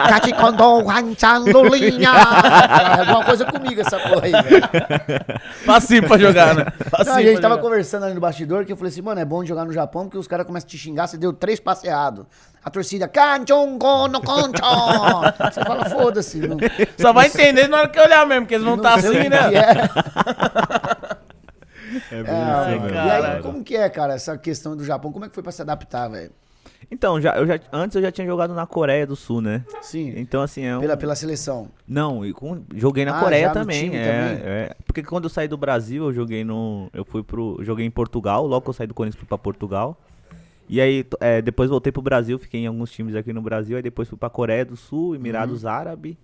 Kachikondo 0.08 0.80
Hanchan 0.90 1.44
Lulinha. 1.46 2.10
É 2.90 3.00
alguma 3.00 3.24
coisa 3.24 3.44
comigo 3.44 3.80
essa 3.80 3.98
porra 3.98 4.22
aí, 4.24 4.32
velho. 4.32 4.68
Facinho 5.64 6.06
pra 6.08 6.18
jogar, 6.18 6.54
né? 6.54 6.64
Não, 6.64 6.90
Facinho 6.90 7.16
a 7.16 7.22
gente 7.22 7.40
tava 7.40 7.54
jogar. 7.54 7.62
conversando 7.62 8.04
ali 8.04 8.14
no 8.14 8.20
bastidor 8.20 8.64
que 8.64 8.72
eu 8.72 8.76
falei 8.76 8.90
assim, 8.90 9.02
mano, 9.02 9.20
é 9.20 9.24
bom 9.24 9.44
jogar 9.44 9.64
no 9.64 9.72
Japão 9.72 10.04
porque 10.04 10.18
os 10.18 10.26
caras 10.26 10.44
começam 10.46 10.66
a 10.66 10.70
te 10.70 10.76
xingar, 10.76 11.06
você 11.06 11.16
deu 11.16 11.32
três 11.32 11.60
passes 11.60 11.84
errados. 11.84 12.26
A 12.62 12.68
torcida, 12.68 13.08
Kanchongo 13.08 14.06
no. 14.08 14.20
Você 14.20 15.64
fala, 15.64 15.84
foda-se. 15.88 16.38
Não, 16.46 16.58
Só 16.98 17.10
vai 17.12 17.28
entender 17.28 17.68
na 17.68 17.78
hora 17.78 17.88
que 17.88 17.98
olhar 17.98 18.26
mesmo, 18.26 18.42
porque 18.42 18.54
eles 18.54 18.66
vão 18.66 18.76
não 18.76 18.84
estar 18.84 18.96
o 18.96 18.98
assim, 18.98 19.28
né? 19.30 19.38
é. 19.54 20.79
É 22.10 22.20
É, 22.20 22.24
Ai, 22.30 22.76
e 22.76 22.92
caralho. 22.92 23.24
aí, 23.36 23.42
como 23.42 23.62
que 23.64 23.76
é, 23.76 23.88
cara, 23.88 24.14
essa 24.14 24.36
questão 24.38 24.76
do 24.76 24.84
Japão? 24.84 25.12
Como 25.12 25.24
é 25.24 25.28
que 25.28 25.34
foi 25.34 25.42
pra 25.42 25.52
se 25.52 25.62
adaptar, 25.62 26.08
velho? 26.08 26.30
Então, 26.90 27.20
já, 27.20 27.36
eu 27.36 27.46
já, 27.46 27.60
antes 27.72 27.94
eu 27.94 28.02
já 28.02 28.10
tinha 28.10 28.26
jogado 28.26 28.54
na 28.54 28.66
Coreia 28.66 29.06
do 29.06 29.14
Sul, 29.14 29.40
né? 29.40 29.64
Sim, 29.82 30.12
Então, 30.16 30.42
assim, 30.42 30.64
é 30.64 30.76
um... 30.76 30.80
pela, 30.80 30.96
pela 30.96 31.14
seleção. 31.14 31.68
Não, 31.86 32.24
e 32.24 32.32
com- 32.32 32.62
joguei 32.74 33.04
na 33.04 33.16
Ah, 33.16 33.20
Coreia 33.20 33.42
já 33.42 33.48
no 33.48 33.54
também, 33.54 33.84
time 33.84 33.96
é, 33.96 34.04
também? 34.04 34.42
é. 34.44 34.76
Porque 34.86 35.02
quando 35.02 35.24
eu 35.24 35.30
saí 35.30 35.46
do 35.46 35.56
Brasil, 35.56 36.04
eu 36.06 36.12
joguei 36.12 36.42
no... 36.42 36.88
Eu 36.92 37.04
fui 37.04 37.22
pro... 37.22 37.58
Joguei 37.62 37.84
em 37.86 37.90
Portugal, 37.90 38.46
logo 38.46 38.62
que 38.62 38.70
eu 38.70 38.74
saí 38.74 38.86
do 38.86 38.94
Corinthians 38.94 39.18
fui 39.20 39.28
pra 39.28 39.38
Portugal. 39.38 40.00
E 40.68 40.80
aí, 40.80 41.04
é, 41.20 41.42
depois 41.42 41.68
voltei 41.68 41.92
pro 41.92 42.00
Brasil, 42.02 42.38
fiquei 42.38 42.60
em 42.62 42.66
alguns 42.66 42.90
times 42.90 43.14
aqui 43.14 43.32
no 43.32 43.42
Brasil. 43.42 43.76
Aí 43.76 43.82
depois 43.82 44.08
fui 44.08 44.16
pra 44.18 44.30
Coreia 44.30 44.64
do 44.64 44.76
Sul, 44.76 45.14
Emirados 45.14 45.64
Uhum. 45.64 45.70
Árabes. 45.70 46.16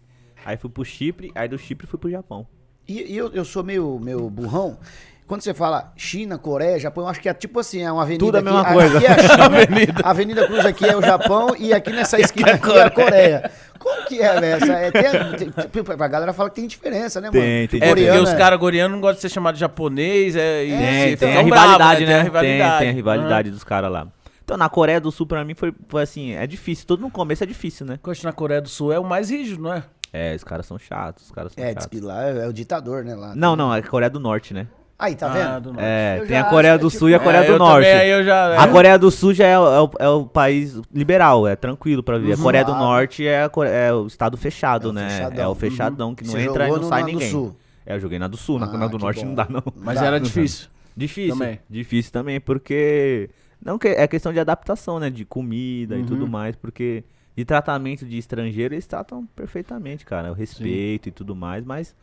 Aí 0.44 0.56
fui 0.56 0.70
pro 0.70 0.84
Chipre, 0.84 1.30
aí 1.34 1.48
do 1.48 1.58
Chipre 1.58 1.86
fui 1.86 1.98
pro 1.98 2.10
Japão. 2.10 2.46
E, 2.88 3.12
e 3.12 3.16
eu, 3.16 3.28
eu 3.32 3.44
sou 3.44 3.62
meio, 3.64 3.98
meio 4.00 4.28
burrão. 4.30 4.78
Quando 5.26 5.40
você 5.42 5.52
fala 5.52 5.92
China, 5.96 6.38
Coreia, 6.38 6.78
Japão, 6.78 7.04
eu 7.04 7.08
acho 7.10 7.20
que 7.20 7.28
é 7.28 7.34
tipo 7.34 7.58
assim, 7.58 7.82
é 7.82 7.90
uma 7.90 8.02
avenida. 8.02 8.24
Tudo 8.24 8.36
a 8.36 8.38
aqui, 8.38 8.48
mesma 8.48 8.72
coisa. 8.72 8.96
Aqui 8.98 9.06
é 9.06 9.10
a 9.10 9.18
China, 9.18 10.00
a 10.04 10.10
Avenida 10.10 10.46
Cruz 10.46 10.64
aqui 10.66 10.86
é 10.86 10.96
o 10.96 11.02
Japão 11.02 11.48
e 11.58 11.72
aqui 11.72 11.90
nessa 11.92 12.18
esquina 12.20 12.52
aqui 12.52 12.70
é 12.70 12.82
a 12.82 12.90
Coreia. 12.90 13.50
Como 13.78 14.04
que 14.06 14.20
é, 14.22 14.40
velho? 14.40 14.62
Essa- 14.64 14.72
É, 14.72 14.90
tem, 14.90 15.50
tem, 15.50 15.68
tipo, 15.82 15.92
a 15.92 16.08
galera 16.08 16.32
fala 16.32 16.48
que 16.48 16.56
tem 16.56 16.66
diferença, 16.66 17.20
né, 17.20 17.28
mano? 17.28 17.40
Tem, 17.42 17.66
tem 17.68 17.80
É, 17.82 17.86
porque 17.88 18.02
Coreano 18.04 18.22
os 18.22 18.30
é- 18.30 18.36
caras 18.36 18.58
coreanos 18.58 18.92
não 18.94 19.00
gostam 19.00 19.16
de 19.16 19.20
ser 19.22 19.28
chamados 19.28 19.58
de 19.58 19.60
japonês. 19.62 20.36
É, 20.36 20.64
e 20.64 20.68
Tem, 20.70 20.78
se 20.78 21.16
tem 21.16 21.28
ficam 21.28 21.40
a 21.40 21.42
rivalidade, 21.44 21.98
Tem 21.98 22.06
né? 22.06 22.14
a 22.14 22.16
Tem, 22.18 22.24
rivalidade. 22.24 22.78
tem 22.78 22.88
a 22.88 22.92
rivalidade 22.92 23.50
dos 23.50 23.64
caras 23.64 23.90
lá. 23.90 24.08
Então, 24.44 24.56
na 24.56 24.68
Coreia 24.68 25.00
do 25.00 25.10
Sul, 25.10 25.26
pra 25.26 25.44
mim, 25.44 25.54
foi, 25.54 25.74
foi 25.88 26.02
assim, 26.02 26.32
é 26.34 26.46
difícil. 26.46 26.86
Todo 26.86 27.00
no 27.00 27.10
começo 27.10 27.42
é 27.42 27.46
difícil, 27.46 27.84
né? 27.84 27.98
Coxa 28.00 28.26
na 28.26 28.32
Coreia 28.32 28.60
do 28.60 28.68
Sul 28.68 28.92
é 28.92 28.98
o 28.98 29.04
mais 29.04 29.28
rígido, 29.28 29.60
não 29.60 29.72
é? 29.74 29.82
É, 30.12 30.34
os 30.36 30.44
caras 30.44 30.66
são 30.66 30.78
chatos, 30.78 31.24
os 31.26 31.30
caras 31.32 31.52
são 31.52 31.62
É, 31.62 31.74
diz 31.74 31.82
chatos. 31.82 31.98
que 31.98 32.04
lá 32.04 32.28
é, 32.28 32.44
é 32.44 32.48
o 32.48 32.52
ditador, 32.52 33.04
né? 33.04 33.14
Lá. 33.16 33.34
Não, 33.34 33.56
não, 33.56 33.74
é 33.74 33.82
Coreia 33.82 34.08
do 34.08 34.20
Norte, 34.20 34.54
né? 34.54 34.66
Aí, 34.98 35.14
tá 35.14 35.26
Ah, 35.26 35.32
vendo? 35.54 35.62
do 35.64 35.72
norte. 35.74 35.84
É, 35.84 36.16
Eu 36.20 36.26
tem 36.26 36.38
a 36.38 36.44
Coreia 36.44 36.74
acho 36.74 36.78
que 36.78 36.82
do 36.82 36.86
é 36.86 36.90
tipo- 36.90 36.98
Sul 37.00 37.10
e 37.10 37.14
a 37.14 37.18
Coreia 37.20 37.42
É, 37.42 37.46
do 37.46 37.52
eu 37.52 37.58
Norte. 37.58 37.86
também, 37.86 38.24
já, 38.24 38.60
A 38.62 38.64
é. 38.66 38.68
Coreia 38.72 38.98
do 38.98 39.10
Sul 39.10 39.34
já 39.34 39.46
é, 39.46 39.58
o- 39.58 39.66
é 39.74 39.80
o, 39.82 39.90
é 40.00 40.08
o 40.08 40.24
país 40.24 40.80
liberal, 40.92 41.46
é 41.46 41.54
tranquilo 41.54 42.02
pra 42.02 42.16
ver. 42.18 42.32
A 42.32 42.36
Coreia 42.38 42.64
do 42.64 42.72
Ah. 42.72 42.78
Norte 42.78 43.26
é, 43.26 43.42
a 43.42 43.48
Core- 43.50 43.68
é 43.68 43.92
o 43.92 44.06
estado 44.06 44.36
fechado, 44.38 44.88
É 44.88 44.90
o 44.90 44.92
né? 44.94 45.08
fechadão. 45.10 45.44
É 45.44 45.48
o 45.48 45.54
fechadão 45.54 46.14
que 46.14 46.24
não 46.24 46.32
Você 46.32 46.40
entra 46.40 46.66
e 46.66 46.70
não 46.70 46.76
no- 46.78 46.88
sai 46.88 47.02
ninguém. 47.02 47.30
Sul. 47.30 47.54
É, 47.84 47.94
eu 47.94 48.00
joguei 48.00 48.18
na 48.18 48.26
do 48.26 48.36
Sul, 48.38 48.58
na, 48.58 48.66
Ah, 48.66 48.76
na 48.78 48.86
do 48.86 48.98
Norte 48.98 49.20
bom. 49.20 49.26
não 49.26 49.34
dá 49.34 49.46
não. 49.50 49.62
Mas 49.76 50.00
Dá, 50.00 50.06
era 50.06 50.18
difícil. 50.18 50.68
Difícil. 50.96 51.34
Também. 51.38 51.60
Difícil 51.68 52.10
também, 52.10 52.40
porque. 52.40 53.28
Não, 53.62 53.78
que 53.78 53.88
é 53.88 54.06
questão 54.08 54.32
de 54.32 54.40
adaptação, 54.40 54.98
né? 54.98 55.10
De 55.10 55.24
comida 55.26 55.94
e 55.94 56.00
Uhum. 56.00 56.06
tudo 56.06 56.26
mais, 56.26 56.56
porque 56.56 57.04
de 57.36 57.44
tratamento 57.44 58.06
de 58.06 58.16
estrangeiro 58.16 58.74
eles 58.74 58.86
tratam 58.86 59.26
perfeitamente, 59.36 60.06
cara. 60.06 60.30
O 60.30 60.34
respeito 60.34 61.08
e 61.10 61.12
tudo 61.12 61.36
mais, 61.36 61.64
mas 61.66 61.94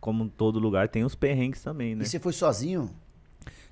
como 0.00 0.28
todo 0.28 0.58
lugar 0.58 0.88
tem 0.88 1.04
os 1.04 1.14
perrengues 1.14 1.62
também, 1.62 1.94
né? 1.94 2.04
E 2.04 2.06
você 2.06 2.18
foi 2.18 2.32
sozinho? 2.32 2.90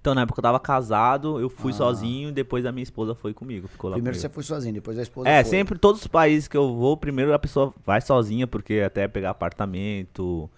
Então, 0.00 0.14
na 0.14 0.22
época 0.22 0.38
eu 0.38 0.42
tava 0.42 0.60
casado, 0.60 1.40
eu 1.40 1.50
fui 1.50 1.72
Ah. 1.72 1.74
sozinho, 1.74 2.30
depois 2.30 2.64
a 2.64 2.70
minha 2.70 2.84
esposa 2.84 3.14
foi 3.16 3.34
comigo. 3.34 3.66
Ficou 3.66 3.90
lá 3.90 3.94
Primeiro 3.96 4.16
comigo. 4.16 4.28
você 4.28 4.32
foi 4.32 4.42
sozinho, 4.44 4.74
depois 4.74 4.96
a 4.98 5.02
esposa 5.02 5.28
É, 5.28 5.42
foi. 5.42 5.50
sempre 5.50 5.76
todos 5.78 6.00
os 6.02 6.06
países 6.06 6.46
que 6.46 6.56
eu 6.56 6.72
vou, 6.76 6.96
primeiro 6.96 7.34
a 7.34 7.38
pessoa 7.38 7.74
vai 7.84 8.00
sozinha, 8.00 8.46
porque 8.46 8.80
até 8.86 9.08
pegar 9.08 9.30
apartamento, 9.30 10.48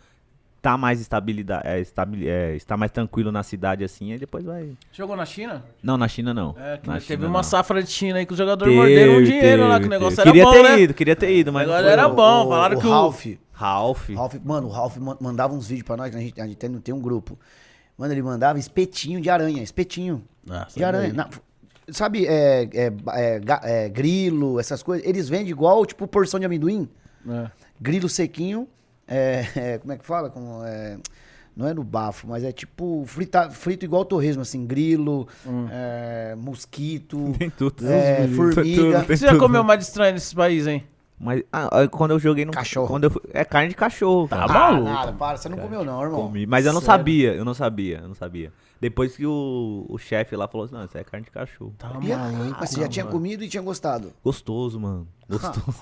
tá 0.60 0.76
mais 0.76 1.00
estabilidade, 1.00 1.66
é, 1.66 1.80
estabil, 1.80 2.28
é, 2.28 2.54
está 2.54 2.76
mais 2.76 2.90
tranquilo 2.92 3.32
na 3.32 3.42
cidade 3.42 3.82
assim, 3.82 4.12
aí 4.12 4.18
depois 4.18 4.44
vai. 4.44 4.72
Jogou 4.92 5.16
na 5.16 5.24
China? 5.24 5.64
Não, 5.82 5.96
na 5.96 6.06
China 6.06 6.34
não. 6.34 6.54
É, 6.58 6.76
que 6.76 6.86
na 6.86 6.94
teve 7.00 7.06
China, 7.06 7.26
uma 7.28 7.38
não. 7.38 7.42
safra 7.42 7.82
de 7.82 7.90
China 7.90 8.18
aí 8.18 8.26
que 8.26 8.32
os 8.32 8.38
jogadores 8.38 8.74
morderam 8.74 9.14
um 9.14 9.16
Teve, 9.16 9.26
dinheiro 9.30 9.62
lá, 9.66 9.76
que 9.80 9.84
teve, 9.84 9.86
o 9.86 9.90
negócio 9.98 10.16
teve. 10.16 10.28
era 10.28 10.32
Queria 10.32 10.44
bom, 10.44 10.52
ter 10.52 10.62
né? 10.62 10.80
ido, 10.82 10.94
queria 10.94 11.16
ter 11.16 11.34
ido, 11.34 11.50
mas 11.50 11.66
Agora 11.66 11.90
era 11.90 12.08
bom, 12.10 12.44
o- 12.44 12.48
falaram 12.50 12.76
o 12.76 12.80
que 12.80 12.86
o- 12.86 12.90
Ralph, 12.90 13.26
Ralph. 13.60 14.08
Ralph, 14.10 14.34
mano, 14.44 14.68
o 14.68 14.70
Ralph 14.70 14.96
man- 14.96 15.18
mandava 15.20 15.52
uns 15.54 15.66
vídeos 15.68 15.86
pra 15.86 15.96
nós, 15.96 16.10
que 16.10 16.16
a 16.16 16.20
gente, 16.20 16.40
a 16.40 16.46
gente 16.46 16.56
tem, 16.56 16.72
tem 16.80 16.94
um 16.94 17.00
grupo. 17.00 17.38
Mano, 17.98 18.12
ele 18.14 18.22
mandava 18.22 18.58
espetinho 18.58 19.20
de 19.20 19.28
aranha, 19.28 19.62
espetinho 19.62 20.22
Nossa, 20.46 20.78
de 20.78 20.82
aranha. 20.82 21.12
Na- 21.12 21.28
sabe, 21.92 22.26
é, 22.26 22.62
é, 22.72 22.92
é, 23.14 23.40
é, 23.84 23.88
grilo, 23.90 24.58
essas 24.58 24.82
coisas, 24.82 25.06
eles 25.06 25.28
vendem 25.28 25.48
igual, 25.50 25.84
tipo, 25.84 26.06
porção 26.08 26.40
de 26.40 26.46
amendoim. 26.46 26.88
É. 27.28 27.50
Grilo 27.78 28.08
sequinho, 28.08 28.66
é, 29.06 29.44
é, 29.54 29.78
como 29.78 29.92
é 29.92 29.98
que 29.98 30.06
fala? 30.06 30.30
Como, 30.30 30.64
é, 30.64 30.96
não 31.54 31.66
é 31.68 31.74
no 31.74 31.84
bafo, 31.84 32.26
mas 32.28 32.42
é 32.44 32.52
tipo 32.52 33.04
frita, 33.06 33.50
frito 33.50 33.84
igual 33.84 34.04
torresmo, 34.06 34.40
assim, 34.40 34.64
grilo, 34.64 35.28
Hum. 35.46 35.66
é, 35.70 36.34
mosquito, 36.38 37.34
Tem 37.38 37.50
tudo. 37.50 37.86
é, 37.86 38.26
formiga. 38.28 39.00
O 39.00 39.04
que 39.04 39.16
você 39.16 39.26
já 39.26 39.36
comeu 39.36 39.62
mais 39.62 39.80
de 39.80 39.84
estranho 39.84 40.14
nesses 40.14 40.32
países, 40.32 40.66
hein? 40.66 40.84
Mas 41.22 41.42
ah, 41.52 41.68
ah, 41.82 41.86
quando 41.88 42.12
eu 42.12 42.18
joguei 42.18 42.46
no. 42.46 42.50
Cachorro. 42.50 42.86
Quando 42.88 43.04
eu 43.04 43.10
fui- 43.10 43.20
é 43.34 43.44
carne 43.44 43.68
de 43.68 43.74
cachorro. 43.74 44.26
Tá 44.26 44.38
cara. 44.46 44.52
maluco. 44.52 44.84
nada, 44.90 45.12
para, 45.12 45.36
você 45.36 45.50
não 45.50 45.58
comeu 45.58 45.84
não, 45.84 46.02
irmão. 46.02 46.22
Comi, 46.22 46.46
mas 46.46 46.64
eu 46.64 46.72
não 46.72 46.80
Sério? 46.80 46.96
sabia, 46.98 47.34
eu 47.34 47.44
não 47.44 47.52
sabia, 47.52 47.98
eu 47.98 48.08
não 48.08 48.14
sabia. 48.14 48.50
Depois 48.80 49.14
que 49.14 49.26
o, 49.26 49.84
o 49.90 49.98
chefe 49.98 50.34
lá 50.34 50.48
falou 50.48 50.64
assim, 50.64 50.74
não, 50.74 50.84
isso 50.86 50.96
é 50.96 51.04
carne 51.04 51.26
de 51.26 51.30
cachorro. 51.30 51.74
Tá 51.76 51.92
E- 52.00 52.08
maluco. 52.08 52.56
mas 52.58 52.70
você 52.70 52.80
já 52.80 52.88
tinha 52.88 53.04
mano. 53.04 53.14
comido 53.14 53.44
e 53.44 53.48
tinha 53.48 53.62
gostado. 53.62 54.10
Gostoso, 54.24 54.80
mano. 54.80 55.06
Gostoso. 55.28 55.74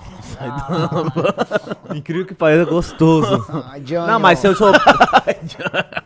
Incrível 1.95 2.26
que 2.26 2.34
pareça 2.34 2.68
gostoso. 2.68 3.47
Ai, 3.70 3.80
Johnny, 3.80 4.09
Não, 4.09 4.18
mas 4.18 4.39
ó. 4.39 4.43
se 4.43 4.47
eu 4.49 4.57
sou. 4.57 4.72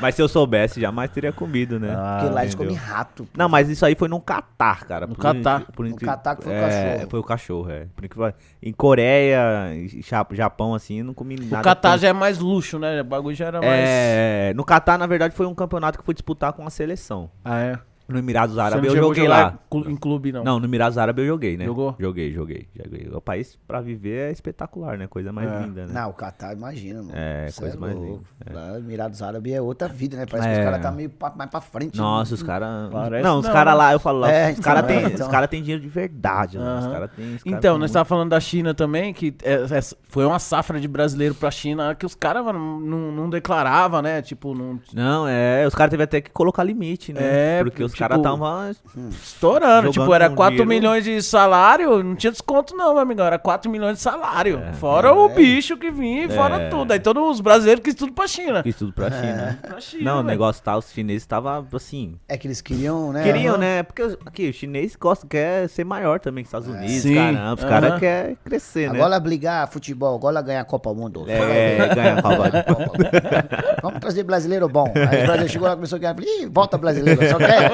mas 0.00 0.14
se 0.14 0.22
eu 0.22 0.28
soubesse, 0.28 0.80
jamais 0.80 1.10
teria 1.10 1.32
comido, 1.32 1.78
né? 1.78 1.88
Porque 1.88 2.34
lá 2.34 2.42
eles 2.42 2.54
comem 2.54 2.74
rato. 2.74 3.24
pô. 3.24 3.30
Não, 3.38 3.48
mas 3.48 3.68
isso 3.68 3.84
aí 3.84 3.94
foi 3.94 4.08
no 4.08 4.20
Catar, 4.20 4.84
cara. 4.86 5.06
No 5.06 5.14
Por 5.14 5.22
Catar. 5.22 5.64
por 5.72 5.86
No 5.86 5.96
Catar 5.96 6.36
que 6.36 6.44
foi 6.44 6.52
o 6.52 6.56
é, 6.56 6.60
cachorro. 6.60 7.10
Foi 7.10 7.20
o 7.20 7.24
cachorro, 7.24 7.70
é. 7.70 7.86
Por 7.94 8.04
incrível- 8.04 8.32
Em 8.62 8.72
Coreia, 8.72 9.74
e 9.74 10.00
Ja- 10.02 10.26
Japão, 10.32 10.74
assim, 10.74 10.98
eu 11.00 11.04
não 11.04 11.14
comi 11.14 11.36
nada. 11.36 11.60
O 11.60 11.64
Catar 11.64 11.90
tão- 11.92 11.98
já 11.98 12.08
é 12.08 12.12
mais 12.12 12.38
luxo, 12.38 12.78
né? 12.78 13.00
O 13.00 13.04
bagulho 13.04 13.34
já 13.36 13.46
era 13.46 13.60
mais. 13.60 13.72
É, 13.88 14.52
no 14.54 14.64
Catar, 14.64 14.98
na 14.98 15.06
verdade, 15.06 15.34
foi 15.34 15.46
um 15.46 15.54
campeonato 15.54 15.98
que 15.98 16.04
fui 16.04 16.14
disputar 16.14 16.52
com 16.52 16.66
a 16.66 16.70
seleção. 16.70 17.30
Ah, 17.44 17.60
é? 17.60 17.78
No 18.10 18.18
Emirados 18.18 18.58
Árabes 18.58 18.92
eu 18.92 18.96
joguei 18.96 19.26
lá. 19.28 19.58
Em 19.72 19.96
clube, 19.96 20.32
não. 20.32 20.42
Não, 20.44 20.58
no 20.58 20.66
Emirados 20.66 20.98
Árabes 20.98 21.22
eu 21.22 21.28
joguei, 21.28 21.56
né? 21.56 21.64
Jogou? 21.64 21.94
Joguei, 21.98 22.32
joguei, 22.32 22.66
joguei. 22.76 23.08
O 23.12 23.20
país 23.20 23.58
pra 23.66 23.80
viver 23.80 24.28
é 24.28 24.32
espetacular, 24.32 24.98
né? 24.98 25.06
Coisa 25.06 25.32
mais 25.32 25.50
É. 25.50 25.62
linda, 25.62 25.86
né? 25.86 25.92
Não, 25.92 26.10
o 26.10 26.12
Catar, 26.12 26.52
imagina, 26.54 27.00
mano. 27.02 27.12
É, 27.14 27.48
Cê 27.50 27.60
coisa 27.60 27.78
mais 27.78 27.94
louco. 27.94 28.24
linda, 28.46 28.60
Lá, 28.60 28.78
Emirados 28.78 29.22
Árabes 29.22 29.52
é 29.52 29.60
outra 29.60 29.88
vida, 29.88 30.16
né? 30.16 30.26
Parece 30.28 30.48
que 30.48 30.54
É. 30.54 30.58
os 30.58 30.64
caras 30.64 30.82
tá 30.82 30.90
meio 30.92 31.10
pa- 31.10 31.32
mais 31.36 31.50
pra 31.50 31.60
frente. 31.60 31.96
Nossa, 31.98 32.32
né? 32.32 32.34
os 32.34 32.42
caras. 32.42 32.90
Não, 33.22 33.38
os 33.38 33.46
caras 33.48 33.72
né? 33.74 33.78
lá, 33.78 33.92
eu 33.92 34.00
falo 34.00 34.18
lá, 34.20 34.30
É, 34.32 34.52
os 34.52 34.58
caras 34.60 34.84
então, 34.84 34.96
têm 34.96 35.04
é, 35.04 35.14
então. 35.14 35.26
os 35.26 35.32
cara 35.32 35.48
tem 35.48 35.62
dinheiro 35.62 35.82
de 35.82 35.88
verdade, 35.88 36.58
né? 36.58 36.78
Os 36.80 36.86
caras 36.86 37.10
têm. 37.12 37.26
cara 37.36 37.40
Então, 37.46 37.72
nós 37.74 37.80
muito- 37.80 37.92
tava 37.92 38.04
falando 38.04 38.30
da 38.30 38.40
China 38.40 38.74
também, 38.74 39.12
que 39.14 39.34
é- 39.42 39.54
é- 39.78 39.80
foi 40.04 40.24
uma 40.24 40.38
safra 40.38 40.80
de 40.80 40.88
brasileiro 40.88 41.34
pra 41.34 41.50
China 41.50 41.94
que 41.94 42.04
os 42.06 42.14
caras 42.14 42.44
não, 42.44 42.80
não 43.12 43.30
declaravam, 43.30 44.02
né? 44.02 44.20
Tipo, 44.22 44.54
não. 44.54 44.80
Não, 44.92 45.28
é, 45.28 45.66
os 45.66 45.74
caras 45.74 45.90
teve 45.90 46.02
até 46.02 46.20
que 46.20 46.30
colocar 46.30 46.64
limite, 46.64 47.12
né? 47.12 47.20
É, 47.22 47.64
porque 47.64 47.82
os 47.84 47.94
tipo, 48.08 48.08
caras 48.08 48.18
estavam. 48.18 49.10
Estourando. 49.10 49.90
Tipo, 49.90 50.14
era 50.14 50.28
com 50.28 50.36
4 50.36 50.50
dinheiro. 50.56 50.68
milhões 50.68 51.04
de 51.04 51.22
salário, 51.22 52.02
não 52.02 52.14
tinha 52.14 52.30
desconto, 52.30 52.74
não, 52.76 52.92
meu 52.94 53.02
amigão. 53.02 53.26
Era 53.26 53.38
4 53.38 53.70
milhões 53.70 53.96
de 53.96 54.02
salário. 54.02 54.60
fora 54.74 55.12
o 55.12 55.28
bicho 55.28 55.76
que 55.76 55.90
vinha, 55.90 56.24
e 56.24 56.28
fora 56.30 56.56
É. 56.56 56.68
tudo. 56.68 56.92
Aí 56.92 57.00
todos 57.00 57.22
os 57.36 57.40
brasileiros 57.40 57.82
quis 57.82 57.94
tudo 57.94 58.12
pra 58.12 58.26
China. 58.26 58.62
Quis 58.62 58.76
tudo 58.76 58.92
pra 58.92 59.10
China. 59.10 59.58
Pra 59.62 59.80
China, 59.80 60.02
Não, 60.04 60.12
o 60.14 60.16
velho. 60.18 60.28
negócio 60.28 60.62
tá, 60.62 60.76
os 60.76 60.90
chineses 60.90 61.22
estavam 61.22 61.66
assim. 61.72 62.16
É 62.28 62.36
que 62.36 62.46
eles 62.46 62.60
queriam, 62.60 63.12
né? 63.12 63.22
Queriam, 63.22 63.54
Aham. 63.54 63.58
né? 63.60 63.82
Porque 63.82 64.02
aqui, 64.26 64.48
o 64.48 64.52
chinês 64.52 64.96
gosta, 64.96 65.26
quer 65.26 65.68
ser 65.68 65.84
maior 65.84 66.20
também 66.20 66.44
que 66.44 66.48
os 66.48 66.54
Estados 66.54 66.68
Unidos, 66.68 67.02
Sim, 67.02 67.14
caramba. 67.14 67.54
Os 67.54 67.60
aham. 67.62 67.68
caras 67.70 68.00
querem 68.00 68.36
crescer, 68.44 68.90
né? 68.90 68.98
Agora 68.98 69.20
brigar 69.20 69.68
futebol, 69.70 70.14
agora 70.16 70.40
ganhar 70.42 70.60
a 70.60 70.64
Copa 70.64 70.92
Mundo. 70.94 71.24
É, 71.28 71.94
ganhar 71.94 72.18
a 72.18 72.22
Copa 72.22 72.50
do 72.50 73.80
Vamos 73.82 74.00
trazer 74.00 74.22
brasileiro 74.24 74.68
bom. 74.68 74.92
Aí 74.94 75.02
o 75.22 75.26
brasileiro 75.26 75.48
chegou 75.48 75.66
lá 75.66 75.72
e 75.72 75.76
começou 75.76 75.96
a 75.96 75.98
ganhar. 76.00 76.16
Ih, 76.20 76.46
volta 76.46 76.76
brasileiro, 76.78 77.20
só 77.28 77.38
quer. 77.38 77.70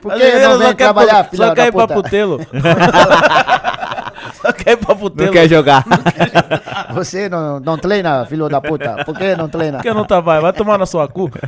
Por 0.00 0.12
que 0.12 0.18
Brasileiro 0.18 0.48
não 0.50 0.58
vem 0.58 0.74
trabalhar, 0.74 1.24
pro- 1.24 1.30
filha 1.30 1.46
Só 1.48 1.54
quer 1.54 1.66
ir 1.68 1.72
pra 1.72 1.88
putelo. 1.88 2.40
só 4.42 4.52
quer 4.52 4.70
ir 4.72 4.76
pra 4.76 4.94
putelo. 4.94 5.26
Não 5.26 5.32
quer 5.32 5.48
jogar. 5.48 5.84
Você 6.94 7.28
não, 7.28 7.60
não 7.60 7.76
treina, 7.78 8.24
filho 8.26 8.48
da 8.48 8.60
puta? 8.60 9.04
Por 9.04 9.16
que 9.16 9.34
não 9.36 9.48
treina? 9.48 9.78
Por 9.78 9.82
que 9.82 9.92
não 9.94 10.04
tá 10.04 10.20
vai? 10.20 10.40
Vai 10.40 10.52
tomar 10.52 10.78
na 10.78 10.86
sua 10.86 11.08
cu. 11.08 11.30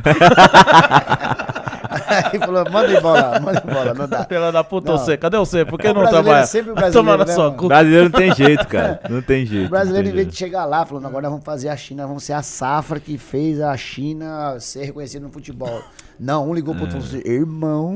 Aí 2.31 2.39
falou, 2.39 2.63
manda 2.71 2.91
embora, 2.91 3.39
manda 3.39 3.63
embora, 3.67 3.93
não 3.93 4.07
dá. 4.07 4.23
Pela 4.25 4.51
da 4.51 4.63
puta, 4.63 4.91
Não. 4.91 4.97
você. 4.97 5.17
Cadê 5.17 5.37
você? 5.37 5.65
Por 5.65 5.77
que 5.79 5.87
O 5.87 5.93
não 5.93 6.07
trabalha? 6.07 6.41
é 6.43 6.45
sempre 6.45 6.71
o 6.71 6.75
brasileiro, 6.75 7.05
tomar 7.05 7.17
na 7.17 7.25
né, 7.25 7.33
sua 7.33 7.51
cu. 7.51 7.65
O 7.65 7.67
brasileiro 7.67 8.03
não 8.05 8.11
tem 8.11 8.33
jeito, 8.33 8.67
cara. 8.67 8.99
Não 9.09 9.21
tem 9.21 9.45
jeito. 9.45 9.67
O 9.67 9.69
brasileiro, 9.69 10.07
em 10.09 10.11
vez 10.11 10.27
de 10.27 10.35
chegar 10.35 10.65
lá, 10.65 10.85
falando, 10.85 11.05
agora 11.07 11.29
vamos 11.29 11.43
fazer 11.43 11.69
a 11.69 11.77
China, 11.77 12.05
vamos 12.07 12.23
ser 12.23 12.33
a 12.33 12.41
safra 12.41 12.99
que 12.99 13.17
fez 13.17 13.59
a 13.61 13.75
China 13.77 14.57
ser 14.59 14.85
reconhecida 14.85 15.25
no 15.25 15.31
futebol. 15.31 15.81
Não, 16.19 16.49
um 16.49 16.53
ligou 16.53 16.73
pro 16.73 16.83
outro 16.83 16.97
e 16.97 17.01
falou 17.01 17.19
assim, 17.21 17.29
irmão, 17.31 17.95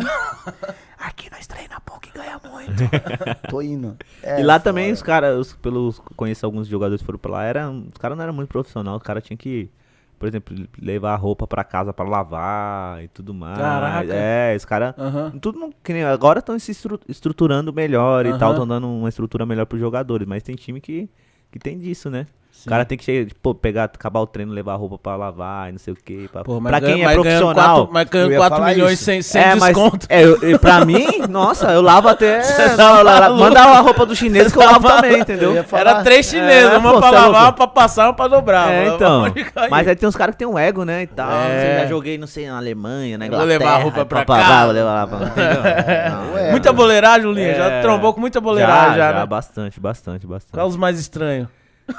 aqui 0.97 1.29
nós 1.31 1.47
treina 1.47 1.79
pouco 1.81 2.07
e 2.07 2.11
ganha 2.17 2.39
muito. 2.51 2.83
Tô 3.49 3.61
indo. 3.61 3.97
É, 4.21 4.39
e 4.39 4.43
lá 4.43 4.53
foda. 4.55 4.63
também 4.63 4.91
os 4.91 5.01
caras, 5.01 5.37
os- 5.39 5.53
pelos 5.53 5.99
conheço 6.15 6.45
alguns 6.45 6.67
jogadores 6.67 7.01
que 7.01 7.05
foram 7.05 7.19
pra 7.19 7.31
lá, 7.31 7.43
era, 7.43 7.69
os 7.69 7.97
caras 7.99 8.17
não 8.17 8.23
eram 8.23 8.33
muito 8.33 8.49
profissionais, 8.49 8.97
os 8.97 9.03
caras 9.03 9.23
tinham 9.23 9.37
que, 9.37 9.69
por 10.19 10.27
exemplo, 10.27 10.55
levar 10.79 11.13
a 11.13 11.17
roupa 11.17 11.47
pra 11.47 11.63
casa 11.63 11.91
pra 11.91 12.05
lavar 12.05 13.03
e 13.03 13.07
tudo 13.07 13.33
mais. 13.33 13.57
Caraca. 13.57 14.13
É, 14.13 14.55
os 14.55 14.65
caras 14.65 14.93
tudo 15.41 15.59
não, 15.59 15.73
agora 16.11 16.39
estão 16.39 16.57
se 16.59 16.71
estru- 16.71 16.99
estruturando 17.07 17.73
melhor 17.73 18.25
e 18.25 18.37
tal, 18.37 18.51
estão 18.51 18.67
dando 18.67 18.87
uma 18.87 19.09
estrutura 19.09 19.45
melhor 19.45 19.65
pros 19.65 19.81
jogadores, 19.81 20.27
mas 20.27 20.43
tem 20.43 20.55
time 20.55 20.79
que 20.79 21.09
que 21.51 21.59
tem 21.59 21.77
disso, 21.77 22.09
né? 22.09 22.27
Sim. 22.61 22.67
O 22.67 22.69
cara 22.69 22.85
tem 22.85 22.95
que 22.97 23.03
chegar, 23.03 23.31
pô, 23.41 23.55
pegar, 23.55 23.85
acabar 23.85 24.19
o 24.19 24.27
treino, 24.27 24.51
levar 24.53 24.73
a 24.73 24.75
roupa 24.75 24.97
pra 24.99 25.15
lavar 25.15 25.69
e 25.69 25.71
não 25.71 25.79
sei 25.79 25.93
o 25.93 25.97
que. 25.97 26.27
Pra, 26.27 26.43
Pô, 26.43 26.59
mas 26.59 26.69
pra 26.71 26.79
quem 26.81 27.01
é 27.01 27.05
mas 27.05 27.13
profissional. 27.15 27.53
quatro- 27.53 27.89
Mas 27.93 28.09
ganhando 28.09 28.31
ia 28.33 28.37
4 28.37 28.57
falar 28.57 28.69
milhões 28.69 28.93
isso. 28.93 29.03
sem, 29.03 29.21
sem 29.23 29.41
é, 29.41 29.55
mas 29.55 29.73
desconto. 29.73 30.05
é, 30.07 30.23
eu, 30.23 30.59
pra 30.59 30.85
mim, 30.85 31.07
nossa, 31.27 31.71
eu 31.71 31.81
lavo 31.81 32.07
até. 32.07 32.41
não, 32.77 32.97
eu 32.97 33.03
la- 33.03 33.29
manda 33.31 33.59
a 33.61 33.79
roupa 33.81 34.05
do 34.05 34.15
chinês 34.15 34.51
que 34.53 34.59
eu 34.59 34.63
lavo 34.63 34.87
também, 34.87 35.19
entendeu? 35.21 35.63
Falar- 35.63 35.81
Era 35.81 36.03
três 36.03 36.27
chineses, 36.27 36.71
É, 36.71 36.77
uma 36.77 36.93
pô, 36.93 36.99
pra 36.99 37.07
é 37.07 37.11
lavar, 37.11 37.43
uma 37.45 37.51
pra 37.53 37.67
passar, 37.67 38.05
uma 38.07 38.13
pra 38.13 38.27
dobrar. 38.27 38.71
É, 38.71 38.87
então. 38.89 39.25
Mas 39.69 39.87
aí 39.87 39.95
tem 39.95 40.07
uns 40.07 40.15
caras 40.15 40.35
que 40.35 40.39
tem 40.39 40.47
um 40.47 40.59
ego, 40.59 40.85
né? 40.85 41.01
E 41.01 41.07
tal. 41.07 41.31
É. 41.31 41.73
Assim, 41.77 41.81
já 41.83 41.87
joguei, 41.87 42.17
não 42.19 42.27
sei, 42.27 42.47
na 42.47 42.57
Alemanha, 42.57 43.17
na 43.17 43.25
Vou 43.25 43.33
Inglaterra. 43.35 43.57
levar 43.59 43.73
a 43.73 43.77
roupa 43.81 44.05
pra 44.05 44.23
pá, 44.23 44.37
cá. 44.39 44.63
Vou 44.65 44.73
levar 44.73 44.93
lá 44.93 45.07
pra. 45.07 45.19
Não, 46.11 46.33
Ué, 46.35 46.51
Muita 46.51 46.71
boleiragem, 46.71 47.23
Julinha. 47.23 47.55
Já 47.55 47.65
É. 47.71 47.81
trombou 47.81 48.13
com 48.13 48.19
muita 48.21 48.39
boleiragem, 48.39 48.97
já, 48.97 49.11
já, 49.13 49.19
né? 49.19 49.25
bastante, 49.25 49.79
bastante, 49.79 50.27
bastante. 50.27 50.51
Qual 50.53 50.67
os 50.67 50.75
mais 50.75 50.99
estranhos? 50.99 51.47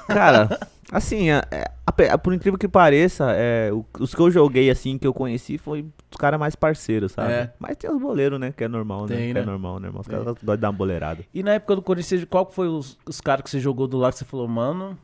Cara, 0.08 0.58
assim, 0.90 1.30
é- 1.30 1.42
é, 1.50 1.64
ape- 1.86 2.16
por 2.18 2.32
incrível 2.34 2.58
que 2.58 2.68
pareça, 2.68 3.32
é, 3.32 3.70
o- 3.72 3.84
os 4.00 4.14
que 4.14 4.20
eu 4.20 4.30
joguei, 4.30 4.70
assim, 4.70 4.98
que 4.98 5.06
eu 5.06 5.12
conheci, 5.14 5.58
foi 5.58 5.84
os 6.10 6.16
caras 6.16 6.38
mais 6.38 6.54
parceiros, 6.54 7.12
sabe? 7.12 7.32
É. 7.32 7.52
Mas 7.58 7.76
tem 7.76 7.90
os 7.90 8.00
boleiros, 8.00 8.38
né? 8.38 8.52
Que 8.56 8.64
é 8.64 8.68
normal, 8.68 9.02
né? 9.02 9.16
Tem, 9.16 9.28
que 9.28 9.34
né? 9.34 9.40
é 9.40 9.44
normal, 9.44 9.80
normal. 9.80 10.00
Os 10.02 10.06
caras 10.08 10.24
gostam 10.24 10.54
de 10.54 10.60
dar 10.60 10.68
uma 10.68 10.72
boleirada. 10.76 11.24
E 11.32 11.42
na 11.42 11.52
época 11.54 11.76
do 11.76 11.82
Corinthians, 11.82 12.24
qual 12.24 12.50
foi 12.50 12.68
os, 12.68 12.98
os 13.06 13.20
caras 13.20 13.42
que 13.42 13.50
você 13.50 13.60
jogou 13.60 13.86
do 13.86 13.96
lado 13.98 14.12
que 14.12 14.18
você 14.18 14.24
falou, 14.24 14.46
mano? 14.48 14.98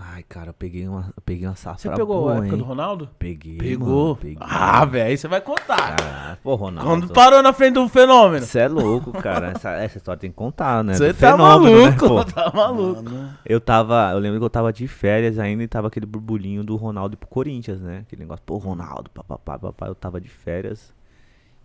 Ai, 0.00 0.22
cara, 0.28 0.50
eu 0.50 0.54
peguei 0.54 0.86
uma, 0.86 1.12
eu 1.16 1.22
peguei 1.26 1.44
uma 1.44 1.56
safra 1.56 1.80
Você 1.80 1.90
pegou 1.90 2.20
boa, 2.20 2.34
a 2.34 2.36
época 2.36 2.52
hein? 2.52 2.58
do 2.58 2.62
Ronaldo? 2.64 3.10
Peguei, 3.18 3.58
Pegou. 3.58 4.04
mano, 4.04 4.16
peguei. 4.16 4.38
Ah, 4.40 4.84
velho, 4.84 5.08
aí 5.08 5.18
você 5.18 5.26
vai 5.26 5.40
contar. 5.40 5.96
Ah, 6.00 6.36
pô, 6.40 6.54
Ronaldo. 6.54 6.88
Quando 6.88 7.12
parou 7.12 7.42
na 7.42 7.52
frente 7.52 7.74
do 7.74 7.88
fenômeno. 7.88 8.46
Você 8.46 8.60
é 8.60 8.68
louco, 8.68 9.10
cara. 9.10 9.48
Essa, 9.58 9.70
essa 9.72 9.98
história 9.98 10.20
tem 10.20 10.30
que 10.30 10.36
contar, 10.36 10.84
né? 10.84 10.94
Você 10.94 11.08
Do 11.12 11.18
tá 11.18 11.32
fenômeno, 11.32 11.76
né, 11.78 11.84
maluco, 11.86 12.08
pô? 12.08 12.24
tá 12.32 12.52
maluco. 12.54 13.02
Eu 13.44 13.60
tava, 13.60 14.12
eu 14.12 14.20
lembro 14.20 14.38
que 14.38 14.44
eu 14.44 14.50
tava 14.50 14.72
de 14.72 14.86
férias 14.86 15.36
ainda 15.36 15.64
e 15.64 15.68
tava 15.68 15.88
aquele 15.88 16.06
burburinho 16.06 16.62
do 16.62 16.76
Ronaldo 16.76 17.16
pro 17.16 17.28
Corinthians, 17.28 17.80
né? 17.80 18.04
Aquele 18.06 18.22
negócio, 18.22 18.44
pô, 18.46 18.56
Ronaldo, 18.56 19.10
papapá, 19.10 19.58
papapá. 19.58 19.88
Eu 19.88 19.96
tava 19.96 20.20
de 20.20 20.28
férias 20.28 20.92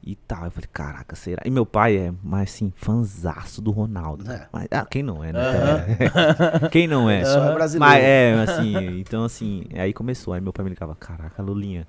e 0.06 0.16
tal. 0.16 0.45
Eu 0.45 0.51
falei, 0.51 0.70
caraca, 0.72 1.16
será? 1.16 1.41
E 1.45 1.49
meu 1.49 1.66
pai 1.66 1.95
é, 1.97 2.14
mas 2.24 2.49
assim, 2.54 2.72
fanzaço 2.76 3.62
do 3.62 3.72
Ronaldo. 3.72 4.30
É. 4.30 4.47
Mas, 4.51 4.68
ah, 4.72 4.86
quem 4.89 5.01
não 5.04 5.24
é, 5.24 5.32
né? 5.34 5.39
É. 6.64 6.70
Quem 6.70 6.88
não 6.88 7.10
é? 7.10 7.24
Só 7.26 7.51
é 7.51 7.54
brasileiro. 7.54 7.93
Mas 7.93 8.04
é, 8.04 8.34
assim, 8.43 8.99
então 8.99 9.24
assim, 9.24 9.66
aí 9.76 9.93
começou. 9.93 10.34
Aí 10.34 10.41
meu 10.41 10.51
pai 10.54 10.64
me 10.64 10.70
ligava, 10.72 10.95
caraca, 10.95 11.41
Lulinha, 11.41 11.88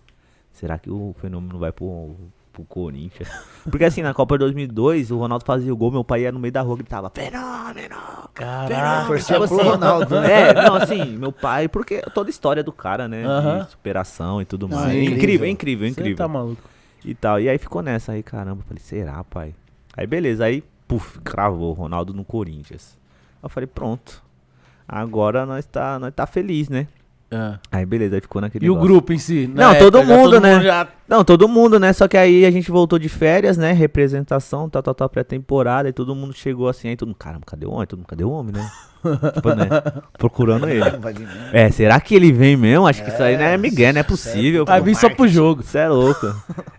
será 0.53 0.79
que 0.79 0.91
o 0.91 1.15
fenômeno 1.21 1.59
vai 1.59 1.73
pro, 1.73 2.15
pro 2.53 2.65
Corinthians? 2.65 3.29
Porque 3.71 3.85
assim, 3.85 4.03
na 4.03 4.15
Copa 4.15 4.35
de 4.37 4.41
2002, 4.41 5.11
o 5.11 5.19
Ronaldo 5.19 5.45
fazia 5.45 5.73
o 5.73 5.77
gol, 5.77 5.91
meu 5.91 6.05
pai 6.05 6.23
ia 6.23 6.33
no 6.33 6.39
meio 6.39 6.53
da 6.53 6.61
rua 6.63 6.75
e 6.75 6.79
gritava, 6.79 7.11
fenômeno! 7.13 7.97
Caraca. 8.35 9.07
Torcia 9.07 9.37
Tipo 9.37 9.49
pro 9.49 9.59
assim, 9.61 9.69
Ronaldo. 9.71 10.21
né? 10.21 10.49
É, 10.51 10.55
não, 10.55 10.75
assim, 10.75 11.17
meu 11.17 11.31
pai, 11.33 11.69
porque 11.69 12.01
toda 12.15 12.29
a 12.29 12.33
história 12.33 12.63
do 12.65 12.73
cara, 12.73 13.07
né? 13.09 13.25
Aham. 13.25 13.65
De 13.65 13.71
superação 13.71 14.43
e 14.43 14.45
tudo 14.45 14.69
mais. 14.69 14.89
é 14.91 14.97
É 14.97 15.03
incrível. 15.03 15.17
incrível, 15.17 15.47
é 15.47 15.51
incrível, 15.51 15.87
é 15.87 15.91
Você 15.91 16.01
incrível. 16.01 16.17
tá 16.19 16.29
maluco. 16.29 16.63
E 17.05 17.15
tal. 17.15 17.41
E 17.41 17.49
aí 17.49 17.59
ficou 17.59 17.83
nessa 17.83 18.13
aí, 18.13 18.23
caramba. 18.23 18.63
Falei, 18.63 18.83
será, 18.83 19.23
pai? 19.25 19.55
Aí 19.97 20.07
beleza, 20.07 20.45
aí, 20.45 20.63
puf, 20.89 21.21
cravou 21.21 21.73
Ronaldo 21.73 22.13
no 22.15 22.25
Corinthians. 22.25 22.99
Eu 23.43 23.49
falei, 23.49 23.67
pronto. 23.67 24.23
Agora 24.89 25.47
nós 25.47 25.67
tá, 25.67 25.99
nós 25.99 26.13
tá 26.15 26.27
feliz, 26.27 26.69
né? 26.69 26.89
Aí 27.71 27.85
beleza, 27.87 28.17
aí 28.17 28.21
ficou 28.21 28.41
naquele 28.41 28.67
E 28.67 28.71
o 28.71 28.75
negócio. 28.75 28.89
grupo 28.93 29.13
em 29.13 29.19
si? 29.19 29.47
Não, 29.53 29.75
todo 29.77 29.99
época, 29.99 30.13
já 30.15 30.17
mundo, 30.19 30.41
né? 30.41 30.61
já- 30.61 30.89
Não, 31.09 31.25
todo 31.25 31.49
mundo, 31.49 31.79
né? 31.79 31.93
Só 31.93 32.07
que 32.09 32.17
aí 32.17 32.45
a 32.47 32.51
gente 32.51 32.71
voltou 32.71 32.99
de 32.99 33.09
férias, 33.09 33.57
né? 33.59 33.73
Representação, 33.73 34.69
tal, 34.71 34.83
tal, 34.83 34.95
tal, 34.95 35.09
pré-temporada. 35.09 35.89
E 35.89 35.93
todo 35.93 36.15
mundo 36.15 36.33
chegou 36.35 36.69
assim. 36.69 36.89
Aí 36.89 36.97
todo 36.97 37.09
mundo, 37.09 37.17
caramba, 37.19 37.45
cadê 37.47 37.67
o 37.67 37.71
homem? 37.73 37.87
Todo 37.87 37.99
mundo, 37.99 38.07
cadê 38.07 38.25
o 38.25 38.31
homem, 38.31 38.55
né? 38.55 38.71
tipo, 39.35 39.49
né? 39.55 39.67
Procurando 40.19 40.67
ele. 40.69 40.81
É, 41.53 41.71
será 41.71 42.01
que 42.01 42.15
ele 42.15 42.33
vem 42.33 42.57
mesmo? 42.57 42.87
Acho 42.87 43.05
que 43.05 43.11
isso 43.11 43.23
aí 43.23 43.37
não 43.37 43.45
é 43.45 43.57
Miguel, 43.59 43.93
não 43.93 44.01
é 44.01 44.05
possível. 44.05 44.65
Vai 44.65 44.79
pô. 44.81 44.85
vir 44.87 44.95
só 44.97 45.11
pro 45.11 45.29
jogo. 45.29 45.63
Você 45.63 45.79
é 45.79 45.89
louco. 45.89 46.27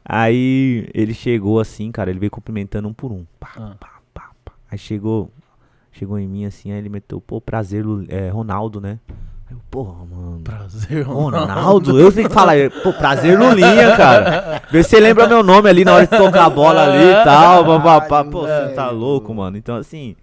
Aí 0.03 0.87
ele 0.93 1.13
chegou 1.13 1.59
assim, 1.59 1.91
cara, 1.91 2.09
ele 2.09 2.19
veio 2.19 2.31
cumprimentando 2.31 2.87
um 2.87 2.93
por 2.93 3.11
um. 3.11 3.25
Pá, 3.39 3.49
Ah. 3.57 3.75
pá, 3.79 3.89
pá, 4.13 4.29
pá. 4.43 4.53
Aí 4.71 4.77
chegou, 4.77 5.31
chegou 5.91 6.17
em 6.19 6.27
mim 6.27 6.45
assim, 6.45 6.71
aí 6.71 6.77
ele 6.79 6.89
meteu, 6.89 7.21
pô, 7.21 7.39
prazer, 7.39 7.85
é, 8.09 8.29
Ronaldo, 8.29 8.81
né? 8.81 8.99
Eu, 9.55 9.61
porra, 9.71 10.05
mano. 10.05 10.41
Prazer, 10.41 11.01
Ronaldo? 11.03 11.99
Eu 11.99 12.11
tenho 12.11 12.27
que 12.27 12.33
falar, 12.33 12.55
pô, 12.83 12.91
prazer 12.93 13.37
Lulinha, 13.39 13.95
cara. 13.95 14.61
Vê 14.71 14.83
se 14.83 14.89
você 14.89 14.99
lembra 14.99 15.27
meu 15.27 15.41
nome 15.43 15.69
ali 15.69 15.85
na 15.85 15.93
hora 15.95 16.05
de 16.07 16.17
tocar 16.17 16.45
a 16.45 16.49
bola 16.49 16.83
ali 16.83 17.03
e 17.05 17.23
tal. 17.23 17.65
Papapá. 17.81 18.23
Pô, 18.25 18.41
você 18.41 18.73
tá 18.75 18.89
louco, 18.89 19.33
mano. 19.33 19.57
Então, 19.57 19.75
assim, 19.75 20.15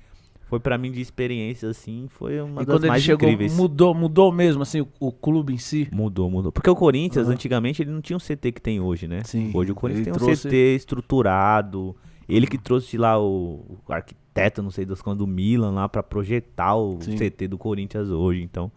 foi 0.47 0.61
pra 0.61 0.77
mim 0.77 0.91
de 0.93 1.01
experiência, 1.01 1.69
assim, 1.71 2.07
foi 2.11 2.41
uma 2.41 2.63
E 2.63 2.67
das 2.67 2.83
mais 2.83 3.03
chegou, 3.03 3.29
incríveis. 3.29 3.55
mudou, 3.57 3.95
mudou 3.95 4.31
mesmo, 4.31 4.63
assim, 4.63 4.81
o, 4.83 4.89
o 5.01 5.11
clube 5.13 5.55
em 5.55 5.59
si? 5.59 5.89
Mudou, 5.91 6.31
mudou. 6.31 6.53
Porque 6.53 6.69
o 6.69 6.77
Corinthians, 6.77 7.27
Aham. 7.27 7.35
antigamente, 7.35 7.83
ele 7.83 7.91
não 7.91 8.01
tinha 8.03 8.17
um 8.17 8.21
CT 8.21 8.53
que 8.53 8.61
tem 8.61 8.81
hoje, 8.81 9.09
né? 9.09 9.23
Sim. 9.25 9.51
Hoje 9.55 9.73
o 9.73 9.75
Corinthians 9.75 10.05
tem 10.05 10.13
um 10.13 10.17
trouxe- 10.17 10.49
CT 10.49 10.77
estruturado. 10.77 11.97
Ele 12.29 12.47
que 12.47 12.57
trouxe 12.59 12.97
lá 12.97 13.19
o, 13.21 13.79
o 13.87 13.93
arquiteto, 13.93 14.63
não 14.63 14.71
sei 14.71 14.85
das 14.85 15.03
quando, 15.03 15.19
do 15.19 15.27
Milan 15.27 15.71
lá 15.73 15.89
pra 15.89 16.03
projetar 16.03 16.75
o 16.77 16.99
Sim. 17.01 17.17
CT 17.17 17.49
do 17.49 17.59
Corinthians 17.59 18.09
hoje. 18.09 18.43
Então, 18.43 18.71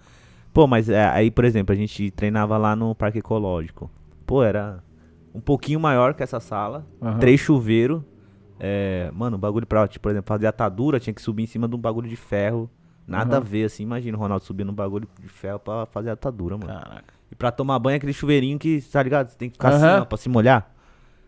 pô, 0.56 0.66
mas 0.66 0.88
é, 0.90 1.06
aí, 1.10 1.30
por 1.30 1.44
exemplo, 1.44 1.74
a 1.74 1.76
gente 1.78 2.10
treinava 2.12 2.58
lá 2.58 2.76
no 2.78 2.96
Parque 2.96 3.20
Ecológico. 3.20 3.92
Pô, 4.26 4.42
era 4.42 4.82
um 5.34 5.42
pouquinho 5.42 5.80
maior 5.82 6.14
que 6.14 6.24
essa 6.24 6.40
sala. 6.40 6.88
Aham. 7.02 7.20
Três 7.20 7.42
chuveiros. 7.42 8.02
É, 8.58 9.12
mano, 9.14 9.36
o 9.36 9.40
bagulho 9.40 9.68
pra, 9.68 9.86
tipo, 9.86 10.04
por 10.04 10.12
exemplo, 10.12 10.28
fazer 10.30 10.48
atadura, 10.48 10.98
tinha 11.00 11.14
que 11.14 11.22
subir 11.22 11.44
em 11.44 11.46
cima 11.46 11.68
de 11.68 11.76
um 11.76 11.78
bagulho 11.78 12.08
de 12.08 12.16
ferro. 12.16 12.70
Nada 13.06 13.36
a 13.36 13.40
Aham. 13.40 13.46
ver, 13.46 13.64
assim. 13.66 13.84
Imagina 13.84 14.18
o 14.18 14.20
Ronaldo 14.22 14.46
subindo 14.46 14.72
um 14.72 14.74
bagulho 14.74 15.08
de 15.22 15.28
ferro 15.28 15.60
pra 15.60 15.86
fazer 15.88 16.10
atadura, 16.10 16.58
mano. 16.58 16.72
Caraca. 16.74 17.14
E 17.30 17.36
pra 17.36 17.52
tomar 17.52 17.78
banho, 17.78 17.98
aquele 17.98 18.14
chuveirinho 18.14 18.58
que, 18.58 18.82
tá 18.82 19.04
ligado? 19.04 19.28
Você 19.30 19.38
tem 19.38 19.50
que 19.50 19.56
ficar 19.56 19.74
Aham. 19.74 19.92
assim, 19.92 20.02
ó, 20.02 20.06
pra 20.06 20.18
se 20.18 20.30
molhar. 20.30 20.72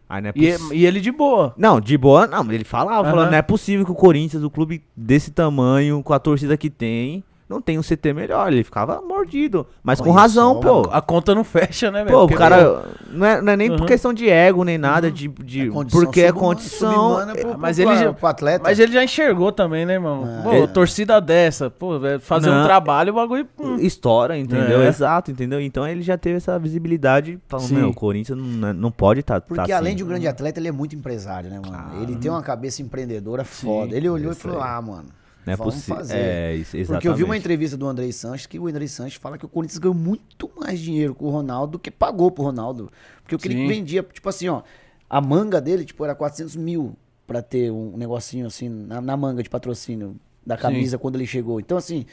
Aí 0.09 0.21
não 0.21 0.30
é 0.30 0.34
E, 0.34 0.51
poss- 0.57 0.71
e 0.71 0.86
ele 0.86 1.01
de 1.01 1.11
boa. 1.11 1.53
Não, 1.57 1.82
de 1.82 1.97
boa, 1.97 2.25
não. 2.25 2.49
Ele 2.49 2.63
falava, 2.63 3.03
falando, 3.09 3.23
Aham. 3.23 3.32
não 3.32 3.38
é 3.38 3.41
possível 3.41 3.86
que 3.86 3.91
o 3.91 3.95
Corinthians, 3.95 4.41
o 4.41 4.49
clube 4.49 4.82
desse 4.95 5.32
tamanho, 5.32 6.01
com 6.01 6.13
a 6.13 6.19
torcida 6.19 6.55
que 6.55 6.69
tem, 6.69 7.23
não 7.50 7.62
tem 7.62 7.78
um 7.80 7.82
CT 7.82 8.14
melhor. 8.14 8.52
Ele 8.52 8.64
ficava 8.64 9.02
mordido. 9.02 9.66
Mas 9.84 10.00
com 10.02 10.10
Olha 10.10 10.20
razão, 10.22 10.56
só, 10.56 10.60
pô. 10.84 10.89
A 10.91 11.02
conta 11.02 11.34
não 11.34 11.43
fecha, 11.43 11.89
né, 11.91 12.04
velho? 12.04 12.18
Pô, 12.18 12.26
o 12.26 12.30
cara. 12.36 12.84
Não 13.10 13.26
é, 13.26 13.41
não 13.41 13.54
é 13.54 13.58
nem 13.58 13.70
por 13.70 13.82
Uhum. 13.82 13.86
questão 13.86 14.14
de 14.14 14.30
ego, 14.30 14.64
nem 14.64 14.78
nada, 14.78 15.10
de. 15.12 15.28
de 15.28 15.68
É 15.68 15.70
condição 15.72 16.02
porque 16.02 16.22
é 16.22 16.32
condição. 16.32 17.26
pro- 17.26 17.36
pro- 17.52 17.58
mas 17.58 17.80
ele 17.80 17.95
já- 17.95 18.14
pro 18.14 18.28
atleta. 18.28 18.64
Mas 18.64 18.80
ele 18.80 18.91
já 18.91 19.04
enxergou 19.04 19.52
também, 19.52 19.86
né, 19.86 19.93
irmão? 19.93 20.28
É. 20.39 20.43
Pô, 20.43 20.52
É. 20.54 20.68
torcida 20.68 21.20
dessa, 21.22 21.70
pô, 21.70 21.91
fazer 22.20 22.50
um 22.50 22.54
Não. 22.56 22.64
trabalho, 22.66 23.12
o 23.12 23.16
bagulho. 23.16 23.48
hum. 23.60 23.78
Estoura, 23.80 24.38
entendeu? 24.38 24.82
É. 24.82 24.88
Exato, 24.88 25.32
entendeu? 25.32 25.62
Então 25.62 25.88
ele 25.88 26.02
já 26.02 26.18
teve 26.18 26.38
essa 26.38 26.58
visibilidade. 26.60 27.39
Falando, 27.48 27.68
Sim. 27.68 27.76
meu, 27.76 27.89
o 27.89 27.93
Corinthians 27.93 28.38
não, 28.38 28.74
não 28.74 28.91
pode 28.91 29.22
estar. 29.22 29.39
Tá, 29.39 29.48
Porque 29.48 29.72
tá 29.72 29.78
além 29.78 29.89
assim. 29.91 29.98
de 29.98 30.04
um 30.04 30.08
grande 30.08 30.28
atleta, 30.28 30.60
ele 30.60 30.68
é 30.68 30.72
muito 30.72 30.95
empresário, 30.95 31.50
né, 31.50 31.60
mano? 31.64 31.76
Ah, 31.78 32.02
ele 32.02 32.16
tem 32.16 32.30
uma 32.30 32.41
cabeça 32.41 32.82
empreendedora 32.82 33.43
foda. 33.43 33.95
Ele 33.95 34.10
olhou 34.10 34.32
e 34.32 34.36
falou: 34.36 34.62
ah, 34.62 34.82
mano, 34.82 35.06
Não 35.48 35.54
é 35.54 35.56
vamos 35.56 35.76
possível. 35.76 35.95
fazer. 35.95 36.18
É, 36.18 36.56
isso, 36.56 36.76
exatamente. 36.76 36.88
Porque 36.88 37.08
eu 37.08 37.16
vi 37.16 37.24
uma 37.24 37.38
entrevista 37.38 37.78
do 37.78 37.88
Andrei 37.88 38.12
Sanches 38.12 38.45
que 38.45 38.60
o 38.60 38.68
Andrei 38.68 38.88
Sanches 38.89 39.16
fala 39.16 39.38
que 39.38 39.45
o 39.45 39.48
Corinthians 39.48 39.78
ganhou 39.78 39.95
muito 39.95 40.52
mais 40.60 40.78
dinheiro 40.78 41.16
com 41.16 41.26
o 41.26 41.30
Ronaldo 41.30 41.74
do 41.74 41.80
que 41.80 41.89
pagou 41.89 42.30
pro 42.30 42.43
Ronaldo. 42.43 42.91
Porque 43.24 43.34
o 43.34 43.39
que 43.39 43.48
ele 43.48 43.56
Sim. 43.56 43.68
vendia, 43.68 44.04
tipo 44.04 44.28
assim, 44.28 44.50
ó, 44.50 44.62
a 45.10 45.22
manga 45.22 45.62
dele, 45.62 45.86
tipo, 45.86 46.04
era 46.04 46.14
400 46.14 46.58
mil 46.58 46.98
pra 47.26 47.41
ter 47.41 47.72
um 47.72 47.95
negocinho 47.95 48.45
assim 48.45 48.68
na, 48.68 49.00
na 49.00 49.16
manga 49.16 49.41
de 49.41 49.50
patrocínio 49.50 50.18
da 50.45 50.58
camisa 50.58 50.98
quando 50.98 51.16
ele 51.16 51.26
chegou. 51.26 51.60
Então, 51.62 51.78
assim, 51.78 52.06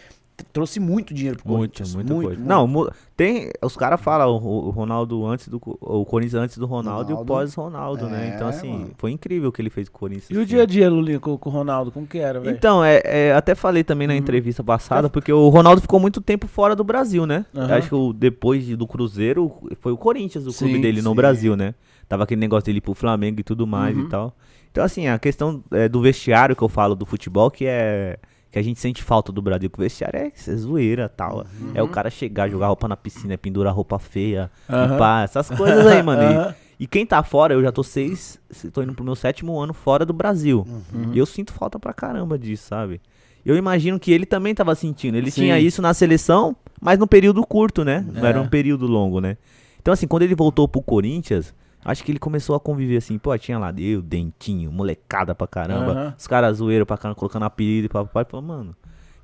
trouxe 0.53 0.80
muito 0.80 1.14
dinheiro 1.14 1.39
pro 1.39 1.49
Muito, 1.49 1.59
Corinthians. 1.78 1.95
muita 1.95 2.12
muito, 2.14 2.26
coisa. 2.26 2.41
muito. 2.41 2.49
Não, 2.87 2.93
tem. 3.16 3.51
Os 3.62 3.76
caras 3.76 4.01
falam 4.01 4.37
o, 4.37 4.66
o 4.66 4.70
Ronaldo 4.70 5.24
antes 5.26 5.49
do. 5.49 5.61
O 5.80 6.05
Corinthians 6.05 6.43
antes 6.43 6.59
do 6.59 6.66
Ronaldo, 6.66 7.11
e 7.11 7.12
o 7.12 7.16
Ronaldo. 7.16 7.26
pós-Ronaldo, 7.32 8.09
né? 8.09 8.30
É, 8.30 8.35
Então, 8.35 8.49
assim, 8.49 8.72
mano. 8.72 8.91
foi 8.99 9.11
incrível 9.12 9.49
o 9.49 9.53
que 9.53 9.62
ele 9.62 9.70
fez 9.70 9.89
com 9.89 9.97
o 9.97 10.01
Corinthians. 10.01 10.30
E 10.30 10.35
o 10.37 10.39
assim. 10.41 10.47
dia 10.49 10.62
a 10.62 10.66
dia, 10.66 10.91
Lulinha, 10.91 11.20
com, 11.20 11.39
com 11.39 11.51
o 11.51 11.53
Ronaldo, 11.53 11.93
como 11.93 12.07
que 12.07 12.18
era, 12.18 12.41
velho? 12.41 12.57
Então, 12.57 12.85
é, 12.85 13.01
é, 13.05 13.32
até 13.32 13.55
falei 13.55 13.85
também 13.85 14.07
na 14.09 14.16
entrevista 14.16 14.62
passada, 14.64 15.09
porque 15.09 15.32
o 15.32 15.49
Ronaldo 15.49 15.80
ficou 15.80 16.01
muito 16.01 16.20
tempo 16.20 16.47
fora 16.49 16.74
do 16.74 16.82
Brasil, 16.82 17.26
né? 17.26 17.47
Eu 17.55 17.62
Aham. 17.62 17.74
Acho 17.76 17.89
que 17.89 17.95
o, 17.95 18.12
depois 18.12 18.64
de- 18.66 18.76
do 18.76 18.87
Cruzeiro, 18.87 19.51
foi 19.80 19.93
o 19.93 19.97
Corinthians, 19.97 20.47
o 20.47 20.53
clube 20.53 20.74
Sim, 20.74 20.80
dele 20.80 21.01
no 21.01 21.11
sim. 21.11 21.16
Brasil, 21.16 21.57
né? 21.57 21.74
Tava 22.09 22.24
aquele 22.24 22.41
negócio 22.41 22.66
dele 22.66 22.80
pro 22.80 22.95
Flamengo 22.95 23.41
e 23.41 23.45
tudo 23.45 23.66
mais 23.66 23.97
Uhum. 23.97 24.03
e 24.05 24.09
tal. 24.09 24.37
Então, 24.70 24.82
assim, 24.85 25.07
a 25.07 25.18
questão 25.20 25.62
é, 25.70 25.89
do 25.89 26.01
vestiário 26.03 26.57
que 26.57 26.62
eu 26.62 26.68
falo 26.68 26.95
do 26.97 27.07
futebol, 27.07 27.51
que 27.51 27.64
é. 27.66 28.18
Que 28.55 28.61
a 28.61 28.62
gente 28.62 28.78
sente 28.78 29.02
falta 29.02 29.32
do 29.32 29.42
Brasil, 29.42 29.68
que 29.68 29.76
o 29.76 29.82
vestiário 29.82 30.16
é, 30.16 30.26
é 30.28 30.55
zoeira 30.55 31.09
tal. 31.09 31.44
É 31.74 31.82
o 31.82 31.88
cara 31.88 32.09
chegar, 32.09 32.48
jogar 32.48 32.68
roupa 32.68 32.86
na 32.86 32.96
piscina, 32.96 33.36
pendurar 33.36 33.74
roupa 33.74 33.98
feia, 33.98 34.48
e 34.68 34.96
pá, 34.96 35.22
essas 35.22 35.50
coisas 35.50 35.84
aí, 35.84 36.00
mano. 36.05 36.22
E- 36.22 36.26
Aham. 36.36 36.55
e 36.78 36.86
quem 36.86 37.05
tá 37.05 37.20
fora, 37.24 37.52
eu 37.55 37.61
já 37.61 37.72
tô 37.72 37.82
seis, 37.82 38.38
tô 38.72 38.80
indo 38.80 38.94
pro 38.94 39.05
meu 39.05 39.16
sétimo 39.16 39.59
ano 39.59 39.74
fora 39.74 40.07
do 40.07 40.12
Brasil. 40.12 40.64
Uhum. 40.68 41.11
E 41.12 41.18
eu 41.18 41.26
sinto 41.26 41.52
falta 41.52 41.80
pra 41.80 41.92
caramba 41.92 42.38
disso, 42.38 42.68
sabe? 42.68 43.00
Eu 43.44 43.57
imagino 43.57 43.98
que 43.98 44.12
ele 44.12 44.24
também 44.24 44.55
tava 44.55 44.72
sentindo. 44.76 45.16
Ele 45.16 45.32
Sim. 45.32 45.40
tinha 45.42 45.59
isso 45.59 45.82
na 45.82 45.92
seleção, 45.92 46.55
mas 46.80 46.96
num 46.96 47.09
período 47.09 47.44
curto, 47.44 47.84
né? 47.84 48.07
Não 48.09 48.24
É. 48.24 48.28
era 48.28 48.40
um 48.40 48.46
período 48.46 48.86
longo, 48.86 49.20
né? 49.20 49.36
Então, 49.82 49.92
assim, 49.92 50.07
quando 50.07 50.22
ele 50.22 50.34
voltou 50.36 50.68
pro 50.68 50.80
Corinthians, 50.80 51.52
acho 51.85 52.03
que 52.03 52.11
ele 52.12 52.18
começou 52.18 52.57
a 52.57 52.61
conviver 52.61 52.97
assim, 52.97 53.18
pô, 53.18 53.37
tinha 53.37 53.59
lá 53.59 53.72
eu, 53.78 54.01
Dentinho, 54.01 54.72
molecada 54.72 55.35
pra 55.35 55.47
caramba, 55.47 55.93
Aham. 55.93 56.14
os 56.18 56.26
caras 56.26 56.57
zoeiros 56.59 56.87
pra 56.87 56.97
caramba, 56.97 57.18
colocando 57.18 57.45
apelido 57.45 57.87
e 57.87 57.89
papai, 57.89 58.24
falou, 58.24 58.47
mano. 58.47 58.74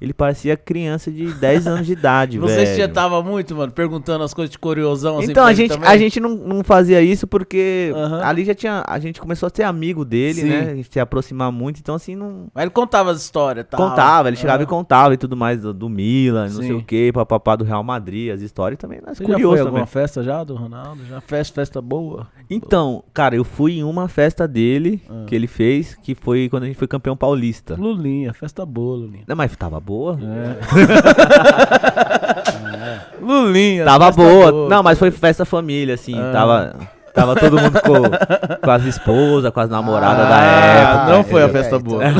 Ele 0.00 0.14
parecia 0.14 0.56
criança 0.56 1.10
de 1.10 1.32
10 1.34 1.66
anos 1.66 1.86
de 1.86 1.92
idade, 1.92 2.38
Vocês 2.40 2.70
velho. 2.70 2.80
já 2.82 2.88
tava 2.88 3.22
muito, 3.22 3.54
mano, 3.54 3.70
perguntando 3.70 4.24
as 4.24 4.32
coisas 4.32 4.50
de 4.50 4.58
curiosão 4.58 5.18
assim 5.18 5.30
Então 5.30 5.44
a 5.44 5.52
gente, 5.52 5.68
também? 5.70 5.88
a 5.88 5.96
gente 5.98 6.18
não, 6.18 6.30
não 6.36 6.64
fazia 6.64 7.02
isso 7.02 7.26
porque 7.26 7.92
Aham. 7.94 8.22
ali 8.24 8.44
já 8.44 8.54
tinha. 8.54 8.82
A 8.86 8.98
gente 8.98 9.20
começou 9.20 9.46
a 9.46 9.50
ser 9.54 9.64
amigo 9.64 10.04
dele, 10.04 10.40
Sim. 10.40 10.48
né? 10.48 10.60
A 10.70 10.74
gente 10.74 10.88
se 10.90 10.98
aproximar 10.98 11.52
muito, 11.52 11.80
então 11.80 11.94
assim, 11.94 12.16
não. 12.16 12.48
Mas 12.54 12.62
ele 12.62 12.70
contava 12.70 13.10
as 13.10 13.20
histórias, 13.22 13.66
tal. 13.68 13.78
Contava, 13.90 14.28
ele 14.28 14.36
chegava 14.36 14.62
e 14.62 14.64
Aham. 14.64 14.70
contava 14.70 15.12
e 15.12 15.16
tudo 15.18 15.36
mais 15.36 15.60
do, 15.60 15.74
do 15.74 15.88
Milan, 15.88 16.44
não 16.44 16.62
Sim. 16.62 16.68
sei 16.68 16.72
o 16.72 16.82
que, 16.82 17.12
papapá 17.12 17.54
do 17.56 17.64
Real 17.64 17.82
Madrid, 17.84 18.30
as 18.32 18.40
histórias 18.40 18.78
também, 18.78 19.00
nós 19.06 19.18
Você 19.18 19.24
já 19.24 19.28
foi 19.28 19.34
curioso 19.34 19.54
a 19.54 19.58
também. 19.58 19.68
alguma 19.80 19.86
festa 19.86 20.22
já 20.22 20.42
do 20.42 20.54
Ronaldo? 20.56 21.04
Já 21.04 21.20
festa, 21.20 21.54
festa 21.56 21.82
boa? 21.82 22.26
Então, 22.48 23.04
cara, 23.12 23.36
eu 23.36 23.44
fui 23.44 23.72
em 23.78 23.84
uma 23.84 24.08
festa 24.08 24.48
dele 24.48 25.02
Ah. 25.10 25.24
que 25.26 25.34
ele 25.34 25.46
fez, 25.46 25.94
que 25.96 26.14
foi 26.14 26.48
quando 26.48 26.62
a 26.62 26.66
gente 26.66 26.76
foi 26.78 26.88
campeão 26.88 27.14
paulista. 27.16 27.76
Lulinha, 27.78 28.32
festa 28.32 28.64
boa, 28.64 28.96
Lulinha. 28.96 29.24
Não, 29.28 29.36
mas 29.36 29.54
tava 29.56 29.78
boa? 29.78 29.89
Lulinha. 33.20 33.84
Tava 33.84 34.06
festa 34.06 34.12
boa. 34.12 34.68
Não, 34.68 34.82
mas 34.82 34.98
foi 34.98 35.10
festa 35.10 35.44
família, 35.44 35.94
assim. 35.94 36.18
Ah. 36.18 36.30
Tava, 36.32 36.74
tava 37.14 37.36
todo 37.36 37.60
mundo 37.60 37.80
com, 37.82 38.02
com 38.64 38.70
as 38.70 38.84
esposas, 38.84 39.52
com 39.52 39.60
as 39.60 39.68
namoradas 39.70 40.28
da 40.28 40.36
Ah, 40.36 41.00
época. 41.00 41.12
não 41.16 41.24
foi 41.24 41.42
a 41.42 41.46
é, 41.46 41.48
festa 41.48 41.78
então. 41.78 42.00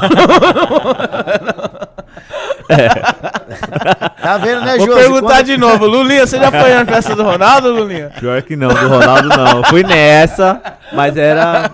boa. 2.76 4.10
Tá 4.22 4.38
vendo, 4.38 4.60
né, 4.62 4.76
Vou 4.76 4.86
Josi? 4.86 5.00
perguntar 5.00 5.34
Quando- 5.36 5.46
de 5.46 5.56
novo. 5.56 5.86
Lulinha, 5.86 6.26
você 6.26 6.38
já 6.38 6.50
foi 6.52 6.74
na 6.74 6.84
festa 6.84 7.14
do 7.16 7.22
Ronaldo, 7.22 7.72
Lulinha? 7.72 8.10
Pior 8.18 8.40
que 8.42 8.56
não, 8.56 8.68
do 8.68 8.88
Ronaldo 8.88 9.28
não. 9.28 9.58
Eu 9.58 9.64
fui 9.64 9.82
nessa, 9.82 10.60
mas 10.92 11.16
era. 11.16 11.70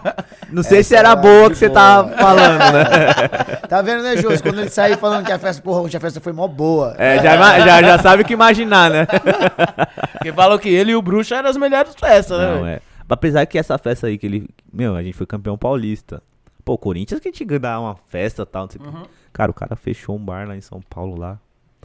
Não 0.51 0.63
sei 0.63 0.83
se 0.83 0.95
Essa 0.95 1.01
era 1.01 1.09
era 1.11 1.17
boa 1.17 1.51
que 1.51 1.57
você 1.57 1.69
tava 1.69 2.09
falando, 2.17 2.59
né? 2.59 3.57
Tá 3.69 3.83
vendo, 3.83 4.03
né, 4.05 4.17
Josi? 4.17 4.41
Quando 4.43 4.61
ele 4.61 4.71
saiu 4.71 4.97
falando 4.97 5.25
que 5.27 5.33
a 5.33 5.39
festa, 5.41 5.61
porra, 5.61 5.81
hoje 5.81 5.97
a 5.97 6.01
festa 6.01 6.21
foi 6.21 6.33
mó 6.33 6.47
boa. 6.47 6.95
É, 6.99 7.17
já, 7.21 7.37
já, 7.59 7.83
já 7.83 7.99
sabe 7.99 8.23
o 8.23 8.25
que 8.25 8.33
imaginar, 8.33 8.89
né? 8.91 9.07
Porque 10.13 10.33
falou 10.33 10.57
que 10.59 10.69
ele 10.69 10.93
e 10.93 10.97
o 10.97 11.03
Bruxo 11.03 11.35
eram 11.35 11.49
as 11.51 11.57
melhores 11.57 11.93
festas, 11.99 12.39
né? 12.39 12.55
Não, 12.55 12.67
é. 12.67 12.81
Apesar 13.09 13.45
que 13.47 13.59
essa 13.59 13.77
festa 13.77 14.07
aí 14.07 14.17
que 14.19 14.27
ele. 14.27 14.49
Meu, 14.73 14.95
a 14.95 15.03
gente 15.03 15.15
foi 15.17 15.27
campeão 15.27 15.59
paulista. 15.59 16.23
Pô, 16.65 16.75
o 16.75 16.79
Corinthians 16.79 17.21
que 17.21 17.29
a 17.29 17.33
gente 17.33 17.59
dá 17.59 17.79
uma 17.81 17.97
festa 18.09 18.43
e 18.43 18.47
tal, 18.47 18.63
não 18.63 18.71
sei 18.71 18.81
o 18.81 18.85
quê. 18.85 19.09
Cara, 19.37 19.51
o 19.51 19.55
cara 19.55 19.77
fechou 19.77 20.17
um 20.17 20.25
bar 20.25 20.49
lá 20.49 20.57
em 20.57 20.63
São 20.63 20.81
Paulo 20.81 21.15
lá. 21.15 21.39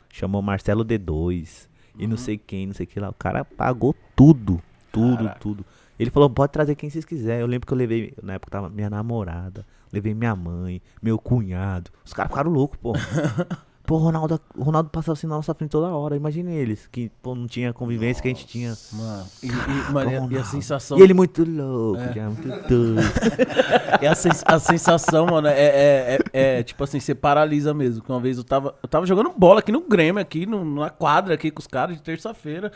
Chamou 0.08 0.42
Marcelo 0.42 0.86
D2. 0.86 1.68
E 2.00 2.08
não 2.08 2.16
sei 2.16 2.38
quem, 2.38 2.68
não 2.68 2.74
sei 2.74 2.86
o 2.86 2.88
que 2.88 2.98
lá. 2.98 3.10
O 3.10 3.14
cara 3.14 3.44
pagou 3.44 3.94
tudo. 4.16 4.62
Tudo, 4.90 5.30
tudo. 5.38 5.66
Ele 6.00 6.10
falou, 6.10 6.30
pode 6.30 6.54
trazer 6.54 6.76
quem 6.76 6.90
vocês 6.90 7.04
quiserem. 7.04 7.42
Eu 7.42 7.48
lembro 7.48 7.68
que 7.68 7.74
eu 7.74 7.78
levei, 7.78 8.14
na 8.24 8.36
época 8.36 8.52
tava 8.52 8.70
minha 8.70 8.90
namorada, 8.90 9.66
levei 9.92 10.14
minha 10.14 10.34
mãe, 10.34 10.82
meu 11.02 11.20
cunhado. 11.20 11.92
Os 12.06 12.14
caras 12.14 12.32
ficaram 12.32 12.50
loucos, 12.50 12.80
pô. 12.82 12.94
pô, 13.92 13.98
Ronaldo, 13.98 14.40
Ronaldo 14.58 14.90
passava 14.90 15.14
assim 15.14 15.28
na 15.28 15.36
nossa 15.36 15.54
frente 15.54 15.72
toda 15.72 15.88
hora. 15.90 16.16
Imagine 16.16 16.54
eles, 16.56 16.88
que 16.88 17.12
pô, 17.22 17.36
não 17.36 17.46
tinha 17.46 17.72
a 17.72 17.74
convivência 17.74 18.22
que 18.22 18.30
a 18.30 18.32
gente 18.34 18.48
tinha. 18.48 18.74
Mano, 18.94 19.26
e, 19.44 19.48
e, 19.48 19.92
mano, 19.92 20.32
e 20.32 20.38
a- 20.38 20.44
sensação. 20.46 20.98
E 20.98 21.02
ele 21.02 21.14
muito 21.14 21.44
louco, 21.44 22.00
já 22.16 22.26
muito 22.30 22.48
doido. 22.70 23.02
E 24.02 24.08
a, 24.08 24.16
sens- 24.16 24.44
a 24.48 24.58
sensação, 24.60 25.26
mano, 25.26 25.48
é, 25.48 25.60
é, 25.60 26.20
é- 26.34 26.60
é, 26.60 26.64
tipo 26.64 26.82
assim, 26.84 27.00
você 27.02 27.14
paralisa 27.14 27.74
mesmo. 27.74 28.02
Que 28.02 28.10
uma 28.12 28.20
vez 28.22 28.38
eu 28.38 28.44
tava, 28.46 28.74
eu 28.82 28.88
tava 28.88 29.06
jogando 29.06 29.32
bola 29.38 29.60
aqui 29.60 29.72
no 29.74 29.82
Grêmio, 29.82 30.22
aqui 30.22 30.46
no- 30.46 30.64
na 30.64 30.90
quadra, 30.90 31.34
aqui 31.34 31.52
com 31.52 31.60
os 31.60 31.68
caras 31.68 31.98
de 31.98 32.02
terça-feira. 32.02 32.72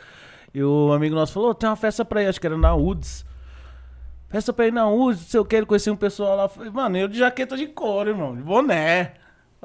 E 0.53 0.61
o 0.61 0.91
amigo 0.91 1.15
nosso 1.15 1.31
falou: 1.31 1.55
tem 1.55 1.69
uma 1.69 1.75
festa 1.77 2.03
pra 2.03 2.21
ir, 2.21 2.27
acho 2.27 2.41
que 2.41 2.45
era 2.45 2.57
na 2.57 2.75
UDS. 2.75 3.25
Festa 4.29 4.51
pra 4.51 4.67
ir 4.67 4.73
na 4.73 4.87
UDS, 4.89 5.21
não 5.21 5.27
sei 5.29 5.39
o 5.39 5.45
que. 5.45 5.55
Ele 5.55 5.65
conhecia 5.65 5.93
um 5.93 5.95
pessoal 5.95 6.35
lá. 6.35 6.49
Falei, 6.49 6.69
mano, 6.69 6.97
eu 6.97 7.07
de 7.07 7.17
jaqueta 7.19 7.55
de 7.55 7.67
couro, 7.67 8.09
irmão, 8.09 8.35
de 8.35 8.41
boné. 8.41 9.13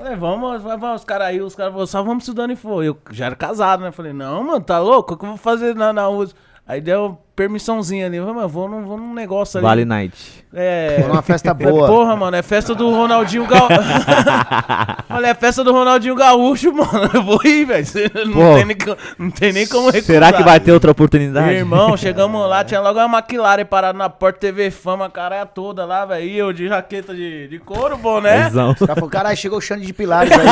Falei, 0.00 0.16
vamos, 0.16 0.62
vai, 0.62 0.78
vai, 0.78 0.94
os 0.94 1.04
caras 1.04 1.28
aí, 1.28 1.42
os 1.42 1.54
caras 1.54 1.72
falaram, 1.72 1.86
só 1.86 2.02
vamos 2.02 2.24
se 2.24 2.32
dando 2.32 2.54
e 2.54 2.56
foi. 2.56 2.88
Eu 2.88 2.96
já 3.10 3.26
era 3.26 3.36
casado, 3.36 3.82
né? 3.82 3.92
Falei, 3.92 4.14
não, 4.14 4.42
mano, 4.42 4.64
tá 4.64 4.78
louco? 4.78 5.12
O 5.12 5.16
que 5.16 5.24
eu 5.26 5.28
vou 5.28 5.36
fazer 5.36 5.74
na, 5.74 5.92
na 5.92 6.08
UDS? 6.08 6.34
Aí 6.70 6.80
deu 6.80 7.18
permissãozinha 7.34 8.06
ali. 8.06 8.18
Eu 8.18 8.22
falei, 8.22 8.36
mano, 8.36 8.48
vou 8.48 8.68
num, 8.68 8.84
vou 8.84 8.96
num 8.96 9.12
negócio 9.12 9.58
ali. 9.58 9.66
Vale 9.66 9.84
Night. 9.84 10.44
É. 10.54 10.98
Foi 11.00 11.10
uma 11.10 11.20
festa 11.20 11.52
Falei, 11.52 11.66
boa. 11.72 11.88
Porra, 11.88 12.14
mano, 12.14 12.36
é 12.36 12.42
festa 12.42 12.76
do 12.76 12.88
Ronaldinho 12.92 13.44
Gaúcho. 13.44 13.74
Falei, 15.08 15.30
é 15.32 15.34
festa 15.34 15.64
do 15.64 15.72
Ronaldinho 15.72 16.14
Gaúcho, 16.14 16.70
mano. 16.72 17.10
Eu 17.12 17.24
vou 17.24 17.40
ir, 17.44 17.64
velho. 17.64 17.84
Não, 18.26 18.54
tem 18.54 18.64
nem 18.66 18.76
não 19.18 19.30
tem 19.32 19.52
nem 19.52 19.66
como 19.66 19.90
recusar. 19.90 20.14
Será 20.14 20.32
que 20.32 20.44
vai 20.44 20.60
ter 20.60 20.70
outra 20.70 20.92
oportunidade? 20.92 21.54
Irmão, 21.54 21.96
chegamos 21.96 22.48
lá, 22.48 22.62
tinha 22.62 22.80
logo 22.80 23.04
uma 23.04 23.18
McLaren 23.18 23.64
parada 23.64 23.98
na 23.98 24.08
porta, 24.08 24.38
TV 24.38 24.70
Fama, 24.70 25.06
a 25.06 25.10
cara 25.10 25.44
toda 25.44 25.84
lá, 25.84 26.04
velho. 26.04 26.24
E 26.24 26.38
eu 26.38 26.52
de 26.52 26.68
jaqueta 26.68 27.12
de, 27.12 27.48
de 27.48 27.58
couro, 27.58 27.96
boné. 27.96 28.44
Tesão. 28.44 28.70
O 28.70 28.76
cara 28.76 28.94
falou, 28.94 29.10
caralho, 29.10 29.36
chegou 29.36 29.58
o 29.58 29.60
Xande 29.60 29.84
de 29.84 29.92
Pilares 29.92 30.30
aí. 30.30 30.46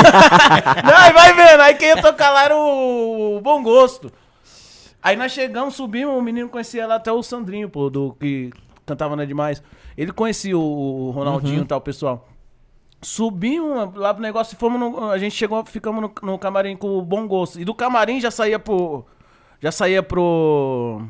Não, 0.84 0.96
aí 0.96 1.12
vai 1.12 1.32
vendo. 1.32 1.60
Aí 1.60 1.74
quem 1.76 1.90
ia 1.90 2.02
tocar 2.02 2.30
lá 2.30 2.44
era 2.44 2.56
o 2.56 3.40
Bom 3.40 3.62
Gosto. 3.62 4.10
Aí 5.02 5.16
nós 5.16 5.32
chegamos, 5.32 5.74
subimos, 5.74 6.14
o 6.16 6.22
menino 6.22 6.48
conhecia 6.48 6.86
lá 6.86 6.96
até 6.96 7.12
o 7.12 7.22
Sandrinho, 7.22 7.68
pô, 7.68 7.88
do 7.88 8.16
que 8.18 8.50
cantava 8.84 9.14
Não 9.14 9.22
é 9.22 9.26
Demais. 9.26 9.62
Ele 9.96 10.12
conhecia 10.12 10.56
o, 10.56 11.08
o 11.08 11.10
Ronaldinho 11.10 11.62
e 11.62 11.66
tal, 11.66 11.80
pessoal. 11.80 12.28
Subimos 13.00 13.94
lá 13.94 14.12
pro 14.12 14.22
negócio 14.22 14.54
e 14.54 14.58
fomos 14.58 14.80
no, 14.80 15.10
A 15.10 15.18
gente 15.18 15.34
chegou, 15.34 15.64
ficamos 15.64 16.02
no, 16.02 16.12
no 16.22 16.38
camarim 16.38 16.76
com 16.76 16.98
o 16.98 17.02
Bom 17.02 17.28
Gosto. 17.28 17.60
E 17.60 17.64
do 17.64 17.74
camarim 17.74 18.20
já 18.20 18.30
saía 18.30 18.58
pro. 18.58 19.04
Já 19.60 19.70
saía 19.70 20.02
pro. 20.02 21.02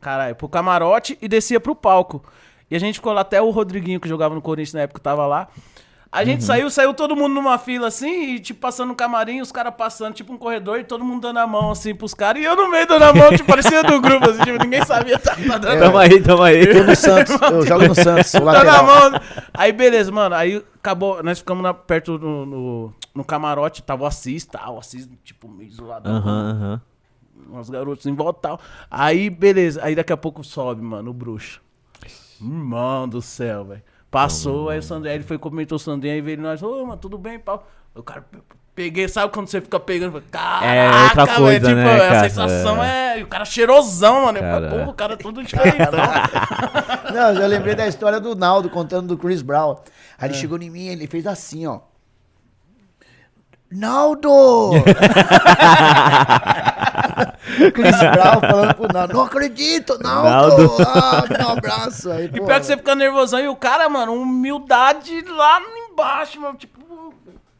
Caralho, 0.00 0.36
pro 0.36 0.48
camarote 0.48 1.18
e 1.20 1.28
descia 1.28 1.58
pro 1.58 1.74
palco. 1.74 2.22
E 2.70 2.76
a 2.76 2.78
gente 2.78 2.96
ficou 2.96 3.12
lá 3.12 3.22
até 3.22 3.40
o 3.40 3.50
Rodriguinho, 3.50 3.98
que 3.98 4.08
jogava 4.08 4.34
no 4.34 4.42
Corinthians 4.42 4.74
na 4.74 4.80
época, 4.82 5.00
tava 5.00 5.26
lá. 5.26 5.48
A 6.10 6.24
gente 6.24 6.42
saiu, 6.42 6.70
saiu 6.70 6.94
todo 6.94 7.14
mundo 7.14 7.34
numa 7.34 7.58
fila 7.58 7.88
assim, 7.88 8.36
e 8.36 8.40
tipo, 8.40 8.58
passando 8.60 8.88
no 8.88 8.94
camarim, 8.94 9.42
os 9.42 9.52
caras 9.52 9.74
passando, 9.76 10.14
tipo, 10.14 10.32
um 10.32 10.38
corredor, 10.38 10.78
e 10.80 10.84
todo 10.84 11.04
mundo 11.04 11.20
dando 11.20 11.38
a 11.38 11.46
mão 11.46 11.70
assim 11.70 11.94
pros 11.94 12.14
caras, 12.14 12.40
e 12.40 12.46
eu 12.46 12.56
no 12.56 12.70
meio 12.70 12.86
dando 12.86 13.02
a 13.02 13.12
mão, 13.12 13.30
tipo, 13.30 13.44
parecia 13.44 13.82
do 13.82 14.00
grupo, 14.00 14.30
assim, 14.30 14.42
tipo, 14.42 14.58
ninguém 14.64 14.82
sabia 14.86 15.18
tá, 15.18 15.36
tá 15.36 15.58
dando 15.58 15.78
Tamo 15.78 15.98
aí, 15.98 16.22
tamo 16.22 16.42
aí. 16.42 16.64
Eu 16.64 16.84
no 16.86 16.96
Santos, 16.96 17.34
eu 17.40 17.66
jogo 17.66 17.88
no 17.88 17.94
Santos, 17.94 18.32
o 18.32 18.38
Tá 18.38 18.44
na 18.44 18.52
lateral. 18.52 18.86
mão. 18.86 19.20
Aí, 19.52 19.70
beleza, 19.70 20.10
mano. 20.10 20.34
Aí 20.34 20.64
acabou. 20.76 21.22
Nós 21.22 21.40
ficamos 21.40 21.62
na- 21.62 21.74
perto 21.74 22.18
no, 22.18 22.46
no, 22.46 22.94
no 23.14 23.24
camarote, 23.24 23.82
tava 23.82 24.04
o 24.04 24.06
Assis, 24.06 24.46
tal. 24.46 24.76
O 24.76 24.78
Assis, 24.78 25.06
tipo, 25.22 25.46
meio 25.46 25.68
isolado. 25.68 26.08
Aham, 26.08 26.50
aham. 26.50 26.80
Uns 27.58 27.68
garotos 27.68 28.06
em 28.06 28.14
volta 28.14 28.38
e 28.38 28.42
tal. 28.42 28.60
Aí, 28.90 29.28
beleza. 29.30 29.80
Aí 29.84 29.94
daqui 29.94 30.12
a 30.12 30.16
pouco 30.16 30.42
sobe, 30.42 30.80
mano, 30.80 31.10
o 31.10 31.14
bruxo. 31.14 31.60
Irmão 32.40 33.06
do 33.08 33.20
céu, 33.20 33.64
velho. 33.66 33.82
Passou, 34.10 34.70
aí 34.70 34.78
o 34.78 34.82
Sandrinho, 34.82 35.10
aí 35.12 35.18
ele 35.18 35.24
foi 35.24 35.36
comentou 35.38 35.76
o 35.76 35.78
Sandrinho, 35.78 36.14
aí 36.14 36.20
veio 36.20 36.40
nós, 36.40 36.62
ô, 36.62 36.84
mano, 36.86 36.96
tudo 36.96 37.18
bem, 37.18 37.38
pau. 37.38 37.66
O 37.94 38.02
cara, 38.02 38.22
pe- 38.22 38.38
peguei, 38.74 39.06
sabe 39.08 39.32
quando 39.32 39.48
você 39.48 39.60
fica 39.60 39.78
pegando? 39.78 40.22
Caraca, 40.30 40.64
É 40.66 40.88
outra 41.04 41.24
velho, 41.26 41.38
coisa, 41.38 41.60
tipo, 41.68 41.74
né, 41.74 41.94
a 41.94 41.98
cara? 42.08 42.28
sensação 42.28 42.82
é... 42.82 43.18
E 43.18 43.22
o 43.22 43.26
cara 43.26 43.44
cheirosão, 43.44 44.24
mano. 44.26 44.38
Cara. 44.38 44.68
falei, 44.70 44.84
pô, 44.84 44.90
o 44.90 44.94
cara 44.94 45.12
é 45.14 45.16
todo 45.16 45.42
diferentão. 45.44 45.90
Não, 47.12 47.32
eu 47.34 47.48
lembrei 47.48 47.74
da 47.74 47.86
história 47.88 48.18
do 48.20 48.34
Naldo 48.34 48.70
contando 48.70 49.08
do 49.08 49.18
Chris 49.18 49.42
Brown. 49.42 49.76
Aí 50.18 50.26
É. 50.28 50.32
ele 50.32 50.34
chegou 50.34 50.58
em 50.62 50.70
mim, 50.70 50.86
ele 50.86 51.06
fez 51.06 51.26
assim, 51.26 51.66
ó. 51.66 51.80
Naldo! 53.70 54.70
Chris 57.72 57.98
Brown 57.98 58.40
falando 58.40 58.74
pro 58.74 58.92
Naldo, 58.92 59.14
não 59.14 59.22
acredito, 59.22 59.98
Naldo! 60.02 60.28
Naldo. 60.62 60.76
Ah, 60.86 61.24
me 61.28 61.44
um 61.44 61.48
abraço. 61.50 62.10
Aí, 62.10 62.26
E 62.26 62.28
pior 62.30 62.60
que 62.60 62.66
você 62.66 62.76
fica 62.76 62.94
nervosão 62.94 63.40
e 63.40 63.48
o 63.48 63.56
cara, 63.56 63.88
mano, 63.88 64.14
humildade 64.14 65.22
lá 65.22 65.60
embaixo, 65.90 66.40
mano. 66.40 66.56
Tipo, 66.56 66.78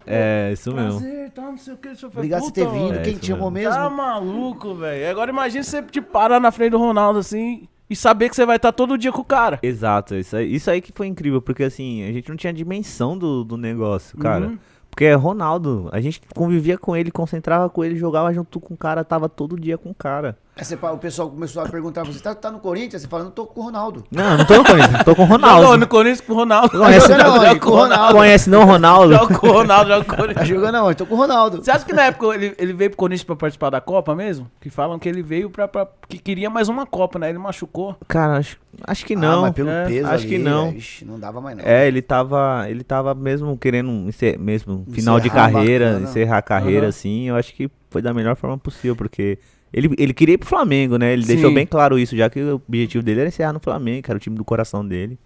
É, 0.06 0.50
isso 0.52 0.72
mesmo. 0.74 1.00
prazer, 1.00 1.30
tá, 1.30 1.42
não 1.42 1.58
sei 1.58 1.74
o 1.74 1.76
que. 1.76 1.88
Obrigado 2.06 2.40
por 2.42 2.50
ter 2.52 2.66
vindo, 2.68 2.94
É 2.94 3.02
quem 3.02 3.16
te 3.16 3.26
chamou 3.26 3.50
mesmo. 3.50 3.70
mesmo? 3.70 3.84
Tá 3.84 3.90
maluco, 3.94 4.74
velho. 4.74 5.10
Agora 5.10 5.30
imagina 5.30 5.62
você 5.62 5.82
te 5.82 6.00
parar 6.00 6.40
na 6.40 6.50
frente 6.50 6.70
do 6.70 6.78
Ronaldo 6.78 7.18
assim 7.18 7.68
e 7.90 7.96
saber 7.96 8.28
que 8.28 8.36
você 8.36 8.44
vai 8.46 8.56
estar 8.56 8.72
todo 8.72 8.98
dia 8.98 9.10
com 9.12 9.20
o 9.22 9.24
cara. 9.24 9.58
Exato, 9.62 10.14
isso 10.14 10.36
aí, 10.36 10.54
isso 10.54 10.70
aí 10.70 10.80
que 10.80 10.92
foi 10.92 11.06
incrível, 11.06 11.40
porque 11.42 11.64
assim, 11.64 12.06
a 12.08 12.12
gente 12.12 12.28
não 12.28 12.36
tinha 12.36 12.52
dimensão 12.52 13.16
do, 13.16 13.44
do 13.44 13.56
negócio, 13.56 14.16
cara. 14.18 14.46
Uhum. 14.46 14.58
Porque 14.90 15.04
é 15.04 15.14
Ronaldo, 15.14 15.88
a 15.92 16.00
gente 16.00 16.20
convivia 16.34 16.76
com 16.76 16.96
ele, 16.96 17.10
concentrava 17.10 17.70
com 17.70 17.84
ele, 17.84 17.96
jogava 17.96 18.32
junto 18.32 18.58
com 18.58 18.74
o 18.74 18.76
cara, 18.76 19.04
tava 19.04 19.28
todo 19.28 19.58
dia 19.58 19.78
com 19.78 19.90
o 19.90 19.94
cara. 19.94 20.36
Aí 20.58 20.64
você 20.64 20.74
o 20.74 20.98
pessoal 20.98 21.30
começou 21.30 21.62
a 21.62 21.68
perguntar, 21.68 22.02
você 22.04 22.18
tá, 22.18 22.34
tá 22.34 22.50
no 22.50 22.58
Corinthians? 22.58 23.02
Você 23.02 23.06
fala, 23.06 23.22
não 23.22 23.30
tô 23.30 23.46
com 23.46 23.60
o 23.60 23.64
Ronaldo. 23.64 24.02
Não, 24.10 24.36
não 24.38 24.44
tô 24.44 24.56
no 24.56 24.64
Corinthians, 24.64 25.04
tô 25.04 25.14
com 25.14 25.22
o 25.22 25.24
Ronaldo. 25.26 25.76
no 25.76 25.86
Corinthians 25.86 26.20
com 26.20 26.32
o 26.32 26.36
Ronaldo. 26.36 26.70
Conhece 26.70 27.06
Joga 27.06 27.24
Joga 27.24 27.50
onde? 27.50 27.60
Com 27.60 27.70
o 27.70 27.74
Ronaldo. 27.76 28.14
Conhece 28.16 28.50
não 28.50 28.62
o 28.62 28.64
Ronaldo? 28.64 29.12
Joga 29.14 29.38
com 29.38 29.46
o 29.46 29.52
Ronaldo, 29.52 29.90
joga 29.92 30.04
com 30.04 30.12
o 30.12 30.16
Tá 30.16 30.22
Corinthians. 30.22 30.48
jogando 30.48 30.74
aonde? 30.74 30.96
Tô 30.96 31.06
com 31.06 31.14
o 31.14 31.16
Ronaldo. 31.18 31.56
Você 31.64 31.70
acha 31.70 31.84
que 31.84 31.92
na 31.92 32.02
época 32.06 32.34
ele, 32.34 32.54
ele 32.58 32.72
veio 32.72 32.90
pro 32.90 32.96
Corinthians 32.96 33.22
pra 33.22 33.36
participar 33.36 33.70
da 33.70 33.80
Copa 33.80 34.16
mesmo? 34.16 34.50
Que 34.60 34.68
falam 34.68 34.98
que 34.98 35.08
ele 35.08 35.22
veio 35.22 35.48
pra, 35.48 35.68
pra- 35.68 35.86
que 36.08 36.18
queria 36.18 36.50
mais 36.50 36.68
uma 36.68 36.84
Copa, 36.84 37.20
né? 37.20 37.28
Ele 37.28 37.38
machucou. 37.38 37.96
Cara, 38.08 38.38
acho, 38.38 38.56
acho 38.84 39.06
que 39.06 39.14
Ah, 39.14 39.18
não. 39.18 39.42
mas 39.42 39.52
pelo 39.54 39.70
é, 39.70 39.86
peso 39.86 40.06
acho 40.08 40.14
ali, 40.24 40.28
que 40.28 40.38
não. 40.38 40.70
ixi, 40.72 41.04
não 41.04 41.20
dava 41.20 41.40
mais 41.40 41.56
não. 41.56 41.64
É, 41.64 41.86
ele 41.86 42.02
tava, 42.02 42.66
ele 42.68 42.82
tava 42.82 43.14
mesmo 43.14 43.56
querendo 43.56 43.90
encer- 44.08 44.36
mesmo 44.40 44.84
final 44.90 45.20
de 45.20 45.28
Encerrar 45.28 45.52
carreira, 45.52 45.86
bacana. 45.86 46.04
encerrar 46.10 46.38
a 46.38 46.42
carreira 46.42 46.80
Aham. 46.80 46.88
assim. 46.88 47.28
Eu 47.28 47.36
acho 47.36 47.54
que 47.54 47.70
foi 47.90 48.02
da 48.02 48.12
melhor 48.12 48.34
forma 48.34 48.58
possível, 48.58 48.96
porque 48.96 49.38
ele, 49.72 49.94
ele 49.98 50.12
queria 50.14 50.34
ir 50.34 50.38
pro 50.38 50.48
Flamengo, 50.48 50.96
né? 50.98 51.12
Ele 51.12 51.24
deixou 51.24 51.48
Sim. 51.50 51.54
bem 51.54 51.66
claro 51.66 51.98
isso, 51.98 52.16
já 52.16 52.28
que 52.30 52.40
o 52.40 52.54
objetivo 52.66 53.02
dele 53.04 53.20
era 53.20 53.28
encerrar 53.28 53.52
no 53.52 53.60
Flamengo, 53.60 54.02
que 54.02 54.10
era 54.10 54.16
o 54.16 54.20
time 54.20 54.36
do 54.36 54.44
coração 54.44 54.86
dele. 54.86 55.18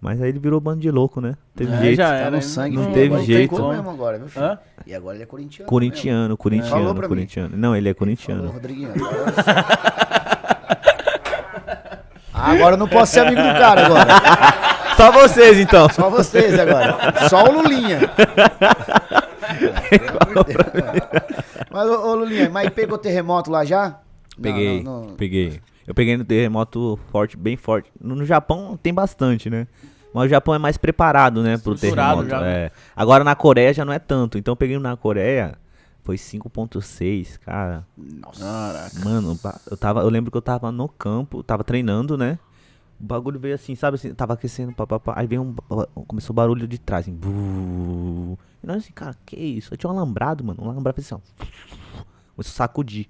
Mas 0.00 0.20
aí 0.20 0.30
ele 0.30 0.38
virou 0.40 0.58
bando 0.60 0.80
de 0.80 0.90
louco, 0.90 1.20
né? 1.20 1.34
Teve 1.54 1.72
É, 1.72 1.78
jeito. 1.80 1.96
já 1.96 2.08
Tá 2.08 2.14
era, 2.16 2.30
no 2.30 2.36
hein? 2.36 2.42
sangue. 2.42 2.74
não 2.76 2.82
filho. 2.84 2.94
teve 2.94 3.06
Agora 3.06 3.22
jeito. 3.24 3.54
ficou 3.54 3.72
mesmo 3.72 3.90
agora, 3.90 4.18
viu, 4.18 4.28
filho? 4.28 4.44
Hã? 4.44 4.58
E 4.84 4.94
agora 4.94 5.14
ele 5.14 5.22
é 5.22 5.26
corintiano. 5.26 5.68
Corintiano, 5.68 6.36
corintiano, 6.36 6.94
mim. 6.94 7.00
corintiano. 7.08 7.56
Não, 7.56 7.76
ele 7.76 7.88
é. 7.88 7.94
Falou, 7.94 7.98
corintiano. 7.98 8.48
Rodriguinho. 8.50 8.90
Agora... 8.90 9.32
Ah, 12.34 12.50
agora 12.52 12.74
eu 12.74 12.78
não 12.78 12.88
posso 12.88 13.12
ser 13.12 13.20
amigo 13.20 13.40
do 13.40 13.48
cara 13.52 13.86
agora. 13.86 14.06
Só 14.96 15.12
vocês 15.12 15.58
então. 15.60 15.88
Só 15.88 16.10
vocês 16.10 16.58
agora. 16.58 16.96
Só 17.28 17.44
o 17.44 17.52
Lulinha. 17.62 18.00
Mas, 21.72 21.88
ô, 21.88 22.08
ô, 22.10 22.14
Lulinha, 22.14 22.50
mas 22.50 22.68
pegou 22.70 22.98
terremoto 22.98 23.50
lá 23.50 23.64
já? 23.64 24.00
Peguei, 24.40 24.82
Não, 24.82 25.00
não, 25.00 25.08
não. 25.08 25.16
peguei. 25.16 25.60
Eu 25.86 25.94
peguei 25.94 26.16
no 26.16 26.24
terremoto 26.24 26.98
forte, 27.10 27.36
bem 27.36 27.56
forte. 27.56 27.90
No, 28.00 28.14
no 28.14 28.24
Japão 28.24 28.78
tem 28.80 28.94
bastante, 28.94 29.50
né? 29.50 29.66
Mas 30.14 30.26
o 30.26 30.28
Japão 30.28 30.54
é 30.54 30.58
mais 30.58 30.76
preparado, 30.76 31.42
né, 31.42 31.56
pro 31.56 31.74
terremoto. 31.74 32.28
já, 32.28 32.40
né? 32.40 32.66
é. 32.66 32.70
Agora 32.94 33.24
na 33.24 33.34
Coreia 33.34 33.72
já 33.72 33.84
não 33.84 33.92
é 33.92 33.98
tanto. 33.98 34.36
Então 34.38 34.52
eu 34.52 34.56
peguei 34.56 34.78
na 34.78 34.96
Coreia, 34.96 35.54
foi 36.02 36.16
5.6, 36.16 37.38
cara. 37.38 37.84
Caraca. 38.38 39.00
Mano, 39.04 39.38
eu 39.70 39.76
tava, 39.76 40.00
eu 40.00 40.08
lembro 40.08 40.30
que 40.30 40.36
eu 40.36 40.42
tava 40.42 40.70
no 40.70 40.88
campo, 40.88 41.42
tava 41.42 41.64
treinando, 41.64 42.16
né? 42.18 42.38
O 43.02 43.04
bagulho 43.04 43.40
veio 43.40 43.54
assim, 43.56 43.74
sabe 43.74 43.96
assim, 43.96 44.14
tava 44.14 44.34
aquecendo, 44.34 44.72
papapá. 44.72 45.14
Aí 45.16 45.26
veio 45.26 45.42
um. 45.42 45.54
Começou 46.06 46.32
o 46.32 46.36
barulho 46.36 46.68
de 46.68 46.78
trás, 46.78 47.04
assim. 47.04 47.12
Buu. 47.12 48.38
E 48.62 48.66
nós 48.66 48.76
assim, 48.76 48.92
cara, 48.92 49.16
que 49.26 49.34
isso? 49.34 49.70
Aí 49.72 49.76
tinha 49.76 49.90
um 49.90 49.96
alambrado, 49.96 50.44
mano. 50.44 50.62
Um 50.62 50.70
alambrado 50.70 50.94
fez 50.94 51.12
assim, 51.12 51.20
ó. 51.20 51.44
Começou 52.36 52.52
a 52.52 52.54
sacudir. 52.54 53.08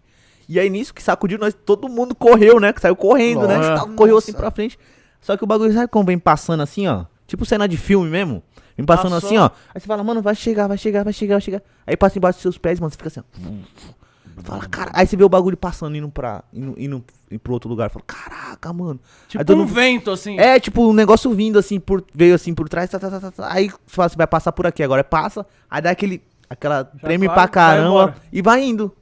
E 0.48 0.58
aí 0.58 0.70
nisso 0.70 0.94
que 0.94 1.02
sacudiu, 1.02 1.38
nós, 1.38 1.54
todo 1.54 1.88
mundo 1.88 2.14
correu, 2.14 2.58
né? 2.58 2.72
Que 2.72 2.80
saiu 2.80 2.96
correndo, 2.96 3.46
né? 3.46 3.56
Lógico. 3.58 3.76
Tal, 3.76 3.88
Correu 3.90 4.16
assim 4.16 4.32
Nossa. 4.32 4.42
pra 4.42 4.50
frente. 4.50 4.78
Só 5.20 5.36
que 5.36 5.44
o 5.44 5.46
bagulho, 5.46 5.72
sabe 5.72 5.88
como 5.88 6.06
vem 6.06 6.18
passando 6.18 6.62
assim, 6.62 6.86
ó? 6.88 7.04
Tipo 7.26 7.44
cena 7.44 7.68
de 7.68 7.76
filme 7.76 8.08
mesmo. 8.10 8.42
Vem 8.76 8.86
passando 8.86 9.12
Passou. 9.12 9.28
assim, 9.28 9.36
ó. 9.36 9.50
Aí 9.74 9.80
você 9.80 9.86
fala, 9.86 10.02
mano, 10.02 10.22
vai 10.22 10.34
chegar, 10.34 10.66
vai 10.66 10.78
chegar, 10.78 11.04
vai 11.04 11.12
chegar, 11.12 11.34
vai 11.34 11.40
chegar. 11.42 11.62
Aí 11.86 11.96
passa 11.96 12.18
embaixo 12.18 12.38
dos 12.38 12.42
seus 12.42 12.58
pés, 12.58 12.80
mano, 12.80 12.90
você 12.90 12.96
fica 12.96 13.08
assim, 13.08 13.20
ó. 13.20 14.01
Fala, 14.42 14.66
cara. 14.66 14.90
Aí 14.94 15.06
você 15.06 15.16
vê 15.16 15.24
o 15.24 15.28
bagulho 15.28 15.56
passando, 15.56 15.96
indo 15.96 16.08
pra. 16.08 16.42
indo, 16.52 16.74
indo 16.78 17.04
pro 17.42 17.52
outro 17.52 17.68
lugar. 17.68 17.90
Fala, 17.90 18.04
caraca, 18.06 18.72
mano. 18.72 18.98
Tipo 19.28 19.44
todo 19.44 19.62
um 19.62 19.66
vento, 19.66 20.10
assim. 20.10 20.38
É, 20.38 20.58
tipo, 20.58 20.88
um 20.88 20.92
negócio 20.92 21.30
vindo 21.32 21.58
assim, 21.58 21.78
por, 21.78 22.04
veio 22.14 22.34
assim 22.34 22.54
por 22.54 22.68
trás, 22.68 22.90
tá, 22.90 22.98
tá, 22.98 23.10
tá, 23.10 23.20
tá, 23.20 23.30
tá. 23.30 23.52
aí 23.52 23.68
você 23.68 23.76
fala 23.86 24.06
assim, 24.06 24.16
vai 24.16 24.26
passar 24.26 24.52
por 24.52 24.66
aqui, 24.66 24.82
agora 24.82 25.04
passa, 25.04 25.46
aí 25.70 25.82
dá 25.82 25.90
aquele, 25.90 26.22
aquela 26.48 26.84
treme 26.84 27.26
vai, 27.26 27.34
pra 27.34 27.42
vai 27.44 27.52
caramba 27.52 27.88
embora. 27.88 28.14
e 28.32 28.42
vai 28.42 28.62
indo. 28.64 28.92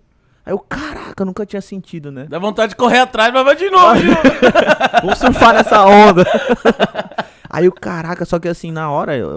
Aí 0.44 0.52
eu, 0.52 0.58
caraca, 0.58 1.24
nunca 1.24 1.44
tinha 1.46 1.60
sentido, 1.62 2.10
né? 2.10 2.26
Dá 2.28 2.38
vontade 2.38 2.70
de 2.70 2.76
correr 2.76 2.98
atrás, 2.98 3.32
mas 3.32 3.44
vai 3.44 3.54
de 3.56 3.70
novo, 3.70 4.00
de 4.00 4.06
novo. 4.06 4.20
Vamos 5.02 5.18
surfar 5.18 5.54
nessa 5.54 5.84
onda. 5.84 6.24
aí 7.48 7.68
o 7.68 7.72
caraca, 7.72 8.24
só 8.24 8.38
que 8.38 8.48
assim, 8.48 8.72
na 8.72 8.90
hora, 8.90 9.16
eu- 9.16 9.28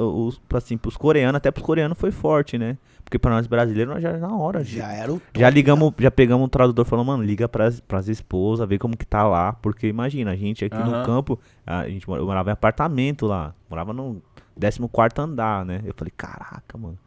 eu- 0.49 0.57
assim, 0.57 0.77
pros 0.77 0.95
coreanos, 0.97 1.35
até 1.35 1.51
pros 1.51 1.65
coreanos 1.65 1.97
foi 1.99 2.11
forte, 2.11 2.57
né? 2.57 2.77
Porque 3.13 3.19
pra 3.19 3.29
nós 3.29 3.45
brasileiros, 3.45 3.93
nós 3.93 4.01
já 4.01 4.17
na 4.17 4.35
hora, 4.35 4.63
já, 4.63 4.87
Já 4.87 4.93
era 4.93 5.13
o 5.13 5.21
já 5.37 5.47
ligamos, 5.47 5.93
já 5.99 6.09
pegamos 6.09 6.43
um 6.43 6.49
tradutor 6.49 6.83
falando, 6.83 7.05
mano, 7.05 7.21
liga 7.21 7.47
pras, 7.47 7.79
pras 7.79 8.07
esposas, 8.07 8.67
vê 8.67 8.79
como 8.79 8.97
que 8.97 9.05
tá 9.05 9.23
lá. 9.23 9.53
Porque 9.53 9.85
imagina, 9.85 10.31
a 10.31 10.35
gente 10.35 10.65
aqui 10.65 10.75
no 10.75 10.89
Aham. 10.89 11.05
campo, 11.05 11.39
a 11.63 11.87
gente 11.87 12.07
eu 12.07 12.25
morava 12.25 12.49
em 12.49 12.53
apartamento 12.53 13.27
lá. 13.27 13.53
Morava 13.69 13.93
no 13.93 14.19
14 14.59 15.13
andar, 15.19 15.63
né? 15.63 15.83
Eu 15.85 15.93
falei, 15.95 16.11
caraca, 16.17 16.75
mano. 16.75 16.97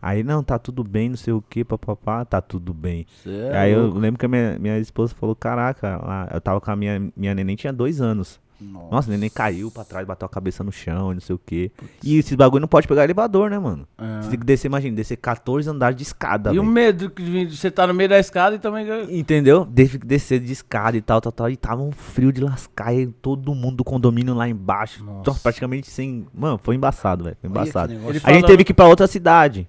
Aí, 0.00 0.22
não, 0.22 0.40
tá 0.40 0.56
tudo 0.56 0.84
bem, 0.84 1.08
não 1.08 1.16
sei 1.16 1.32
o 1.32 1.42
que, 1.42 1.64
papapá, 1.64 2.24
tá 2.24 2.40
tudo 2.40 2.72
bem. 2.72 3.04
É 3.26 3.58
Aí 3.58 3.72
eu 3.72 3.88
lembro 3.92 4.20
que 4.20 4.26
a 4.26 4.28
minha, 4.28 4.56
minha 4.60 4.78
esposa 4.78 5.16
falou, 5.16 5.34
caraca, 5.34 5.96
lá, 5.96 6.28
eu 6.32 6.40
tava 6.40 6.60
com 6.60 6.70
a 6.70 6.76
minha, 6.76 7.10
minha 7.16 7.34
neném, 7.34 7.56
tinha 7.56 7.72
dois 7.72 8.00
anos. 8.00 8.40
Nossa. 8.60 8.88
Nossa, 8.90 9.10
a 9.10 9.12
neném 9.12 9.28
caiu 9.28 9.70
pra 9.70 9.84
trás, 9.84 10.06
bateu 10.06 10.24
a 10.26 10.28
cabeça 10.28 10.64
no 10.64 10.72
chão, 10.72 11.12
não 11.12 11.20
sei 11.20 11.34
o 11.36 11.38
que. 11.38 11.70
E 12.02 12.16
esses 12.18 12.34
bagulho 12.34 12.60
não 12.60 12.68
pode 12.68 12.88
pegar 12.88 13.04
elevador, 13.04 13.50
né, 13.50 13.58
mano? 13.58 13.86
É. 13.98 14.22
Você 14.22 14.30
tem 14.30 14.38
que 14.38 14.46
descer, 14.46 14.66
imagina, 14.68 14.96
descer 14.96 15.16
14 15.16 15.68
andares 15.68 15.96
de 15.96 16.02
escada, 16.02 16.52
E 16.52 16.58
o 16.58 16.62
velho. 16.62 16.72
medo 16.72 17.10
que 17.10 17.22
de 17.46 17.56
você 17.56 17.70
tá 17.70 17.86
no 17.86 17.92
meio 17.94 18.08
da 18.08 18.18
escada 18.18 18.56
e 18.56 18.58
também. 18.58 18.86
Entendeu? 19.18 19.66
Teve 19.66 19.98
que 19.98 20.06
descer 20.06 20.40
de 20.40 20.52
escada 20.52 20.96
e 20.96 21.00
tal, 21.02 21.20
tal, 21.20 21.32
tal. 21.32 21.50
E 21.50 21.56
tava 21.56 21.82
um 21.82 21.92
frio 21.92 22.32
de 22.32 22.40
lascar. 22.40 22.94
E 22.94 23.06
todo 23.06 23.54
mundo 23.54 23.76
do 23.76 23.84
condomínio 23.84 24.34
lá 24.34 24.48
embaixo. 24.48 25.04
Nossa. 25.04 25.40
Praticamente 25.40 25.90
sem. 25.90 26.26
Mano, 26.34 26.58
foi 26.62 26.74
embaçado, 26.76 27.24
velho. 27.24 27.36
Foi 27.40 27.50
embaçado. 27.50 27.92
A 28.24 28.32
gente 28.32 28.46
teve 28.46 28.64
que 28.64 28.72
ir 28.72 28.74
pra 28.74 28.86
outra 28.86 29.06
cidade. 29.06 29.68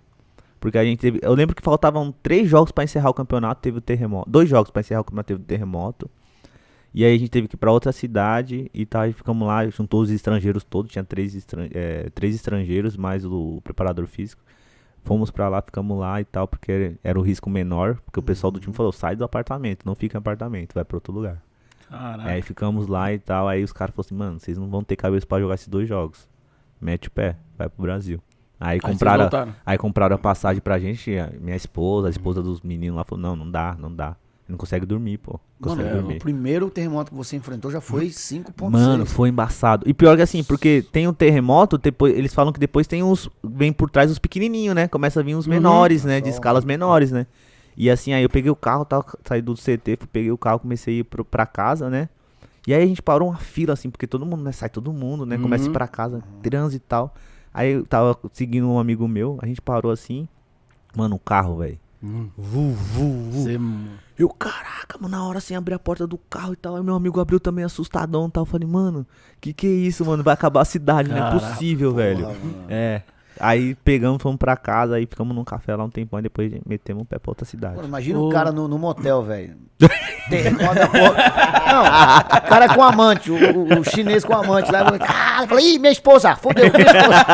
Porque 0.60 0.78
a 0.78 0.84
gente 0.84 1.00
teve. 1.00 1.20
Eu 1.22 1.34
lembro 1.34 1.56
que 1.56 1.62
faltavam 1.62 2.14
três 2.24 2.50
jogos 2.50 2.72
pra 2.72 2.84
encerrar 2.84 3.10
o 3.10 3.14
campeonato. 3.14 3.62
Teve 3.62 3.78
o 3.78 3.82
terremoto. 3.82 4.30
Dois 4.30 4.50
jogos 4.50 4.72
pra 4.72 4.80
encerrar 4.80 5.02
o 5.02 5.04
campeonato. 5.04 5.28
Teve 5.28 5.42
o 5.42 5.46
terremoto. 5.46 6.10
E 6.94 7.04
aí 7.06 7.16
a 7.16 7.18
gente 7.20 7.30
teve 7.30 7.48
que 7.48 7.56
ir 7.56 7.58
pra 7.58 7.72
outra 7.72 7.92
cidade. 7.92 8.70
E 8.74 8.86
tal. 8.86 9.08
E 9.08 9.14
ficamos 9.14 9.48
lá. 9.48 9.68
Juntou 9.70 10.02
os 10.02 10.10
estrangeiros 10.10 10.64
todos. 10.64 10.92
Tinha 10.92 11.04
três, 11.04 11.36
estran- 11.36 11.70
é, 11.74 12.10
três 12.10 12.34
estrangeiros, 12.36 12.98
mais 12.98 13.24
o 13.26 13.62
preparador 13.64 14.08
físico. 14.08 14.42
Fomos 15.04 15.32
pra 15.32 15.48
lá, 15.48 15.62
ficamos 15.62 15.98
lá 15.98 16.20
e 16.20 16.26
tal, 16.26 16.48
porque 16.48 16.96
era 17.04 17.18
o 17.18 17.22
risco 17.22 17.50
menor. 17.50 17.96
Porque 18.06 18.20
o 18.20 18.24
pessoal 18.24 18.52
do 18.52 18.60
time 18.60 18.74
falou: 18.74 18.92
sai 18.92 19.16
do 19.16 19.24
apartamento, 19.24 19.86
não 19.86 19.96
fica 19.96 20.18
em 20.18 20.20
apartamento, 20.20 20.74
vai 20.74 20.84
pra 20.84 20.98
outro 20.98 21.14
lugar. 21.14 21.42
Caraca. 21.90 22.30
Aí 22.30 22.42
ficamos 22.42 22.88
lá 22.88 23.14
e 23.14 23.20
tal. 23.20 23.48
Aí 23.48 23.64
os 23.64 23.72
caras 23.72 23.94
falaram 23.96 24.06
assim: 24.08 24.16
mano, 24.16 24.40
vocês 24.40 24.58
não 24.58 24.68
vão 24.70 24.84
ter 24.84 24.96
cabeça 24.98 25.26
pra 25.26 25.40
jogar 25.40 25.54
esses 25.56 25.68
dois 25.70 25.88
jogos. 25.88 26.28
Mete 26.82 27.08
o 27.08 27.12
pé, 27.12 27.38
vai 27.58 27.70
pro 27.70 27.82
Brasil. 27.84 28.20
Aí 28.60 28.72
Aí 28.76 28.80
compraram, 28.82 29.26
aí 29.66 29.78
compraram 29.78 30.16
a 30.16 30.20
passagem 30.20 30.62
pra 30.62 30.80
gente, 30.80 31.12
minha 31.40 31.56
esposa, 31.56 32.08
a 32.08 32.10
esposa 32.10 32.42
dos 32.42 32.60
meninos 32.62 32.98
lá 32.98 33.04
falou: 33.06 33.22
não, 33.22 33.36
não 33.36 33.50
dá, 33.50 33.78
não 33.80 33.94
dá. 33.94 34.16
Não 34.48 34.58
consegue 34.58 34.86
dormir, 34.86 35.18
pô. 35.18 35.39
Não 35.60 35.70
Mano, 35.70 35.82
consegue 35.82 35.89
é, 35.89 36.00
o 36.00 36.02
dormir. 36.02 36.20
primeiro 36.20 36.70
terremoto 36.70 37.12
que 37.12 37.18
você 37.18 37.36
enfrentou 37.36 37.70
já 37.70 37.82
foi 37.82 38.08
5.6. 38.08 38.70
Mano, 38.70 39.06
foi 39.06 39.28
embaçado. 39.30 39.84
E 39.89 39.93
pior 39.93 40.16
que 40.16 40.22
assim, 40.22 40.41
porque 40.43 40.86
tem 40.91 41.06
um 41.08 41.14
terremoto, 41.14 41.78
depois, 41.78 42.16
eles 42.18 42.34
falam 42.34 42.54
que 42.54 42.60
depois 42.60 42.88
tem 42.88 43.04
uns. 43.04 43.30
Vem 43.43 43.74
por 43.74 43.89
trás 43.89 44.10
os 44.10 44.20
pequenininhos, 44.20 44.74
né? 44.74 44.88
Começa 44.88 45.20
a 45.20 45.24
vir 45.24 45.36
uns 45.36 45.45
menores, 45.48 46.06
né? 46.06 46.22
De 46.22 46.30
escalas 46.30 46.64
menores, 46.64 47.12
né? 47.12 47.28
E 47.76 47.89
assim, 47.89 48.14
aí 48.14 48.24
eu 48.24 48.30
peguei 48.30 48.50
o 48.50 48.56
carro, 48.56 48.86
tal, 48.86 49.06
saí 49.26 49.41
do 49.41 49.54
CT, 49.54 49.98
peguei 50.12 50.32
o 50.32 50.38
carro, 50.38 50.60
comecei 50.60 50.95
a 50.95 51.00
ir 51.00 51.04
pro, 51.04 51.26
pra 51.26 51.45
casa, 51.45 51.89
né? 51.89 52.08
E 52.66 52.74
aí 52.74 52.82
a 52.84 52.88
gente 52.88 53.02
parou 53.02 53.30
uma 53.30 53.38
fila, 53.38 53.74
assim, 53.74 53.89
porque 53.89 54.08
todo 54.08 54.26
mundo, 54.26 54.43
né? 54.43 54.52
Sai 54.52 54.70
todo 54.70 54.91
mundo, 54.93 55.26
né? 55.26 55.38
Começa 55.38 55.64
a 55.64 55.66
ir 55.66 55.68
Uhum. 55.68 55.74
pra 55.74 55.88
casa, 55.88 56.24
trânsito 56.41 56.84
e 56.86 56.88
tal. 56.88 57.14
Aí 57.54 57.72
eu 57.74 57.86
tava 57.86 58.18
seguindo 58.34 58.68
um 58.70 58.80
amigo 58.80 59.08
meu, 59.08 59.38
a 59.41 59.45
gente 59.45 59.62
parou 59.62 59.91
assim. 59.91 60.28
Mano, 60.95 61.16
o 61.16 61.20
carro, 61.20 61.58
velho. 61.58 61.78
Hum. 62.04 62.30
Vu, 62.38 62.72
vu, 62.74 63.32
vu. 63.32 63.43
Você- 63.43 63.60
Eu, 64.18 64.30
caraca, 64.30 64.98
mano, 65.00 65.16
na 65.18 65.26
hora 65.28 65.38
assim, 65.39 65.56
abrir 65.56 65.74
a 65.74 65.80
porta 65.80 66.06
do 66.08 66.18
carro 66.18 66.54
e 66.54 66.56
tal. 66.56 66.76
Aí 66.76 66.84
meu 66.84 66.95
amigo 66.95 67.20
abriu 67.20 67.39
também 67.39 67.64
assustadão 67.66 68.28
e 68.28 68.32
tal. 68.32 68.41
Eu 68.43 68.45
falei, 68.45 68.68
mano, 68.68 69.06
que 69.41 69.54
que 69.54 69.68
é 69.68 69.70
isso, 69.72 70.06
mano? 70.06 70.24
Vai 70.24 70.34
acabar 70.34 70.62
a 70.62 70.66
cidade, 70.66 71.10
não 71.10 71.18
é 71.18 71.20
Caraca, 71.20 71.39
possível, 71.39 71.93
velho. 71.93 72.22
mano. 72.28 72.66
É. 72.70 73.02
Aí 73.40 73.76
pegamos, 73.84 74.22
fomos 74.22 74.38
pra 74.38 74.56
casa, 74.58 74.96
aí 74.96 75.06
ficamos 75.06 75.36
num 75.36 75.44
café 75.44 75.76
lá 75.76 75.84
um 75.84 75.90
tempão, 75.90 76.20
e 76.20 76.24
depois 76.24 76.52
metemos 76.66 77.04
o 77.04 77.06
pé 77.06 77.18
pra 77.20 77.32
outra 77.32 77.46
cidade. 77.46 77.76
Mano, 77.76 77.88
imagina 77.88 78.20
o 78.20 78.30
cara 78.30 78.52
no, 78.52 78.68
no 78.68 78.78
motel, 78.78 79.24
velho. 79.24 79.56
Não, 81.68 81.82
o 81.84 82.42
cara 82.50 82.74
com 82.74 82.82
amante, 82.84 83.30
o, 83.32 83.36
o- 83.36 83.80
o 83.80 83.84
chinês 83.84 84.24
com 84.26 84.34
amante 84.34 84.72
lá. 84.72 84.80
Ah, 85.08 85.44
eu 85.44 85.48
falei, 85.48 85.76
ih, 85.76 85.80
minha 85.80 85.92
esposa, 85.92 86.36
fodeu, 86.36 86.72
minha 86.72 86.86
esposa. 86.86 87.26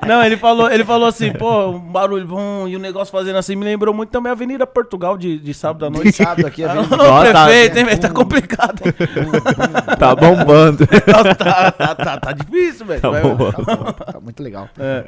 Não, 0.06 0.24
ele 0.24 0.36
falou, 0.36 0.68
ele 0.70 0.84
falou 0.84 1.06
assim, 1.08 1.32
pô, 1.32 1.68
um 1.68 1.78
barulho 1.78 2.26
bom 2.26 2.66
e 2.66 2.74
o 2.74 2.78
negócio 2.80 3.12
fazendo 3.12 3.36
assim 3.36 3.54
me 3.54 3.64
lembrou 3.64 3.94
muito 3.94 4.10
também 4.10 4.30
a 4.30 4.32
Avenida 4.32 4.66
Portugal 4.66 5.16
de, 5.16 5.38
de 5.38 5.54
sábado 5.54 5.86
à 5.86 5.90
noite. 5.90 6.12
Sábado 6.12 6.46
aqui, 6.46 6.64
a 6.64 6.72
Ô, 6.80 6.82
vida. 6.82 6.96
Nossa, 6.96 7.30
prefeito, 7.44 7.78
hein, 7.78 7.84
velho? 7.84 8.00
Tá 8.00 8.08
complicado. 8.10 8.80
hein? 8.84 8.92
Tá 10.00 10.14
bombando. 10.16 10.86
tá, 11.38 11.70
tá, 11.72 11.94
tá, 11.94 12.18
tá 12.18 12.32
difícil, 12.32 12.86
velho. 12.86 13.00
Tá 13.00 13.10
Vai- 13.10 13.22
bombando. 13.22 13.52
Tá, 13.64 13.92
tá 14.12 14.20
muito 14.20 14.42
legal. 14.42 14.68
É. 14.78 15.04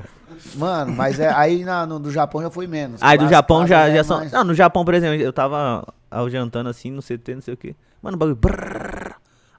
Mano, 0.54 0.92
mas 0.92 1.18
é, 1.20 1.28
aí 1.32 1.64
na, 1.64 1.84
no, 1.86 1.98
do 1.98 2.10
Japão 2.10 2.40
já 2.42 2.50
foi 2.50 2.66
menos. 2.66 3.02
Aí 3.02 3.18
do 3.18 3.28
Japão 3.28 3.58
casas 3.60 3.70
já, 3.70 3.88
é 3.88 3.94
já 3.96 4.04
são. 4.04 4.18
mais- 4.18 4.32
Não, 4.32 4.44
no 4.44 4.54
Japão, 4.54 4.84
por 4.84 4.94
exemplo, 4.94 5.16
eu 5.20 5.32
tava 5.32 5.84
ao 6.10 6.28
jantando 6.30 6.68
assim 6.68 6.90
no 6.90 7.02
CT, 7.02 7.34
não 7.34 7.42
sei 7.42 7.54
o 7.54 7.56
que. 7.56 7.74
Mano, 8.02 8.16
o 8.16 8.18
bagulho. 8.18 8.36
brrr. 8.36 9.12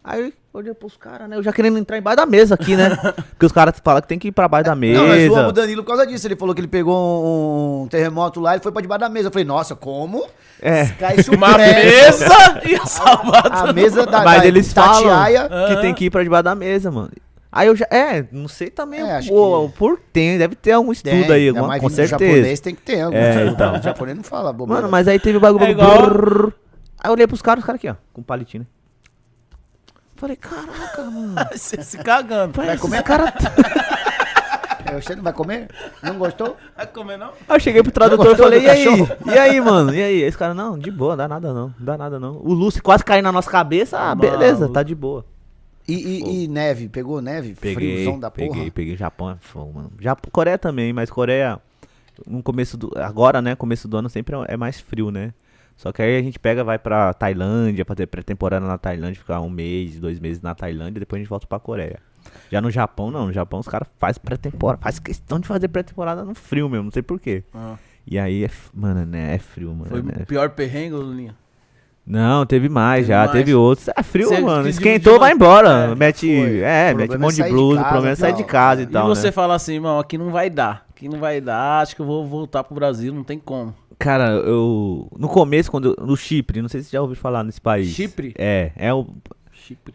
Aí 0.04 0.22
eu 0.22 0.34
olhei 0.54 0.74
pros 0.74 0.98
caras, 0.98 1.30
né? 1.30 1.38
Eu 1.38 1.44
já 1.44 1.54
querendo 1.54 1.78
entrar 1.78 1.98
embaixo 1.98 2.18
da 2.18 2.26
mesa 2.26 2.56
aqui, 2.56 2.76
né? 2.76 2.90
Porque 3.32 3.46
os 3.46 3.52
caras 3.54 3.76
falam 3.82 4.02
que 4.02 4.08
tem 4.08 4.20
que 4.20 4.28
ir 4.28 4.32
pra 4.34 4.48
baixo 4.50 4.66
da 4.66 4.76
mesa. 4.76 5.00
Não, 5.00 5.08
nós 5.08 5.28
zoamos 5.28 5.50
o 5.50 5.54
Danilo 5.54 5.82
por 5.84 5.90
causa 5.92 6.06
disso. 6.06 6.28
Ele 6.28 6.36
falou 6.36 6.54
que 6.54 6.60
ele 6.60 6.68
pegou 6.68 7.84
um 7.84 7.88
terremoto 7.88 8.42
lá 8.42 8.58
e 8.58 8.60
foi 8.60 8.72
pra 8.72 8.82
debaixo 8.82 9.00
da 9.00 9.08
mesa. 9.10 9.28
Eu 9.28 9.32
falei, 9.32 9.46
nossa, 9.46 9.76
como? 9.76 10.26
É. 10.62 10.84
O 11.32 11.36
Uma 11.38 11.58
mesa 11.58 12.62
ia 12.66 12.86
salvar 12.86 13.48
A 13.52 13.72
mesa 13.74 14.06
da, 14.06 14.24
Mas 14.24 14.42
da 14.42 14.48
eles 14.48 14.74
falam 14.74 15.04
Tatiaia. 15.04 15.50
que 15.70 15.82
tem 15.82 15.94
que 15.94 16.06
ir 16.06 16.10
pra 16.10 16.22
debaixo 16.22 16.44
da 16.44 16.56
mesa, 16.56 16.92
mano. 16.92 17.12
Aí 17.50 17.68
eu 17.68 17.76
já. 17.76 17.86
É, 17.90 18.26
não 18.32 18.48
sei 18.48 18.70
também 18.70 19.00
É, 19.00 19.18
acho 19.18 19.30
pô, 19.30 19.70
que- 19.70 19.78
por 19.78 20.00
tem, 20.12 20.38
deve 20.38 20.56
ter 20.56 20.72
algum 20.72 20.92
estudo 20.92 21.12
Tem, 21.12 21.32
aí, 21.32 21.48
alguma, 21.50 21.68
mais 21.68 21.82
com 21.82 21.88
certeza. 21.88 22.20
japonês 22.34 22.60
tem 22.60 22.74
que 22.76 22.82
ter. 22.82 23.00
algum 23.02 23.16
É, 23.16 23.46
então. 23.46 23.76
O 23.78 23.82
japonês 23.82 24.18
não 24.18 24.24
fala 24.24 24.52
bobeira. 24.52 24.82
Mano, 24.82 24.92
mas 24.92 25.08
aí 25.08 25.20
teve 25.20 25.38
o 25.38 25.42
bagulho. 25.42 25.64
É 25.64 25.72
igual- 25.72 26.10
brrr. 26.10 26.52
Aí 27.00 27.10
eu 27.10 27.12
olhei 27.14 27.28
pros 27.28 27.42
caras, 27.42 27.62
os 27.64 27.66
caras 27.66 27.80
aqui, 27.80 27.88
ó, 27.90 27.96
com 28.12 28.24
palitinho, 28.24 28.64
né? 28.64 28.68
Falei, 30.24 30.38
caraca, 30.38 31.04
mano. 31.04 31.36
se, 31.58 31.84
se 31.84 31.98
cagando. 31.98 32.54
Vai 32.54 32.78
comer? 32.78 32.96
Esse 32.96 33.04
cara... 33.04 33.34
É, 34.86 35.00
Você 35.02 35.16
não 35.16 35.24
vai 35.24 35.32
comer? 35.34 35.70
Não 36.02 36.18
gostou? 36.18 36.56
Vai 36.76 36.86
comer, 36.88 37.18
não? 37.18 37.28
Aí 37.48 37.56
eu 37.56 37.60
cheguei 37.60 37.82
pro 37.84 37.92
tradutor 37.92 38.34
e 38.34 38.36
falei, 38.36 38.62
e 38.64 38.70
aí? 38.70 38.86
cachorro?" 38.86 39.10
E 39.34 39.38
aí, 39.38 39.60
mano? 39.62 39.94
E 39.94 40.02
aí? 40.04 40.22
Esse 40.22 40.38
cara, 40.38 40.54
não, 40.54 40.78
de 40.78 40.92
boa, 40.92 41.16
dá 41.16 41.26
nada 41.28 41.54
não, 41.54 41.74
dá 41.80 41.98
nada 41.98 42.20
não. 42.20 42.36
O 42.38 42.54
Lúcio 42.54 42.84
quase 42.84 43.04
caiu 43.04 43.24
na 43.24 43.32
nossa 43.32 43.50
cabeça, 43.50 43.98
ah, 43.98 44.14
beleza, 44.14 44.68
tá 44.70 44.84
de 44.84 44.94
boa. 44.94 45.26
E, 45.88 45.94
e- 45.94 46.44
e 46.44 46.48
neve? 46.50 46.90
Pegou 46.90 47.22
neve? 47.22 47.56
Peguei, 47.60 47.76
Friozão 48.04 48.20
da 48.20 48.30
porra? 48.30 48.50
peguei, 48.50 48.72
peguei. 48.72 48.96
Japão 48.98 49.32
é 49.32 49.36
fogo, 49.40 49.72
mano. 49.74 49.92
Japão, 50.00 50.30
Coreia 50.32 50.58
também, 50.58 50.92
mas 50.94 51.10
Coreia, 51.10 51.60
no 52.28 52.44
começo 52.44 52.78
do. 52.78 52.92
Agora, 52.98 53.42
né? 53.42 53.56
Começo 53.56 53.88
do 53.88 53.98
ano 53.98 54.10
sempre 54.10 54.36
é 54.50 54.58
mais 54.58 54.80
frio, 54.82 55.12
né? 55.12 55.34
Só 55.76 55.92
que 55.92 56.02
aí 56.02 56.18
a 56.18 56.22
gente 56.22 56.40
pega, 56.40 56.64
vai 56.64 56.78
pra 56.80 57.14
Tailândia, 57.14 57.84
pra 57.84 57.96
ter 57.96 58.08
pré-temporada 58.08 58.66
na 58.66 58.78
Tailândia, 58.78 59.20
ficar 59.20 59.42
um 59.42 59.50
mês, 59.50 60.00
dois 60.00 60.20
meses 60.20 60.42
na 60.42 60.56
Tailândia, 60.56 61.00
depois 61.00 61.20
a 61.20 61.22
gente 61.24 61.30
volta 61.30 61.46
pra 61.48 61.60
Coreia. 61.60 62.00
Já 62.50 62.62
no 62.62 62.72
Japão, 62.72 63.12
não. 63.12 63.28
No 63.28 63.34
Japão 63.34 63.60
os 63.60 63.68
caras 63.68 63.88
fazem 63.98 64.22
pré-temporada. 64.24 64.82
Faz 64.82 65.00
questão 65.00 65.40
de 65.40 65.48
fazer 65.48 65.68
pré-temporada 65.68 66.24
no 66.24 66.34
frio 66.36 66.70
mesmo, 66.70 66.86
não 66.86 66.92
sei 66.92 67.02
porquê. 67.02 67.44
Ah. 67.54 67.76
E 68.06 68.18
aí, 68.20 68.44
é, 68.46 68.50
mano, 68.74 69.06
né? 69.06 69.36
É 69.36 69.40
frio, 69.40 69.74
mano. 69.74 69.90
Foi 69.90 70.02
né? 70.02 70.14
o 70.22 70.26
pior 70.26 70.50
perrengue, 70.52 70.96
Lulinha. 70.96 71.36
Não, 72.06 72.46
teve 72.46 72.68
mais 72.68 73.06
Teve 73.06 73.14
já, 73.14 73.20
mais. 73.20 73.32
teve 73.32 73.56
outros. 73.56 73.88
É 73.96 74.04
frio, 74.04 74.28
Você 74.28 74.42
mano. 74.42 74.64
que 74.64 74.70
Esquentou, 74.72 75.18
vai 75.20 75.32
embora. 75.32 75.92
É, 75.92 75.96
mete, 75.96 76.28
foi. 76.28 76.60
é, 76.60 76.94
mete 76.94 77.12
um 77.12 77.16
é 77.16 77.18
monte 77.18 77.36
de 77.36 77.44
blusa. 77.50 77.78
casa 77.78 77.88
o 77.88 77.92
problema 77.92 78.10
é 78.12 78.14
e 78.14 78.16
sair 78.18 78.34
de 78.34 78.44
casa 78.44 78.82
e 78.82 78.84
E 78.84 78.88
tal. 78.88 79.08
você 79.08 79.28
né? 79.28 79.32
fala 79.32 79.56
assim, 79.56 79.76
irmão, 79.76 80.00
aqui 80.00 80.18
não 80.18 80.30
vai 80.30 80.50
dar. 80.50 80.86
Aqui 80.90 81.08
não 81.08 81.18
vai 81.18 81.40
dar, 81.40 81.82
acho 81.82 81.96
que 81.96 82.02
eu 82.02 82.06
vou 82.06 82.26
voltar 82.28 82.64
pro 82.66 82.76
Brasil, 82.76 83.14
não 83.14 83.24
tem 83.24 83.40
como. 83.40 83.74
Cara, 84.04 84.32
eu. 84.32 85.08
No 85.18 85.30
começo, 85.30 85.72
quando 85.72 85.96
eu, 85.98 86.06
no 86.06 86.18
Chipre, 86.18 86.62
não 86.62 86.68
sei 86.68 86.82
se 86.82 86.90
você 86.90 86.98
já 86.98 87.02
ouviu 87.02 87.16
falar 87.16 87.42
nesse 87.42 87.62
país. 87.62 87.88
Chipre? 87.88 88.34
É, 88.38 88.72
é 88.76 88.94
o. 88.94 89.08
Chipre. 89.54 89.94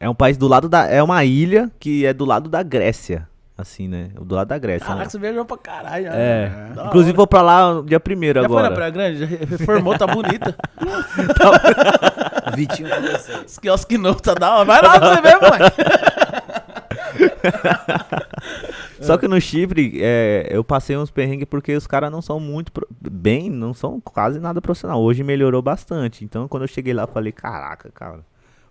É 0.00 0.10
um 0.10 0.14
país 0.14 0.36
do 0.36 0.48
lado 0.48 0.68
da. 0.68 0.88
É 0.88 1.00
uma 1.00 1.24
ilha 1.24 1.70
que 1.78 2.04
é 2.04 2.12
do 2.12 2.24
lado 2.24 2.48
da 2.48 2.64
Grécia. 2.64 3.28
Assim, 3.56 3.86
né? 3.86 4.08
Do 4.20 4.34
lado 4.34 4.48
da 4.48 4.58
Grécia. 4.58 4.84
Caraca, 4.84 5.04
né? 5.04 5.08
você 5.08 5.18
viajou 5.20 5.44
pra 5.44 5.56
caralho. 5.56 6.08
É. 6.08 6.72
Da 6.74 6.86
Inclusive, 6.86 7.10
hora. 7.10 7.16
vou 7.16 7.26
pra 7.28 7.42
lá 7.42 7.80
dia 7.86 8.00
primeiro 8.00 8.42
Já 8.42 8.48
foi 8.48 8.56
na 8.56 8.62
agora. 8.62 8.74
Praia 8.74 8.90
Grande? 8.90 9.18
Já 9.20 9.26
reformou, 9.26 9.96
tá 9.96 10.08
bonita. 10.08 10.56
Vitinho 12.56 12.88
com 12.90 13.02
você. 13.02 13.34
Os 13.46 13.56
quiosques 13.56 14.00
novos, 14.00 14.20
tá 14.20 14.34
da 14.34 14.56
hora. 14.56 14.64
Vai 14.64 14.82
lá 14.82 14.98
pra 14.98 15.14
você 15.14 15.22
ver, 15.22 15.36
moleque. 15.40 15.76
Só 19.04 19.16
que 19.16 19.28
no 19.28 19.40
Chipre, 19.40 19.98
é, 20.02 20.48
eu 20.50 20.62
passei 20.64 20.96
uns 20.96 21.10
perrengues 21.10 21.46
porque 21.48 21.74
os 21.74 21.86
caras 21.86 22.10
não 22.10 22.20
são 22.22 22.38
muito 22.40 22.72
pro- 22.72 22.86
bem, 23.00 23.50
não 23.50 23.72
são 23.74 24.00
quase 24.00 24.40
nada 24.40 24.60
profissional. 24.60 25.00
Hoje 25.02 25.22
melhorou 25.22 25.60
bastante. 25.62 26.24
Então, 26.24 26.48
quando 26.48 26.62
eu 26.64 26.68
cheguei 26.68 26.92
lá, 26.94 27.02
eu 27.04 27.08
falei, 27.08 27.32
caraca, 27.32 27.90
cara. 27.92 28.20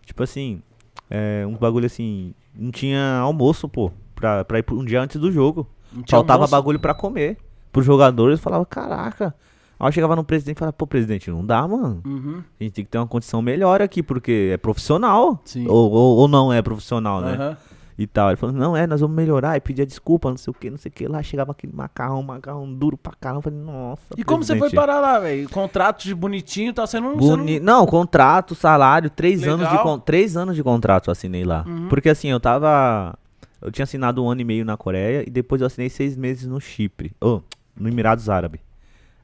Tipo 0.06 0.24
assim, 0.24 0.62
é, 1.10 1.46
uns 1.48 1.58
bagulho 1.58 1.86
assim, 1.86 2.34
não 2.54 2.72
tinha 2.72 3.18
almoço, 3.20 3.70
pô, 3.70 3.92
pra, 4.16 4.44
pra 4.44 4.60
ir 4.60 4.66
um 4.72 4.84
dia 4.84 5.02
antes 5.02 5.20
do 5.20 5.32
jogo. 5.32 5.68
Faltava 6.10 6.40
almoço? 6.44 6.52
bagulho 6.52 6.80
pra 6.80 6.94
comer. 6.94 7.38
Pros 7.72 7.86
jogadores, 7.86 8.38
eu 8.40 8.44
falava, 8.44 8.66
caraca. 8.66 9.34
Aí 9.80 9.88
eu 9.88 9.92
chegava 9.92 10.16
no 10.16 10.24
presidente 10.24 10.58
e 10.58 10.60
falava, 10.60 10.74
pô, 10.74 10.86
presidente, 10.88 11.30
não 11.32 11.46
dá, 11.46 11.68
mano. 11.68 12.02
Uhum. 12.06 12.44
A 12.60 12.64
gente 12.64 12.74
tem 12.74 12.86
que 12.86 12.92
ter 12.92 12.98
uma 13.00 13.08
condição 13.08 13.42
melhor 13.42 13.82
aqui, 13.82 14.02
porque 14.04 14.52
é 14.54 14.58
profissional. 14.58 15.42
Sim. 15.44 15.68
Ou, 15.68 15.92
ou, 15.92 16.18
ou 16.20 16.28
não 16.28 16.54
é 16.54 16.62
profissional, 16.62 17.20
né? 17.22 17.34
Aham. 17.34 17.58
E 17.98 18.08
tal. 18.08 18.30
Ele 18.30 18.38
falou, 18.38 18.56
não, 18.56 18.76
é, 18.76 18.88
nós 18.88 19.02
vamos 19.02 19.16
melhorar. 19.16 19.58
E 19.58 19.62
pedia 19.62 19.86
desculpa, 19.86 20.30
não 20.30 20.38
sei 20.38 20.52
o 20.52 20.54
que, 20.54 20.70
não 20.70 20.78
sei 20.78 20.90
o 20.90 20.94
que. 20.94 21.08
Lá 21.08 21.22
chegava 21.22 21.52
aquele 21.52 21.74
macarrão, 21.74 22.22
macarrão 22.24 22.72
duro 22.74 22.98
pra 22.98 23.14
caramba. 23.14 23.40
Eu 23.40 23.44
falei, 23.44 23.60
nossa. 23.60 24.02
E 24.18 24.24
como 24.24 24.44
você 24.44 24.54
foi 24.54 24.70
presidente. 24.70 24.80
parar 24.80 25.00
lá, 25.00 25.20
velho? 25.20 25.50
Contrato 25.50 26.04
de 26.04 26.16
bonitinho, 26.16 26.74
tá 26.74 26.86
sendo 26.88 27.10
um. 27.10 27.18
Boni... 27.18 27.60
Não, 27.60 27.86
contrato, 27.86 28.56
salário, 28.56 29.10
três 29.10 29.42
Legal. 29.42 29.56
anos, 29.56 29.70
de 29.70 29.78
con... 29.84 30.00
três 30.00 30.38
anos 30.38 30.56
de 30.56 30.64
contrato 30.64 31.10
eu 31.10 31.12
assinei 31.12 31.44
lá. 31.44 31.64
Uhum. 31.68 31.88
Porque 31.88 32.10
assim, 32.10 32.30
eu 32.30 32.40
tava. 32.40 33.18
Eu 33.62 33.72
tinha 33.72 33.84
assinado 33.84 34.24
um 34.24 34.30
ano 34.30 34.42
e 34.42 34.44
meio 34.44 34.66
na 34.66 34.76
Coreia 34.76 35.24
e 35.26 35.30
depois 35.30 35.62
eu 35.62 35.68
assinei 35.68 35.90
seis 35.90 36.18
meses 36.18 36.46
no 36.46 36.60
Chipre. 36.60 37.14
Oh, 37.22 37.42
no 37.76 37.88
Emirados 37.88 38.30
Árabes. 38.30 38.60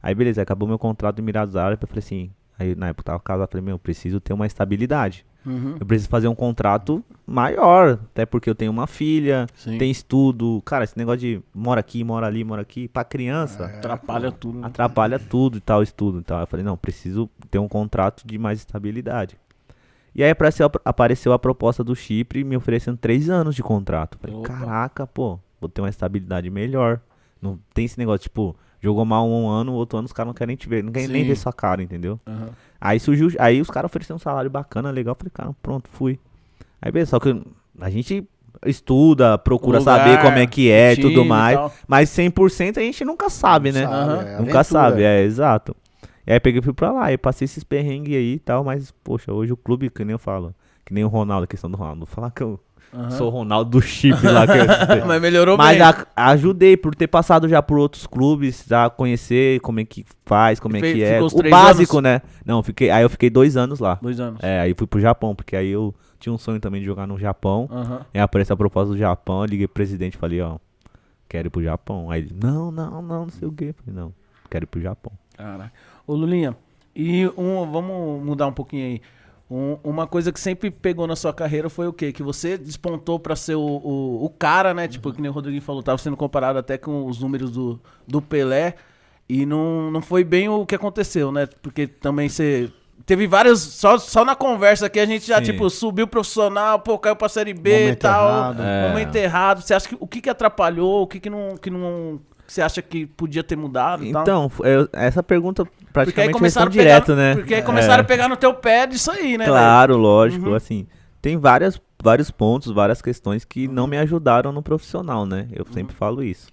Aí 0.01 0.15
beleza, 0.15 0.41
acabou 0.41 0.67
meu 0.67 0.79
contrato 0.79 1.17
no 1.17 1.23
Emirados 1.23 1.55
Árabes. 1.55 1.81
Eu 1.81 1.87
falei 1.87 1.99
assim. 1.99 2.31
Aí 2.59 2.75
na 2.75 2.89
época 2.89 3.01
eu 3.01 3.05
tava 3.05 3.19
casado, 3.19 3.47
eu 3.47 3.51
falei, 3.51 3.65
meu, 3.65 3.75
eu 3.75 3.79
preciso 3.79 4.19
ter 4.19 4.33
uma 4.33 4.45
estabilidade. 4.45 5.25
Uhum. 5.45 5.77
Eu 5.79 5.85
preciso 5.85 6.09
fazer 6.09 6.27
um 6.27 6.35
contrato 6.35 7.01
maior, 7.25 7.91
até 8.11 8.25
porque 8.25 8.49
eu 8.49 8.55
tenho 8.55 8.71
uma 8.71 8.85
filha, 8.87 9.47
Sim. 9.55 9.77
tem 9.77 9.89
estudo. 9.89 10.61
Cara, 10.65 10.83
esse 10.83 10.97
negócio 10.97 11.19
de 11.19 11.41
mora 11.55 11.79
aqui, 11.79 12.03
mora 12.03 12.27
ali, 12.27 12.43
mora 12.43 12.61
aqui, 12.61 12.87
pra 12.89 13.05
criança, 13.05 13.65
Atrapalha 13.65 14.31
tudo. 14.31 14.59
né? 14.59 14.67
atrapalha 14.67 15.17
tudo 15.17 15.57
e 15.57 15.61
tal, 15.61 15.81
estudo 15.81 16.19
e 16.19 16.23
tal. 16.23 16.41
Eu 16.41 16.47
falei, 16.47 16.65
não, 16.65 16.75
preciso 16.75 17.29
ter 17.49 17.57
um 17.57 17.67
contrato 17.69 18.23
de 18.27 18.37
mais 18.37 18.59
estabilidade. 18.59 19.37
E 20.13 20.23
aí 20.23 20.29
apareceu, 20.31 20.69
apareceu 20.83 21.31
a 21.31 21.39
proposta 21.39 21.83
do 21.83 21.95
Chipre 21.95 22.43
me 22.43 22.57
oferecendo 22.57 22.97
três 22.97 23.29
anos 23.29 23.55
de 23.55 23.63
contrato. 23.63 24.15
Eu 24.17 24.19
Falei, 24.19 24.35
Opa. 24.35 24.47
caraca, 24.49 25.07
pô, 25.07 25.39
vou 25.61 25.69
ter 25.69 25.81
uma 25.81 25.89
estabilidade 25.89 26.49
melhor. 26.49 26.99
Não 27.41 27.57
tem 27.73 27.85
esse 27.85 27.97
negócio, 27.97 28.23
tipo, 28.23 28.55
jogou 28.81 29.05
mal 29.05 29.27
um 29.27 29.47
ano, 29.49 29.73
outro 29.73 29.97
ano 29.97 30.05
os 30.05 30.13
caras 30.13 30.27
não 30.27 30.33
querem 30.33 30.55
te 30.55 30.67
ver, 30.69 30.83
não 30.83 30.91
querem 30.91 31.07
nem 31.07 31.21
Sim. 31.23 31.27
ver 31.27 31.35
sua 31.35 31.53
cara, 31.53 31.81
entendeu? 31.83 32.19
Aham. 32.27 32.49
Aí 32.81 32.99
surgiu, 32.99 33.29
aí 33.39 33.59
os 33.59 33.69
caras 33.69 33.89
ofereceram 33.89 34.15
um 34.15 34.19
salário 34.19 34.49
bacana, 34.49 34.89
legal. 34.89 35.11
Eu 35.13 35.17
falei, 35.17 35.31
cara, 35.33 35.55
pronto, 35.61 35.89
fui. 35.91 36.17
Aí 36.81 36.91
beleza, 36.91 37.11
só 37.11 37.19
que 37.19 37.41
a 37.79 37.89
gente 37.89 38.25
estuda, 38.65 39.37
procura 39.37 39.79
Lugar, 39.79 39.97
saber 39.97 40.19
como 40.19 40.37
é 40.37 40.47
que 40.47 40.69
é 40.71 40.93
e 40.93 40.97
tudo 40.97 41.23
e 41.23 41.27
mais. 41.27 41.57
tal. 41.57 41.73
Mas 41.87 42.09
100% 42.09 42.77
a 42.77 42.81
gente 42.81 43.03
nunca 43.03 43.29
sabe, 43.29 43.71
né? 43.71 43.83
Sabe, 43.83 43.93
Aham. 43.93 44.15
é 44.15 44.21
nunca 44.39 44.59
aventura. 44.59 44.63
sabe, 44.63 45.03
é, 45.03 45.23
exato. 45.23 45.75
E 46.25 46.31
aí 46.33 46.39
peguei 46.39 46.59
e 46.59 46.63
fui 46.63 46.73
pra 46.73 46.91
lá, 46.91 47.11
e 47.11 47.17
passei 47.17 47.45
esses 47.45 47.63
perrengues 47.63 48.15
aí 48.15 48.33
e 48.33 48.39
tal, 48.39 48.63
mas, 48.63 48.91
poxa, 49.03 49.33
hoje 49.33 49.51
o 49.51 49.57
clube, 49.57 49.89
que 49.89 50.05
nem 50.05 50.13
eu 50.13 50.19
falo, 50.19 50.53
que 50.85 50.93
nem 50.93 51.03
o 51.03 51.07
Ronaldo, 51.07 51.45
a 51.45 51.47
questão 51.47 51.69
do 51.69 51.75
Ronaldo. 51.77 51.99
Vou 51.99 52.07
falar 52.07 52.31
que 52.31 52.43
eu 52.43 52.59
Aham. 52.93 53.11
sou 53.11 53.27
o 53.27 53.29
Ronaldo 53.29 53.69
do 53.71 53.81
chip 53.81 54.25
lá. 54.25 54.47
Que 54.47 54.53
eu- 54.57 55.05
Mas 55.07 55.21
melhorou 55.21 55.55
mas 55.57 55.77
bem. 55.77 55.85
a- 55.85 56.07
ajudei 56.31 56.75
por 56.75 56.95
ter 56.95 57.07
passado 57.07 57.47
já 57.47 57.61
por 57.61 57.77
outros 57.77 58.07
clubes, 58.07 58.65
já 58.67 58.89
conhecer 58.89 59.59
como 59.61 59.79
é 59.79 59.85
que 59.85 60.05
faz, 60.25 60.59
como 60.59 60.75
é 60.77 60.79
Fe- 60.79 60.93
que 60.93 61.03
é. 61.03 61.21
O 61.21 61.49
básico, 61.49 61.97
anos? 61.99 62.03
né? 62.11 62.21
Não, 62.45 62.63
fiquei, 62.63 62.89
aí 62.89 63.03
eu 63.03 63.09
fiquei 63.09 63.29
dois 63.29 63.55
anos 63.55 63.79
lá. 63.79 63.99
Dois 64.01 64.19
anos. 64.19 64.39
É, 64.43 64.61
aí 64.61 64.73
fui 64.75 64.87
pro 64.87 64.99
Japão, 64.99 65.35
porque 65.35 65.55
aí 65.55 65.69
eu 65.69 65.93
tinha 66.19 66.33
um 66.33 66.37
sonho 66.37 66.59
também 66.59 66.81
de 66.81 66.85
jogar 66.87 67.05
no 67.07 67.17
Japão. 67.19 67.69
Aham. 67.71 68.01
Aí 68.13 68.19
apareceu 68.21 68.53
a 68.55 68.57
proposta 68.57 68.91
do 68.93 68.97
Japão, 68.97 69.41
eu 69.41 69.45
liguei 69.45 69.67
pro 69.67 69.75
presidente 69.75 70.15
e 70.15 70.17
falei, 70.17 70.41
ó, 70.41 70.57
quero 71.29 71.47
ir 71.47 71.51
pro 71.51 71.61
Japão. 71.63 72.09
Aí 72.09 72.21
ele, 72.21 72.35
não, 72.41 72.71
não, 72.71 73.01
não, 73.01 73.21
não 73.23 73.29
sei 73.29 73.47
o 73.47 73.51
quê. 73.51 73.73
Falei, 73.85 73.99
não, 74.01 74.11
quero 74.49 74.65
ir 74.65 74.67
pro 74.67 74.81
Japão. 74.81 75.13
Caraca. 75.37 75.71
Ô, 76.07 76.15
Lulinha, 76.15 76.55
e 76.95 77.27
um, 77.37 77.71
vamos 77.71 78.25
mudar 78.25 78.47
um 78.47 78.51
pouquinho 78.51 78.85
aí. 78.85 79.01
Um- 79.51 79.77
uma 79.83 80.05
coisa 80.05 80.31
que 80.31 80.39
sempre 80.39 80.69
pegou 80.69 81.07
na 81.07 81.15
sua 81.15 81.33
carreira 81.33 81.69
foi 81.69 81.87
o 81.87 81.93
quê? 81.93 82.11
Que 82.11 82.21
você 82.21 82.57
despontou 82.57 83.19
pra 83.19 83.35
ser 83.35 83.55
o, 83.55 83.61
o, 83.61 84.25
o 84.25 84.29
cara, 84.29 84.73
né? 84.73 84.87
Tipo, 84.87 85.11
que 85.11 85.21
nem 85.21 85.29
o 85.31 85.33
Rodriguinho 85.33 85.61
falou, 85.63 85.81
tava 85.81 85.97
sendo 85.97 86.15
comparado 86.15 86.59
até 86.59 86.77
com 86.77 87.05
os 87.07 87.19
números 87.19 87.51
do, 87.51 87.79
do 88.07 88.21
Pelé. 88.21 88.75
E 89.27 89.45
não, 89.45 89.89
não 89.91 90.01
foi 90.01 90.23
bem 90.23 90.49
o 90.49 90.65
que 90.65 90.75
aconteceu, 90.75 91.31
né? 91.31 91.47
Porque 91.61 91.87
também 91.87 92.29
você. 92.29 92.71
Teve 93.05 93.25
vários. 93.27 93.59
Só, 93.59 93.97
só 93.97 94.23
na 94.25 94.35
conversa 94.35 94.85
aqui 94.87 94.99
a 94.99 95.05
gente 95.05 95.25
já, 95.25 95.37
Sim. 95.37 95.45
tipo, 95.45 95.67
subiu 95.69 96.07
profissional, 96.07 96.79
pô, 96.79 96.97
caiu 96.99 97.15
pra 97.15 97.29
série 97.29 97.53
B 97.53 97.69
e 97.71 97.79
Momento 97.83 97.99
tal. 97.99 98.27
errado. 98.27 98.61
É. 98.63 98.89
Momento 98.89 99.15
errado. 99.15 99.61
Você 99.61 99.73
acha 99.73 99.87
que 99.89 99.97
o 99.99 100.05
que, 100.07 100.21
que 100.21 100.29
atrapalhou? 100.29 101.03
O 101.03 101.07
que, 101.07 101.19
que 101.19 101.29
não. 101.29 101.55
Que 101.57 101.69
não 101.71 102.19
você 102.53 102.61
acha 102.61 102.81
que 102.81 103.05
podia 103.05 103.43
ter 103.43 103.55
mudado 103.55 104.03
e? 104.03 104.09
Então, 104.09 104.51
eu- 104.63 104.87
essa 104.93 105.21
pergunta 105.23 105.67
praticamente 105.93 106.33
começaram 106.33 106.71
pegar, 106.71 106.83
direto, 106.83 107.15
né? 107.15 107.35
Porque 107.35 107.53
aí 107.55 107.61
começaram 107.61 108.01
É. 108.01 108.01
a 108.01 108.07
pegar 108.07 108.27
no 108.27 108.35
teu 108.37 108.53
pé 108.53 108.85
disso 108.87 109.11
aí, 109.11 109.37
né? 109.37 109.45
Claro, 109.45 109.97
lógico, 109.97 110.49
Uhum. 110.49 110.55
assim, 110.55 110.87
tem 111.21 111.37
várias, 111.37 111.79
vários 112.01 112.29
pontos, 112.31 112.71
várias 112.71 113.01
questões 113.01 113.43
que 113.45 113.67
não 113.67 113.87
me 113.87 113.97
ajudaram 113.97 114.51
no 114.51 114.61
profissional, 114.61 115.25
né? 115.25 115.47
Eu 115.51 115.65
Uhum. 115.67 115.73
sempre 115.73 115.95
falo 115.95 116.23
isso. 116.23 116.47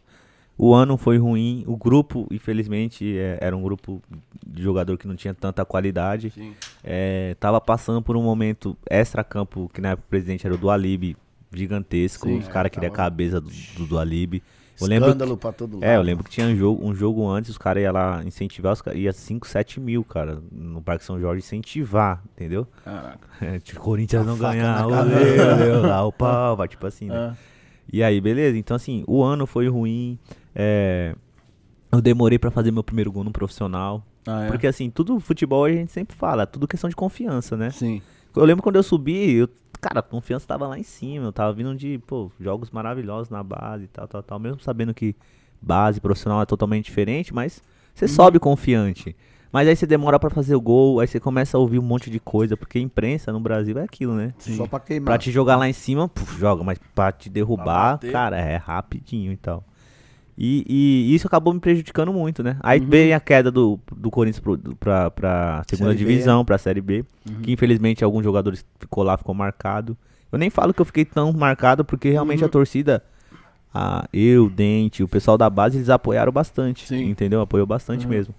O 0.59 0.73
ano 0.73 0.97
foi 0.97 1.19
ruim, 1.19 1.65
o 1.67 1.77
grupo, 1.77 2.27
infelizmente, 2.31 3.17
é, 3.19 3.37
era 3.43 3.55
um 3.55 3.61
grupo 3.63 4.01
de 4.47 4.63
jogador 4.63 4.97
que 4.97 5.07
não 5.07 5.15
tinha 5.15 5.35
tanta 5.35 5.65
qualidade. 5.67 6.33
É, 6.83 7.37
tava 7.39 7.61
passando 7.61 8.01
por 8.01 8.17
um 8.17 8.23
momento 8.23 8.75
extra-campo, 8.89 9.71
que 9.75 9.83
na 9.83 9.91
época 9.91 10.07
o 10.07 10.11
presidente 10.11 10.47
era 10.47 10.55
o 10.55 10.59
Dualib, 10.59 11.15
gigantesco. 11.55 12.27
Sim. 12.27 12.39
os 12.39 12.49
caras 12.49 12.71
É, 12.71 12.71
queriam 12.71 12.91
a 12.93 12.97
cabeça 12.97 13.39
do, 13.41 13.51
do 13.77 13.87
Dualib. 13.87 14.43
Eu 14.81 14.87
Escândalo 14.87 15.37
pra 15.37 15.53
todo 15.53 15.75
lado. 15.75 15.85
é, 15.85 15.97
eu 15.97 16.03
lembro 16.03 16.23
que 16.25 16.31
tinha 16.31 16.47
um 16.47 16.57
jogo, 16.57 16.87
um 16.87 16.95
jogo 16.95 17.29
antes, 17.29 17.51
os 17.51 17.59
caras 17.59 17.83
iam 17.83 17.93
lá 17.93 18.23
incentivar, 18.25 18.73
os 18.73 18.83
caras, 18.83 18.99
ia 18.99 19.13
5, 19.13 19.49
7 19.49 19.81
mil, 19.81 20.05
cara, 20.05 20.43
no 20.53 20.83
Parque 20.83 21.05
São 21.05 21.19
Jorge 21.19 21.39
incentivar, 21.39 22.23
entendeu? 22.35 22.67
Caraca. 22.85 23.27
É, 23.41 23.59
tipo, 23.59 23.81
Corinthians 23.81 24.23
A 24.23 24.25
não 24.25 24.37
faca 24.37 24.55
ganhar, 24.55 24.87
lá 24.87 26.05
o 26.07 26.13
pau, 26.13 26.57
vai, 26.57 26.69
tipo 26.69 26.87
assim, 26.87 27.09
né? 27.09 27.15
Ah, 27.15 27.35
E 27.93 28.03
aí, 28.03 28.21
beleza, 28.21 28.57
então 28.57 28.75
assim, 28.75 29.05
o 29.07 29.23
ano 29.23 29.47
foi 29.47 29.69
ruim, 29.69 30.19
é, 30.55 31.15
eu 31.93 32.01
demorei 32.01 32.39
pra 32.39 32.51
fazer 32.51 32.71
meu 32.71 32.83
primeiro 32.83 33.13
gol 33.13 33.25
no 33.25 33.31
profissional, 33.31 34.03
ah, 34.27 34.45
é. 34.45 34.49
porque 34.49 34.67
assim, 34.67 34.91
tudo 34.91 35.21
futebol 35.21 35.65
a 35.65 35.73
gente 35.73 35.93
sempre 35.93 36.17
fala, 36.17 36.43
é 36.43 36.47
tudo 36.47 36.67
questão 36.67 36.89
de 36.91 36.97
confiança, 36.97 37.57
né? 37.57 37.71
Sim. 37.71 38.03
Eu 38.35 38.45
lembro 38.45 38.63
quando 38.63 38.77
eu 38.77 38.83
subi, 38.83 39.35
eu, 39.37 39.49
cara, 39.81 40.01
a 40.01 40.03
confiança 40.03 40.47
tava 40.47 40.67
lá 40.67 40.79
em 40.79 40.83
cima. 40.83 41.27
Eu 41.27 41.33
tava 41.33 41.53
vindo 41.53 41.75
de, 41.75 41.99
pô, 42.07 42.31
jogos 42.41 42.71
maravilhosos 42.71 43.31
na 43.31 43.43
base 43.43 43.85
e 43.85 43.89
tal, 43.89 44.07
tal, 44.09 44.23
tal. 44.23 44.39
Mesmo 44.39 44.61
sabendo 44.61 44.93
que 44.95 45.15
base 45.61 46.01
profissional 46.01 46.41
é 46.43 46.47
totalmente 46.47 46.85
diferente, 46.87 47.35
mas 47.35 47.63
você 47.95 48.07
sobe 48.09 48.39
confiante. 48.39 49.17
Mas 49.53 49.69
aí 49.69 49.75
você 49.77 49.87
demora 49.87 50.19
pra 50.19 50.29
fazer 50.29 50.55
o 50.55 50.61
gol, 50.61 51.01
aí 51.01 51.07
você 51.07 51.19
começa 51.19 51.57
a 51.57 51.61
ouvir 51.61 51.79
um 51.79 51.83
monte 51.83 52.11
de 52.11 52.21
coisa, 52.21 52.57
porque 52.57 52.79
imprensa 52.79 53.33
no 53.33 53.41
Brasil 53.41 53.79
é 53.79 53.83
aquilo, 53.85 54.15
né? 54.15 54.35
Só 54.39 54.67
pra 54.67 54.79
Pra 54.79 54.81
queimar. 54.81 55.19
te 55.19 55.31
jogar 55.31 55.57
lá 55.57 55.67
em 55.69 55.73
cima, 55.73 56.09
puf, 56.09 56.39
joga, 56.39 56.63
mas 56.63 56.79
pra 56.95 57.11
te 57.13 57.31
derrubar, 57.31 57.93
bater. 57.93 58.13
cara, 58.13 58.39
é 58.39 58.57
rapidinho 58.57 59.33
e 59.33 59.37
tal. 59.37 59.65
E, 60.39 60.65
e 60.69 61.15
isso 61.15 61.27
acabou 61.27 61.55
me 61.55 61.61
prejudicando 61.61 62.13
muito, 62.13 62.43
né? 62.43 62.57
Aí 62.61 62.79
veio 62.79 63.17
a 63.17 63.21
queda 63.21 63.51
do, 63.51 63.81
do 63.97 64.11
Corinthians 64.11 64.43
do- 64.59 64.77
pra, 64.77 65.11
segunda 65.67 65.93
Série 65.93 65.99
divisão, 66.05 66.45
pra 66.45 66.59
Série 66.59 66.81
B, 66.83 67.05
que 67.43 67.53
infelizmente 67.53 68.05
alguns 68.05 68.23
jogadores 68.23 68.65
ficou 68.79 69.03
lá, 69.03 69.17
ficou 69.17 69.35
marcado. 69.35 69.97
Eu 70.31 70.39
nem 70.39 70.51
falo 70.51 70.75
que 70.75 70.81
eu 70.81 70.85
fiquei 70.85 71.05
tão 71.07 71.33
marcado, 71.33 71.85
porque 71.85 72.11
realmente 72.11 72.45
a 72.45 72.49
torcida, 72.49 73.03
a, 73.73 74.07
eu, 74.13 74.51
Dente, 74.51 75.03
o 75.03 75.09
pessoal 75.09 75.39
da 75.39 75.49
base, 75.49 75.79
eles 75.79 75.89
apoiaram 75.89 76.31
bastante, 76.33 76.87
Sim. 76.87 77.09
entendeu? 77.09 77.41
Apoiou 77.41 77.67
bastante 77.67 78.07
mesmo. 78.07 78.35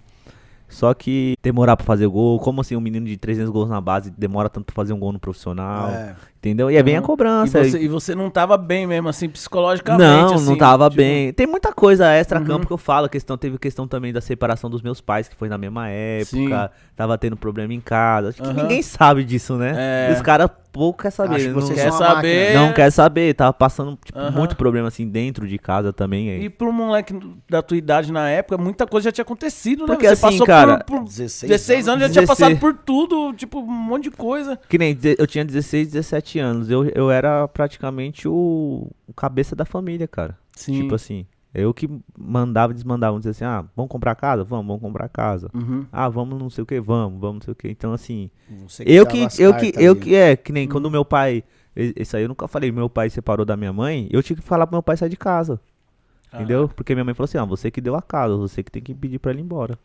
Só 0.69 0.93
que 0.93 1.35
demorar 1.41 1.77
pra 1.77 1.85
fazer 1.85 2.07
gol, 2.07 2.37
como 2.39 2.59
assim 2.59 2.75
um 2.75 2.81
menino 2.81 3.05
de 3.05 3.15
300 3.15 3.49
gols 3.49 3.69
na 3.69 3.79
base 3.79 4.11
demora 4.11 4.49
tanto 4.49 4.65
pra 4.65 4.75
fazer 4.75 4.91
um 4.91 4.99
gol 4.99 5.13
no 5.13 5.19
profissional, 5.19 5.89
É. 5.91 6.15
entendeu? 6.37 6.69
E 6.71 6.75
é 6.77 6.83
bem 6.83 6.95
a 6.95 6.99
Uhum. 6.99 7.03
E 7.03 7.07
cobrança. 7.07 7.63
você, 7.63 7.79
e 7.79 7.87
você 7.87 8.15
não 8.15 8.29
tava 8.29 8.57
bem 8.57 8.85
mesmo, 8.87 9.09
assim, 9.09 9.27
psicologicamente. 9.29 10.03
Não, 10.03 10.33
assim, 10.35 10.45
não 10.45 10.57
tava 10.57 10.85
tipo, 10.89 10.97
bem. 10.97 11.33
Tem 11.33 11.45
muita 11.47 11.71
coisa 11.73 12.11
extra 12.11 12.39
campo 12.39 12.61
Uhum. 12.61 12.65
que 12.67 12.73
eu 12.73 12.77
falo. 12.77 13.09
Questão, 13.09 13.37
teve 13.37 13.57
questão 13.57 13.87
também 13.87 14.11
da 14.13 14.21
separação 14.21 14.69
dos 14.69 14.81
meus 14.81 15.01
pais, 15.01 15.27
que 15.27 15.35
foi 15.35 15.49
na 15.49 15.57
mesma 15.57 15.89
época. 15.89 16.71
Sim. 16.73 16.89
Tava 16.95 17.17
tendo 17.17 17.35
problema 17.37 17.73
em 17.73 17.79
casa. 17.81 18.29
Acho 18.29 18.41
que 18.41 18.47
Aham. 18.47 18.61
ninguém 18.63 18.81
sabe 18.81 19.23
disso, 19.23 19.55
né? 19.55 19.73
É. 19.77 20.09
E 20.11 20.13
os 20.13 20.21
caras, 20.21 20.49
pouco 20.71 21.01
quer 21.03 21.11
saber. 21.11 21.35
Acho 21.35 21.45
que 21.45 21.51
não 21.53 21.67
quer 21.69 21.91
saber. 21.91 22.43
máquina. 22.45 22.59
Não 22.61 22.73
quer 22.73 22.91
saber, 22.91 23.33
tava 23.33 23.53
passando 23.53 23.97
tipo, 24.03 24.17
Aham. 24.17 24.31
muito 24.31 24.55
problema 24.55 24.87
assim 24.87 25.07
dentro 25.07 25.47
de 25.47 25.57
casa 25.57 25.91
também. 25.93 26.29
aí. 26.29 26.43
E 26.45 26.49
pro 26.49 26.71
moleque 26.71 27.17
da 27.49 27.61
tua 27.61 27.77
idade 27.77 28.11
na 28.11 28.29
época, 28.29 28.57
muita 28.57 28.85
coisa 28.85 29.05
já 29.05 29.11
tinha 29.11 29.23
acontecido, 29.23 29.81
né? 29.81 29.87
Porque 29.87 30.05
Você 30.07 30.13
assim, 30.13 30.21
passou 30.21 30.45
cara, 30.45 30.77
por, 30.79 30.97
por 30.99 31.03
16, 31.05 31.49
16 31.49 31.87
anos, 31.87 32.01
já 32.01 32.09
tinha 32.09 32.21
16. 32.25 32.27
passado 32.27 32.59
por 32.59 32.73
tudo, 32.83 33.33
tipo, 33.33 33.59
um 33.59 33.65
monte 33.65 34.03
de 34.05 34.11
coisa. 34.11 34.59
Que 34.69 34.77
nem 34.77 34.97
eu 35.17 35.25
tinha 35.27 35.43
16, 35.45 35.91
17 35.91 36.26
anos. 36.35 36.69
Eu, 36.69 36.85
eu 36.89 37.09
era 37.09 37.47
praticamente 37.47 38.27
o, 38.27 38.91
o 39.07 39.13
cabeça 39.13 39.55
da 39.55 39.65
família, 39.65 40.07
cara. 40.07 40.37
Sim. 40.51 40.81
Tipo 40.81 40.95
assim, 40.95 41.25
eu 41.53 41.73
que 41.73 41.89
mandava 42.17 42.71
e 42.71 42.75
desmandava. 42.75 43.17
Dizer 43.17 43.31
assim, 43.31 43.45
ah, 43.45 43.65
vamos 43.75 43.89
comprar 43.89 44.15
casa? 44.15 44.43
Vamos, 44.43 44.67
vamos 44.67 44.81
comprar 44.81 45.09
casa. 45.09 45.49
Uhum. 45.53 45.85
Ah, 45.91 46.09
vamos 46.09 46.39
não 46.39 46.49
sei 46.49 46.63
o 46.63 46.67
que, 46.67 46.79
vamos, 46.79 47.19
vamos 47.19 47.35
não 47.35 47.41
sei 47.41 47.51
o 47.51 47.55
que. 47.55 47.69
Então 47.69 47.93
assim, 47.93 48.29
Você 48.67 48.83
eu 48.85 49.05
que, 49.05 49.27
eu 49.39 49.53
que, 49.55 49.73
eu 49.75 49.95
que, 49.95 50.15
é, 50.15 50.35
que 50.35 50.51
nem 50.51 50.67
quando 50.67 50.89
meu 50.91 51.05
pai, 51.05 51.43
isso 51.75 52.17
aí 52.17 52.23
eu 52.23 52.29
nunca 52.29 52.47
falei, 52.47 52.71
meu 52.71 52.89
pai 52.89 53.09
separou 53.09 53.45
da 53.45 53.55
minha 53.55 53.73
mãe, 53.73 54.07
eu 54.11 54.21
tinha 54.21 54.35
que 54.35 54.43
falar 54.43 54.67
pro 54.67 54.75
meu 54.75 54.83
pai 54.83 54.97
sair 54.97 55.09
de 55.09 55.17
casa. 55.17 55.59
Ah. 56.31 56.37
Entendeu? 56.37 56.67
Porque 56.67 56.93
minha 56.93 57.05
mãe 57.05 57.13
falou 57.13 57.25
assim, 57.25 57.37
ah, 57.37 57.45
você 57.45 57.71
que 57.71 57.81
deu 57.81 57.95
a 57.95 58.01
casa, 58.01 58.35
você 58.35 58.61
que 58.61 58.71
tem 58.71 58.81
que 58.81 58.93
pedir 58.93 59.19
pra 59.19 59.31
ele 59.31 59.41
ir 59.41 59.43
embora. 59.43 59.77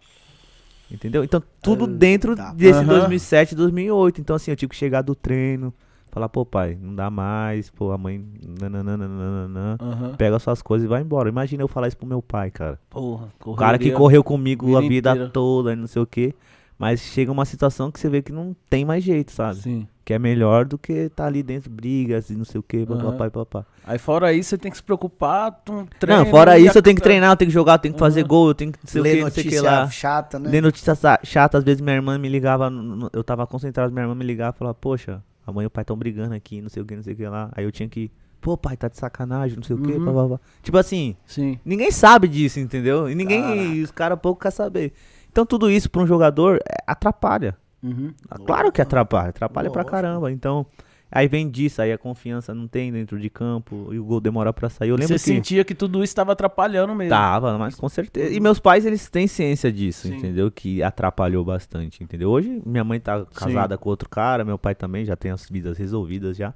Entendeu? 0.91 1.25
Então, 1.25 1.43
tudo 1.63 1.87
dentro 1.87 2.37
tá. 2.37 2.53
desse 2.53 2.81
Aham. 2.81 2.99
2007, 2.99 3.55
2008. 3.55 4.21
Então, 4.21 4.37
assim, 4.37 4.51
eu 4.51 4.57
tive 4.57 4.71
que 4.71 4.77
chegar 4.77 5.01
do 5.01 5.15
treino, 5.15 5.73
falar, 6.13 6.29
pô, 6.29 6.45
pai, 6.45 6.79
não 6.81 6.95
dá 6.95 7.11
mais, 7.11 7.71
pô, 7.71 7.91
a 7.91 7.99
mãe, 7.99 8.23
nananana, 8.61 9.79
Aham. 9.81 10.15
pega 10.17 10.39
suas 10.39 10.61
coisas 10.63 10.85
e 10.85 10.89
vai 10.89 11.01
embora. 11.01 11.29
Imagina 11.29 11.63
eu 11.63 11.69
falar 11.69 11.89
isso 11.89 11.97
pro 11.97 12.07
meu 12.07 12.21
pai, 12.23 12.51
cara. 12.51 12.79
Porra, 12.91 13.29
O 13.45 13.57
cara 13.57 13.79
que 13.79 13.91
correu 13.91 14.23
comigo 14.23 14.67
vida 14.67 14.79
a 14.79 14.81
vida 14.83 15.11
inteira. 15.13 15.31
toda, 15.31 15.73
e 15.73 15.77
não 15.77 15.87
sei 15.87 16.03
o 16.03 16.07
quê. 16.07 16.35
Mas 16.79 17.01
chega 17.01 17.31
uma 17.31 17.45
situação 17.45 17.91
que 17.93 17.99
você 18.01 18.09
vê 18.09 18.21
que 18.23 18.33
não 18.33 18.57
tem 18.69 18.85
mais 18.85 19.05
jeito, 19.05 19.31
sabe? 19.31 19.57
Sim. 19.61 19.87
Que 20.05 20.15
é 20.15 20.19
melhor 20.19 20.65
do 20.65 20.77
que 20.77 21.09
tá 21.11 21.27
ali 21.27 21.41
dentro, 21.41 21.71
brigas 21.71 22.29
e 22.29 22.35
não 22.35 22.45
sei 22.45 22.59
o 22.59 22.63
quê, 22.63 22.85
Aham. 22.91 22.99
papai, 23.13 23.31
papá. 23.31 23.65
Aí 23.85 23.99
fora 23.99 24.33
isso, 24.33 24.51
você 24.51 24.59
tem 24.59 24.71
que 24.71 24.77
se 24.77 24.83
preocupar 24.83 25.63
com 25.65 25.87
treino. 25.99 26.25
Não, 26.25 26.31
fora 26.31 26.59
e 26.59 26.67
isso, 26.67 26.77
eu 26.77 26.83
tenho 26.83 26.97
que 26.97 27.03
treinar, 27.03 27.31
eu 27.33 27.37
tenho 27.37 27.49
que 27.51 27.55
jogar, 27.55 27.75
eu 27.75 27.79
tenho 27.79 27.95
que 27.95 28.01
fazer 28.01 28.25
gol, 28.25 28.49
eu 28.49 28.55
tenho 28.55 28.73
que 28.73 28.99
o 28.99 29.03
Ler 29.03 29.17
quê, 29.17 29.23
não 29.23 29.31
sei 29.31 29.43
o 29.45 29.47
que 29.47 29.55
notícia 29.55 29.63
lá. 29.63 29.89
chata, 29.91 30.39
né? 30.41 30.51
Ler 30.51 30.61
notícia 30.61 30.95
chata, 31.23 31.59
às 31.59 31.63
vezes 31.65 31.81
minha 31.81 31.95
irmã 31.95 32.19
me 32.19 32.29
ligava, 32.29 32.69
eu 33.13 33.23
tava 33.23 33.47
concentrado, 33.47 33.93
minha 33.93 34.03
irmã 34.03 34.15
me 34.17 34.25
ligava 34.25 34.55
e 34.57 34.59
falava, 34.59 34.75
poxa, 34.75 35.23
a 35.47 35.53
mãe 35.53 35.65
e 35.65 35.67
o 35.67 35.71
pai 35.71 35.85
tão 35.85 35.97
brigando 35.97 36.35
aqui, 36.35 36.61
não 36.61 36.69
sei 36.69 36.83
o 36.83 36.87
que, 36.87 36.95
não 36.97 37.03
sei 37.03 37.15
o 37.15 37.17
que 37.17 37.27
lá. 37.27 37.51
Aí 37.55 37.65
eu 37.65 37.73
tinha 37.73 37.89
que, 37.89 38.11
pô, 38.41 38.57
pai, 38.57 38.77
tá 38.77 38.89
de 38.89 38.97
sacanagem, 38.99 39.57
não 39.57 39.63
sei 39.65 39.77
o 39.77 39.79
que, 39.81 39.93
Uhum. 39.93 40.05
papapá. 40.05 40.41
Tipo 40.63 40.79
assim, 40.79 41.17
Sim. 41.27 41.59
ninguém 41.65 41.91
sabe 41.91 42.29
disso, 42.29 42.61
entendeu? 42.61 43.09
E 43.11 43.15
ninguém, 43.15 43.43
Caraca. 43.43 43.83
os 43.85 43.91
caras 43.91 44.19
pouco 44.21 44.41
querem 44.41 44.55
saber. 44.57 44.93
Então 45.31 45.45
tudo 45.47 45.71
isso 45.71 45.91
pra 45.91 46.03
um 46.03 46.07
jogador 46.07 46.57
é, 46.69 46.77
atrapalha. 46.87 47.57
Uhum. 47.83 48.13
Claro 48.47 48.71
que 48.71 48.81
atrapalha, 48.81 49.31
atrapalha 49.31 49.71
pra 49.71 49.81
Lógico. 49.83 49.91
caramba. 49.91 50.31
Então, 50.31 50.65
aí 51.13 51.29
vem 51.29 51.49
disso, 51.49 51.83
aí 51.83 51.93
a 51.93 51.99
confiança 51.99 52.55
não 52.55 52.67
tem 52.67 52.91
dentro 52.91 53.21
de 53.21 53.29
campo 53.29 53.89
e 53.93 53.99
o 53.99 54.05
gol 54.05 54.21
demora 54.21 54.53
pra 54.53 54.69
sair. 54.69 54.89
Eu 54.89 54.97
lembro 54.97 55.19
Você 55.19 55.31
que 55.31 55.37
sentia 55.37 55.65
que 55.65 55.75
tudo 55.75 55.99
isso 55.99 56.11
estava 56.11 56.33
atrapalhando 56.33 56.95
mesmo. 56.95 57.11
tava, 57.11 57.57
mas 57.59 57.75
com 57.75 57.89
certeza. 57.89 58.35
E 58.35 58.41
meus 58.41 58.59
pais, 58.59 58.87
eles 58.87 59.09
têm 59.09 59.27
ciência 59.27 59.71
disso, 59.71 60.09
Sim. 60.09 60.17
entendeu? 60.17 60.51
Que 60.51 60.83
atrapalhou 60.83 61.45
bastante, 61.45 62.03
entendeu? 62.03 62.31
Hoje 62.31 62.63
minha 62.65 62.83
mãe 62.83 62.99
tá 62.99 63.25
casada 63.27 63.77
com 63.77 63.89
outro 63.91 64.09
cara, 64.09 64.45
meu 64.45 64.59
pai 64.59 64.75
também 64.75 65.05
já 65.05 65.15
tem 65.15 65.31
as 65.31 65.49
vidas 65.49 65.79
resolvidas 65.79 66.37
já. 66.37 66.55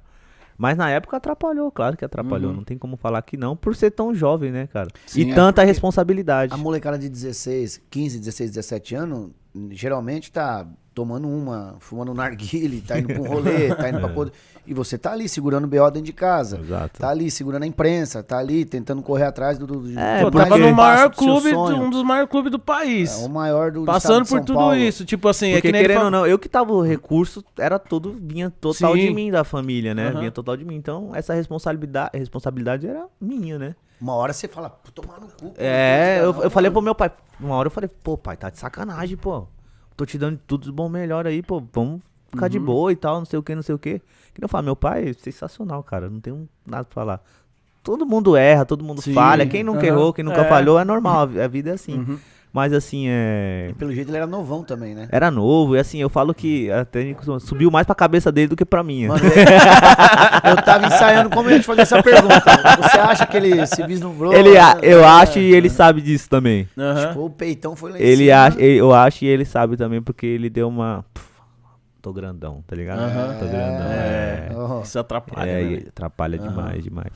Mas 0.57 0.75
na 0.75 0.89
época 0.89 1.17
atrapalhou, 1.17 1.71
claro 1.71 1.95
que 1.95 2.03
atrapalhou. 2.03 2.49
Uhum. 2.49 2.57
Não 2.57 2.63
tem 2.63 2.77
como 2.77 2.97
falar 2.97 3.21
que 3.21 3.37
não, 3.37 3.55
por 3.55 3.75
ser 3.75 3.91
tão 3.91 4.13
jovem, 4.13 4.51
né, 4.51 4.65
cara? 4.65 4.87
Sim, 5.05 5.27
e 5.27 5.31
é 5.31 5.35
tanta 5.35 5.63
responsabilidade. 5.63 6.51
A 6.51 6.57
molecada 6.57 6.97
de 6.97 7.07
16, 7.07 7.83
15, 7.89 8.17
16, 8.19 8.51
17 8.51 8.95
anos, 8.95 9.29
geralmente 9.69 10.31
tá 10.31 10.67
tomando 10.97 11.27
uma, 11.27 11.75
fumando 11.79 12.11
um 12.11 12.15
narguile, 12.15 12.81
tá 12.81 12.97
indo 12.97 13.13
pra 13.13 13.21
um 13.21 13.27
rolê, 13.29 13.69
tá 13.75 13.87
indo 13.87 13.99
pra 13.99 14.11
outro. 14.15 14.33
E 14.65 14.73
você 14.73 14.97
tá 14.97 15.11
ali 15.11 15.29
segurando 15.29 15.65
o 15.65 15.67
BO 15.67 15.91
dentro 15.91 16.01
de 16.01 16.11
casa. 16.11 16.59
Exato. 16.59 16.99
Tá 16.99 17.09
ali 17.09 17.29
segurando 17.29 17.61
a 17.61 17.67
imprensa, 17.67 18.23
tá 18.23 18.39
ali 18.39 18.65
tentando 18.65 19.03
correr 19.03 19.25
atrás 19.25 19.59
do. 19.59 19.67
do, 19.67 19.79
do 19.81 19.99
É, 19.99 20.23
Pô, 20.23 20.31
tava 20.31 20.57
no 20.57 20.73
maior 20.73 21.11
clube, 21.11 21.53
um 21.55 21.91
dos 21.91 22.01
maiores 22.01 22.31
clubes 22.31 22.51
do 22.51 22.57
país. 22.57 23.21
É, 23.21 23.25
o 23.25 23.29
maior 23.29 23.71
do 23.71 23.81
do 23.81 23.85
Passando 23.85 24.23
por 24.23 24.37
São 24.37 24.43
tudo 24.43 24.57
Paulo. 24.57 24.75
isso. 24.75 25.05
Tipo 25.05 25.27
assim, 25.27 25.51
é 25.51 25.53
Porque 25.57 25.67
que 25.67 25.71
nem 25.71 25.81
ele 25.81 25.89
querendo 25.89 26.05
ou 26.05 26.11
não, 26.11 26.25
eu 26.25 26.39
que 26.39 26.49
tava 26.49 26.73
o 26.73 26.81
recurso, 26.81 27.45
era 27.59 27.77
todo, 27.77 28.17
vinha 28.19 28.49
total 28.49 28.95
Sim. 28.95 29.01
de 29.07 29.13
mim, 29.13 29.29
da 29.29 29.43
família, 29.43 29.93
né? 29.93 30.07
Aham. 30.09 30.19
Vinha 30.21 30.31
total 30.31 30.57
de 30.57 30.65
mim. 30.65 30.75
Então, 30.75 31.11
essa 31.13 31.35
responsabilidade, 31.35 32.17
responsabilidade 32.17 32.87
era 32.87 33.05
minha, 33.21 33.59
né? 33.59 33.75
Uma 34.01 34.15
hora 34.15 34.33
você 34.33 34.47
fala, 34.47 34.69
tomar 34.95 35.19
no 35.19 35.27
cu. 35.27 35.53
É, 35.57 36.21
eu, 36.21 36.33
não, 36.33 36.43
eu 36.43 36.49
falei 36.49 36.71
pro 36.71 36.81
meu 36.81 36.95
pai, 36.95 37.11
uma 37.39 37.55
hora 37.55 37.67
eu 37.67 37.71
falei, 37.71 37.89
pô, 38.03 38.17
pai, 38.17 38.35
tá 38.35 38.49
de 38.49 38.57
sacanagem, 38.57 39.15
pô. 39.15 39.47
Tô 39.97 40.05
te 40.05 40.17
dando 40.17 40.39
tudo 40.47 40.63
de 40.65 40.71
bom 40.71 40.87
melhor 40.87 41.25
aí, 41.27 41.41
pô. 41.41 41.61
Vamos 41.73 42.01
ficar 42.29 42.45
Uhum. 42.45 42.49
de 42.51 42.59
boa 42.59 42.91
e 42.91 42.95
tal, 42.95 43.17
não 43.17 43.25
sei 43.25 43.37
o 43.39 43.43
que, 43.43 43.55
não 43.55 43.63
sei 43.63 43.73
o 43.75 43.79
que. 43.79 43.99
Que 44.33 44.43
eu 44.43 44.47
falo, 44.47 44.63
meu 44.65 44.75
pai 44.75 45.09
é 45.09 45.13
sensacional, 45.13 45.83
cara. 45.83 46.07
Não 46.09 46.19
tenho 46.19 46.47
nada 46.65 46.83
pra 46.85 46.93
falar. 46.93 47.21
Todo 47.83 48.05
mundo 48.05 48.35
erra, 48.35 48.63
todo 48.65 48.83
mundo 48.83 49.01
Sim, 49.01 49.13
falha. 49.13 49.45
Quem 49.47 49.63
nunca 49.63 49.79
aham, 49.79 49.87
errou, 49.87 50.13
quem 50.13 50.23
nunca 50.23 50.41
é. 50.41 50.47
falhou, 50.49 50.77
é 50.79 50.85
normal. 50.85 51.27
A 51.39 51.45
a 51.45 51.47
vida 51.47 51.71
é 51.71 51.73
assim. 51.73 51.97
Uhum. 51.97 52.19
Mas 52.53 52.73
assim, 52.73 53.05
é. 53.07 53.67
E 53.69 53.73
pelo 53.73 53.93
jeito 53.93 54.09
ele 54.09 54.17
era 54.17 54.25
novão 54.25 54.63
também, 54.63 54.95
né? 54.95 55.07
Era 55.11 55.29
novo, 55.29 55.75
e 55.75 55.79
assim, 55.79 55.99
eu 56.01 56.09
falo 56.09 56.33
que 56.33 56.71
até 56.71 57.15
subiu 57.39 57.69
mais 57.69 57.85
pra 57.85 57.93
cabeça 57.93 58.31
dele 58.31 58.47
do 58.47 58.55
que 58.55 58.65
pra 58.65 58.81
minha. 58.83 59.09
Mano, 59.09 59.21
eu 60.49 60.55
tava 60.63 60.87
ensaiando 60.87 61.29
como 61.29 61.49
eu 61.49 61.53
ia 61.53 61.59
te 61.59 61.65
fazer 61.65 61.81
essa 61.81 62.01
pergunta. 62.01 62.41
Você 62.81 62.97
acha 62.99 63.25
que 63.27 63.37
ele 63.37 63.65
se 63.67 63.83
vislumbrou? 63.85 64.33
ele, 64.33 64.57
a- 64.57 64.77
eu 64.81 65.01
É, 65.01 65.05
acho 65.07 65.39
e 65.39 65.53
ele 65.53 65.69
sabe 65.69 66.01
disso 66.01 66.29
também. 66.29 66.67
Aham. 66.77 67.07
Tipo, 67.09 67.25
o 67.25 67.29
peitão 67.29 67.75
foi 67.75 67.91
lá 67.91 67.99
em 67.99 68.01
Ele 68.01 68.25
cima. 68.25 68.37
acha, 68.45 68.61
ele- 68.61 68.77
eu 68.79 68.93
acho 68.93 69.25
e 69.25 69.27
ele 69.27 69.45
sabe 69.45 69.77
também 69.77 70.01
porque 70.01 70.25
ele 70.25 70.49
deu 70.49 70.67
uma. 70.67 71.05
Tô 72.01 72.13
grandão, 72.13 72.63
tá 72.65 72.75
ligado? 72.75 72.99
Aham. 72.99 73.35
Tô 73.39 73.45
grandão. 73.45 73.91
É. 73.91 74.49
É, 74.49 74.81
Isso 74.83 74.97
atrapalha, 74.97 75.49
é, 75.49 75.63
né? 75.63 75.81
atrapalha 75.89 76.39
Aham. 76.39 76.47
demais, 76.49 76.83
demais. 76.83 77.11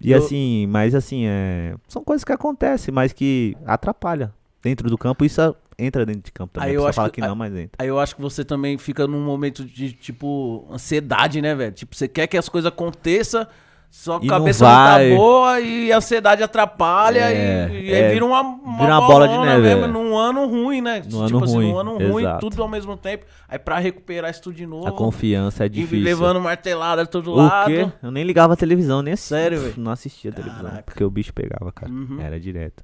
E 0.00 0.10
Eu- 0.10 0.18
assim, 0.18 0.66
mas 0.68 0.94
assim, 0.94 1.24
é, 1.26 1.74
são 1.86 2.02
coisas 2.02 2.24
que 2.24 2.32
acontecem, 2.32 2.92
mas 2.92 3.12
que 3.12 3.56
atrapalha 3.64 4.32
dentro 4.62 4.88
do 4.88 4.96
campo. 4.96 5.24
Isso 5.24 5.54
entra 5.78 6.06
dentro 6.06 6.22
de 6.22 6.32
campo 6.32 6.54
também. 6.54 6.70
Aí 6.70 6.74
eu 6.74 6.86
acho 6.86 6.96
fala 6.96 7.10
que- 7.10 7.20
que 7.20 7.26
não, 7.26 7.34
mas 7.34 7.52
entra. 7.54 7.72
Aí 7.78 7.88
eu 7.88 7.98
acho 7.98 8.14
que 8.16 8.22
você 8.22 8.44
também 8.44 8.78
fica 8.78 9.06
num 9.06 9.24
momento 9.24 9.64
de, 9.64 9.92
tipo, 9.92 10.66
ansiedade, 10.70 11.40
né, 11.42 11.54
velho? 11.54 11.72
Tipo, 11.72 11.94
você 11.96 12.06
quer 12.06 12.26
que 12.26 12.36
as 12.36 12.48
coisas 12.48 12.68
aconteçam, 12.68 13.46
só 13.90 14.18
que 14.18 14.24
E 14.26 14.28
a 14.28 14.32
não 14.32 14.38
cabeça 14.38 14.64
não, 14.64 14.72
vai. 14.72 15.10
tá 15.10 15.16
boa 15.16 15.60
e 15.60 15.92
a 15.92 15.96
ansiedade 15.98 16.42
atrapalha 16.42 17.18
É, 17.30 17.68
e, 17.70 17.88
e 17.88 17.92
é. 17.92 18.06
aí 18.06 18.12
vira 18.14 18.24
uma, 18.24 18.40
uma, 18.40 18.78
Vira 18.78 18.98
uma 18.98 19.06
bola 19.06 19.28
de 19.28 19.36
neve, 19.38 19.60
mesmo, 19.62 19.84
é. 19.84 19.88
num 19.88 20.16
ano 20.16 20.46
ruim, 20.46 20.80
né? 20.80 21.02
Num 21.10 21.26
tipo 21.26 21.36
ano 21.36 21.44
assim, 21.44 21.54
ruim, 21.56 21.72
num 21.72 21.78
ano 21.78 21.98
ruim, 22.10 22.22
exato. 22.22 22.40
tudo 22.48 22.62
ao 22.62 22.68
mesmo 22.68 22.96
tempo. 22.96 23.26
Aí 23.48 23.58
pra 23.58 23.78
recuperar 23.78 24.30
isso 24.30 24.40
tudo 24.42 24.54
de 24.54 24.64
novo, 24.66 24.86
A 24.86 24.92
confiança 24.92 25.64
é 25.64 25.66
e 25.66 25.68
difícil. 25.68 26.04
levando 26.04 26.40
martelada 26.40 27.04
de 27.04 27.10
todo 27.10 27.32
O 27.32 27.34
lado. 27.34 27.66
quê? 27.70 27.86
Eu 28.02 28.10
nem 28.10 28.24
ligava 28.24 28.54
a 28.54 28.56
televisão, 28.56 29.02
nem 29.02 29.12
assistia. 29.14 29.36
Sério, 29.36 29.60
velho? 29.60 29.74
Não 29.76 29.90
assistia 29.92 30.30
a 30.30 30.34
televisão. 30.34 30.64
Caraca. 30.64 30.82
Porque 30.84 31.04
o 31.04 31.10
bicho 31.10 31.34
pegava, 31.34 31.70
cara. 31.72 31.92
Uhum. 31.92 32.18
Era 32.20 32.38
direto. 32.40 32.82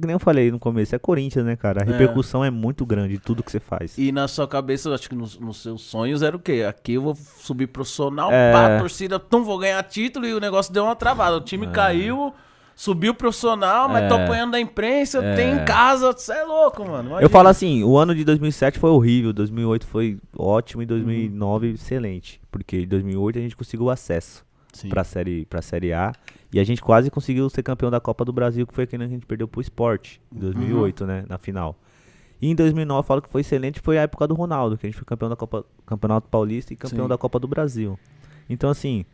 Que 0.00 0.06
nem 0.06 0.12
eu 0.14 0.18
falei 0.18 0.50
no 0.50 0.58
começo, 0.58 0.94
é 0.94 0.98
Corinthians, 0.98 1.44
né, 1.44 1.56
cara? 1.56 1.82
A 1.82 1.84
É. 1.84 1.90
repercussão 1.90 2.44
é, 2.44 2.50
muito 2.50 2.84
grande, 2.86 3.18
tudo 3.18 3.42
que 3.42 3.50
você 3.50 3.60
faz. 3.60 3.96
E 3.98 4.10
na 4.12 4.26
sua 4.28 4.46
cabeça, 4.48 4.88
eu 4.88 4.94
acho 4.94 5.08
que 5.08 5.14
nos, 5.14 5.38
nos 5.38 5.62
seus 5.62 5.82
sonhos 5.82 6.22
era 6.22 6.34
o 6.36 6.38
quê? 6.38 6.64
Aqui 6.68 6.94
eu 6.94 7.02
vou 7.02 7.14
subir 7.14 7.66
profissional, 7.66 8.30
É. 8.32 8.52
pá, 8.52 8.76
a 8.76 8.80
torcida, 8.80 9.18
tum, 9.18 9.42
vou 9.44 9.58
ganhar 9.58 9.82
título 9.84 10.26
e 10.26 10.32
o 10.34 10.40
negócio 10.40 10.72
deu 10.72 10.84
uma 10.84 10.96
travada. 10.96 11.36
O 11.36 11.40
time 11.40 11.66
caiu, 11.68 12.32
subiu 12.74 13.14
profissional, 13.14 13.88
mas 13.88 14.08
tô 14.08 14.16
É. 14.16 14.24
apanhando 14.24 14.52
da 14.52 14.60
imprensa, 14.60 15.18
É. 15.24 15.34
tem 15.36 15.54
em 15.54 15.64
casa, 15.64 16.12
você 16.12 16.32
é 16.32 16.44
louco, 16.44 16.82
mano. 16.84 17.04
Eu 17.08 17.10
imagina. 17.12 17.28
falo 17.28 17.48
assim, 17.48 17.84
o 17.84 17.96
ano 17.96 18.14
de 18.14 18.24
2007 18.24 18.78
foi 18.78 18.90
horrível, 18.90 19.32
2008 19.32 19.86
foi 19.86 20.18
ótimo 20.36 20.82
e 20.82 20.86
2009 20.86 21.72
excelente. 21.72 22.40
Porque 22.50 22.78
em 22.78 22.86
2008 22.88 23.38
a 23.38 23.42
gente 23.42 23.56
conseguiu 23.56 23.90
acesso 23.90 24.44
Pra 24.88 25.04
série, 25.04 25.44
pra 25.46 25.62
série 25.62 25.92
A. 25.92 26.12
E 26.52 26.60
a 26.60 26.64
gente 26.64 26.82
quase 26.82 27.10
conseguiu 27.10 27.48
ser 27.50 27.62
campeão 27.62 27.90
da 27.90 28.00
Copa 28.00 28.24
do 28.24 28.32
Brasil, 28.32 28.66
que 28.66 28.74
foi 28.74 28.84
aquele 28.84 29.04
que 29.04 29.10
a 29.10 29.12
gente 29.12 29.26
perdeu 29.26 29.48
pro 29.48 29.60
esporte, 29.60 30.20
em 30.34 30.38
2008, 30.38 31.06
né, 31.06 31.24
na 31.28 31.38
final. 31.38 31.76
E 32.40 32.48
em 32.48 32.54
2009 32.54 32.98
eu 32.98 33.02
falo 33.02 33.22
que 33.22 33.28
foi 33.28 33.40
excelente, 33.40 33.80
foi 33.80 33.98
a 33.98 34.02
época 34.02 34.26
do 34.28 34.34
Ronaldo, 34.34 34.76
que 34.76 34.86
a 34.86 34.88
gente 34.90 34.96
foi 34.96 35.04
campeão 35.04 35.28
da 35.28 35.36
Copa, 35.36 35.64
Campeonato 35.86 36.28
Paulista 36.28 36.72
e 36.72 36.76
campeão 36.76 37.04
Sim. 37.04 37.08
da 37.08 37.16
Copa 37.16 37.38
do 37.40 37.48
Brasil. 37.48 37.98
Então 38.48 38.68
assim, 38.68 39.04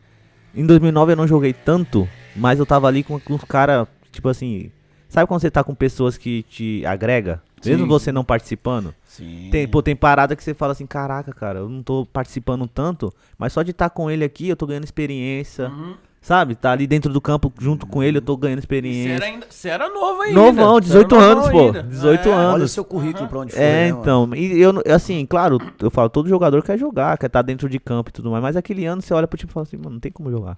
em 0.53 0.65
2009 0.65 1.13
eu 1.13 1.15
não 1.15 1.27
joguei 1.27 1.53
tanto, 1.53 2.07
mas 2.35 2.59
eu 2.59 2.65
tava 2.65 2.87
ali 2.87 3.03
com, 3.03 3.19
com 3.19 3.35
os 3.35 3.43
caras, 3.43 3.87
tipo 4.11 4.27
assim, 4.27 4.71
sabe 5.07 5.27
quando 5.27 5.41
você 5.41 5.49
tá 5.49 5.63
com 5.63 5.73
pessoas 5.73 6.17
que 6.17 6.43
te 6.43 6.85
agrega? 6.85 7.41
Mesmo 7.65 7.83
Sim. 7.83 7.89
você 7.89 8.11
não 8.11 8.23
participando, 8.23 8.93
Sim. 9.05 9.49
tem, 9.51 9.67
pô, 9.67 9.81
tem 9.83 9.95
parada 9.95 10.35
que 10.35 10.43
você 10.43 10.53
fala 10.53 10.71
assim, 10.71 10.85
caraca, 10.85 11.31
cara, 11.33 11.59
eu 11.59 11.69
não 11.69 11.83
tô 11.83 12.05
participando 12.11 12.67
tanto, 12.67 13.13
mas 13.37 13.53
só 13.53 13.61
de 13.61 13.71
estar 13.71 13.89
com 13.89 14.09
ele 14.09 14.23
aqui, 14.23 14.49
eu 14.49 14.55
tô 14.55 14.65
ganhando 14.65 14.83
experiência, 14.85 15.69
Uhum. 15.69 15.93
sabe? 16.21 16.55
Tá 16.55 16.71
ali 16.71 16.87
dentro 16.87 17.11
do 17.13 17.21
campo 17.21 17.51
junto 17.59 17.85
com 17.85 18.01
ele, 18.01 18.17
eu 18.17 18.21
tô 18.21 18.35
ganhando 18.35 18.59
E 18.59 18.61
Você 18.61 18.65
experiência. 18.65 19.11
era, 19.13 19.25
ainda, 19.25 19.45
você 19.49 19.69
era 19.69 19.89
novo 19.89 20.21
ainda. 20.21 20.39
Novão, 20.39 20.53
Você 20.55 20.71
era 20.71 20.81
18 20.81 21.15
novão 21.15 21.31
anos, 21.31 21.49
pô. 21.49 21.59
ainda. 21.59 21.83
18 21.83 22.29
É. 22.29 22.33
anos. 22.33 22.53
Olha 22.55 22.63
o 22.65 22.67
seu 22.67 22.83
currículo 22.85 23.27
pra 23.27 23.39
onde 23.39 23.51
foi, 23.51 23.61
É, 23.61 23.85
né, 23.85 23.91
mano? 23.91 24.01
então, 24.01 24.29
e 24.35 24.59
eu, 24.59 24.73
assim, 24.93 25.25
claro, 25.25 25.57
eu 25.79 25.91
falo, 25.91 26.09
todo 26.09 26.27
jogador 26.29 26.63
quer 26.63 26.77
jogar, 26.79 27.17
quer 27.17 27.27
estar 27.27 27.41
dentro 27.43 27.69
de 27.69 27.79
campo 27.79 28.09
e 28.09 28.13
tudo 28.13 28.31
mais, 28.31 28.41
mas 28.41 28.55
aquele 28.55 28.85
ano 28.85 29.01
você 29.01 29.13
olha 29.13 29.27
pro 29.27 29.37
time 29.37 29.49
e 29.49 29.53
fala 29.53 29.63
assim, 29.65 29.77
mano, 29.77 29.91
não 29.91 29.99
tem 29.99 30.11
como 30.11 30.31
jogar. 30.31 30.57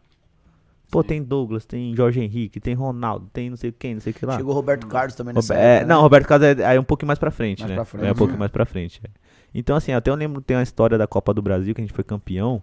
Pô, 0.94 1.03
tem 1.03 1.24
Douglas, 1.24 1.65
tem 1.65 1.95
Jorge 1.95 2.22
Henrique, 2.22 2.60
tem 2.60 2.74
Ronaldo, 2.74 3.28
tem 3.34 3.49
não 3.49 3.57
sei 3.57 3.72
quem, 3.72 3.95
não 3.95 4.02
sei 4.02 4.11
o 4.11 4.15
que 4.15 4.26
lá. 4.26 4.38
Chegou 4.38 4.52
o 4.52 4.56
Roberto 4.56 4.88
Carlos 4.88 5.15
também 5.15 5.34
Robe- 5.34 5.48
nessa 5.48 5.56
é, 5.56 5.76
época, 5.78 5.88
não, 5.88 5.95
né? 5.98 6.02
Roberto 6.03 6.28
Carlos 6.28 6.48
é, 6.48 6.65
aí 6.65 6.78
é 6.78 6.80
um 6.80 6.84
pouquinho 6.84 7.07
mais 7.07 7.20
pra 7.20 7.32
frente, 7.32 7.60
Mais 7.61 7.70
né? 7.72 7.76
pra 7.76 7.86
frente. 7.86 8.06
É 8.06 8.11
um 8.11 8.15
pouquinho 8.15 8.40
mais 8.40 8.52
pra 8.52 8.65
frente. 8.65 9.02
é. 9.03 9.10
Então, 9.56 9.76
assim, 9.76 9.91
até 9.91 10.10
eu 10.11 10.15
lembro 10.15 10.41
tem 10.41 10.56
uma 10.56 10.64
história 10.64 10.98
da 10.98 11.07
Copa 11.07 11.34
do 11.34 11.41
Brasil 11.41 11.74
que 11.76 11.82
a 11.82 11.84
gente 11.84 11.94
foi 11.94 12.03
campeão. 12.03 12.61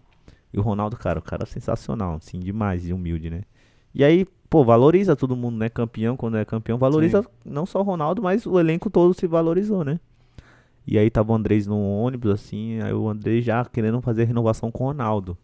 E 0.52 0.58
o 0.58 0.62
Ronaldo, 0.62 0.96
cara, 0.96 1.18
o 1.18 1.22
cara 1.22 1.44
é 1.44 1.46
sensacional, 1.46 2.16
assim, 2.16 2.40
demais 2.40 2.88
e 2.88 2.92
humilde, 2.92 3.30
né? 3.30 3.42
E 3.94 4.02
aí, 4.04 4.26
pô, 4.48 4.64
valoriza 4.64 5.14
todo 5.14 5.36
mundo, 5.36 5.56
né? 5.58 5.68
Campeão, 5.68 6.16
quando 6.16 6.36
é 6.36 6.44
campeão, 6.44 6.76
valoriza 6.78 7.24
não 7.44 7.64
só 7.66 7.80
o 7.80 7.84
Ronaldo, 7.84 8.22
mas 8.22 8.46
o 8.46 8.58
elenco 8.58 8.90
todo 8.90 9.14
se 9.14 9.26
valorizou, 9.26 9.84
né? 9.84 10.00
E 10.86 10.98
aí 10.98 11.08
tava 11.10 11.32
o 11.32 11.34
Andrés 11.36 11.66
no 11.66 11.78
ônibus, 11.78 12.32
assim, 12.32 12.80
aí 12.80 12.92
o 12.92 13.08
Andrés 13.08 13.44
já 13.44 13.64
querendo 13.64 14.00
fazer 14.00 14.24
renovação 14.24 14.70
com 14.70 14.84
o 14.84 14.86
Ronaldo. 14.88 15.36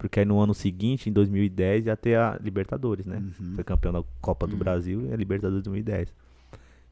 Porque 0.00 0.20
aí 0.20 0.24
no 0.24 0.40
ano 0.40 0.54
seguinte, 0.54 1.10
em 1.10 1.12
2010, 1.12 1.84
ia 1.84 1.94
ter 1.94 2.16
a 2.16 2.38
Libertadores, 2.42 3.04
né? 3.04 3.22
Foi 3.54 3.62
campeão 3.62 3.92
da 3.92 4.02
Copa 4.18 4.46
do 4.46 4.56
Brasil 4.56 5.06
e 5.06 5.12
a 5.12 5.16
Libertadores 5.16 5.62
2010. 5.62 6.10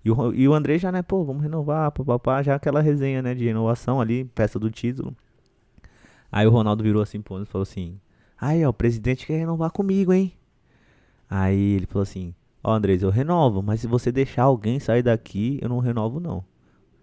E 0.05 0.11
o, 0.11 0.35
e 0.35 0.47
o 0.47 0.53
André 0.53 0.79
já, 0.79 0.93
né, 0.93 1.01
pô, 1.01 1.25
vamos 1.25 1.43
renovar, 1.43 1.91
papapá, 1.91 2.43
já 2.43 2.55
aquela 2.55 2.83
resenha, 2.83 3.23
né, 3.23 3.35
de 3.35 3.47
renovação 3.47 3.99
ali, 3.99 4.27
peça 4.27 4.59
do 4.59 4.71
título. 4.71 5.17
Aí 6.31 6.47
o 6.47 6.51
Ronaldo 6.51 6.85
virou 6.85 7.03
assim 7.03 7.23
pro 7.23 7.43
e 7.43 7.47
falou 7.47 7.63
assim, 7.63 7.99
aí, 8.39 8.63
ó, 8.63 8.69
o 8.69 8.75
presidente 8.75 9.27
quer 9.27 9.39
renovar 9.39 9.71
comigo, 9.71 10.13
hein? 10.13 10.35
Aí 11.31 11.77
ele 11.77 11.87
falou 11.87 12.03
assim, 12.03 12.35
ó, 12.63 12.75
Andrés, 12.75 13.03
eu 13.03 13.09
renovo, 13.09 13.63
mas 13.63 13.81
se 13.81 13.87
você 13.87 14.13
deixar 14.13 14.43
alguém 14.43 14.79
sair 14.79 15.03
daqui, 15.03 15.59
eu 15.63 15.69
não 15.71 15.79
renovo, 15.79 16.21
não. 16.21 16.45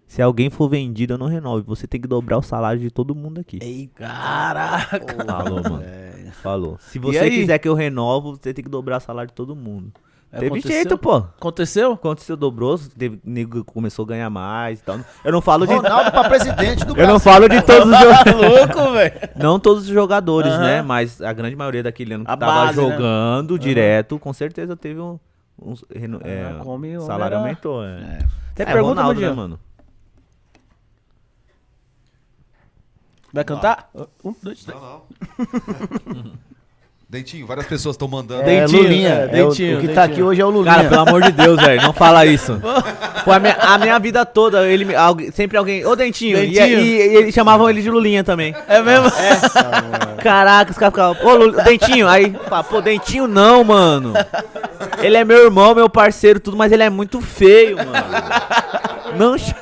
Se 0.06 0.22
alguém 0.22 0.48
for 0.48 0.68
vendido, 0.68 1.14
eu 1.14 1.18
não 1.18 1.26
renovo. 1.26 1.64
Você 1.66 1.86
tem 1.86 2.00
que 2.00 2.06
dobrar 2.08 2.38
o 2.38 2.42
salário 2.42 2.80
de 2.80 2.90
todo 2.90 3.14
mundo 3.14 3.40
aqui. 3.40 3.58
Ei, 3.60 3.90
Caraca. 3.94 5.24
Falou, 5.24 5.62
mano. 5.62 5.82
É. 5.84 6.30
Falou. 6.42 6.76
Se 6.80 6.98
você 6.98 7.28
quiser 7.28 7.58
que 7.58 7.68
eu 7.68 7.74
renovo, 7.74 8.36
você 8.36 8.54
tem 8.54 8.62
que 8.64 8.70
dobrar 8.70 8.98
o 8.98 9.00
salário 9.00 9.28
de 9.28 9.34
todo 9.34 9.54
mundo. 9.56 9.92
Teve 10.30 10.46
Aconteceu? 10.46 10.70
jeito, 10.72 10.98
pô. 10.98 11.16
Aconteceu? 11.16 11.92
Aconteceu, 11.92 12.36
dobrou, 12.36 12.76
teve, 12.98 13.18
nego 13.24 13.64
começou 13.64 14.04
a 14.04 14.08
ganhar 14.08 14.28
mais 14.28 14.80
e 14.80 14.82
tal. 14.82 14.98
Eu 15.24 15.32
não 15.32 15.40
falo 15.40 15.66
de. 15.66 15.72
Ronaldo 15.72 16.10
pra 16.10 16.28
presidente 16.28 16.84
do 16.84 16.90
Eu 16.92 16.94
Brasil. 16.94 17.12
não 17.12 17.20
falo 17.20 17.48
de 17.48 17.62
todos 17.62 17.90
os 17.90 17.98
jogadores. 17.98 18.58
louco, 18.58 18.92
velho. 18.92 19.12
Não 19.36 19.58
todos 19.58 19.82
os 19.84 19.88
jogadores, 19.88 20.52
Aham. 20.52 20.62
né? 20.64 20.82
Mas 20.82 21.22
a 21.22 21.32
grande 21.32 21.56
maioria 21.56 21.82
daquele 21.82 22.14
ano 22.14 22.24
que 22.24 22.30
A 22.30 22.36
tava 22.36 22.52
base, 22.52 22.76
né? 22.80 22.90
jogando 22.90 23.58
direto, 23.58 24.18
com 24.18 24.32
certeza 24.32 24.76
teve 24.76 25.00
um. 25.00 25.18
uns 25.60 25.84
reno- 25.94 26.20
é, 26.22 26.52
salário 27.00 27.24
era- 27.34 27.38
aumentou. 27.38 27.84
É. 27.84 28.18
Tem 28.54 28.66
É, 28.66 28.72
pergunta, 28.72 29.00
Ronaldo, 29.00 29.20
né, 29.20 29.30
mano? 29.32 29.58
Vai 33.32 33.44
cantar? 33.44 33.90
Um, 34.24 34.34
dois, 34.42 34.62
três. 34.64 34.78
Não, 34.80 35.02
não. 36.14 36.32
Dentinho, 37.08 37.46
várias 37.46 37.66
pessoas 37.66 37.94
estão 37.94 38.08
mandando. 38.08 38.42
É, 38.42 38.62
Dentinho, 38.62 38.82
Lulinha. 38.82 39.08
é, 39.08 39.38
É, 39.38 39.44
o- 39.44 39.48
Dentinho, 39.48 39.78
o 39.78 39.80
que 39.80 39.88
tá 39.88 40.02
Dentinho. 40.06 40.12
aqui 40.14 40.22
hoje 40.24 40.40
é 40.40 40.44
o 40.44 40.50
Lulinha. 40.50 40.74
Cara, 40.74 40.88
pelo 40.88 41.00
amor 41.02 41.22
de 41.22 41.30
Deus, 41.32 41.56
velho, 41.60 41.82
não 41.82 41.92
fala 41.92 42.26
isso. 42.26 42.60
Foi 43.24 43.36
a 43.36 43.38
minha, 43.38 43.54
a 43.54 43.78
minha 43.78 43.98
vida 44.00 44.26
toda, 44.26 44.66
ele, 44.66 44.92
alguém- 44.94 45.30
sempre 45.30 45.56
alguém. 45.56 45.86
Ô, 45.86 45.94
Dentinho! 45.94 46.36
E- 46.36 46.48
Dentinho. 46.50 46.80
E, 46.80 46.96
e 46.96 47.16
eles 47.16 47.34
chamavam 47.34 47.70
ele 47.70 47.80
de 47.80 47.88
Lulinha 47.90 48.24
também. 48.24 48.54
É 48.66 48.82
mesmo? 48.82 49.08
Caraca, 50.20 50.72
os 50.72 50.78
caras 50.78 50.92
ficavam, 50.94 51.16
ô, 51.24 51.36
Lu- 51.36 51.62
Dentinho, 51.62 52.08
aí, 52.08 52.34
pô, 52.68 52.80
Dentinho 52.80 53.28
não, 53.28 53.62
mano. 53.62 54.12
Ele 55.00 55.16
é 55.16 55.24
meu 55.24 55.44
irmão, 55.44 55.76
meu 55.76 55.88
parceiro, 55.88 56.40
tudo, 56.40 56.56
mas 56.56 56.72
ele 56.72 56.82
é 56.82 56.90
muito 56.90 57.20
feio, 57.20 57.76
mano. 57.76 57.92
Não, 59.16 59.38
ch- 59.38 59.54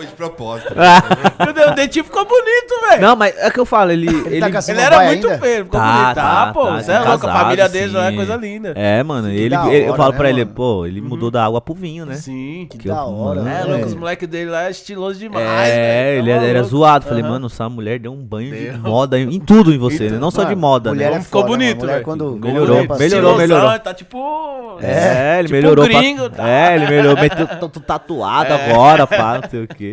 Foi 0.00 0.06
de 0.06 0.12
propósito. 0.14 0.72
Meu 1.44 1.52
Deus, 1.52 1.72
o 1.72 1.74
dentinho 1.74 2.04
ficou 2.06 2.24
bonito, 2.24 2.88
velho. 2.88 3.02
não, 3.02 3.14
mas 3.16 3.36
é 3.36 3.50
que 3.50 3.60
eu 3.60 3.66
falo, 3.66 3.90
ele. 3.90 4.08
Ele 4.08 4.36
ele 4.36 4.50
tá 4.50 4.60
Ele 4.68 4.80
era 4.80 5.00
muito 5.04 5.28
ainda? 5.28 5.38
feio, 5.38 5.64
ficou 5.66 5.78
Tá, 5.80 5.92
bonito. 6.02 6.14
tá, 6.14 6.42
Ah, 6.42 6.52
pô, 6.54 6.64
tá, 6.66 6.82
você 6.82 6.92
é 6.92 6.98
louco, 7.00 7.12
a 7.12 7.18
casado, 7.18 7.38
família 7.42 7.68
dele 7.68 7.92
lá 7.92 8.06
é 8.06 8.10
sim. 8.10 8.16
coisa 8.16 8.36
linda. 8.36 8.72
É, 8.76 9.02
mano, 9.02 9.28
ele, 9.30 9.50
da 9.50 9.66
ele- 9.70 9.84
eu 9.84 9.88
hora, 9.88 9.96
falo 9.98 10.12
né, 10.12 10.16
pra 10.18 10.28
ele, 10.30 10.44
mano? 10.44 10.54
pô, 10.56 10.86
ele 10.86 11.00
mudou 11.02 11.30
da 11.30 11.44
água 11.44 11.60
pro 11.60 11.74
vinho, 11.74 12.06
né? 12.06 12.14
Sim. 12.14 12.66
Que 12.70 12.78
Que 12.78 12.88
da 12.88 12.94
eu- 12.94 13.14
hora, 13.14 13.42
mano, 13.42 13.50
É, 13.50 13.52
né? 13.60 13.64
louco, 13.64 13.86
os 13.88 13.94
moleques 13.94 14.26
dele 14.26 14.48
lá 14.50 14.64
é 14.68 14.70
estiloso 14.70 15.18
demais, 15.18 15.46
É, 15.68 16.12
velho. 16.14 16.18
ele 16.18 16.30
Tá 16.30 16.36
era, 16.46 16.52
maluco. 16.54 16.68
zoado. 16.70 17.04
Falei, 17.04 17.22
mano, 17.22 17.46
essa 17.48 17.68
mulher 17.68 17.98
deu 17.98 18.12
um 18.12 18.24
banho 18.24 18.54
de 18.56 18.78
moda 18.78 19.18
em, 19.18 19.34
em 19.34 19.40
tudo 19.40 19.70
em 19.70 19.78
você, 19.78 20.08
né? 20.08 20.18
Não 20.18 20.30
só 20.30 20.44
de 20.44 20.54
moda, 20.56 20.90
mulher 20.94 21.10
né? 21.10 21.18
é 21.18 21.20
Ficou 21.20 21.42
foda, 21.42 21.52
bonito, 21.52 21.68
mano. 21.72 21.80
Mulher 21.82 21.92
velho. 21.92 22.04
quando 22.04 22.36
Melhorou, 22.40 22.86
passa- 22.86 23.02
melhorou, 23.02 23.30
Estilosão, 23.32 23.36
melhorou. 23.58 23.78
Tá 23.80 23.92
tipo... 23.94 24.78
É, 24.80 25.38
ele 25.40 25.48
tipo 25.48 25.56
melhorou. 25.60 25.84
pra- 25.86 25.98
gringo, 26.00 26.30
tá? 26.30 26.48
É, 26.48 26.74
ele 26.76 26.86
melhorou. 26.86 27.20
Meteu 27.20 27.46
t- 27.46 27.68
t- 27.68 27.80
tatuado 27.80 28.52
É. 28.54 28.70
agora, 28.72 29.06
pá, 29.06 29.40
não 29.42 29.50
sei 29.50 29.64
o 29.64 29.68
quê. 29.68 29.89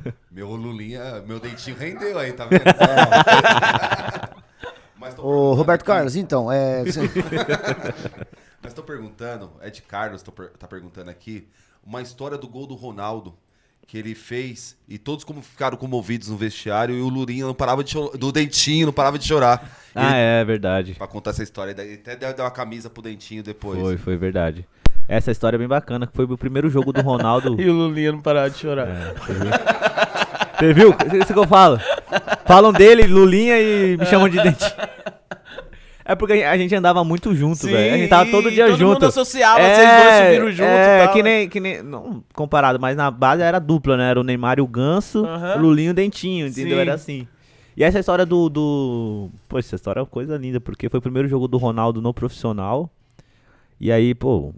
Meu 0.30 0.48
Lulinha, 0.50 1.22
meu 1.26 1.38
dentinho 1.40 1.76
rendeu 1.76 2.18
aí, 2.18 2.32
tá 2.32 2.46
vendo? 2.46 2.62
Mas 4.98 5.14
tô 5.14 5.22
Ô, 5.22 5.24
perguntando 5.24 5.54
Roberto 5.56 5.80
aqui- 5.82 5.86
Carlos, 5.90 6.16
então, 6.16 6.50
é. 6.52 6.84
cê- 6.90 7.00
Mas 8.62 8.72
tô 8.72 8.82
perguntando, 8.82 9.50
Ed 9.62 9.82
Carlos 9.82 10.22
tô 10.22 10.30
per- 10.30 10.50
tá 10.58 10.66
perguntando 10.68 11.10
aqui, 11.10 11.48
uma 11.84 12.00
história 12.00 12.38
do 12.38 12.48
gol 12.48 12.66
do 12.66 12.74
Ronaldo 12.74 13.34
que 13.86 13.98
ele 13.98 14.14
fez 14.14 14.76
e 14.88 14.96
todos 14.96 15.24
como 15.24 15.42
ficaram 15.42 15.76
comovidos 15.76 16.28
no 16.28 16.36
vestiário 16.36 16.94
e 16.94 17.00
o 17.00 17.08
Lulinha 17.08 17.44
não 17.44 17.52
parava 17.54 17.82
de 17.82 17.90
chorar, 17.90 18.16
do 18.16 18.30
Dentinho 18.30 18.86
não 18.86 18.92
parava 18.92 19.18
de 19.18 19.26
chorar. 19.26 19.76
Ah, 19.94 20.10
Ele- 20.12 20.20
é 20.20 20.44
verdade. 20.44 20.94
Pra 20.94 21.08
contar 21.08 21.30
essa 21.30 21.42
história, 21.42 21.72
ele 21.76 21.94
até 21.94 22.14
deu 22.14 22.32
deu 22.32 22.44
uma 22.44 22.50
camisa 22.50 22.88
pro 22.88 23.02
Dentinho 23.02 23.42
depois. 23.42 23.80
Foi, 23.80 23.96
foi 23.98 24.16
verdade. 24.16 24.66
Essa 25.08 25.30
história 25.30 25.56
é 25.56 25.58
bem 25.58 25.68
bacana, 25.68 26.06
que 26.06 26.14
foi 26.14 26.24
o 26.24 26.38
primeiro 26.38 26.70
jogo 26.70 26.92
do 26.92 27.00
Ronaldo. 27.02 27.56
E 27.60 27.68
o 27.68 27.72
Lulinha 27.72 28.12
não 28.12 28.20
parava 28.20 28.48
de 28.50 28.58
chorar. 28.58 28.88
É, 28.88 29.14
Você 30.58 30.72
viu? 30.72 30.94
Isso 31.20 31.32
que 31.32 31.38
eu 31.38 31.46
falo. 31.46 31.78
Falam 32.46 32.72
dele, 32.72 33.06
Lulinha 33.06 33.58
e 33.60 33.96
me 33.98 34.06
chamam 34.06 34.28
de 34.28 34.40
dente. 34.40 34.64
É 36.04 36.14
porque 36.16 36.32
a 36.34 36.56
gente 36.56 36.74
andava 36.74 37.04
muito 37.04 37.34
junto, 37.34 37.66
velho. 37.66 37.94
A 37.94 37.96
gente 37.96 38.08
tava 38.08 38.30
todo 38.30 38.50
dia 38.50 38.66
todo 38.66 38.76
junto. 38.78 38.92
mundo 38.94 39.06
associava, 39.06 39.60
vocês 39.60 39.88
dois 39.88 40.24
subiram 40.24 40.50
junto 40.50 40.68
É, 40.68 41.04
tal. 41.04 41.12
que 41.12 41.22
nem, 41.22 41.48
que 41.48 41.60
nem. 41.60 41.82
Não 41.82 42.24
comparado, 42.34 42.78
mas 42.80 42.96
na 42.96 43.10
base 43.10 43.42
era 43.42 43.58
dupla, 43.60 43.96
né? 43.96 44.10
Era 44.10 44.20
o 44.20 44.24
Neymar 44.24 44.58
e 44.58 44.62
o 44.62 44.66
Ganso, 44.66 45.24
o 45.24 45.58
Lulinho 45.60 45.88
e 45.88 45.90
o 45.90 45.94
Dentinho, 45.94 46.46
entendeu? 46.48 46.74
Sim. 46.76 46.80
Era 46.80 46.94
assim. 46.94 47.28
E 47.76 47.84
essa 47.84 47.98
história 48.00 48.26
do, 48.26 48.48
do. 48.48 49.30
Pô, 49.48 49.58
essa 49.58 49.74
história 49.76 50.00
é 50.00 50.02
uma 50.02 50.06
coisa 50.06 50.36
linda, 50.36 50.60
porque 50.60 50.88
foi 50.88 50.98
o 50.98 51.02
primeiro 51.02 51.28
jogo 51.28 51.46
do 51.46 51.56
Ronaldo 51.56 52.02
no 52.02 52.12
profissional. 52.12 52.90
E 53.82 53.90
aí, 53.90 54.14
pô, 54.14 54.54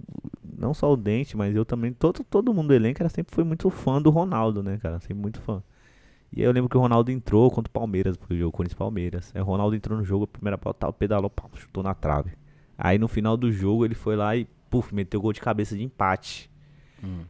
não 0.59 0.75
só 0.75 0.93
o 0.93 0.99
Dente, 0.99 1.35
mas 1.35 1.57
eu 1.57 1.65
também, 1.65 1.95
todo, 1.95 2.23
todo 2.23 2.53
mundo 2.53 2.69
do 2.69 2.75
elenco 2.75 3.03
era 3.03 3.09
sempre 3.09 3.35
foi 3.35 3.43
muito 3.43 3.71
fã 3.71 4.01
do 4.01 4.11
Ronaldo, 4.11 4.63
né, 4.63 4.77
cara? 4.77 5.01
Sempre 5.01 5.15
muito 5.15 5.41
fã. 5.41 5.63
E 6.31 6.43
aí 6.43 6.47
eu 6.47 6.53
lembro 6.53 6.69
que 6.69 6.77
o 6.77 6.81
Ronaldo 6.81 7.11
entrou 7.11 7.51
contra 7.51 7.71
o 7.71 7.73
Palmeiras, 7.73 8.19
foi 8.19 8.37
o 8.37 8.39
jogo 8.39 8.53
Corinthians 8.53 8.77
Palmeiras. 8.77 9.33
Aí 9.35 9.41
o 9.41 9.45
Ronaldo 9.47 9.75
entrou 9.75 9.97
no 9.97 10.05
jogo, 10.05 10.25
a 10.25 10.27
primeira 10.27 10.59
bola, 10.59 10.75
tal, 10.75 10.93
pedalou, 10.93 11.31
pau, 11.31 11.51
chutou 11.55 11.83
na 11.83 11.95
trave. 11.95 12.33
Aí 12.77 12.99
no 12.99 13.09
final 13.09 13.35
do 13.35 13.51
jogo 13.51 13.87
ele 13.87 13.95
foi 13.95 14.15
lá 14.15 14.37
e, 14.37 14.47
puf, 14.69 14.95
meteu 14.95 15.23
gol 15.23 15.33
de 15.33 15.41
cabeça 15.41 15.75
de 15.75 15.83
empate. 15.83 16.51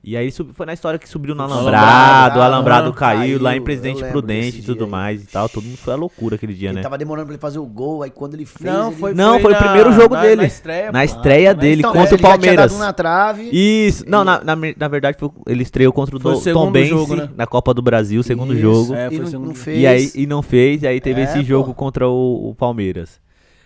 E 0.03 0.17
aí 0.17 0.31
foi 0.31 0.67
na 0.67 0.73
história 0.75 0.99
que 0.99 1.09
subiu 1.09 1.35
no 1.35 1.43
Alambrado, 1.43 1.69
alambrado, 1.77 2.39
o 2.39 2.43
alambrado 2.43 2.87
aham, 2.89 2.93
caiu, 2.95 3.41
lá 3.43 3.51
em 3.51 3.55
caiu, 3.55 3.65
Presidente 3.65 4.05
Prudente 4.05 4.59
e 4.59 4.63
tudo 4.63 4.85
aí. 4.85 4.91
mais 4.91 5.23
e 5.23 5.27
tal. 5.27 5.49
Todo 5.49 5.65
mundo 5.65 5.77
foi 5.79 5.95
a 5.95 5.97
loucura 5.97 6.37
aquele 6.37 6.53
dia, 6.55 6.69
Ele 6.69 6.77
né? 6.77 6.83
tava 6.83 6.99
demorando 6.99 7.27
pra 7.27 7.35
ele 7.35 7.41
fazer 7.41 7.59
o 7.59 7.67
gol, 7.67 8.03
aí 8.03 8.11
quando 8.11 8.35
ele 8.35 8.45
fez. 8.45 8.61
Não, 8.73 8.89
ele... 8.89 8.97
foi, 8.97 9.15
Não, 9.15 9.41
foi 9.41 9.53
o 9.53 9.55
na- 9.55 9.63
primeiro 9.63 9.93
jogo 9.93 10.15
na- 10.15 10.21
dele. 10.23 10.37
Na 10.37 10.45
estreia, 10.47 10.93
Na 10.93 11.05
estreia 11.05 11.55
dele 11.55 11.81
então, 11.81 11.93
contra 11.93 12.15
ele 12.15 12.23
o 12.23 12.27
Palmeiras. 12.29 12.57
dado 12.71 12.75
um 12.75 12.79
na 12.79 12.93
trave. 12.93 13.49
Isso, 13.53 14.05
não, 14.07 14.23
na, 14.25 14.45
na, 14.45 14.55
na 14.77 14.89
verdade 14.89 15.17
foi- 15.19 15.31
ele 15.47 15.63
estreou 15.63 15.93
contra 15.93 16.15
o 16.17 16.19
o 16.19 16.23
Do- 16.23 16.37
segundo 16.37 16.65
Tom 16.67 16.71
Benz 16.73 16.89
jogo, 16.89 17.17
né? 17.17 17.29
na 17.37 17.47
Copa 17.47 17.73
do 17.73 17.81
Brasil, 17.83 18.23
segundo 18.23 18.53
Isso, 18.53 18.63
jogo. 18.63 18.95
É, 18.95 19.07
e 19.07 19.09
foi 19.11 19.19
o 19.19 19.23
não, 19.23 19.27
segundo 19.31 19.47
não 19.49 19.55
jogo. 19.55 19.65
fez. 19.65 19.79
E 19.81 19.87
aí 19.87 20.11
e 20.15 20.27
não 20.27 20.43
fez, 20.43 20.83
e 20.83 20.87
aí 20.87 21.01
teve 21.01 21.21
É, 21.21 21.25
esse 21.25 21.39
pô. 21.39 21.45
jogo 21.45 21.75
contra 21.75 22.09
o, 22.09 22.51
o 22.51 22.55
Palmeiras. 22.55 23.19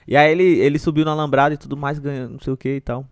E 0.07 0.17
aí 0.17 0.31
ele, 0.33 0.43
ele 0.45 0.79
subiu 0.79 1.05
na 1.05 1.11
alambrada 1.11 1.55
e 1.55 1.59
tudo 1.59 1.77
mais, 1.77 1.99
ganhando 1.99 2.33
não 2.33 2.41
sei 2.41 2.53
o 2.53 2.57
que 2.57 2.77
e 2.77 2.81
tal. 2.81 3.05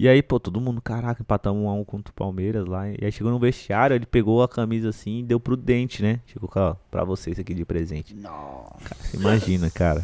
E 0.00 0.08
aí, 0.08 0.22
pô, 0.22 0.40
todo 0.40 0.58
mundo, 0.62 0.80
caraca, 0.80 1.20
empatamos 1.20 1.62
um 1.62 1.68
a 1.68 1.74
um 1.74 1.84
contra 1.84 2.10
o 2.10 2.14
Palmeiras 2.14 2.64
lá. 2.64 2.88
E 2.88 2.96
aí 3.02 3.12
chegou 3.12 3.30
no 3.30 3.38
vestiário, 3.38 3.94
ele 3.94 4.06
pegou 4.06 4.42
a 4.42 4.48
camisa 4.48 4.88
assim 4.88 5.18
e 5.18 5.22
deu 5.22 5.38
pro 5.38 5.58
dente, 5.58 6.02
né? 6.02 6.20
Chegou, 6.24 6.48
ó, 6.56 6.74
pra 6.90 7.04
vocês 7.04 7.38
aqui 7.38 7.52
de 7.52 7.66
presente. 7.66 8.14
Não. 8.14 8.64
Você 8.98 9.18
imagina, 9.18 9.68
cara. 9.68 10.02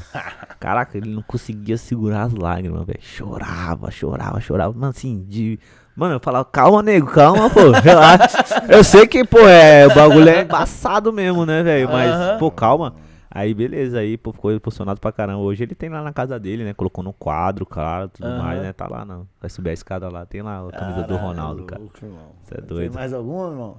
Caraca, 0.61 0.99
ele 0.99 1.09
não 1.09 1.23
conseguia 1.23 1.79
segurar 1.79 2.25
as 2.25 2.35
lágrimas, 2.35 2.85
velho. 2.85 3.01
Chorava, 3.01 3.91
chorava, 3.91 4.39
chorava. 4.39 4.75
Mano, 4.75 4.91
assim, 4.91 5.25
de. 5.27 5.59
Mano, 5.97 6.17
eu 6.17 6.21
falava, 6.21 6.45
calma, 6.45 6.83
nego, 6.83 7.07
calma, 7.07 7.49
pô, 7.49 7.71
relaxa. 7.83 8.67
Eu 8.69 8.85
sei 8.85 9.07
que, 9.07 9.25
pô, 9.25 9.49
é, 9.49 9.87
o 9.87 9.95
bagulho 9.95 10.29
é 10.29 10.43
embaçado 10.43 11.11
mesmo, 11.11 11.47
né, 11.47 11.63
velho? 11.63 11.89
Mas, 11.89 12.11
Aham. 12.11 12.39
pô, 12.39 12.51
calma. 12.51 12.95
Aí, 13.37 13.53
beleza, 13.53 13.99
aí, 13.99 14.17
pô, 14.17 14.33
ficou 14.33 14.51
emocionado 14.51 14.99
pra 14.99 15.13
caramba. 15.13 15.41
Hoje 15.41 15.63
ele 15.63 15.75
tem 15.75 15.91
lá 15.91 16.01
na 16.01 16.11
casa 16.11 16.41
dele, 16.41 16.65
né? 16.65 16.73
Colocou 16.73 17.05
no 17.05 17.13
quadro, 17.13 17.67
claro, 17.67 18.09
tudo 18.09 18.27
Aham. 18.27 18.39
mais, 18.39 18.63
né? 18.63 18.73
Tá 18.73 18.89
lá, 18.89 19.05
não. 19.05 19.29
Vai 19.39 19.51
subir 19.51 19.69
a 19.69 19.73
escada 19.75 20.09
lá, 20.09 20.25
tem 20.25 20.41
lá 20.41 20.67
a 20.67 20.73
camisa 20.73 21.03
do 21.03 21.17
Ronaldo, 21.17 21.65
cara. 21.65 21.83
Você 21.83 22.55
é 22.55 22.57
Tem 22.57 22.67
doido. 22.67 22.95
mais 22.95 23.13
algum, 23.13 23.47
irmão? 23.47 23.77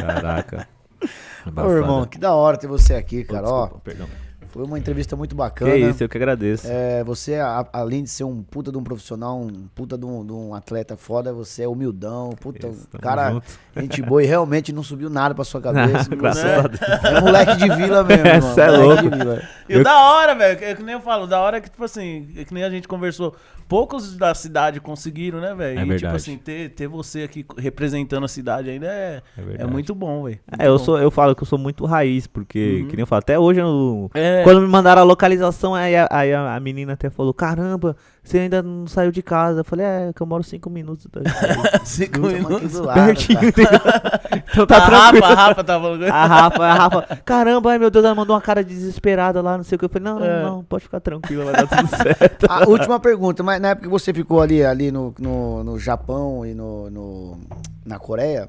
Caraca. 0.00 0.66
Ô, 1.46 1.70
irmão, 1.70 2.06
que 2.06 2.18
da 2.18 2.34
hora 2.34 2.56
ter 2.56 2.66
você 2.66 2.94
aqui, 2.94 3.22
cara. 3.22 3.46
Ó, 3.48 3.60
desculpa, 3.62 3.84
perdão. 3.84 4.08
Foi 4.48 4.64
uma 4.64 4.78
entrevista 4.78 5.14
muito 5.16 5.30
Que 5.30 5.36
bacana. 5.36 5.76
isso, 5.76 6.02
eu 6.04 6.08
que 6.08 6.16
agradeço. 6.16 6.66
É, 6.68 7.02
você, 7.04 7.34
a- 7.36 7.66
além 7.72 8.02
de 8.02 8.10
ser 8.10 8.24
um 8.24 8.42
puta 8.42 8.70
de 8.72 8.78
um 8.78 8.82
profissional, 8.84 9.38
um 9.40 9.66
puta 9.74 9.96
de 9.98 10.04
um, 10.04 10.24
de 10.24 10.32
um 10.32 10.54
atleta 10.54 10.96
foda, 10.96 11.32
você 11.32 11.62
é 11.64 11.68
humildão, 11.68 12.30
puta, 12.40 12.68
Isso, 12.68 12.88
cara, 13.00 13.32
junto. 13.32 13.46
gente 13.76 14.02
boa 14.02 14.22
e 14.22 14.26
realmente 14.26 14.72
não 14.72 14.82
subiu 14.82 15.10
nada 15.10 15.34
pra 15.34 15.44
sua 15.44 15.60
cabeça. 15.62 16.14
Graças 16.14 16.44
né? 16.44 16.56
a 16.56 16.62
Deus. 16.62 16.80
É 17.16 17.20
moleque 17.20 17.56
de 17.56 17.68
vila 17.76 18.04
mesmo, 18.04 18.26
é 18.60 18.70
moleque 18.70 19.02
louco. 19.02 19.10
de 19.10 19.18
vila. 19.18 19.42
E 19.68 19.76
o 19.78 19.82
da 19.84 20.00
hora, 20.00 20.34
velho, 20.34 20.64
é 20.64 20.74
que 20.74 20.82
nem 20.82 20.94
eu 20.94 21.00
falo, 21.00 21.26
da 21.26 21.40
hora 21.40 21.60
que, 21.60 21.68
tipo 21.68 21.82
assim, 21.84 22.28
é 22.36 22.44
que 22.44 22.54
nem 22.54 22.62
a 22.64 22.70
gente 22.70 22.86
conversou, 22.86 23.34
poucos 23.68 24.16
da 24.16 24.32
cidade 24.32 24.80
conseguiram, 24.80 25.40
né, 25.40 25.52
velho? 25.54 25.78
É 25.78 25.82
e, 25.82 25.84
tipo 25.84 25.88
verdade. 25.88 26.16
assim, 26.16 26.36
ter, 26.38 26.70
ter 26.70 26.86
você 26.86 27.22
aqui 27.22 27.44
representando 27.58 28.22
a 28.24 28.28
cidade 28.28 28.70
ainda 28.70 28.86
é, 28.86 29.22
É 29.58 29.62
é, 29.62 29.66
muito 29.66 29.92
bom, 29.94 30.24
velho. 30.24 30.38
É, 30.58 30.68
eu, 30.68 30.78
sou, 30.78 30.98
eu 30.98 31.10
falo 31.10 31.34
que 31.34 31.42
eu 31.42 31.46
sou 31.46 31.58
muito 31.58 31.84
raiz, 31.84 32.26
porque, 32.28 32.80
Uhum. 32.82 32.88
que 32.88 32.96
nem 32.96 33.02
eu 33.02 33.06
falo, 33.06 33.18
até 33.18 33.36
hoje 33.38 33.60
eu, 33.60 34.08
É, 34.14 34.35
É. 34.40 34.42
Quando 34.44 34.60
me 34.60 34.68
mandaram 34.68 35.02
a 35.02 35.04
localização, 35.04 35.74
aí, 35.74 35.96
a, 35.96 36.08
aí 36.10 36.32
a, 36.32 36.54
a 36.56 36.60
menina 36.60 36.92
até 36.94 37.10
falou: 37.10 37.32
Caramba, 37.34 37.96
você 38.22 38.38
ainda 38.38 38.62
não 38.62 38.86
saiu 38.86 39.10
de 39.12 39.22
casa. 39.22 39.60
Eu 39.60 39.64
falei: 39.64 39.84
É, 39.86 40.12
que 40.14 40.20
eu 40.20 40.26
moro 40.26 40.42
cinco 40.42 40.68
minutos. 40.70 41.06
daqui." 41.12 41.28
Cinco 41.86 42.20
minutos. 42.20 42.72
do 42.72 42.84
lado, 42.84 43.06
Pertinho, 43.06 43.52
tá? 43.52 44.20
Então 44.52 44.66
tá 44.66 44.76
a 44.78 44.86
tranquilo. 44.86 45.24
Rafa, 45.24 45.26
a 45.26 45.46
Rafa 45.46 45.64
tá 45.64 45.80
falando. 45.80 46.02
A 46.04 46.26
Rafa, 46.26 46.64
a 46.64 46.74
Rafa, 46.74 47.16
caramba, 47.24 47.70
ai 47.70 47.78
meu 47.78 47.90
Deus, 47.90 48.04
ela 48.04 48.14
mandou 48.14 48.34
uma 48.34 48.42
cara 48.42 48.62
desesperada 48.64 49.40
lá, 49.42 49.56
não 49.56 49.64
sei 49.64 49.76
o 49.76 49.78
que. 49.78 49.84
Eu 49.84 49.88
falei, 49.88 50.04
não, 50.04 50.18
não, 50.18 50.26
É. 50.26 50.42
não, 50.42 50.64
pode 50.64 50.84
ficar 50.84 51.00
tranquila, 51.00 51.44
vai 51.46 51.54
dar 51.54 51.66
tudo 51.66 51.88
certo. 51.96 52.46
A 52.48 52.68
última 52.68 52.98
pergunta, 53.00 53.42
mas 53.42 53.60
na 53.60 53.68
época 53.68 53.86
que 53.86 53.90
você 53.90 54.12
ficou 54.12 54.40
ali, 54.40 54.64
ali 54.64 54.90
no, 54.90 55.14
no, 55.18 55.62
no 55.64 55.78
Japão 55.78 56.44
e 56.46 56.54
no, 56.54 56.90
no- 56.90 57.40
na 57.84 57.98
Coreia, 57.98 58.48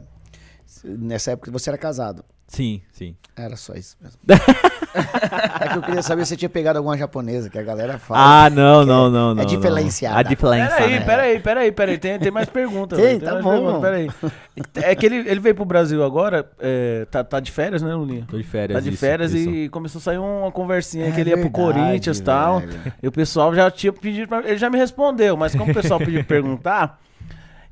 nessa 0.84 1.31
época 1.31 1.51
você 1.51 1.69
era 1.69 1.77
casado. 1.77 2.23
Sim, 2.48 2.82
sim. 2.91 3.14
Era 3.36 3.56
só 3.57 3.74
isso 3.74 3.98
mesmo. 4.02 4.18
é 5.60 5.68
que 5.68 5.78
eu 5.78 5.82
queria 5.82 6.02
saber 6.02 6.24
se 6.26 6.30
você 6.30 6.38
tinha 6.38 6.49
pegado 6.49 6.78
alguma 6.80 6.98
japonesa, 6.98 7.49
que 7.49 7.60
a 7.60 7.61
galera 7.64 7.99
fala. 7.99 8.45
Ah, 8.45 8.49
não, 8.49 8.82
que 8.82 8.88
não, 8.88 9.07
é- 9.07 9.10
não, 9.11 9.36
não. 9.36 9.44
É 9.44 9.45
diferenciada. 9.45 10.18
A 10.19 10.24
diferença, 10.24 10.76
Peraí, 10.78 10.91
né? 10.91 10.99
peraí, 11.06 11.40
peraí, 11.40 11.72
peraí. 11.72 11.98
Tem, 11.98 12.18
tem 12.18 12.32
mais 12.32 12.48
perguntas. 12.49 12.98
Tem, 12.98 13.19
velho, 13.19 13.22
tá 13.26 13.32
mais 13.34 13.44
bom. 13.44 13.52
perguntas, 13.52 13.82
Peraí. 13.82 14.10
É 14.76 14.95
que 14.95 15.06
ele, 15.06 15.18
ele 15.30 15.40
veio 15.40 15.53
pro 15.56 15.65
Brasil 15.65 16.03
agora, 16.03 16.49
é, 16.60 17.06
tá, 17.11 17.24
tá 17.24 17.40
de 17.40 17.52
férias, 17.52 17.82
né, 17.82 17.94
Lulinha? 17.94 18.26
Tô 18.30 18.38
de 18.38 18.44
férias. 18.44 18.78
Tá 18.78 18.82
de 18.82 18.90
isso, 18.90 18.98
férias 18.98 19.34
isso. 19.34 19.49
e 19.49 19.69
começou 19.69 19.99
a 19.99 20.02
sair 20.02 20.18
uma 20.18 20.52
conversinha 20.52 21.07
É 21.07 21.11
que 21.11 21.19
ele 21.22 21.30
ia 21.32 21.38
pro 21.38 21.49
verdade, 21.49 21.80
Corinthians 21.80 22.18
e 22.19 22.24
tal. 22.24 22.64
E 23.03 23.07
o 23.07 23.11
pessoal 23.11 23.53
já 23.53 23.69
tinha 23.69 23.91
pedido 23.91 24.28
pra. 24.30 24.40
Ele 24.40 24.57
já 24.57 24.69
me 24.69 24.78
respondeu, 24.78 25.36
mas 25.36 25.53
como 25.53 25.69
o 25.72 25.74
pessoal 25.76 25.99
pediu 25.99 26.24
pra 26.24 26.36
perguntar. 26.38 26.99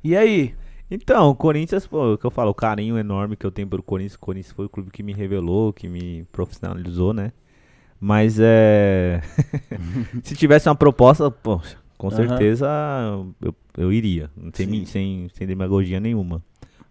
E 0.04 0.14
aí? 0.16 0.54
Então, 0.90 1.30
o 1.30 1.34
Corinthians, 1.34 1.86
pô, 1.86 2.14
o 2.14 2.18
que 2.18 2.24
eu 2.24 2.30
falo, 2.30 2.50
o 2.50 2.54
carinho 2.54 2.96
enorme 2.96 3.36
que 3.36 3.44
eu 3.44 3.50
tenho 3.50 3.66
pelo 3.66 3.82
Corinthians. 3.82 4.14
O 4.14 4.20
Corinthians 4.20 4.52
foi 4.52 4.66
o 4.66 4.68
clube 4.68 4.90
que 4.90 5.02
me 5.02 5.12
revelou, 5.12 5.72
que 5.72 5.88
me 5.88 6.24
profissionalizou, 6.30 7.12
né? 7.12 7.32
Mas 8.00 8.38
é. 8.38 9.20
Se 10.22 10.36
tivesse 10.36 10.68
uma 10.68 10.74
proposta, 10.76 11.30
poxa, 11.30 11.76
com 11.98 12.08
Aham. 12.08 12.16
certeza 12.16 12.68
eu, 13.40 13.54
eu 13.76 13.92
iria. 13.92 14.30
Sem, 14.52 14.84
sem, 14.84 15.28
sem 15.32 15.46
demagogia 15.46 15.98
nenhuma. 15.98 16.42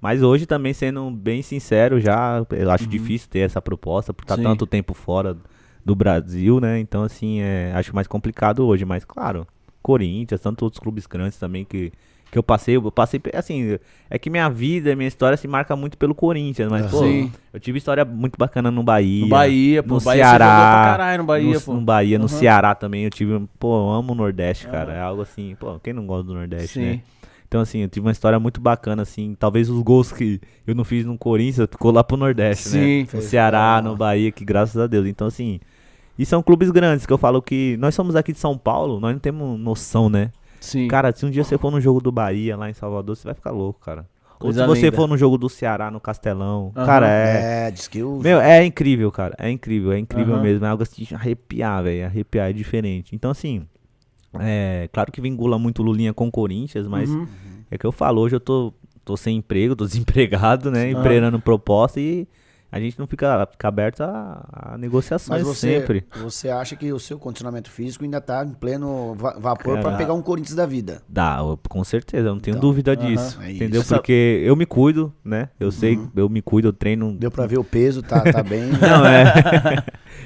Mas 0.01 0.21
hoje 0.21 0.45
também, 0.45 0.73
sendo 0.73 1.09
bem 1.09 1.41
sincero, 1.41 1.99
já 1.99 2.45
eu 2.51 2.69
acho 2.69 2.85
difícil 2.85 3.29
ter 3.29 3.39
essa 3.39 3.61
proposta 3.61 4.13
por 4.13 4.23
estar 4.23 4.35
Sim. 4.35 4.43
tanto 4.43 4.67
tempo 4.67 4.93
fora 4.93 5.37
do 5.83 5.95
Brasil, 5.95 6.59
né? 6.59 6.79
Então, 6.79 7.03
assim, 7.03 7.39
é, 7.39 7.71
acho 7.73 7.95
mais 7.95 8.07
complicado 8.07 8.65
hoje. 8.65 8.83
Mas, 8.83 9.05
claro, 9.05 9.47
Corinthians, 9.81 10.41
tantos 10.41 10.63
outros 10.63 10.79
clubes 10.79 11.05
grandes 11.07 11.37
também 11.39 11.63
que, 11.63 11.91
que 12.35 12.39
eu 12.39 12.43
passei. 12.43 12.75
Eu 12.75 12.91
passei, 12.91 13.21
assim, 13.33 13.79
é 14.09 14.19
que 14.19 14.29
minha 14.29 14.49
vida, 14.49 14.93
minha 14.93 15.07
história 15.07 15.37
se 15.37 15.47
marca 15.47 15.73
muito 15.73 15.97
pelo 15.97 16.13
Corinthians. 16.13 16.69
Mas, 16.69 16.91
pô, 16.91 16.99
Sim. 16.99 17.31
eu 17.53 17.59
tive 17.61 17.77
história 17.77 18.03
muito 18.03 18.37
bacana 18.37 18.69
no 18.69 18.83
Bahia. 18.83 19.21
No 19.21 19.29
Bahia, 19.29 19.81
pô. 19.81 19.93
no 19.93 20.01
Bahia 20.01 20.25
Ceará, 20.25 20.45
caralho 20.85 21.17
no 21.19 21.23
Bahia, 21.27 21.53
no, 21.53 21.61
pô. 21.61 21.73
no 21.73 21.81
Bahia, 21.81 22.17
no 22.19 22.23
Uhum. 22.25 22.27
Ceará 22.27 22.75
também 22.75 23.05
eu 23.05 23.09
tive, 23.09 23.41
pô, 23.57 23.77
eu 23.77 23.89
amo 23.89 24.11
o 24.11 24.15
Nordeste, 24.15 24.67
cara. 24.67 24.91
É 24.91 24.99
algo 24.99 25.21
assim, 25.21 25.55
pô, 25.57 25.79
quem 25.79 25.93
não 25.93 26.05
gosta 26.05 26.25
do 26.25 26.33
Nordeste, 26.33 26.73
Sim. 26.73 26.81
né? 26.85 27.01
Então, 27.47 27.61
assim, 27.61 27.79
eu 27.79 27.87
tive 27.87 28.05
uma 28.05 28.11
história 28.11 28.37
muito 28.37 28.59
bacana, 28.59 29.03
assim. 29.03 29.33
Talvez 29.39 29.69
os 29.69 29.81
gols 29.81 30.11
que 30.11 30.41
eu 30.67 30.75
não 30.75 30.83
fiz 30.83 31.05
no 31.05 31.17
Corinthians 31.17 31.69
ficou 31.71 31.89
lá 31.89 32.03
pro 32.03 32.17
Nordeste, 32.17 32.67
Sim. 32.67 33.03
né? 33.03 33.07
No 33.13 33.21
Ceará, 33.21 33.81
no 33.81 33.95
Bahia, 33.95 34.29
que 34.29 34.43
graças 34.43 34.75
a 34.81 34.87
Deus. 34.87 35.07
Então, 35.07 35.27
assim, 35.27 35.61
e 36.19 36.25
são 36.25 36.43
clubes 36.43 36.69
grandes 36.69 37.05
que 37.05 37.13
eu 37.13 37.17
falo 37.17 37.41
que 37.41 37.77
nós 37.77 37.95
somos 37.95 38.13
aqui 38.13 38.33
de 38.33 38.39
São 38.39 38.57
Paulo, 38.57 38.99
nós 38.99 39.13
não 39.13 39.19
temos 39.19 39.57
noção, 39.57 40.09
né? 40.09 40.31
Sim. 40.59 40.87
Cara, 40.87 41.11
se 41.15 41.25
um 41.25 41.29
dia 41.29 41.43
você 41.43 41.57
for 41.57 41.71
no 41.71 41.79
jogo 41.81 42.01
do 42.01 42.11
Bahia, 42.11 42.55
lá 42.57 42.69
em 42.69 42.73
Salvador, 42.73 43.15
você 43.15 43.23
vai 43.25 43.33
ficar 43.33 43.51
louco, 43.51 43.79
cara. 43.79 44.07
Ou 44.33 44.39
Coisa 44.47 44.61
se 44.61 44.67
você 44.67 44.85
linda. 44.87 44.95
for 44.97 45.07
no 45.07 45.17
jogo 45.17 45.37
do 45.37 45.47
Ceará, 45.49 45.89
no 45.89 45.99
Castelão. 45.99 46.71
Aham. 46.75 46.85
Cara, 46.85 47.07
é. 47.09 47.67
É, 47.67 47.71
diz 47.71 47.87
que 47.87 48.03
o. 48.03 48.19
Meu, 48.21 48.39
é 48.41 48.63
incrível, 48.65 49.11
cara. 49.11 49.33
É 49.39 49.49
incrível, 49.49 49.91
é 49.91 49.97
incrível 49.99 50.33
Aham. 50.35 50.43
mesmo. 50.43 50.65
É 50.65 50.69
algo 50.69 50.83
assim 50.83 51.03
de 51.03 51.15
arrepiar, 51.15 51.83
velho. 51.83 52.05
Arrepiar 52.05 52.49
é 52.49 52.53
diferente. 52.53 53.15
Então, 53.15 53.31
assim, 53.31 53.65
é 54.39 54.89
claro 54.91 55.11
que 55.11 55.21
vingula 55.21 55.57
muito 55.57 55.81
Lulinha 55.81 56.13
com 56.13 56.27
o 56.27 56.31
Corinthians, 56.31 56.87
mas 56.87 57.09
Uhum. 57.11 57.27
é 57.71 57.77
que 57.77 57.85
eu 57.85 57.91
falo, 57.91 58.21
hoje 58.21 58.35
eu 58.35 58.39
tô, 58.39 58.73
tô 59.05 59.15
sem 59.15 59.37
emprego, 59.37 59.75
tô 59.75 59.85
desempregado, 59.87 60.69
né? 60.69 60.91
Empreendendo 60.91 61.39
proposta 61.39 61.99
e 61.99 62.27
a 62.75 62.79
gente 62.81 62.99
não 62.99 63.07
fica, 63.07 63.47
fica 63.51 63.67
aberto 63.69 64.01
a, 64.01 64.73
a 64.73 64.77
negociações 64.77 65.41
Mas 65.41 65.47
você, 65.47 65.79
sempre. 65.79 66.05
você 66.21 66.49
acha 66.49 66.75
que 66.75 66.91
o 66.91 66.99
seu 66.99 67.17
condicionamento 67.17 67.71
físico 67.71 68.03
ainda 68.03 68.19
tá 68.19 68.43
em 68.45 68.49
pleno 68.53 69.15
va- 69.15 69.37
vapor 69.39 69.75
pra 69.75 69.83
Cara. 69.83 69.97
pegar 69.97 70.13
um 70.13 70.21
Corinthians 70.21 70.55
da 70.55 70.65
vida? 70.65 71.01
Dá, 71.07 71.37
com 71.69 71.83
certeza, 71.85 72.27
eu 72.27 72.33
não 72.33 72.41
tenho 72.41 72.57
Então, 72.57 72.69
dúvida 72.69 72.91
aham, 72.93 73.05
disso. 73.07 73.41
é 73.41 73.51
entendeu? 73.53 73.79
isso. 73.81 73.93
Porque 73.93 74.41
eu 74.45 74.55
me 74.57 74.65
cuido, 74.65 75.13
né? 75.23 75.49
Eu 75.57 75.71
sei, 75.71 75.97
eu 76.15 76.27
me 76.27 76.41
cuido, 76.41 76.67
eu 76.67 76.73
treino. 76.73 77.13
Deu 77.13 77.31
pra 77.31 77.45
ver 77.47 77.57
o 77.59 77.63
peso, 77.63 78.01
tá, 78.03 78.19
tá 78.21 78.43
bem. 78.43 78.63
Não, 78.81 79.05
é. 79.05 79.23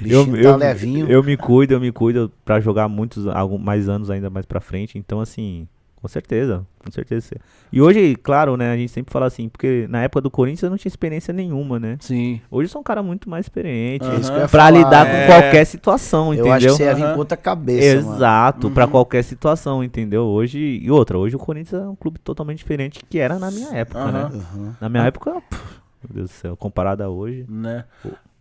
eu, 0.04 0.24
Bichinho 0.26 0.36
eu, 0.36 0.50
tá 0.50 0.56
levinho. 0.56 1.08
eu 1.08 1.22
me 1.22 1.36
cuido, 1.36 1.74
eu 1.74 1.80
me 1.80 1.92
cuido 1.92 2.32
pra 2.44 2.60
jogar 2.60 2.88
muitos, 2.88 3.26
mais 3.60 3.88
anos 3.88 4.10
ainda 4.10 4.28
mais 4.28 4.44
pra 4.44 4.60
frente. 4.60 4.98
Então, 4.98 5.20
assim, 5.20 5.68
com 6.00 6.08
certeza, 6.08 6.64
com 6.82 6.90
certeza. 6.90 7.36
E 7.70 7.80
hoje, 7.80 8.16
claro, 8.16 8.56
né, 8.56 8.72
a 8.72 8.76
gente 8.76 8.90
sempre 8.90 9.12
fala 9.12 9.26
assim, 9.26 9.48
porque 9.48 9.86
na 9.90 10.02
época 10.02 10.22
do 10.22 10.30
Corinthians 10.30 10.62
eu 10.62 10.70
não 10.70 10.76
tinha 10.78 10.88
experiência 10.88 11.32
nenhuma, 11.32 11.78
né? 11.78 11.96
Sim. 12.00 12.40
Hoje 12.50 12.66
eu 12.66 12.70
sou 12.72 12.80
um 12.80 12.84
cara 12.84 13.02
muito 13.02 13.28
mais 13.28 13.44
experiente. 13.46 14.04
Eu 14.06 14.14
ia 14.14 14.20
Pra 14.20 14.48
falar, 14.48 14.70
lidar 14.70 15.06
é. 15.06 15.26
com 15.26 15.32
qualquer 15.32 15.64
situação, 15.66 16.28
Eu 16.28 16.34
entendeu? 16.34 16.52
acho 16.52 16.66
que 16.66 16.72
você 16.72 16.84
ia 16.84 16.94
vir 16.94 17.12
com 17.12 17.18
outra 17.18 17.36
cabeça, 17.36 18.00
mano. 18.02 18.16
Exato, 18.16 18.70
pra 18.70 18.84
Uhum. 18.86 18.90
qualquer 18.90 19.22
situação, 19.22 19.84
entendeu? 19.84 20.22
Hoje, 20.24 20.58
e 20.82 20.90
outra, 20.90 21.18
hoje 21.18 21.36
o 21.36 21.38
Corinthians 21.38 21.82
é 21.82 21.86
um 21.86 21.94
clube 21.96 22.18
totalmente 22.18 22.58
diferente 22.58 23.00
que 23.08 23.18
era 23.18 23.38
na 23.38 23.50
minha 23.50 23.68
época, 23.74 24.10
né? 24.10 24.30
Uhum. 24.54 24.72
Na 24.80 24.88
minha 24.88 25.04
época, 25.04 25.32
pff, 25.50 25.62
meu 26.02 26.14
Deus 26.14 26.30
do 26.30 26.32
céu, 26.32 26.56
comparado 26.56 27.02
a 27.04 27.08
hoje. 27.08 27.44
Né? 27.48 27.84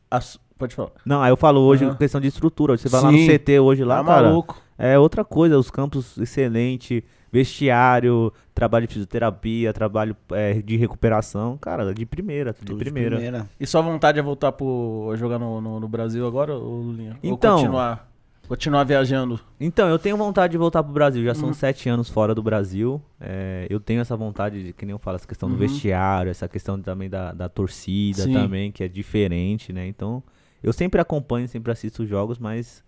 As- 0.10 0.40
Pode 0.58 0.76
falar. 0.76 0.90
Não, 1.06 1.22
aí 1.22 1.32
eu 1.32 1.38
falo 1.38 1.62
hoje 1.62 1.86
Aham. 1.86 1.96
questão 1.96 2.20
de 2.20 2.28
estrutura. 2.28 2.78
Você 2.78 2.90
vai 2.90 3.02
lá 3.02 3.10
no. 3.14 3.18
CT 3.18 3.60
hoje 3.62 3.86
lá, 3.86 4.00
Tá 4.00 4.04
cara. 4.04 4.28
maluco. 4.28 4.62
É 4.78 5.00
outra 5.00 5.24
coisa, 5.24 5.58
os 5.58 5.72
campos 5.72 6.18
excelente, 6.18 7.02
vestiário, 7.32 8.32
trabalho 8.54 8.88
de 8.88 8.94
fisioterapia, 8.94 9.74
trabalho 9.74 10.16
é, 10.32 10.54
de 10.62 10.76
recuperação, 10.78 11.58
cara, 11.58 11.94
de 11.94 12.06
primeira, 12.06 12.54
tudo 12.54 12.68
Tudo 12.68 12.78
de 12.80 12.86
de 12.86 12.92
primeira. 12.92 13.50
E 13.60 13.66
sua 13.66 13.82
vontade 13.82 14.20
é 14.20 14.22
voltar 14.22 14.52
pro, 14.52 15.14
jogar 15.16 15.40
no, 15.40 15.60
no, 15.62 15.80
no 15.80 15.88
Brasil 15.88 16.26
agora, 16.26 16.56
ô 16.56 16.82
Lulinha? 16.82 17.18
Então- 17.24 17.52
Ou 17.56 17.62
continuar, 17.62 18.12
continuar 18.48 18.84
viajando? 18.84 19.40
Então, 19.60 19.88
eu 19.90 20.00
tenho 20.00 20.18
vontade 20.18 20.52
de 20.52 20.58
voltar 20.58 20.84
pro 20.84 20.92
Brasil. 20.94 21.24
Já 21.24 21.34
são 21.36 21.50
Uhum. 21.50 21.54
sete 21.54 21.88
anos 21.90 22.10
fora 22.10 22.34
do 22.34 22.42
Brasil. 22.44 23.02
É, 23.20 23.68
eu 23.70 23.80
tenho 23.80 24.02
essa 24.02 24.16
vontade, 24.16 24.64
de, 24.64 24.74
que 24.74 24.86
nem 24.86 24.94
eu 24.94 25.00
falo, 25.00 25.16
essa 25.18 25.28
questão 25.28 25.48
do 25.50 25.54
Uhum. 25.54 25.60
vestiário, 25.60 26.30
essa 26.30 26.48
questão 26.48 26.80
também 26.82 27.10
da, 27.10 27.34
da 27.34 27.48
torcida 27.50 28.24
Sim. 28.24 28.34
também, 28.34 28.72
que 28.72 28.84
é 28.84 28.88
diferente, 28.88 29.72
né? 29.74 29.88
Então, 29.88 30.24
eu 30.64 30.74
sempre 30.74 31.00
acompanho, 31.00 31.48
sempre 31.48 31.72
assisto 31.72 32.04
os 32.04 32.10
jogos, 32.10 32.38
mas 32.40 32.84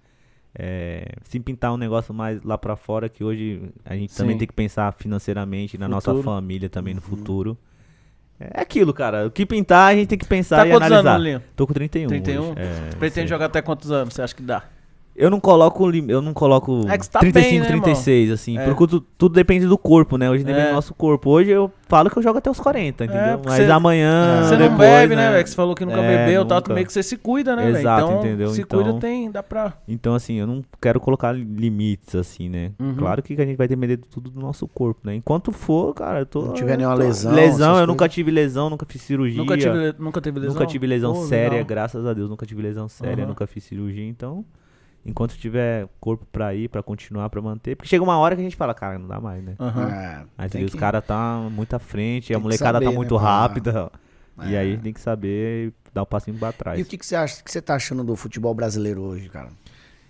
é, 0.58 1.06
se 1.24 1.40
pintar 1.40 1.74
um 1.74 1.78
negócio 1.78 2.14
mais 2.14 2.42
lá 2.44 2.58
pra 2.58 2.76
fora, 2.76 3.08
que 3.08 3.24
hoje 3.24 3.62
a 3.86 3.96
gente 3.96 4.16
também 4.16 4.34
Sim. 4.34 4.40
tem 4.40 4.48
que 4.48 4.54
pensar 4.54 4.94
financeiramente 4.94 5.78
na 5.78 5.88
nossa 5.88 6.12
Futuro. 6.12 6.24
família 6.24 6.70
também 6.70 6.94
no 6.94 7.02
futuro. 7.02 7.58
É 8.40 8.62
aquilo, 8.62 8.92
cara. 8.94 9.28
O 9.28 9.32
que 9.32 9.46
pintar, 9.46 9.92
a 9.92 9.96
gente 9.96 10.08
tem 10.08 10.18
que 10.18 10.26
pensar 10.26 10.58
Tá 10.58 10.68
e 10.68 10.72
quantos 10.72 10.92
anos. 10.92 11.14
Lulinha? 11.14 11.44
Tô 11.56 11.68
com 11.68 11.74
31. 11.74 12.08
31? 12.08 12.42
hoje, 12.44 12.54
é, 12.58 12.96
Pretende 12.98 13.28
sim. 13.28 13.30
jogar 13.30 13.46
até 13.46 13.62
quantos 13.62 13.92
anos? 13.92 14.14
Você 14.14 14.22
acha 14.24 14.34
que 14.36 14.42
dá? 14.42 14.64
Eu 15.16 15.30
não 15.30 15.40
coloco 15.40 15.92
eu 15.94 16.22
não 16.22 16.34
coloco 16.34 16.82
É 16.88 16.98
que 16.98 17.06
você 17.06 17.12
tá 17.12 17.20
35, 17.20 17.50
bem, 17.52 17.60
né, 17.60 17.66
36, 17.68 18.32
assim, 18.32 18.58
É. 18.58 18.64
porque 18.64 18.88
tudo, 18.88 19.06
tudo 19.18 19.34
depende 19.36 19.68
do 19.68 19.78
corpo, 19.78 20.18
né? 20.18 20.30
Hoje 20.30 20.44
depende 20.44 20.66
É. 20.66 20.70
do 20.70 20.76
nosso 20.76 20.94
corpo. 20.94 21.30
Hoje 21.30 21.50
eu 21.52 21.70
falo 21.88 22.10
que 22.10 22.18
eu 22.18 22.24
jogo 22.24 22.38
até 22.38 22.50
os 22.50 22.60
40, 22.60 23.04
entendeu? 23.06 23.38
porque 23.38 23.50
Mas 23.50 23.66
você- 23.66 23.72
amanhã. 23.72 24.44
você 24.44 24.52
não 24.58 24.70
depois, 24.70 24.78
bebe, 24.90 25.16
né, 25.16 25.32
velho? 25.32 25.44
Que 25.44 25.50
você 25.50 25.56
falou 25.56 25.76
que 25.76 25.84
nunca 25.86 25.98
É, 26.00 26.26
bebeu, 26.26 26.46
tal, 26.46 26.60
nunca. 26.60 26.74
meio 26.74 26.86
que 26.88 26.94
você 26.94 27.04
se 27.04 27.18
cuida, 27.18 27.56
né, 27.56 27.64
velho? 27.66 27.78
Exato, 27.78 28.06
Então, 28.06 28.20
entendeu? 28.20 28.48
se 28.50 28.62
Então- 28.62 28.82
cuida, 28.84 29.00
tem, 29.00 29.30
dá 29.30 29.44
pra... 29.44 29.74
Então, 29.88 30.16
assim, 30.16 30.36
eu 30.36 30.48
não 30.48 30.64
quero 30.82 31.00
colocar 31.00 31.34
limites, 31.34 32.16
assim, 32.16 32.48
né? 32.50 32.72
Uhum. 32.80 32.96
Claro 32.96 33.22
que 33.22 33.34
a 33.34 33.46
gente 33.46 33.58
vai 33.58 33.68
depender 33.68 33.98
de 33.98 34.04
tudo 34.04 34.30
do 34.30 34.40
nosso 34.40 34.68
corpo, 34.68 35.02
né? 35.04 35.16
Enquanto 35.16 35.52
for, 35.52 35.94
cara, 35.94 36.20
eu 36.20 36.26
tô. 36.26 36.42
Não 36.46 36.54
tiver 36.54 36.78
nenhuma 36.78 36.96
tô- 36.96 37.02
lesão, 37.04 37.34
Lesão, 37.34 37.78
eu 37.78 37.86
nunca 37.88 38.08
tive 38.08 38.32
lesão, 38.32 38.70
nunca 38.70 38.86
fiz 38.88 39.02
cirurgia. 39.02 39.38
Nunca 39.38 39.58
tive, 39.58 39.94
nunca 40.00 40.22
teve 40.22 40.40
lesão? 40.40 40.54
Nunca 40.56 40.66
tive 40.66 40.88
lesão 40.88 41.14
Pô, 41.14 41.24
séria, 41.26 41.50
legal. 41.58 41.66
graças 41.66 42.06
a 42.06 42.14
Deus, 42.14 42.30
nunca 42.30 42.46
tive 42.46 42.62
lesão 42.62 42.88
séria, 42.88 43.24
Aham. 43.24 43.28
nunca 43.30 43.46
fiz 43.46 43.64
cirurgia, 43.66 44.08
então, 44.08 44.46
enquanto 45.06 45.36
tiver 45.38 45.88
corpo 46.00 46.26
pra 46.32 46.54
ir, 46.54 46.70
pra 46.70 46.84
continuar, 46.84 47.30
pra 47.30 47.42
manter, 47.42 47.76
porque 47.76 47.90
chega 47.90 48.04
uma 48.04 48.18
hora 48.18 48.36
que 48.36 48.42
a 48.42 48.44
gente 48.44 48.56
fala, 48.56 48.74
cara, 48.74 49.00
não 49.00 49.08
dá 49.08 49.20
mais, 49.20 49.44
né? 49.44 49.56
Aham. 49.60 49.90
É, 50.38 50.48
vê, 50.48 50.64
os 50.64 50.72
que- 50.74 50.78
caras 50.78 51.04
tá 51.06 51.48
muito 51.52 51.74
à 51.76 51.80
frente, 51.80 52.28
tem 52.30 52.36
a 52.38 52.40
molecada 52.40 52.74
saber, 52.78 52.86
tá 52.86 52.92
né, 52.92 52.96
muito 52.98 53.16
pra- 53.16 53.24
rápida, 53.24 53.92
e 54.46 54.56
É. 54.56 54.60
aí 54.60 54.78
tem 54.78 54.94
que 54.94 55.00
saber 55.02 55.74
dar 55.94 56.04
o 56.04 56.06
passinho 56.06 56.38
pra 56.38 56.52
trás. 56.54 56.80
E 56.80 56.84
o 56.84 56.86
que, 56.86 56.98
que 56.98 57.06
você 57.06 57.16
acha, 57.16 57.44
que 57.44 57.52
você 57.52 57.62
tá 57.62 57.76
achando 57.76 58.04
do 58.04 58.16
futebol 58.16 58.54
brasileiro 58.54 59.02
hoje, 59.02 59.28
cara? 59.30 59.50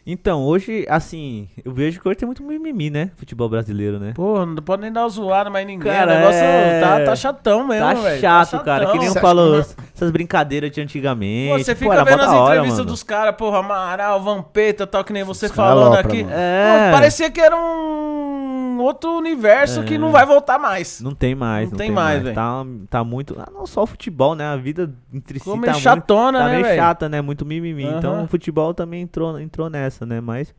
Então, 0.05 0.41
hoje, 0.43 0.83
assim, 0.89 1.47
eu 1.63 1.71
vejo 1.71 2.01
que 2.01 2.07
hoje 2.07 2.17
tem 2.17 2.25
muito 2.25 2.41
mimimi, 2.43 2.89
né? 2.89 3.11
Futebol 3.17 3.47
brasileiro, 3.47 3.99
né? 3.99 4.13
Pô, 4.15 4.43
não 4.45 4.55
pode 4.63 4.81
nem 4.81 4.91
dar 4.91 5.01
uma 5.03 5.09
zoada 5.09 5.49
mais 5.49 5.65
ninguém. 5.67 5.91
Cara, 5.91 6.11
o 6.11 6.15
negócio 6.15 6.41
é- 6.43 6.79
tá, 6.81 6.99
tá 7.05 7.15
chatão 7.15 7.67
mesmo, 7.67 7.85
Tá 7.87 7.93
velho. 7.93 8.19
chato, 8.21 8.59
cara. 8.63 8.87
Que 8.87 8.97
nem 8.97 9.07
eu 9.07 9.13
Você 9.13 9.19
falo, 9.19 9.59
acha 9.59 9.75
essas 9.95 10.09
brincadeiras 10.11 10.71
de 10.71 10.81
antigamente. 10.81 11.51
Pô, 11.51 11.63
você 11.63 11.75
pô, 11.75 11.79
fica 11.81 11.93
era 11.93 12.03
mó 12.03 12.09
vendo 12.09 12.21
as 12.23 12.29
hora, 12.33 12.49
entrevistas 12.55 12.79
mano. 12.79 12.89
dos 12.91 13.03
caras, 13.03 13.35
porra, 13.35 13.59
Amaral, 13.59 14.19
Vampeta, 14.21 14.87
tal, 14.87 15.03
que 15.03 15.13
nem 15.13 15.23
você 15.23 15.47
caras 15.47 15.55
falando 15.55 15.95
aqui. 15.95 16.25
É. 16.31 16.87
Pô, 16.89 16.93
parecia 16.97 17.29
que 17.29 17.39
era 17.39 17.55
um 17.55 18.50
outro 18.81 19.11
universo 19.17 19.81
É. 19.81 19.83
que 19.83 19.97
não 19.97 20.11
vai 20.11 20.25
voltar 20.25 20.57
mais. 20.59 21.01
Não 21.01 21.13
tem 21.15 21.33
mais, 21.35 21.65
Não 21.65 21.71
não, 21.71 21.77
tem 21.77 21.87
tem, 21.87 21.95
mais, 21.95 22.21
velho. 22.23 22.35
Tá, 22.35 22.65
tá 22.89 23.03
muito. 23.03 23.35
Ah, 23.39 23.49
não 23.53 23.65
só 23.65 23.83
o 23.83 23.87
futebol, 23.87 24.35
né? 24.35 24.45
A 24.45 24.55
vida 24.57 24.93
entre 25.13 25.39
si 25.39 25.39
Ficou 25.39 25.55
tá 25.55 25.59
meio 25.61 25.73
muito- 25.73 25.83
chatona, 25.83 26.39
tá 26.39 26.45
né, 26.45 26.51
meio 26.53 26.63
velho? 26.65 26.75
chata, 26.81 27.09
né? 27.09 27.21
Muito 27.21 27.45
mimimi. 27.45 27.85
Aham. 27.85 27.97
Então 27.97 28.23
o 28.23 28.27
futebol 28.27 28.73
também 28.73 29.01
entrou, 29.01 29.39
entrou 29.39 29.69
nessa, 29.69 30.05
né? 30.05 30.19
Mas 30.21 30.53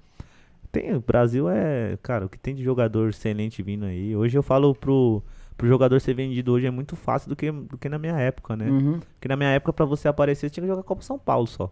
tem, 0.70 0.94
o 0.94 1.00
Brasil 1.00 1.48
é, 1.48 1.98
cara, 2.02 2.24
o 2.26 2.28
que 2.28 2.38
tem 2.38 2.54
de 2.54 2.62
jogador 2.64 3.10
excelente 3.10 3.62
vindo 3.62 3.84
aí. 3.84 4.16
Hoje 4.16 4.38
eu 4.38 4.42
falo 4.42 4.74
pro, 4.74 5.22
pro 5.56 5.68
jogador 5.68 6.00
ser 6.00 6.14
vendido 6.14 6.52
hoje 6.52 6.66
é 6.66 6.70
muito 6.70 6.96
fácil 6.96 7.28
do 7.28 7.36
que, 7.36 7.50
do 7.52 7.76
que 7.76 7.88
na 7.88 7.98
minha 7.98 8.14
época, 8.16 8.56
né? 8.56 8.66
Uhum. 8.70 8.98
Porque 9.14 9.28
na 9.28 9.36
minha 9.36 9.50
época, 9.50 9.72
pra 9.72 9.84
você 9.84 10.08
aparecer, 10.08 10.46
você 10.48 10.50
tinha 10.50 10.62
que 10.62 10.68
jogar 10.70 10.82
Copa 10.82 11.02
São 11.02 11.18
Paulo 11.18 11.46
só. 11.46 11.70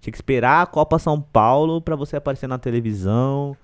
Tinha 0.00 0.12
que 0.12 0.18
esperar 0.18 0.60
a 0.62 0.66
Copa 0.66 0.98
São 0.98 1.18
Paulo 1.18 1.80
pra 1.80 1.96
você 1.96 2.16
aparecer 2.16 2.46
na 2.46 2.58
televisão. 2.58 3.56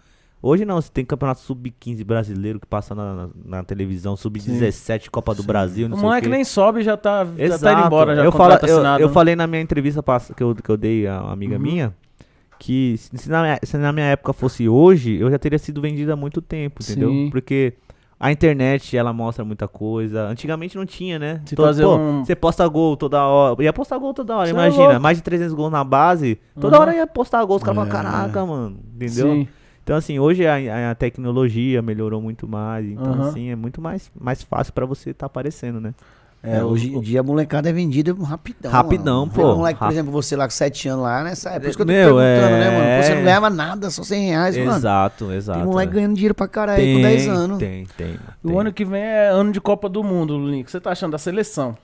Hoje 0.43 0.65
não, 0.65 0.81
você 0.81 0.91
tem 0.91 1.05
campeonato 1.05 1.41
sub-15 1.41 2.03
brasileiro 2.05 2.59
que 2.59 2.67
passa 2.67 2.95
na, 2.95 3.15
na, 3.15 3.29
na 3.45 3.63
televisão, 3.65 4.17
sub-17 4.17 5.11
Copa 5.11 5.35
do 5.35 5.43
Brasil, 5.43 5.87
não 5.89 5.97
O 5.97 6.01
sei 6.01 6.07
o 6.07 6.09
moleque 6.09 6.27
quê. 6.29 6.33
nem 6.35 6.45
sobe 6.45 6.83
já 6.83 6.97
tá, 6.97 7.27
já 7.37 7.45
Exato. 7.45 7.63
tá 7.65 7.73
indo 7.75 7.87
embora, 7.87 8.17
já 8.17 8.25
eu, 8.25 8.33
falo, 8.33 8.53
eu, 8.53 8.57
assinado, 8.57 9.03
eu 9.03 9.09
né? 9.09 9.13
falei 9.15 9.37
na 9.37 9.47
minha 9.47 9.61
entrevista 9.61 10.03
que 10.35 10.43
eu, 10.43 10.55
que 10.55 10.71
eu 10.71 10.77
dei 10.79 11.07
a 11.07 11.21
uma 11.21 11.33
amiga 11.33 11.57
Uhum. 11.57 11.61
minha 11.63 11.95
que 12.59 12.97
se, 12.99 13.29
na 13.31 13.43
minha, 13.43 13.59
se 13.63 13.77
na 13.79 13.93
minha 13.93 14.07
época 14.07 14.33
fosse 14.33 14.69
hoje, 14.69 15.15
eu 15.17 15.31
já 15.31 15.39
teria 15.39 15.59
sido 15.59 15.81
vendido 15.81 16.13
há 16.13 16.17
muito 16.17 16.41
tempo, 16.43 16.81
entendeu? 16.83 17.09
Sim. 17.11 17.29
Porque 17.31 17.73
a 18.19 18.31
internet, 18.31 18.95
ela 18.99 19.15
mostra 19.15 19.43
muita 19.47 19.67
coisa. 19.67 20.27
Antigamente 20.29 20.77
não 20.77 20.85
tinha, 20.85 21.19
né? 21.19 21.41
Se 21.47 21.55
Todo- 21.57 21.65
fazer 21.67 21.85
pô, 21.85 21.97
um- 21.97 22.23
Você 22.23 22.37
posta 22.37 22.69
gol 22.69 22.99
toda 22.99 23.25
hora. 23.25 23.63
Ia 23.65 23.73
postar 23.73 23.97
gol 23.97 24.13
toda 24.13 24.37
hora, 24.37 24.45
Cê 24.47 24.53
é 24.53 24.55
imagina. 24.55 24.85
louco. 24.89 25.01
mais 25.01 25.17
de 25.17 25.23
300 25.23 25.55
gols 25.55 25.73
na 25.73 25.83
base. 25.83 26.39
Toda 26.61 26.77
Uhum. 26.77 26.83
hora 26.83 26.95
ia 26.97 27.07
postar 27.07 27.43
gol. 27.47 27.57
Os 27.57 27.63
caras 27.63 27.87
É. 27.87 27.91
falam, 27.91 28.05
caraca, 28.13 28.45
mano. 28.45 28.79
Entendeu? 28.95 29.27
Sim. 29.33 29.49
Então, 29.91 29.99
assim, 29.99 30.21
hoje 30.21 30.47
a, 30.47 30.93
a 30.93 30.95
tecnologia 30.95 31.83
melhorou 31.83 32.23
muito 32.23 32.47
mais. 32.47 32.87
Então, 32.87 33.13
Aham. 33.13 33.29
assim, 33.29 33.51
é 33.51 33.57
muito 33.57 33.81
mais, 33.81 34.09
mais 34.17 34.41
fácil 34.41 34.73
pra 34.73 34.87
você 34.87 35.11
estar 35.11 35.27
aparecendo, 35.27 35.81
né? 35.81 35.93
É, 36.41 36.63
hoje 36.63 36.95
em 36.95 37.01
dia 37.01 37.19
a 37.19 37.23
molecada 37.25 37.69
é 37.69 37.73
vendida 37.73 38.15
rapidão. 38.15 38.71
Rapidão, 38.71 39.27
mano. 39.27 39.33
pô. 39.33 39.53
Um 39.53 39.57
moleque, 39.57 39.81
por 39.81 39.91
exemplo, 39.91 40.13
você 40.13 40.37
lá 40.37 40.45
com 40.45 40.53
7 40.53 40.89
anos 40.91 41.03
lá, 41.03 41.25
nessa 41.25 41.49
época. 41.49 41.63
Por 41.63 41.69
isso 41.71 41.77
que 41.77 41.83
eu 41.83 41.87
tô 41.87 41.93
Meu, 41.93 42.17
perguntando, 42.17 42.57
né, 42.57 42.67
é- 42.67 42.71
mano? 42.71 42.97
Pô, 42.97 43.03
Você 43.03 43.15
não 43.17 43.25
ganhava 43.25 43.51
nada, 43.51 43.91
só 43.91 44.05
100 44.05 44.29
reais, 44.29 44.57
mano. 44.59 44.77
Exato, 44.77 45.33
exato. 45.33 45.59
Tem 45.59 45.69
moleque 45.69 45.91
é. 45.91 45.95
ganhando 45.97 46.15
dinheiro 46.15 46.35
pra 46.37 46.47
caralho 46.47 46.95
com 46.95 47.03
10 47.03 47.27
anos. 47.29 47.59
Tem, 47.59 47.85
tem. 47.97 48.15
O 48.45 48.49
tem. 48.49 48.59
ano 48.61 48.73
que 48.73 48.85
vem 48.85 49.03
é 49.03 49.29
ano 49.29 49.51
de 49.51 49.61
Copa 49.61 49.89
do 49.89 50.05
Mundo, 50.05 50.39
Link. 50.39 50.63
O 50.63 50.65
que 50.67 50.71
você 50.71 50.81
tá 50.81 50.93
achando 50.93 51.11
da 51.11 51.19
seleção? 51.19 51.77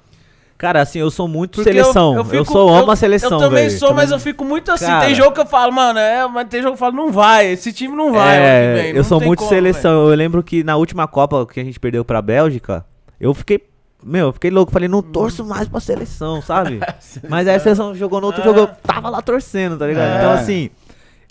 Cara, 0.59 0.81
assim, 0.81 0.99
eu 0.99 1.11
sou 1.11 1.29
muito 1.29 1.57
Porque 1.57 1.71
seleção. 1.71 2.17
Eu, 2.17 2.25
fico- 2.25 2.51
sou 2.53 2.69
amo 2.71 2.87
eu- 2.89 2.91
a 2.91 2.97
seleção, 2.97 3.31
Eu 3.33 3.39
também 3.39 3.67
velho. 3.69 3.79
sou, 3.79 3.93
mas 3.93 4.11
eu 4.11 4.19
fico 4.19 4.43
muito 4.45 4.73
assim. 4.73 4.87
Cara. 4.87 5.05
tem 5.05 5.15
jogo 5.15 5.33
que 5.33 5.41
eu 5.41 5.47
falo, 5.47 5.71
mano, 5.73 5.99
é, 5.99 6.27
mas 6.27 6.49
tem 6.49 6.63
jogo 6.63 6.73
que 6.73 6.83
eu 6.83 6.87
falo, 6.87 6.97
não 6.97 7.13
vai. 7.13 7.47
Esse 7.53 7.73
time 7.73 7.95
não 7.95 8.13
vai. 8.13 8.39
É, 8.39 8.91
eu 8.91 8.97
não 8.97 9.05
sou 9.05 9.19
tem 9.19 9.27
muito 9.29 9.41
como, 9.41 9.51
seleção. 9.51 10.09
Eu 10.09 10.15
lembro 10.17 10.43
que 10.43 10.65
na 10.65 10.77
última 10.77 11.07
Copa 11.07 11.45
que 11.47 11.61
a 11.61 11.65
gente 11.65 11.79
perdeu 11.79 12.05
pra 12.05 12.23
Bélgica, 12.23 12.87
eu 13.21 13.35
fiquei. 13.35 13.61
Meu, 14.03 14.27
eu 14.29 14.33
fiquei 14.33 14.51
louco. 14.51 14.71
Falei, 14.73 14.89
não 14.89 15.03
torço 15.03 15.45
mais 15.45 15.69
pra 15.69 15.81
seleção, 15.81 16.41
sabe? 16.41 16.81
Mas 17.29 17.47
aí 17.49 17.57
a 17.57 17.61
seleção 17.61 17.95
jogou 17.95 18.21
no 18.21 18.29
outro 18.29 18.43
jogo, 18.43 18.61
eu 18.61 18.67
tava 18.69 19.11
lá 19.11 19.21
torcendo, 19.21 19.77
tá 19.77 19.87
ligado? 19.87 20.15
É. 20.15 20.17
Então, 20.19 20.31
assim, 20.33 20.71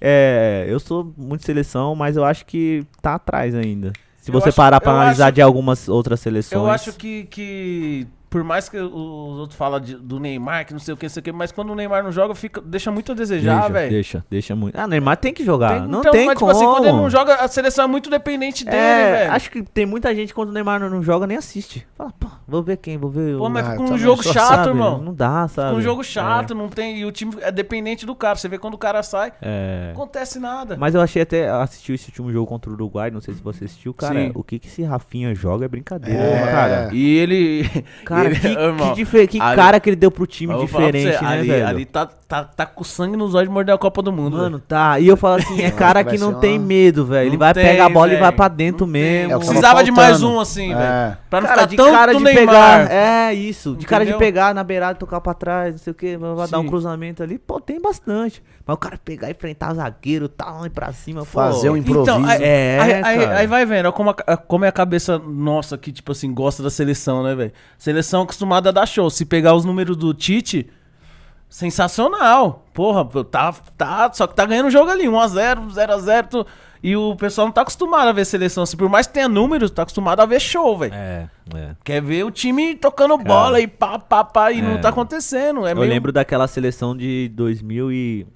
é, 0.02 0.66
eu 0.68 0.80
sou 0.80 1.12
muito 1.18 1.46
seleção, 1.46 1.96
mas 1.96 2.18
eu 2.18 2.26
acho 2.26 2.46
que 2.46 2.84
tá 3.02 3.16
atrás 3.16 3.56
ainda. 3.56 3.94
Se 4.18 4.30
Eu 4.30 4.34
você 4.34 4.50
acho- 4.50 4.56
parar 4.58 4.82
pra 4.82 4.92
eu 4.92 4.96
analisar 4.98 5.26
acho- 5.28 5.34
de 5.36 5.42
algumas 5.42 5.88
outras 5.88 6.20
seleções. 6.20 6.62
Eu 6.62 6.70
acho 6.70 6.94
que, 6.94 7.24
que 7.26 8.08
por 8.36 8.44
mais 8.44 8.68
que 8.68 8.78
os 8.78 9.40
outros 9.40 9.58
falam 9.58 9.80
de- 9.80 9.96
do 9.96 10.20
Neymar, 10.20 10.66
que 10.66 10.74
não 10.74 10.80
sei 10.80 10.94
o 10.94 10.98
que, 10.98 11.06
não 11.06 11.10
sei 11.10 11.22
o 11.22 11.24
que, 11.24 11.32
mas 11.32 11.54
quando 11.54 11.70
o 11.70 11.76
Neymar 11.76 12.04
não 12.04 12.12
joga, 12.12 12.36
fica, 12.36 12.60
deixa 12.60 12.92
muito 12.92 13.14
a 13.14 13.16
desejar, 13.16 13.72
velho. 13.72 13.90
deixa, 13.90 14.26
deixa 14.30 14.54
muito. 14.54 14.78
Ah, 14.78 14.86
Neymar 14.86 15.16
tem 15.16 15.34
que 15.34 15.46
jogar. 15.46 15.80
Tem- 15.80 15.88
não 15.88 16.00
então, 16.02 16.12
tem 16.12 16.26
mas, 16.26 16.38
como. 16.38 16.52
tipo 16.52 16.62
assim, 16.66 16.70
quando 16.70 16.84
ele 16.90 16.98
não 16.98 17.10
joga, 17.10 17.36
a 17.36 17.48
seleção 17.48 17.86
é 17.86 17.88
muito 17.88 18.10
dependente 18.10 18.66
dele, 18.66 18.76
É, 18.76 19.12
velho. 19.20 19.32
acho 19.32 19.50
que 19.50 19.64
tem 19.64 19.86
muita 19.86 20.14
gente 20.14 20.34
quando 20.34 20.50
o 20.50 20.52
Neymar 20.52 20.82
não, 20.82 20.90
não 20.90 21.02
joga 21.02 21.26
nem 21.26 21.38
assiste. 21.38 21.88
Fala, 21.98 22.12
pô, 22.20 22.28
vou 22.46 22.62
ver 22.62 22.76
quem, 22.76 22.98
vou 22.98 23.10
ver 23.10 23.38
Pô, 23.38 23.46
o... 23.46 23.50
mas 23.50 23.66
Ah, 23.66 23.72
fica 23.72 23.84
um 23.84 23.86
também 23.86 24.02
jogo 24.02 24.22
chato, 24.24 24.48
sabe? 24.50 24.68
irmão. 24.68 25.02
Não 25.02 25.14
dá, 25.14 25.48
sabe? 25.48 25.70
Fica 25.70 25.80
um 25.80 25.82
jogo 25.82 26.04
chato, 26.04 26.54
não 26.54 26.68
tem. 26.68 26.98
E 27.00 27.06
o 27.06 27.12
time 27.14 27.36
é 27.40 27.54
dependente 27.54 28.06
do 28.06 28.14
cara. 28.14 28.36
Você 28.36 28.50
vê 28.50 28.58
quando 28.58 28.74
o 28.74 28.78
cara 28.78 29.02
sai, 29.02 29.32
É. 29.42 29.86
não 29.86 29.92
acontece 29.94 30.40
nada. 30.40 30.76
Mas 30.78 30.94
eu 30.94 31.00
achei 31.00 31.22
até, 31.22 31.48
assistiu 31.50 31.96
esse 31.96 32.10
último 32.10 32.34
jogo 32.34 32.46
contra 32.48 32.70
o 32.70 32.74
Uruguai, 32.74 33.10
não 33.12 33.22
sei 33.22 33.34
se 33.34 33.42
você 33.42 33.64
assistiu, 33.64 33.94
cara, 33.94 34.14
Sim. 34.20 34.32
o 34.36 34.44
que 34.44 34.60
que 34.60 34.68
esse 34.68 34.84
Rafinha 34.84 35.34
joga 35.34 35.64
é 35.64 35.68
brincadeira, 35.70 36.22
É. 36.22 36.52
cara. 36.52 36.90
E 36.92 37.16
ele. 37.18 37.56
Cara, 38.04 38.25
ele- 38.26 38.40
que, 38.40 38.48
irmão, 38.60 38.90
que, 38.90 38.96
dife- 38.96 39.28
que 39.28 39.42
ali- 39.42 39.56
cara 39.56 39.80
que 39.80 39.90
ele 39.90 39.96
deu 39.96 40.12
pro 40.12 40.26
time 40.28 40.58
diferente, 40.60 41.14
você, 41.18 41.24
né, 41.24 41.28
ali, 41.32 41.48
velho? 41.48 41.68
Ali 41.68 41.86
tá, 41.86 42.06
tá, 42.28 42.44
tá 42.44 42.66
com 42.66 42.84
sangue 42.84 43.16
nos 43.18 43.34
olhos 43.36 43.48
de 43.50 43.54
morder 43.54 43.74
a 43.76 43.78
Copa 43.78 44.02
do 44.02 44.12
Mundo. 44.12 44.38
Mano, 44.38 44.58
velho. 44.58 44.64
tá. 44.68 45.00
E 45.00 45.08
eu 45.08 45.16
falo 45.18 45.36
assim, 45.36 45.62
é 45.62 45.72
cara 45.72 46.04
que 46.04 46.18
não 46.18 46.34
tem 46.40 46.58
uma- 46.58 46.66
medo, 46.68 47.06
velho. 47.06 47.28
Ele 47.30 47.38
vai 47.38 47.54
tem, 47.54 47.64
pegar 47.64 47.86
a 47.86 47.90
bola 47.90 48.14
e 48.14 48.18
vai 48.18 48.32
pra 48.32 48.48
dentro 48.48 48.86
Não 48.86 48.94
mesmo. 48.94 49.34
É 49.34 49.38
Precisava 49.38 49.84
de 49.84 49.92
mais 49.92 50.22
um 50.24 50.40
assim, 50.40 50.72
É. 50.74 50.76
velho. 50.76 51.18
Pra 51.30 51.42
não 51.42 51.48
Cara, 51.48 51.62
ficar 51.62 51.70
de 51.70 51.76
tanto 51.78 51.92
cara 51.92 52.14
de 52.16 52.24
Neymar. 52.24 52.46
pegar. 52.88 52.92
É 52.92 53.34
isso. 53.34 53.76
De 53.76 53.86
cara 53.86 54.06
de 54.06 54.14
pegar 54.18 54.54
na 54.54 54.64
beirada, 54.64 54.96
tocar 54.98 55.20
pra 55.22 55.34
trás, 55.34 55.72
não 55.74 55.78
sei 55.80 55.92
o 55.92 55.94
que, 55.94 56.18
vai 56.18 56.48
dar 56.48 56.60
um 56.60 56.68
cruzamento 56.68 57.22
ali. 57.22 57.38
Pô, 57.38 57.60
tem 57.60 57.82
bastante. 57.82 58.42
Mas 58.68 58.74
o 58.74 58.78
cara 58.78 58.98
pegar 59.04 59.28
e 59.28 59.32
enfrentar 59.32 59.74
zagueiro, 59.76 60.28
tá 60.28 60.50
lá 60.50 60.66
e 60.66 60.70
pra 60.72 60.92
cima, 60.92 61.20
pô. 61.22 61.26
Fazer 61.26 61.70
um 61.70 61.78
Então, 61.78 62.02
improviso. 62.02 62.32
aí, 62.32 62.40
É, 62.44 62.80
aí, 63.04 63.26
aí- 63.26 63.48
vai 63.48 63.64
vendo, 63.66 63.92
como, 63.94 64.10
a- 64.10 64.38
como 64.38 64.66
é 64.66 64.68
a 64.68 64.72
cabeça 64.72 65.20
nossa 65.20 65.78
que, 65.78 65.92
tipo 65.92 66.12
assim, 66.12 66.34
gosta 66.34 66.64
da 66.64 66.70
seleção, 66.72 67.22
né, 67.22 67.36
velho? 67.36 67.52
Seleção 67.78 68.15
acostumada 68.24 68.70
a 68.70 68.72
dar 68.72 68.86
show. 68.86 69.10
Se 69.10 69.26
pegar 69.26 69.54
os 69.54 69.66
números 69.66 69.96
do 69.98 70.14
Tite, 70.14 70.70
sensacional. 71.50 72.66
Porra, 72.74 73.06
tá, 73.24 73.54
tá, 73.78 74.12
só 74.14 74.28
que 74.28 74.36
tá 74.36 74.46
ganhando 74.46 74.68
o 74.68 74.72
jogo 74.72 74.90
ali, 74.92 75.06
1x0, 75.08 75.70
0x0. 75.72 76.28
tu- 76.28 76.46
E 76.84 76.96
o 76.96 77.16
pessoal 77.16 77.48
não 77.48 77.52
tá 77.54 77.62
acostumado 77.62 78.10
a 78.10 78.12
ver 78.12 78.26
seleção. 78.26 78.62
Assim, 78.64 78.78
por 78.78 78.88
mais 78.90 79.08
que 79.08 79.14
tenha 79.14 79.28
números, 79.28 79.72
tá 79.72 79.82
acostumado 79.82 80.20
a 80.20 80.26
ver 80.26 80.40
show, 80.40 80.78
velho. 80.78 80.94
É, 80.94 81.28
é. 81.56 81.70
Quer 81.84 82.02
ver 82.02 82.24
o 82.26 82.30
time 82.30 82.76
tocando 82.76 83.18
bola 83.18 83.60
e 83.60 83.66
pá, 83.68 83.98
pá, 83.98 84.24
pá, 84.24 84.52
e 84.52 84.62
não 84.62 84.74
É. 84.74 84.78
tá 84.78 84.90
acontecendo. 84.90 85.66
É 85.66 85.72
Eu 85.72 85.78
meio- 85.78 85.90
lembro 85.90 86.12
daquela 86.12 86.48
seleção 86.48 86.96
de 86.96 87.30
2000 87.34 87.92
e... 87.92 88.28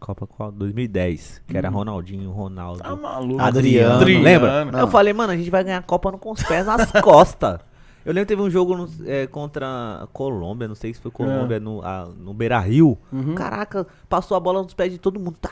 Copa 0.00 0.26
qual? 0.26 0.50
2010, 0.52 1.40
que 1.46 1.56
era 1.56 1.70
Ronaldinho, 1.70 2.30
Ronaldo. 2.30 2.82
Tá 2.82 2.94
maluco. 2.94 3.40
Adriano. 3.40 3.94
Adriano. 3.94 4.22
Lembra? 4.24 4.64
Não. 4.66 4.80
Eu 4.80 4.88
falei, 4.88 5.14
mano, 5.14 5.32
a 5.32 5.36
gente 5.36 5.48
vai 5.48 5.64
ganhar 5.64 5.78
a 5.78 5.82
Copa 5.82 6.12
com 6.12 6.30
os 6.32 6.42
pés 6.42 6.66
nas 6.66 6.90
costas. 7.00 7.58
Eu 8.04 8.12
lembro 8.12 8.26
que 8.26 8.34
teve 8.34 8.42
um 8.42 8.50
jogo 8.50 8.76
no- 8.76 8.88
é, 9.06 9.26
contra 9.26 10.00
a 10.02 10.06
Colômbia, 10.12 10.68
não 10.68 10.74
sei 10.74 10.92
se 10.92 11.00
foi 11.00 11.10
É. 11.10 11.12
Colômbia, 11.14 11.58
no, 11.58 11.80
a- 11.82 12.06
no 12.18 12.34
Beira 12.34 12.58
Rio. 12.60 12.98
Uhum. 13.12 13.34
Caraca, 13.34 13.86
passou 14.08 14.36
a 14.36 14.40
bola 14.40 14.62
nos 14.62 14.74
pés 14.74 14.92
de 14.92 14.98
todo 14.98 15.18
mundo. 15.18 15.36
Tá. 15.40 15.50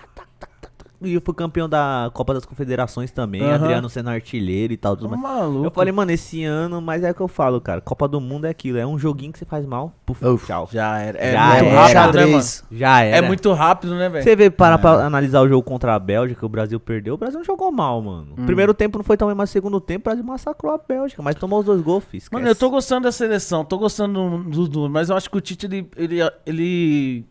E 1.07 1.15
eu 1.15 1.21
fui 1.25 1.35
campeão 1.35 1.69
da 1.69 2.11
Copa 2.13 2.35
das 2.35 2.45
Confederações 2.45 3.11
também, 3.11 3.43
Aham. 3.43 3.55
Adriano 3.55 3.89
sendo 3.89 4.11
artilheiro 4.11 4.73
e 4.73 4.77
tal. 4.77 4.97
Tudo 4.97 5.11
Tá 5.11 5.17
mais. 5.17 5.37
maluco. 5.39 5.65
Eu 5.67 5.71
falei, 5.71 5.93
mano, 5.93 6.11
esse 6.11 6.45
ano, 6.45 6.81
mas 6.81 7.03
é 7.03 7.11
o 7.11 7.15
que 7.15 7.21
eu 7.21 7.29
falo, 7.29 7.61
cara. 7.61 7.81
Copa 7.81 8.07
do 8.07 8.21
Mundo 8.21 8.47
é 8.47 8.51
aquilo, 8.51 8.79
é 8.79 8.87
um 8.87 8.99
joguinho 8.99 9.33
que 9.33 9.39
você 9.39 9.45
faz 9.45 9.65
mal. 9.65 9.93
Puf, 10.05 10.25
Uf. 10.25 10.47
tchau. 10.47 10.69
Já 10.73 10.99
era. 10.99 11.19
É 11.19 11.33
Já 11.33 11.47
muito 11.49 11.65
era. 11.67 12.01
rápido, 12.01 12.17
né, 12.19 12.27
mano? 12.27 12.45
Já 12.73 13.01
era. 13.03 13.17
É 13.17 13.21
muito 13.23 13.53
rápido, 13.53 13.95
né, 13.95 14.09
velho? 14.09 14.25
Você 14.25 14.37
vê, 14.37 14.51
parar 14.51 14.79
pra 14.79 15.05
analisar 15.07 15.41
o 15.41 15.49
jogo 15.49 15.63
contra 15.63 15.95
a 15.95 15.99
Bélgica, 15.99 16.41
que 16.41 16.47
o 16.47 16.49
Brasil 16.49 16.79
perdeu, 16.81 17.15
o 17.15 17.19
Brasil 17.19 17.39
não 17.39 17.45
jogou 17.45 17.71
mal, 17.73 18.01
mano. 18.03 18.35
Hum. 18.39 18.47
Primeiro 18.47 18.75
tempo 18.75 18.99
não 18.99 19.05
foi 19.05 19.17
tão 19.17 19.29
bem, 19.29 19.37
mas 19.37 19.51
segundo 19.51 19.81
tempo 19.81 20.03
o 20.03 20.11
Brasil 20.11 20.25
massacrou 20.25 20.73
a 20.73 20.79
Bélgica, 20.79 21.23
mas 21.23 21.35
tomou 21.37 21.61
os 21.61 21.65
dois 21.67 21.81
gols. 21.81 22.03
Mano, 22.31 22.49
eu 22.49 22.55
tô 22.57 22.69
gostando 22.71 23.05
da 23.05 23.13
seleção, 23.13 23.65
tô 23.65 23.79
gostando 23.79 24.39
dos 24.45 24.69
números, 24.69 24.91
mas 24.93 25.09
eu 25.11 25.17
acho 25.17 25.31
que 25.31 25.37
o 25.37 25.41
Tite, 25.41 25.67
ele. 25.67 25.89
Ele. 25.97 26.19
ele... 26.47 27.25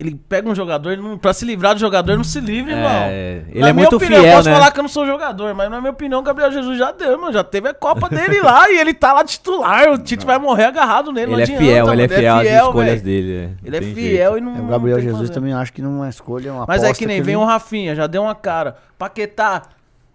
ele 0.00 0.14
pega 0.28 0.48
um 0.48 0.54
jogador, 0.54 0.92
ele 0.92 1.02
não, 1.02 1.18
pra 1.18 1.32
se 1.32 1.44
livrar 1.44 1.74
do 1.74 1.80
jogador, 1.80 2.12
ele 2.12 2.18
não 2.18 2.24
se 2.24 2.38
livra, 2.40 2.70
irmão. 2.72 2.88
É, 2.88 3.42
ele 3.50 3.60
Na 3.60 3.68
é 3.68 3.72
minha 3.72 3.82
muito 3.82 3.96
opinião, 3.96 4.20
fiel, 4.20 4.30
eu 4.30 4.36
posso 4.36 4.48
né? 4.48 4.54
falar 4.54 4.70
que 4.70 4.78
eu 4.78 4.82
não 4.82 4.88
sou 4.88 5.04
jogador, 5.04 5.54
mas 5.54 5.68
na 5.68 5.80
minha 5.80 5.90
opinião, 5.90 6.20
o 6.20 6.22
Gabriel 6.22 6.52
Jesus 6.52 6.78
já 6.78 6.92
deu, 6.92 7.18
mano. 7.20 7.32
Já 7.32 7.42
teve 7.42 7.68
a 7.68 7.74
Copa 7.74 8.08
dele 8.08 8.40
lá 8.40 8.70
e 8.70 8.78
ele 8.78 8.94
tá 8.94 9.12
lá 9.12 9.24
titular. 9.24 9.88
O 9.90 9.98
Tite 9.98 10.24
vai 10.24 10.38
morrer 10.38 10.64
agarrado 10.66 11.10
nele. 11.10 11.26
Ele 11.26 11.32
não 11.32 11.38
é 11.40 11.42
adianta, 11.42 11.62
fiel, 11.62 11.92
ele 11.92 12.02
é 12.02 12.06
mano, 12.06 12.20
fiel 12.20 12.36
às 12.36 12.66
escolhas 12.66 12.90
velho. 12.92 13.02
dele. 13.02 13.36
é, 13.36 13.66
Ele 13.66 13.76
é 13.76 13.80
tem 13.80 13.94
fiel 13.94 14.32
jeito. 14.34 14.38
e 14.38 14.40
não. 14.40 14.56
É, 14.56 14.60
o 14.60 14.66
Gabriel 14.68 15.00
Jesus 15.00 15.30
também 15.30 15.52
acho 15.52 15.72
que 15.72 15.82
não 15.82 16.04
é 16.04 16.08
escolha, 16.08 16.48
é 16.48 16.52
uma 16.52 16.64
Mas 16.68 16.84
é 16.84 16.92
que 16.92 17.04
nem 17.04 17.16
ele- 17.16 17.24
vem 17.24 17.36
um 17.36 17.44
Rafinha, 17.44 17.94
já 17.96 18.06
deu 18.06 18.22
uma 18.22 18.34
cara. 18.36 18.76
Paquetá, 18.96 19.62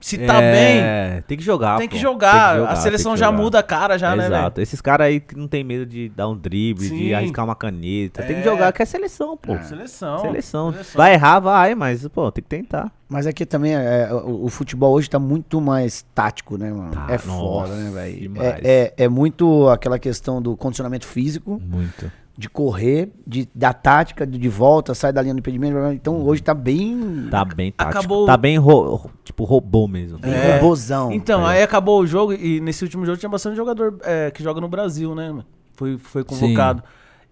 se 0.03 0.17
tá 0.17 0.41
É, 0.41 1.11
bem, 1.13 1.21
tem 1.27 1.38
que 1.38 1.43
jogar, 1.43 1.77
tem 1.77 1.88
que 1.88 1.95
pô. 1.95 2.01
jogar. 2.01 2.31
Tem 2.31 2.51
que 2.55 2.59
jogar, 2.59 2.71
a 2.71 2.75
seleção 2.75 3.15
já 3.15 3.27
jogar. 3.27 3.38
muda 3.41 3.59
a 3.59 3.63
cara, 3.63 3.97
já, 3.97 4.15
né, 4.15 4.23
velho? 4.23 4.35
Exato. 4.35 4.59
Esses 4.61 4.81
caras 4.81 5.07
aí 5.07 5.19
que 5.21 5.35
não 5.38 5.47
tem 5.47 5.63
medo 5.63 5.85
de 5.85 6.09
dar 6.09 6.27
um 6.27 6.35
drible, 6.38 6.88
Sim. 6.89 6.97
de 6.97 7.13
arriscar 7.13 7.45
uma 7.45 7.55
caneta. 7.55 8.21
Tem 8.23 8.35
que 8.35 8.41
É. 8.41 8.43
jogar, 8.43 8.71
que 8.73 8.81
é 8.81 8.85
seleção, 8.85 9.38
pô. 9.38 9.57
Seleção. 9.63 10.19
Seleção. 10.19 10.73
Vai 10.93 11.13
errar, 11.13 11.39
vai, 11.39 11.73
mas, 11.73 12.05
pô, 12.09 12.30
tem 12.31 12.43
que 12.43 12.49
tentar. 12.49 12.91
Mas 13.07 13.27
é 13.27 13.31
que 13.31 13.45
também 13.45 13.73
é, 13.75 14.09
o, 14.11 14.45
o 14.45 14.49
futebol 14.49 14.91
hoje 14.93 15.09
tá 15.09 15.19
muito 15.19 15.61
mais 15.61 16.03
tático, 16.15 16.57
né, 16.57 16.71
mano? 16.71 16.91
Tá, 16.91 17.05
é 17.09 17.17
foda, 17.17 17.69
nossa, 17.69 17.75
né, 17.75 17.91
velho? 17.91 18.19
demais. 18.21 18.47
É, 18.47 18.59
é, 18.63 18.93
é 18.97 19.07
muito 19.07 19.69
aquela 19.69 19.99
questão 19.99 20.41
do 20.41 20.57
condicionamento 20.57 21.05
físico, 21.05 21.61
Muito. 21.63 22.11
De 22.35 22.49
correr, 22.49 23.11
de, 23.27 23.47
da 23.53 23.72
tática, 23.73 24.26
de, 24.26 24.38
de 24.39 24.49
volta, 24.49 24.95
sai 24.95 25.14
da 25.14 25.22
linha 25.22 25.34
do 25.35 25.39
impedimento. 25.39 25.77
Então 25.93 26.22
hoje 26.26 26.41
tá 26.41 26.53
bem. 26.53 27.27
Tá 27.30 27.45
bem 27.45 27.72
tático. 27.72 27.97
Acabou- 27.99 28.26
Tá 28.26 28.35
bem, 28.35 28.57
ro- 28.57 29.10
tipo, 29.23 29.43
robô 29.43 29.88
mesmo. 29.88 30.18
bem 30.18 30.34
É. 30.34 30.55
robozão. 30.57 31.11
Então, 31.11 31.47
É. 31.47 31.57
aí 31.57 31.64
acabou 31.64 31.99
o 32.01 32.07
jogo 32.07 32.34
e 32.34 32.60
nesse 32.60 32.84
último 32.84 33.05
jogo 33.05 33.18
tinha 33.19 33.30
bastante 33.30 33.55
jogador 33.55 33.97
é, 34.03 34.31
que 34.31 34.41
joga 34.41 34.60
no 34.60 34.68
Brasil, 34.68 35.14
né? 35.14 35.43
Foi, 35.73 35.97
foi 35.97 36.23
convocado. 36.23 36.84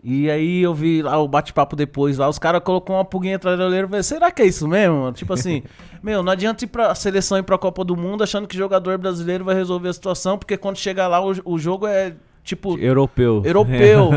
E 0.04 0.30
aí 0.32 0.62
eu 0.64 0.74
vi 0.74 1.02
lá 1.04 1.20
o 1.20 1.28
bate-papo 1.28 1.76
depois 1.76 2.18
lá, 2.18 2.28
os 2.28 2.40
caras 2.40 2.62
colocou 2.64 2.96
uma 2.96 3.06
pulguinha 3.06 3.36
atrás 3.36 3.56
da 3.58 3.66
orelha 3.68 3.86
e 3.86 3.88
falei, 3.88 4.02
será 4.04 4.32
que 4.32 4.42
é 4.42 4.46
isso 4.48 4.68
mesmo? 4.68 4.98
mano? 5.02 5.12
Tipo 5.14 5.34
assim, 5.34 5.62
meu, 6.02 6.24
não 6.24 6.32
adianta 6.32 6.64
ir 6.64 6.68
pra 6.68 6.94
seleção 6.96 7.38
e 7.38 7.44
pra 7.44 7.56
Copa 7.58 7.84
do 7.84 7.96
Mundo 7.96 8.24
achando 8.24 8.48
que 8.48 8.58
jogador 8.58 8.98
brasileiro 8.98 9.46
vai 9.46 9.54
resolver 9.54 9.90
a 9.90 9.94
situação, 9.94 10.40
porque 10.40 10.58
quando 10.58 10.78
chega 10.78 11.08
lá 11.08 11.24
o, 11.24 11.34
o 11.46 11.60
jogo 11.60 11.86
é 11.86 12.14
tipo 12.44 12.78
Europeu. 12.78 13.42
europeu. 13.46 14.10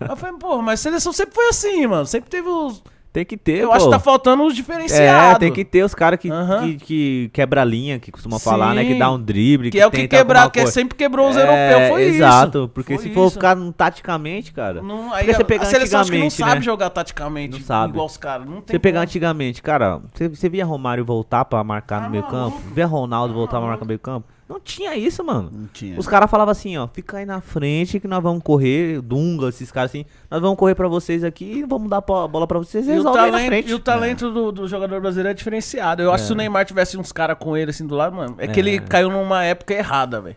Aí 0.00 0.08
eu 0.10 0.16
falei, 0.16 0.36
porra, 0.38 0.62
mas 0.62 0.80
seleção 0.80 1.12
sempre 1.12 1.34
foi 1.34 1.48
assim, 1.48 1.86
mano. 1.86 2.06
Sempre 2.06 2.30
teve 2.30 2.48
os. 2.48 2.82
Tem 3.12 3.26
que 3.26 3.36
ter, 3.36 3.58
Eu 3.58 3.68
pô. 3.68 3.74
acho 3.74 3.84
que 3.84 3.90
tá 3.90 3.98
faltando 4.00 4.42
os 4.42 4.56
diferenciados. 4.56 5.36
É, 5.36 5.38
tem 5.38 5.52
que 5.52 5.66
ter 5.66 5.84
os 5.84 5.94
caras 5.94 6.18
que, 6.18 6.30
que, 6.30 6.76
que 6.78 7.30
quebra 7.34 7.60
a 7.60 7.64
linha, 7.64 7.98
que 7.98 8.10
costuma 8.10 8.38
falar, 8.38 8.74
né? 8.74 8.86
Que 8.86 8.94
Sim. 8.94 8.98
dá 8.98 9.10
um 9.12 9.20
drible, 9.22 9.70
Que 9.70 9.78
é 9.78 9.86
o 9.86 9.90
que 9.90 10.08
quebrar, 10.08 10.50
que 10.50 10.60
é 10.60 10.64
sempre 10.64 10.96
quebrou 10.96 11.28
os 11.28 11.36
É, 11.36 11.42
europeus, 11.42 11.90
foi 11.90 12.04
isso. 12.04 12.16
Exato, 12.16 12.70
porque 12.72 12.94
Foi 12.94 13.02
se 13.04 13.12
for 13.12 13.26
isso. 13.26 13.34
ficar 13.34 13.54
taticamente, 13.76 14.50
cara. 14.54 14.80
Não, 14.80 15.12
aí 15.12 15.26
você 15.26 15.42
a, 15.42 15.44
pegar 15.44 15.64
a 15.64 15.66
seleção 15.66 16.00
acho 16.00 16.10
que 16.10 16.16
não 16.16 16.24
antigamente, 16.24 16.34
sabe 16.50 16.60
né? 16.60 16.64
jogar 16.64 16.88
taticamente 16.88 17.58
Não 17.58 17.66
sabe. 17.66 17.92
igual 17.92 18.06
os 18.06 18.16
caras. 18.16 18.46
Não 18.46 18.62
tem 18.62 18.74
Você 18.76 18.78
pegar 18.78 19.02
antigamente, 19.02 19.60
cara, 19.62 20.00
você, 20.14 20.28
você 20.30 20.48
via 20.48 20.64
Romário 20.64 21.04
voltar 21.04 21.44
pra 21.44 21.62
marcar 21.62 21.98
Tá 21.98 22.04
no 22.06 22.10
meio 22.10 22.22
campo? 22.24 22.58
Via 22.74 22.86
Ronaldo 22.86 23.34
voltar 23.34 23.58
pra 23.58 23.66
marcar 23.68 23.84
no 23.84 23.88
meio 23.88 24.00
campo? 24.00 24.26
Não 24.52 24.60
tinha 24.60 24.94
isso, 24.94 25.24
mano. 25.24 25.50
Não 25.50 25.66
tinha. 25.66 25.98
Os 25.98 26.06
caras 26.06 26.30
falavam 26.30 26.52
assim, 26.52 26.76
ó, 26.76 26.86
fica 26.86 27.16
aí 27.16 27.24
na 27.24 27.40
frente 27.40 27.98
que 27.98 28.06
nós 28.06 28.22
vamos 28.22 28.42
correr, 28.42 29.00
Dunga, 29.00 29.48
esses 29.48 29.72
caras 29.72 29.90
assim, 29.90 30.04
nós 30.30 30.42
vamos 30.42 30.58
correr 30.58 30.74
pra 30.74 30.88
vocês 30.88 31.24
aqui 31.24 31.44
e 31.44 31.62
vamos 31.64 31.88
dar 31.88 31.98
a 31.98 32.28
bola 32.28 32.46
pra 32.46 32.58
vocês 32.58 32.86
e 32.86 32.90
o, 32.90 32.92
resolver 32.92 33.18
aí 33.18 33.30
na 33.30 33.32
talento, 33.38 33.48
frente. 33.48 33.70
e 33.70 33.74
o 33.74 33.78
talento 33.78 34.30
do, 34.30 34.52
do 34.52 34.68
jogador 34.68 35.00
brasileiro 35.00 35.30
é 35.30 35.34
diferenciado. 35.34 36.02
Eu 36.02 36.12
acho 36.12 36.24
que 36.24 36.26
se 36.26 36.32
o 36.34 36.36
Neymar 36.36 36.66
tivesse 36.66 36.98
uns 36.98 37.12
caras 37.12 37.38
com 37.40 37.56
ele 37.56 37.70
assim 37.70 37.86
do 37.86 37.94
lado, 37.94 38.14
mano, 38.14 38.34
é, 38.36 38.46
que 38.46 38.60
ele 38.60 38.78
caiu 38.78 39.10
numa 39.10 39.42
época 39.42 39.72
errada, 39.72 40.20
velho. 40.20 40.36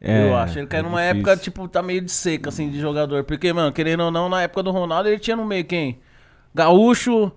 É, 0.00 0.28
eu 0.28 0.36
acho. 0.36 0.58
Ele 0.58 0.66
caiu 0.68 0.80
é 0.80 0.82
numa 0.84 1.00
difícil. 1.00 1.18
época, 1.18 1.36
tipo, 1.36 1.66
tá 1.66 1.82
meio 1.82 2.02
de 2.02 2.12
seca, 2.12 2.50
assim, 2.50 2.70
de 2.70 2.78
jogador. 2.78 3.24
Porque, 3.24 3.52
mano, 3.52 3.72
querendo 3.72 4.04
ou 4.04 4.10
não, 4.10 4.28
na 4.28 4.42
época 4.42 4.62
do 4.62 4.70
Ronaldo, 4.70 5.08
ele 5.08 5.18
tinha 5.18 5.34
no 5.34 5.44
meio 5.44 5.64
quem? 5.64 5.98
Gaúcho, 6.54 7.32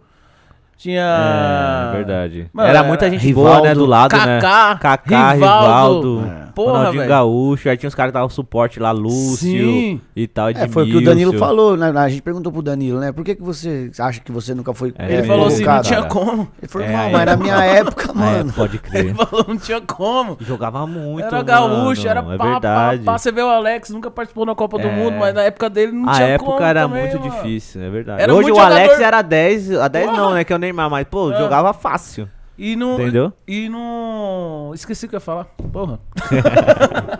tinha. 0.77 1.89
É, 1.91 1.95
verdade. 1.95 2.49
Mano, 2.53 2.69
era 2.69 2.83
muita 2.83 3.05
era 3.05 3.17
gente 3.17 3.33
boa, 3.33 3.49
né, 3.61 3.69
Rivaldo, 3.69 3.79
do 3.79 3.85
lado, 3.85 4.15
né? 4.15 4.39
Kaká, 4.39 4.75
Kaká, 4.75 5.31
Rivaldo. 5.33 6.19
Rivaldo, 6.19 6.46
Porra, 6.65 6.71
Ronaldinho 6.79 7.01
velho. 7.01 7.09
Gaúcho, 7.09 7.69
aí 7.69 7.77
tinha 7.77 7.87
os 7.87 7.93
caras 7.95 8.09
que 8.11 8.13
davam 8.15 8.29
suporte 8.29 8.79
lá, 8.79 8.91
Lúcio 8.91 9.37
Sim. 9.37 10.01
e 10.15 10.27
tal, 10.27 10.49
É, 10.49 10.67
foi 10.67 10.83
o 10.83 10.85
que 10.87 10.97
o. 10.97 11.03
Danilo 11.03 11.37
falou, 11.37 11.77
né? 11.77 11.91
A 11.95 12.09
gente 12.09 12.21
perguntou 12.21 12.51
pro 12.51 12.61
Danilo, 12.61 12.99
né? 12.99 13.11
Por 13.11 13.23
que, 13.23 13.35
que 13.35 13.43
você 13.43 13.91
acha 13.99 14.19
que 14.19 14.31
você 14.31 14.53
nunca 14.55 14.73
foi 14.73 14.93
É, 14.97 15.05
Ele 15.05 15.13
é, 15.17 15.23
falou 15.23 15.47
assim, 15.47 15.63
não 15.63 15.81
tinha 15.81 15.97
cara. 16.01 16.09
como. 16.13 16.47
Ele 16.61 16.67
falou, 16.67 16.87
É, 16.87 16.91
não, 16.91 16.99
aí- 16.99 17.11
mas 17.13 17.25
na 17.25 17.37
minha 17.37 17.55
época, 17.63 18.07
Ah, 18.09 18.13
mano. 18.13 18.49
é, 18.49 18.53
pode 18.53 18.73
Ele 18.77 18.79
crer. 18.79 19.15
falou, 19.15 19.45
não 19.47 19.57
tinha 19.57 19.81
como. 19.81 20.37
Jogava 20.41 20.87
muito, 20.87 21.25
Era 21.25 21.41
gaúcho, 21.43 22.01
mano, 22.05 22.09
era 22.09 22.19
é 22.19 22.37
pá, 22.37 22.43
pá, 22.45 22.49
verdade. 22.51 23.03
pá. 23.03 23.17
Você 23.17 23.31
vê 23.31 23.41
o 23.41 23.49
Alex, 23.49 23.89
nunca 23.91 24.09
participou 24.09 24.45
da 24.45 24.55
Copa 24.55 24.77
do 24.79 24.87
É. 24.87 24.91
Mundo, 24.91 25.15
mas 25.19 25.33
na 25.35 25.43
época 25.43 25.69
dele 25.69 25.91
não 25.91 26.09
A 26.09 26.13
tinha 26.13 26.27
época 26.29 26.51
como 26.51 26.63
era 26.63 26.81
também, 26.81 27.01
muito 27.03 27.19
mano. 27.19 27.31
difícil, 27.31 27.81
é 27.83 27.89
verdade. 27.89 28.21
Era 28.23 28.33
Hoje 28.33 28.51
o 28.51 28.57
Alex 28.59 28.83
jogador- 28.87 29.03
era 29.03 29.21
10, 29.21 29.71
a 29.73 29.87
10 29.87 30.09
Porra. 30.09 30.17
não, 30.21 30.33
né, 30.33 30.43
que 30.43 30.51
é 30.51 30.55
o 30.55 30.59
Neymar, 30.59 30.89
mas 30.89 31.07
pô, 31.07 31.31
É. 31.31 31.37
jogava 31.37 31.71
fácil. 31.73 32.27
E 32.57 32.75
não. 32.75 32.95
Entendeu? 32.99 33.31
E 33.47 33.69
não. 33.69 34.71
Esqueci 34.73 35.05
o 35.05 35.09
que 35.09 35.15
eu 35.15 35.17
ia 35.17 35.21
falar. 35.21 35.45
Porra. 35.71 35.99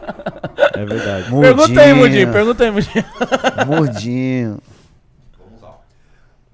É 0.73 0.85
verdade. 0.85 1.29
Pergunta 1.31 1.81
aí, 1.81 1.93
Mudinho. 1.93 2.31
Pergunta 2.31 2.63
aí, 2.63 2.71
Mudinho. 2.71 3.05
Mudinho. 3.65 4.59
Vamos 5.39 5.61
lá. 5.61 5.77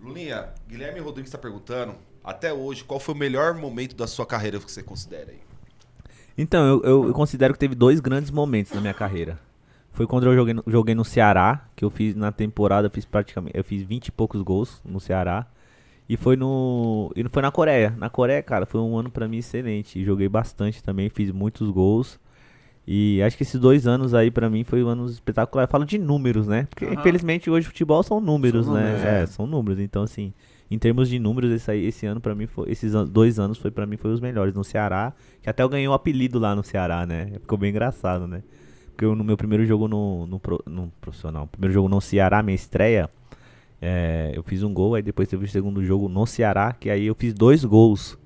Lulinha, 0.02 0.46
Guilherme 0.68 1.00
Rodrigues 1.00 1.28
está 1.30 1.38
perguntando, 1.38 1.96
até 2.24 2.54
hoje, 2.54 2.84
qual 2.84 3.00
foi 3.00 3.16
o 3.16 3.18
melhor 3.18 3.54
momento 3.54 3.96
da 3.96 4.08
sua 4.08 4.26
carreira 4.26 4.60
que 4.60 4.72
você 4.72 4.82
considera 4.84 5.32
aí? 5.32 5.40
Então, 6.38 6.66
eu, 6.66 6.82
eu- 6.84 7.08
eu 7.08 7.14
considero 7.14 7.54
que 7.54 7.60
teve 7.60 7.76
dois 7.76 8.00
grandes 8.00 8.32
momentos 8.32 8.72
na 8.74 8.80
minha 8.82 8.94
carreira. 8.94 9.38
Foi 9.92 10.08
quando 10.08 10.26
eu 10.26 10.34
joguei 10.36 10.54
no, 10.54 10.64
joguei 10.68 10.96
no 10.96 11.04
Ceará, 11.06 11.66
que 11.76 11.84
eu 11.86 11.90
fiz 11.90 12.16
na 12.16 12.32
temporada, 12.32 12.88
eu 12.88 12.92
fiz 12.92 13.06
praticamente, 13.06 13.56
eu 13.58 13.64
fiz 13.64 13.84
20 13.84 14.08
e 14.08 14.12
poucos 14.12 14.42
gols 14.42 14.82
no 14.86 15.00
Ceará. 15.00 15.46
E 16.08 16.18
foi 16.18 16.36
no 16.36 17.12
e 17.16 17.24
foi 17.30 17.42
na 17.42 17.52
Coreia. 17.52 17.96
Na 17.98 18.10
Coreia, 18.10 18.42
cara, 18.44 18.66
foi 18.66 18.82
um 18.82 18.98
ano 18.98 19.10
pra 19.10 19.28
mim 19.28 19.38
excelente. 19.38 20.00
E 20.00 20.04
joguei 20.04 20.28
bastante 20.28 20.84
também, 20.84 21.10
fiz 21.10 21.32
muitos 21.32 21.70
gols. 21.70 22.20
E 22.86 23.22
acho 23.24 23.38
que 23.38 23.44
esses 23.44 23.60
dois 23.60 23.88
anos 23.88 24.14
aí 24.14 24.30
pra 24.30 24.50
mim 24.50 24.64
foi 24.66 24.84
um 24.84 24.90
anos 24.90 25.14
espetacular. 25.14 25.64
Eu 25.64 25.68
falo 25.70 25.86
de 25.86 25.98
números, 25.98 26.48
né? 26.48 26.68
Porque 26.70 26.86
infelizmente 26.86 27.50
hoje 27.50 27.66
futebol 27.68 28.04
são 28.04 28.20
números, 28.20 28.66
São 28.66 28.74
né? 28.76 28.82
números, 28.84 29.04
é, 29.06 29.22
é. 29.24 29.26
são 29.26 29.48
números. 29.48 29.80
Então 29.80 30.04
assim, 30.04 30.34
em 30.70 30.78
termos 30.78 31.08
de 31.08 31.18
números, 31.18 31.50
esse, 31.52 31.72
aí, 31.72 31.86
esse 31.86 32.06
ano 32.06 32.20
pra 32.20 32.36
mim 32.36 32.46
foi, 32.46 32.70
esses 32.70 32.94
an- 32.94 33.06
dois 33.06 33.40
anos 33.40 33.58
foi 33.58 33.72
para 33.72 33.86
mim 33.86 33.96
foi 33.96 34.12
os 34.12 34.20
melhores 34.20 34.54
no 34.54 34.66
Ceará, 34.66 35.14
que 35.42 35.50
até 35.50 35.64
eu 35.64 35.70
ganhei 35.70 35.88
um 35.88 35.94
apelido 35.94 36.38
lá 36.40 36.54
no 36.54 36.64
Ceará, 36.64 37.06
né? 37.06 37.28
Ficou 37.40 37.58
bem 37.58 37.70
engraçado, 37.70 38.28
né? 38.28 38.44
Porque 38.92 39.06
eu, 39.06 39.16
no 39.16 39.24
meu 39.24 39.38
primeiro 39.38 39.66
jogo 39.66 39.88
no, 39.88 40.28
no, 40.28 40.38
pro- 40.40 40.62
no 40.68 40.92
profissional, 41.00 41.48
primeiro 41.48 41.74
jogo 41.74 41.88
no 41.88 42.02
Ceará, 42.02 42.44
minha 42.44 42.54
estreia, 42.56 43.10
é, 43.86 44.32
eu 44.34 44.42
fiz 44.44 44.64
um 44.64 44.74
gol, 44.74 44.96
aí 44.96 45.02
depois 45.02 45.28
teve 45.28 45.44
o 45.44 45.48
segundo 45.48 45.84
jogo 45.84 46.08
no 46.08 46.26
Ceará, 46.26 46.74
que 46.80 46.90
aí 46.90 47.06
eu 47.06 47.14
fiz 47.16 47.34
dois 47.34 47.66
gols. 47.66 48.18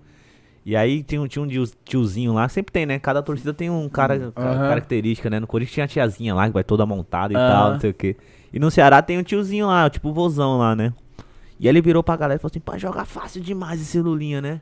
E 0.64 0.76
aí 0.76 1.02
tinha, 1.02 1.22
um- 1.22 1.28
tinha 1.28 1.42
um 1.42 1.48
tio- 1.48 1.72
tiozinho 1.84 2.34
lá, 2.34 2.48
sempre 2.50 2.72
tem, 2.74 2.86
né? 2.86 3.00
Cada 3.00 3.24
torcida 3.24 3.54
tem 3.54 3.70
um 3.70 3.88
cara 3.90 4.32
ca- 4.36 4.42
Aham. 4.42 4.68
característica, 4.68 5.30
né? 5.30 5.40
No 5.40 5.48
Corinthians 5.48 5.74
tinha 5.74 5.86
a 5.86 5.88
tiazinha 5.88 6.36
lá, 6.36 6.46
que 6.48 6.54
vai 6.54 6.64
toda 6.64 6.86
montada 6.86 7.34
e 7.34 7.38
Aham. 7.38 7.48
tal, 7.48 7.72
não 7.74 7.80
sei 7.80 7.90
o 7.90 7.94
quê. 7.94 8.16
E 8.54 8.60
no 8.60 8.70
Ceará 8.70 9.02
tem 9.02 9.18
um 9.18 9.24
tiozinho 9.24 9.66
lá, 9.68 9.90
tipo 9.90 10.10
o 10.10 10.14
vozão 10.14 10.58
lá, 10.58 10.76
né? 10.76 10.94
E 11.60 11.68
aí 11.68 11.70
ele 11.72 11.82
virou 11.82 12.04
pra 12.04 12.16
galera 12.18 12.38
e 12.38 12.42
falou 12.42 12.52
assim, 12.52 12.60
pá, 12.60 12.78
joga 12.78 13.04
fácil 13.06 13.42
demais 13.42 13.82
esse 13.82 14.00
Lulinha, 14.00 14.42
né? 14.42 14.62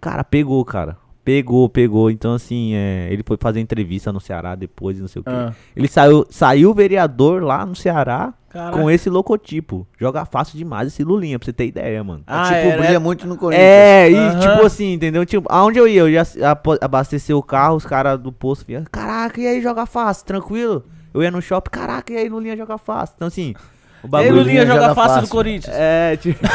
Cara, 0.00 0.22
pegou, 0.24 0.62
cara. 0.64 0.98
Pegou, 1.24 1.66
pegou. 1.70 2.10
Então, 2.10 2.34
assim, 2.34 2.74
é, 2.74 3.08
ele 3.10 3.22
foi 3.24 3.38
fazer 3.40 3.60
entrevista 3.60 4.12
no 4.12 4.20
Ceará 4.20 4.54
depois, 4.54 5.00
não 5.00 5.08
sei 5.08 5.20
o 5.20 5.24
quê. 5.24 5.30
Ah. 5.32 5.52
Ele 5.74 5.88
saiu, 5.88 6.26
saiu 6.28 6.74
vereador 6.74 7.42
lá 7.42 7.64
no 7.64 7.74
Ceará 7.74 8.34
Caraca. 8.54 8.78
com 8.80 8.88
esse 8.88 9.10
logotipo. 9.10 9.84
Joga 9.98 10.24
fácil 10.24 10.56
demais 10.56 10.86
esse 10.86 11.02
Lulinha, 11.02 11.40
pra 11.40 11.46
você 11.46 11.52
ter 11.52 11.66
ideia, 11.66 12.04
mano. 12.04 12.22
Ah, 12.24 12.44
tipo, 12.44 12.54
era- 12.68 12.82
brilha 12.82 13.00
muito 13.00 13.26
no 13.26 13.36
Corinthians. 13.36 13.68
É, 13.68 14.08
e 14.10 14.38
tipo 14.38 14.64
assim, 14.64 14.92
entendeu? 14.92 15.26
Tipo, 15.26 15.48
aonde 15.52 15.76
eu 15.78 15.88
ia, 15.88 16.00
eu 16.02 16.08
ia 16.08 16.22
abastecer 16.80 17.36
o 17.36 17.42
carro, 17.42 17.74
os 17.74 17.84
caras 17.84 18.16
do 18.20 18.30
posto 18.30 18.64
vinham, 18.64 18.84
caraca, 18.92 19.40
e 19.40 19.46
aí 19.48 19.60
joga 19.60 19.84
fácil, 19.86 20.24
tranquilo? 20.24 20.84
Eu 21.12 21.20
ia 21.22 21.32
no 21.32 21.42
shopping, 21.42 21.70
caraca, 21.70 22.12
e 22.12 22.16
aí 22.16 22.28
Lulinha 22.28 22.56
joga 22.56 22.78
fácil. 22.78 23.14
Então 23.16 23.26
assim, 23.28 23.54
o 24.04 24.08
bagulho... 24.08 24.36
Lulinha 24.36 24.64
joga, 24.64 24.80
joga 24.82 24.94
fácil 24.94 25.14
do 25.16 25.20
fácil. 25.22 25.28
Corinthians. 25.30 25.74
É, 25.76 26.16
tipo... 26.16 26.38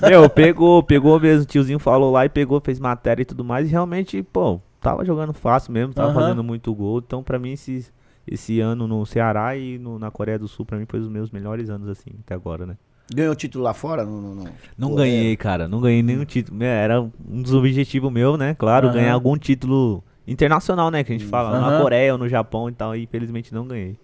Meu, 0.00 0.28
pegou, 0.30 0.82
pegou 0.82 1.18
mesmo, 1.20 1.42
o 1.42 1.46
tiozinho 1.46 1.78
falou 1.78 2.12
lá 2.12 2.24
e 2.24 2.28
pegou, 2.28 2.60
fez 2.60 2.78
matéria 2.78 3.22
e 3.22 3.24
tudo 3.24 3.44
mais, 3.44 3.66
e 3.66 3.70
realmente, 3.70 4.22
pô, 4.22 4.60
tava 4.80 5.04
jogando 5.04 5.32
fácil 5.32 5.72
mesmo, 5.72 5.92
tava 5.92 6.10
Aham. 6.10 6.20
fazendo 6.20 6.44
muito 6.44 6.72
gol, 6.74 6.98
então 7.04 7.22
pra 7.22 7.38
mim 7.38 7.52
esse, 7.52 7.86
esse 8.30 8.60
ano 8.60 8.86
no 8.86 9.04
Ceará 9.06 9.56
e 9.56 9.78
no- 9.78 9.98
na 9.98 10.10
Coreia 10.10 10.38
do 10.38 10.46
Sul, 10.48 10.64
pra 10.66 10.78
mim 10.78 10.86
foi 10.88 11.00
os 11.00 11.08
meus 11.08 11.30
melhores 11.30 11.68
anos, 11.70 11.88
assim, 11.88 12.10
até 12.24 12.34
agora, 12.34 12.66
né? 12.66 12.76
Ganhou 13.14 13.34
título 13.34 13.64
lá 13.64 13.72
fora? 13.72 14.04
Não, 14.04 14.20
não, 14.20 14.34
não. 14.34 14.44
Não 14.76 14.88
Pô, 14.90 14.96
ganhei, 14.96 15.34
cara. 15.36 15.66
Não 15.66 15.80
ganhei 15.80 16.02
nenhum 16.02 16.24
título. 16.26 16.62
É, 16.62 16.84
Era 16.84 17.00
um 17.00 17.40
dos 17.42 17.54
objetivos 17.54 18.12
meu, 18.12 18.36
né? 18.36 18.54
Claro, 18.54 18.88
Aham. 18.88 18.94
ganhar 18.96 19.14
algum 19.14 19.36
título 19.38 20.04
internacional, 20.26 20.90
né? 20.90 21.02
Que 21.02 21.12
a 21.14 21.18
gente 21.18 21.26
fala. 21.28 21.58
Na 21.58 21.68
Aham. 21.68 21.82
Coreia 21.82 22.12
ou 22.12 22.18
no 22.18 22.28
Japão 22.28 22.68
e 22.68 22.72
tal. 22.72 22.94
E 22.94 23.04
infelizmente 23.04 23.54
não 23.54 23.66
ganhei. 23.66 23.96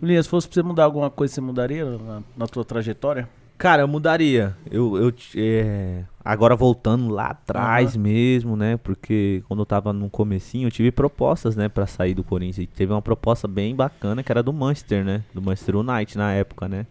Lulinha, 0.00 0.22
se 0.22 0.28
fosse 0.28 0.48
pra 0.48 0.54
você 0.54 0.62
mudar 0.62 0.84
alguma 0.84 1.10
coisa, 1.10 1.34
você 1.34 1.40
mudaria 1.42 1.84
na, 1.84 2.22
na 2.34 2.46
tua 2.46 2.64
trajetória? 2.64 3.28
Cara, 3.58 3.82
eu 3.82 3.88
mudaria. 3.88 4.54
Eu, 4.70 4.96
eu 4.98 5.14
é, 5.34 6.04
agora 6.24 6.54
voltando 6.54 7.08
lá 7.08 7.28
atrás 7.28 7.96
mesmo, 7.96 8.54
né? 8.54 8.76
Porque 8.76 9.42
quando 9.48 9.60
eu 9.60 9.66
tava 9.66 9.92
no 9.92 10.10
comecinho, 10.10 10.66
eu 10.66 10.70
tive 10.70 10.90
propostas, 10.90 11.56
né, 11.56 11.68
Pra 11.68 11.86
sair 11.86 12.14
do 12.14 12.22
Corinthians. 12.22 12.58
E 12.58 12.66
teve 12.66 12.92
uma 12.92 13.00
proposta 13.00 13.48
bem 13.48 13.74
bacana 13.74 14.22
que 14.22 14.30
era 14.30 14.42
do 14.42 14.52
Manchester, 14.52 15.04
né? 15.04 15.24
Do 15.32 15.40
Manchester 15.40 15.76
United 15.76 16.18
na 16.18 16.32
época, 16.32 16.68
né? 16.68 16.86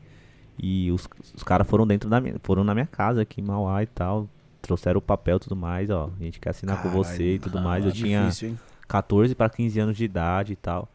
E 0.57 0.91
os, 0.91 1.07
os 1.35 1.43
caras 1.43 1.67
foram 1.67 1.85
dentro 1.85 2.09
da 2.09 2.19
minha, 2.19 2.35
foram 2.41 2.63
na 2.63 2.73
minha 2.73 2.87
casa 2.87 3.21
aqui 3.21 3.41
em 3.41 3.43
Mauá 3.43 3.83
e 3.83 3.87
tal. 3.87 4.27
Trouxeram 4.61 4.97
o 4.97 5.01
papel 5.01 5.37
e 5.37 5.39
tudo 5.39 5.55
mais, 5.55 5.89
ó. 5.91 6.09
A 6.19 6.23
gente 6.23 6.39
quer 6.39 6.49
assinar 6.49 6.81
com 6.81 6.89
você 6.89 7.35
e 7.35 7.39
tudo 7.39 7.61
mais. 7.61 7.85
Eu 7.85 7.91
tinha 7.91 8.21
Difícil, 8.21 8.49
hein? 8.49 8.59
14 8.87 9.35
para 9.35 9.49
15 9.49 9.79
anos 9.79 9.97
de 9.97 10.05
idade 10.05 10.53
e 10.53 10.55
tal. 10.55 10.89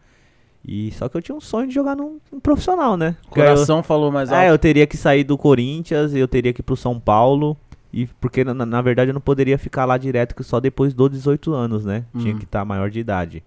E 0.67 0.93
só 0.93 1.09
que 1.09 1.17
eu 1.17 1.23
tinha 1.23 1.35
um 1.35 1.41
sonho 1.41 1.69
de 1.69 1.75
jogar 1.75 1.97
num, 1.97 2.19
num 2.31 2.39
profissional, 2.39 2.97
né? 2.97 3.17
Aí 3.19 3.25
eu- 3.25 3.31
Coração 3.31 3.83
falou 3.83 4.13
mais 4.13 4.31
alto. 4.31 4.41
é, 4.43 4.51
eu 4.51 4.59
teria 4.59 4.87
que 4.87 4.97
sair 4.97 5.25
do 5.25 5.37
Corinthians, 5.39 6.15
eu 6.15 6.29
teria 6.29 6.53
que 6.53 6.61
ir 6.61 6.63
pro 6.65 6.77
São 6.77 7.01
Paulo. 7.01 7.57
E 7.93 8.07
porque 8.21 8.45
na, 8.45 8.55
na 8.55 8.81
verdade 8.81 9.11
eu 9.11 9.15
não 9.15 9.21
poderia 9.21 9.59
ficar 9.59 9.85
lá 9.85 9.97
direto 9.99 10.35
que 10.35 10.45
só 10.45 10.61
depois 10.61 10.95
dos 10.95 11.11
18 11.11 11.53
anos, 11.53 11.85
né? 11.85 12.05
Tinha 12.17 12.35
que 12.37 12.45
estar 12.45 12.65
maior 12.65 12.89
de 12.91 13.01
idade. 13.01 13.43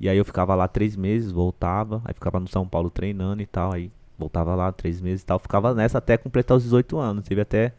E 0.00 0.08
aí 0.08 0.16
eu 0.16 0.24
ficava 0.24 0.54
lá 0.54 0.66
três 0.68 0.94
meses, 0.96 1.30
voltava, 1.32 2.00
aí 2.04 2.14
ficava 2.14 2.38
no 2.40 2.48
São 2.48 2.66
Paulo 2.66 2.88
treinando 2.90 3.42
e 3.42 3.46
tal, 3.46 3.72
aí 3.72 3.90
voltava 4.18 4.54
lá 4.54 4.70
três 4.72 5.00
meses 5.00 5.22
e 5.22 5.26
tal, 5.26 5.38
ficava 5.38 5.74
nessa 5.74 5.98
até 5.98 6.16
completar 6.16 6.56
os 6.56 6.62
18 6.62 6.96
anos. 6.98 7.24
Teve 7.28 7.40
até 7.42 7.72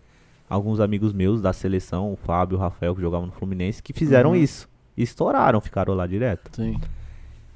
alguns 0.49 0.79
amigos 0.79 1.13
meus 1.13 1.41
da 1.41 1.51
seleção, 1.53 2.11
o 2.11 2.15
Fábio 2.15 2.55
e 2.55 2.57
o 2.57 2.59
Rafael, 2.61 2.93
que 2.93 3.01
jogavam 3.01 3.25
no 3.27 3.31
Fluminense, 3.33 3.81
que 3.81 3.91
fizeram 3.93 4.35
isso. 4.35 4.67
E 4.95 5.01
estouraram, 5.03 5.59
ficaram 5.61 5.93
lá 5.95 6.05
direto. 6.05 6.49
Sim. 6.55 6.79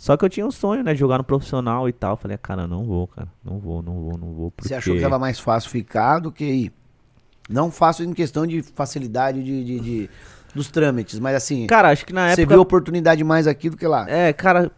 Só 0.02 0.18
que 0.18 0.26
eu 0.26 0.30
tinha 0.30 0.44
um 0.48 0.50
sonho, 0.50 0.84
né? 0.84 0.94
de 0.96 1.00
Jogar 1.00 1.20
no 1.20 1.24
profissional 1.24 1.88
e 1.88 1.94
tal. 1.94 2.18
Falei, 2.18 2.36
cara, 2.36 2.66
não 2.66 2.86
vou, 2.86 3.06
cara. 3.06 3.28
Não 3.46 3.60
vou, 3.60 3.84
não 3.84 3.94
vou, 4.02 4.18
não 4.18 4.34
vou. 4.34 4.50
Porque... 4.50 4.68
Você 4.68 4.74
achou 4.74 4.96
que 4.96 5.00
tava 5.02 5.20
mais 5.20 5.40
fácil 5.40 5.70
ficar 5.70 6.18
do 6.18 6.32
que 6.32 6.44
ir? 6.44 6.72
Não 7.48 7.70
fácil 7.70 8.04
em 8.06 8.12
questão 8.12 8.48
de 8.48 8.64
facilidade 8.64 9.44
de, 9.44 9.64
de- 9.64 9.80
de- 9.80 10.10
dos 10.56 10.72
trâmites, 10.72 11.20
mas 11.20 11.36
assim, 11.36 11.68
Cara, 11.68 11.90
acho 11.92 12.04
que 12.04 12.12
na 12.14 12.30
você 12.34 12.42
época. 12.42 12.56
viu 12.56 12.62
oportunidade 12.64 13.24
mais 13.24 13.46
aqui 13.46 13.70
do 13.70 13.78
que 13.78 13.86
lá. 13.86 14.10
É, 14.10 14.34
cara, 14.34 14.72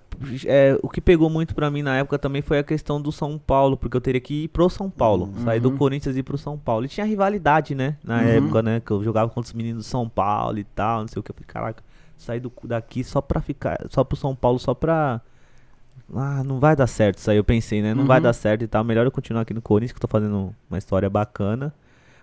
é, 0.45 0.77
o 0.83 0.89
que 0.89 0.99
pegou 0.99 1.29
muito 1.29 1.55
pra 1.55 1.71
mim 1.71 1.81
na 1.81 1.95
época 1.97 2.19
também 2.19 2.41
foi 2.41 2.59
a 2.59 2.63
questão 2.63 3.01
do 3.01 3.09
São 3.11 3.37
Paulo, 3.39 3.77
porque 3.77 3.95
eu 3.95 4.01
teria 4.01 4.19
que 4.19 4.43
ir 4.43 4.47
pro 4.49 4.69
São 4.69 4.89
Paulo, 4.89 5.33
sair 5.45 5.61
do 5.61 5.71
Corinthians 5.71 6.17
e 6.17 6.19
ir 6.19 6.23
pro 6.23 6.37
São 6.37 6.57
Paulo. 6.57 6.83
E 6.85 6.89
tinha 6.89 7.05
rivalidade, 7.05 7.73
né? 7.73 7.95
Na 8.03 8.21
época, 8.23 8.61
né? 8.61 8.81
Que 8.85 8.91
eu 8.91 9.01
jogava 9.03 9.29
contra 9.31 9.47
os 9.47 9.53
meninos 9.53 9.85
do 9.85 9.89
São 9.89 10.07
Paulo 10.09 10.59
e 10.59 10.63
tal, 10.65 10.99
não 11.01 11.07
sei 11.07 11.19
o 11.21 11.23
que. 11.23 11.31
Eu 11.31 11.35
falei, 11.35 11.47
caraca, 11.47 11.83
sair 12.17 12.39
do, 12.39 12.51
daqui 12.63 13.03
só 13.03 13.21
pra 13.21 13.41
ficar, 13.41 13.79
só 13.89 14.03
pro 14.03 14.15
São 14.17 14.35
Paulo, 14.35 14.59
só 14.59 14.73
pra. 14.73 15.21
Ah, 16.15 16.43
não 16.43 16.59
vai 16.59 16.75
dar 16.75 16.87
certo 16.87 17.17
isso 17.17 17.31
aí, 17.31 17.37
eu 17.37 17.43
pensei, 17.43 17.81
né? 17.81 17.93
Não 17.93 18.05
vai 18.05 18.19
dar 18.21 18.33
certo 18.33 18.63
e 18.63 18.67
tal. 18.67 18.83
Melhor 18.83 19.05
eu 19.05 19.11
continuar 19.11 19.41
aqui 19.41 19.53
no 19.53 19.61
Corinthians, 19.61 19.93
que 19.93 19.97
eu 19.97 20.01
tô 20.01 20.07
fazendo 20.07 20.53
uma 20.69 20.77
história 20.77 21.09
bacana. 21.09 21.73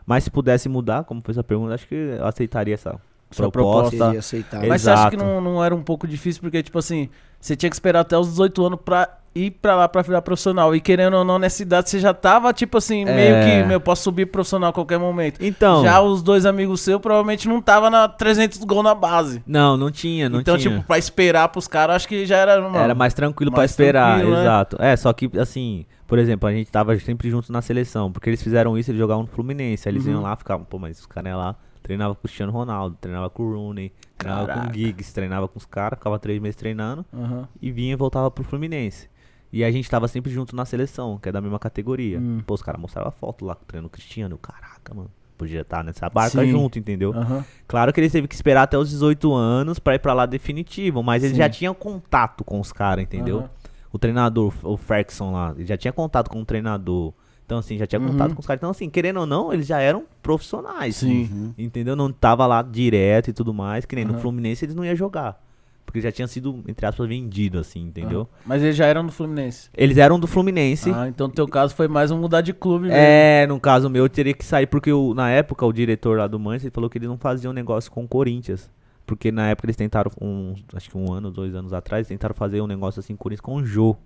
Mas 0.07 0.25
se 0.25 0.31
pudesse 0.31 0.69
mudar, 0.69 1.05
como 1.05 1.21
foi 1.23 1.33
essa 1.33 1.43
pergunta, 1.45 1.75
acho 1.75 1.87
que 1.87 1.95
eu 1.95 2.27
aceitaria 2.27 2.75
essa 2.75 3.01
Sua 3.31 3.51
proposta. 3.51 3.97
proposta. 3.97 4.19
Aceitável. 4.19 4.69
Mas 4.69 4.83
você 4.83 4.91
acha 4.91 5.11
que 5.11 5.17
Exato. 5.17 5.31
não, 5.31 5.41
não 5.41 5.65
era 5.65 5.75
um 5.75 5.83
pouco 5.83 6.07
difícil? 6.07 6.43
Porque, 6.43 6.63
tipo 6.63 6.79
assim, 6.79 7.09
você 7.41 7.57
tinha 7.57 7.71
que 7.71 7.77
esperar 7.77 8.01
até 8.01 8.19
os 8.19 8.29
18 8.29 8.67
anos 8.67 8.81
pra 8.85 9.20
ir 9.35 9.53
pra 9.53 9.77
lá 9.77 9.89
pra 9.89 10.03
virar 10.03 10.23
profissional. 10.23 10.75
E 10.75 10.81
querendo 10.81 11.15
ou 11.17 11.25
não, 11.25 11.39
nessa 11.39 11.63
idade 11.63 11.89
você 11.89 11.99
já 12.01 12.13
tava, 12.13 12.53
tipo 12.53 12.79
assim, 12.79 13.05
meio 13.05 13.35
É. 13.37 13.45
que, 13.63 13.67
meu, 13.67 13.77
eu 13.77 13.81
posso 13.81 14.03
subir 14.03 14.27
profissional 14.27 14.71
a 14.71 14.73
qualquer 14.73 14.99
momento. 14.99 15.41
Então. 15.41 15.83
Já 15.85 16.01
os 16.01 16.23
dois 16.23 16.45
amigos 16.47 16.81
seus 16.81 17.01
provavelmente 17.01 17.49
não 17.49 17.61
tava 17.63 17.89
na 17.91 18.09
300 18.09 18.59
gols 18.65 18.85
na 18.85 18.95
base. 18.95 19.43
Não, 19.47 19.77
não 19.77 19.91
tinha, 19.91 20.29
não 20.29 20.41
então, 20.41 20.57
tinha. 20.59 20.75
tipo, 20.75 20.87
pra 20.87 20.99
esperar 20.99 21.49
pros 21.49 21.69
caras, 21.69 21.97
acho 21.97 22.09
que 22.09 22.27
já 22.27 22.37
era, 22.39 22.61
mano. 22.61 22.77
Era 22.77 22.95
mais 22.95 23.15
tranquilo 23.15 23.51
pra 23.51 23.59
mais 23.61 23.71
esperar, 23.71 24.15
tranquilo, 24.17 24.35
né? 24.37 24.43
exato. 24.43 24.77
É, 24.81 24.97
só 24.97 25.13
que 25.13 25.31
assim, 25.39 25.87
por 26.07 26.19
exemplo, 26.19 26.49
a 26.49 26.53
gente 26.53 26.71
tava 26.71 26.99
sempre 26.99 27.31
juntos 27.31 27.51
na 27.51 27.63
seleção, 27.63 28.11
porque 28.11 28.29
eles 28.29 28.43
fizeram 28.43 28.77
isso, 28.77 28.91
eles 28.91 28.99
jogavam 28.99 29.23
no 29.23 29.29
Fluminense, 29.29 29.89
aí 29.89 29.93
eles 29.95 30.07
Uhum. 30.07 30.13
iam 30.13 30.23
lá, 30.23 30.35
ficavam, 30.37 30.65
pô, 30.65 30.79
mas 30.79 30.99
os 30.99 31.07
caras 31.07 31.35
lá, 31.37 31.55
treinava 31.83 32.15
com 32.15 32.19
o 32.19 32.23
Cristiano 32.23 32.53
Ronaldo, 32.53 32.97
treinava 33.01 33.31
com 33.31 33.43
o 33.45 33.55
Rooney, 33.55 33.93
treinava 34.19 34.47
com 34.47 34.53
Caraca. 34.55 34.71
o 34.71 34.75
Giggs, 34.75 35.15
treinava 35.15 35.49
com 35.49 35.59
os 35.59 35.65
caras, 35.65 35.99
ficava 35.99 36.19
três 36.19 36.41
meses 36.41 36.57
treinando 36.57 37.05
Aham. 37.15 37.49
e 37.63 37.71
vinha 37.71 37.93
e 37.93 37.97
voltava 37.97 38.31
pro 38.31 38.45
Fluminense. 38.45 39.09
E 39.53 39.65
a 39.65 39.71
gente 39.71 39.89
tava 39.91 40.07
sempre 40.09 40.31
junto 40.31 40.55
na 40.55 40.65
seleção, 40.65 41.19
que 41.19 41.29
é 41.29 41.33
da 41.33 41.41
mesma 41.41 41.59
categoria. 41.59 42.19
Hum. 42.19 42.41
Pô, 42.47 42.55
os 42.55 42.63
caras 42.63 42.81
mostravam 42.81 43.11
foto 43.11 43.45
lá, 43.45 43.57
treinando 43.67 43.89
o 43.89 43.91
Cristiano, 43.91 44.39
caraca, 44.39 44.95
mano. 44.95 45.11
Podia 45.37 45.63
estar 45.63 45.83
nessa 45.83 46.09
barca 46.11 46.43
Sim. 46.45 46.51
junto, 46.51 46.79
entendeu? 46.79 47.13
Aham. 47.15 47.45
Claro 47.67 47.93
que 47.93 48.01
ele 48.01 48.11
teve 48.11 48.29
que 48.29 48.35
esperar 48.35 48.63
até 48.63 48.77
os 48.79 48.91
18 48.91 49.33
anos 49.35 49.79
pra 49.79 49.95
ir 49.95 49.99
pra 49.99 50.13
lá 50.13 50.27
definitivo, 50.27 51.03
mas 51.03 51.25
ele 51.25 51.33
Sim. 51.33 51.39
já 51.39 51.49
tinha 51.49 51.73
contato 51.73 52.45
com 52.45 52.61
os 52.61 52.73
caras, 52.73 53.03
entendeu? 53.03 53.39
Aham. 53.39 53.51
O 53.93 53.99
treinador, 53.99 54.53
o 54.63 54.77
Ferguson 54.77 55.33
lá, 55.33 55.53
ele 55.57 55.67
já 55.67 55.77
tinha 55.77 55.93
contato 55.93 56.29
com 56.31 56.41
o 56.41 56.45
treinador. 56.45 57.13
Então, 57.45 57.59
assim, 57.59 57.77
já 57.77 57.87
tinha 57.87 58.01
Uhum. 58.01 58.13
contato 58.13 58.35
com 58.35 58.41
os 58.41 58.47
caras. 58.47 58.61
Então, 58.61 58.71
assim, 58.71 58.89
querendo 58.89 59.19
ou 59.19 59.27
não, 59.27 59.53
eles 59.53 59.67
já 59.67 59.81
eram 59.81 60.05
profissionais. 60.23 60.95
Sim. 60.97 61.53
Entendeu? 61.59 61.97
Não 61.97 62.13
tava 62.13 62.47
lá 62.47 62.63
direto 62.63 63.31
e 63.31 63.33
tudo 63.33 63.53
mais, 63.53 63.85
que 63.85 63.97
nem 63.97 64.05
no 64.05 64.19
Fluminense 64.19 64.65
eles 64.65 64.77
não 64.77 64.85
iam 64.85 64.95
jogar. 64.95 65.43
Porque 65.85 66.01
já 66.01 66.13
tinha 66.13 66.29
sido, 66.29 66.63
entre 66.69 66.87
aspas, 66.87 67.09
vendido, 67.09 67.59
assim, 67.59 67.81
entendeu? 67.83 68.29
Mas 68.47 68.63
eles 68.63 68.77
já 68.77 68.87
eram 68.87 69.05
do 69.05 69.11
Fluminense. 69.11 69.69
Eles 69.77 69.97
eram 69.99 70.21
do 70.21 70.27
Fluminense. 70.29 70.91
Ah, 70.95 71.09
então 71.09 71.27
no 71.27 71.33
teu 71.35 71.49
caso 71.49 71.75
foi 71.75 71.89
mais 71.89 72.13
um 72.13 72.19
mudar 72.21 72.43
de 72.43 72.53
clube 72.53 72.85
mesmo. 72.85 72.97
É, 72.97 73.45
no 73.49 73.59
caso 73.59 73.91
meu, 73.91 74.05
eu 74.05 74.09
teria 74.09 74.33
que 74.33 74.45
sair, 74.45 74.67
porque 74.69 74.93
o- 74.93 75.15
na 75.15 75.31
época 75.31 75.67
o 75.67 75.73
diretor 75.73 76.17
lá 76.19 76.29
do 76.29 76.39
Manchester 76.39 76.71
falou 76.71 76.89
que 76.89 76.97
eles 76.99 77.09
não 77.09 77.19
faziam 77.19 77.53
negócio 77.53 77.91
com 77.91 78.05
o 78.05 78.09
Corinthians. 78.09 78.71
Porque 79.05 79.33
na 79.33 79.49
época 79.49 79.67
eles 79.67 79.75
tentaram, 79.75 80.13
um, 80.21 80.55
acho 80.73 80.89
que 80.89 80.97
um 80.97 81.13
ano, 81.13 81.33
dois 81.33 81.57
anos 81.57 81.73
atrás, 81.73 82.07
tentaram 82.07 82.35
fazer 82.37 82.61
um 82.61 82.67
negócio 82.69 83.01
assim 83.01 83.17
com 83.17 83.23
o 83.23 83.25
Corinthians 83.25 83.41
com 83.41 83.55
o 83.57 83.65
Jô. 83.67 83.97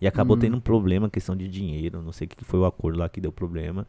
E 0.00 0.06
acabou 0.08 0.36
Hum. 0.36 0.40
tendo 0.40 0.56
um 0.56 0.60
problema, 0.60 1.08
questão 1.08 1.36
de 1.36 1.46
dinheiro, 1.46 2.02
não 2.02 2.10
sei 2.10 2.26
o 2.26 2.28
que 2.28 2.34
que 2.36 2.44
foi 2.44 2.58
o 2.58 2.64
acordo 2.64 2.98
lá 2.98 3.08
que 3.08 3.20
deu 3.20 3.30
problema. 3.30 3.86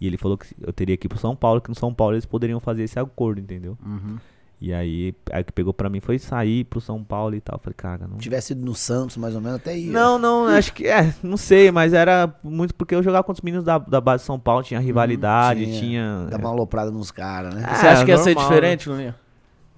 E 0.00 0.06
ele 0.08 0.16
falou 0.16 0.36
que 0.36 0.48
eu 0.60 0.72
teria 0.72 0.96
que 0.96 1.06
ir 1.06 1.08
pro 1.08 1.18
São 1.18 1.36
Paulo, 1.36 1.60
que 1.60 1.68
no 1.68 1.74
São 1.76 1.94
Paulo 1.94 2.14
eles 2.14 2.26
poderiam 2.26 2.58
fazer 2.58 2.82
esse 2.82 2.98
acordo, 2.98 3.40
entendeu? 3.40 3.78
Uhum. 3.84 4.16
E 4.60 4.74
aí, 4.74 5.14
aí 5.32 5.40
o 5.40 5.44
que 5.44 5.52
pegou 5.52 5.72
pra 5.72 5.88
mim 5.88 6.00
foi 6.00 6.18
sair 6.18 6.64
pro 6.64 6.82
São 6.82 7.02
Paulo 7.02 7.34
e 7.34 7.40
tal. 7.40 7.58
Falei, 7.58 7.74
cara, 7.74 8.06
não. 8.06 8.16
Se 8.16 8.22
tivesse 8.22 8.52
ido 8.52 8.62
no 8.62 8.74
Santos, 8.74 9.16
mais 9.16 9.34
ou 9.34 9.40
menos, 9.40 9.56
até 9.56 9.76
ia. 9.76 9.90
Não, 9.90 10.18
não, 10.18 10.46
acho 10.48 10.74
que 10.74 10.86
é, 10.86 11.14
não 11.22 11.38
sei, 11.38 11.70
mas 11.70 11.94
era 11.94 12.34
muito 12.44 12.74
porque 12.74 12.94
eu 12.94 13.02
jogava 13.02 13.24
com 13.24 13.32
os 13.32 13.40
meninos 13.40 13.64
da, 13.64 13.78
da 13.78 14.00
base 14.02 14.22
de 14.22 14.26
São 14.26 14.38
Paulo, 14.38 14.62
tinha 14.62 14.78
rivalidade, 14.78 15.64
tinha. 15.64 15.80
tinha. 15.80 16.26
Dá 16.30 16.36
uma 16.36 16.50
aloprada 16.50 16.90
nos 16.90 17.10
caras, 17.10 17.54
né? 17.54 17.64
Ah, 17.66 17.74
Você 17.74 17.86
acha 17.86 18.04
que 18.04 18.10
ia 18.10 18.18
ser 18.18 18.34
normal, 18.34 18.50
diferente, 18.50 18.88
Lulinha? 18.88 19.16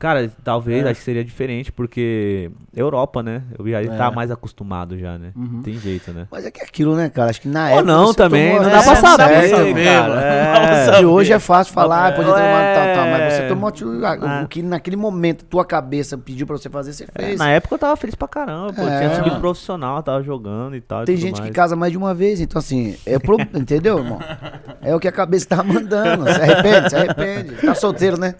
Cara, 0.03 0.29
talvez, 0.43 0.85
É. 0.85 0.91
acho 0.91 0.99
que 0.99 1.05
seria 1.05 1.25
diferente, 1.25 1.71
porque 1.71 2.51
Europa, 2.75 3.23
né? 3.23 3.43
Eu 3.57 3.65
já 3.71 3.81
É. 3.81 3.87
tá 3.87 4.11
mais 4.11 4.33
acostumado 4.33 4.99
já, 4.99 5.17
né? 5.17 5.31
Uhum. 5.37 5.63
Tem 5.63 5.75
jeito, 5.79 6.11
né? 6.13 6.27
Mas 6.29 6.45
é 6.45 6.51
que 6.51 6.61
é 6.61 6.65
aquilo, 6.65 6.97
né, 6.97 7.09
cara? 7.09 7.31
Acho 7.31 7.41
que 7.41 7.47
na 7.47 7.67
Ou 7.67 7.79
época. 7.79 7.85
não 7.85 8.13
também, 8.13 8.49
tomou- 8.57 8.63
não 8.65 8.69
É, 8.69 8.73
dá 8.73 8.83
pra 8.83 8.95
não 8.95 9.01
dá 9.03 9.17
pra 9.17 9.27
saber, 9.35 9.49
saber, 9.51 9.85
cara. 9.85 10.23
É. 10.99 11.01
E 11.03 11.05
hoje 11.05 11.33
é 11.33 11.39
fácil 11.39 11.73
falar, 11.73 12.09
ah, 12.09 12.13
podia 12.13 12.33
ter 12.35 12.41
tomado 12.41 12.75
tal, 12.75 12.95
tal, 12.97 13.07
mas 13.13 13.21
É. 13.23 13.31
você 13.31 13.49
tomou 13.49 13.71
tio- 13.71 14.05
Ah. 14.05 14.43
o 14.45 14.49
que 14.49 14.61
naquele 14.61 14.97
momento 14.97 15.45
tua 15.45 15.65
cabeça 15.65 16.19
pediu 16.19 16.49
pra 16.49 16.57
você 16.59 16.69
fazer, 16.69 16.93
você 16.93 17.05
É, 17.15 17.23
fez. 17.27 17.39
na 17.39 17.51
época 17.51 17.77
eu 17.77 17.79
tava 17.79 17.95
feliz 17.97 18.17
pra 18.17 18.27
caramba, 18.27 18.73
pô. 18.73 18.83
É. 18.83 18.99
Tinha 18.99 19.15
subido 19.15 19.39
profissional, 19.39 20.03
tava 20.03 20.21
jogando 20.25 20.75
e 20.75 20.81
tal. 20.81 21.03
e 21.03 21.07
Tem 21.07 21.15
tudo 21.15 21.23
gente 21.23 21.35
que 21.37 21.43
mais. 21.43 21.55
casa 21.55 21.77
mais 21.77 21.93
de 21.93 21.99
uma 21.99 22.13
vez, 22.13 22.41
então 22.41 22.59
assim, 22.59 22.97
é 23.07 23.21
pro... 23.21 23.37
entendeu, 23.55 23.99
irmão? 23.99 24.19
É 24.81 24.93
o 24.97 24.99
que 24.99 25.07
a 25.07 25.13
cabeça 25.13 25.47
tá 25.47 25.63
mandando. 25.63 26.25
Se 26.25 26.41
arrepende, 26.41 26.91
se 26.91 26.97
arrepende. 26.97 27.55
Tá 27.65 27.75
solteiro, 27.77 28.19
né? 28.19 28.35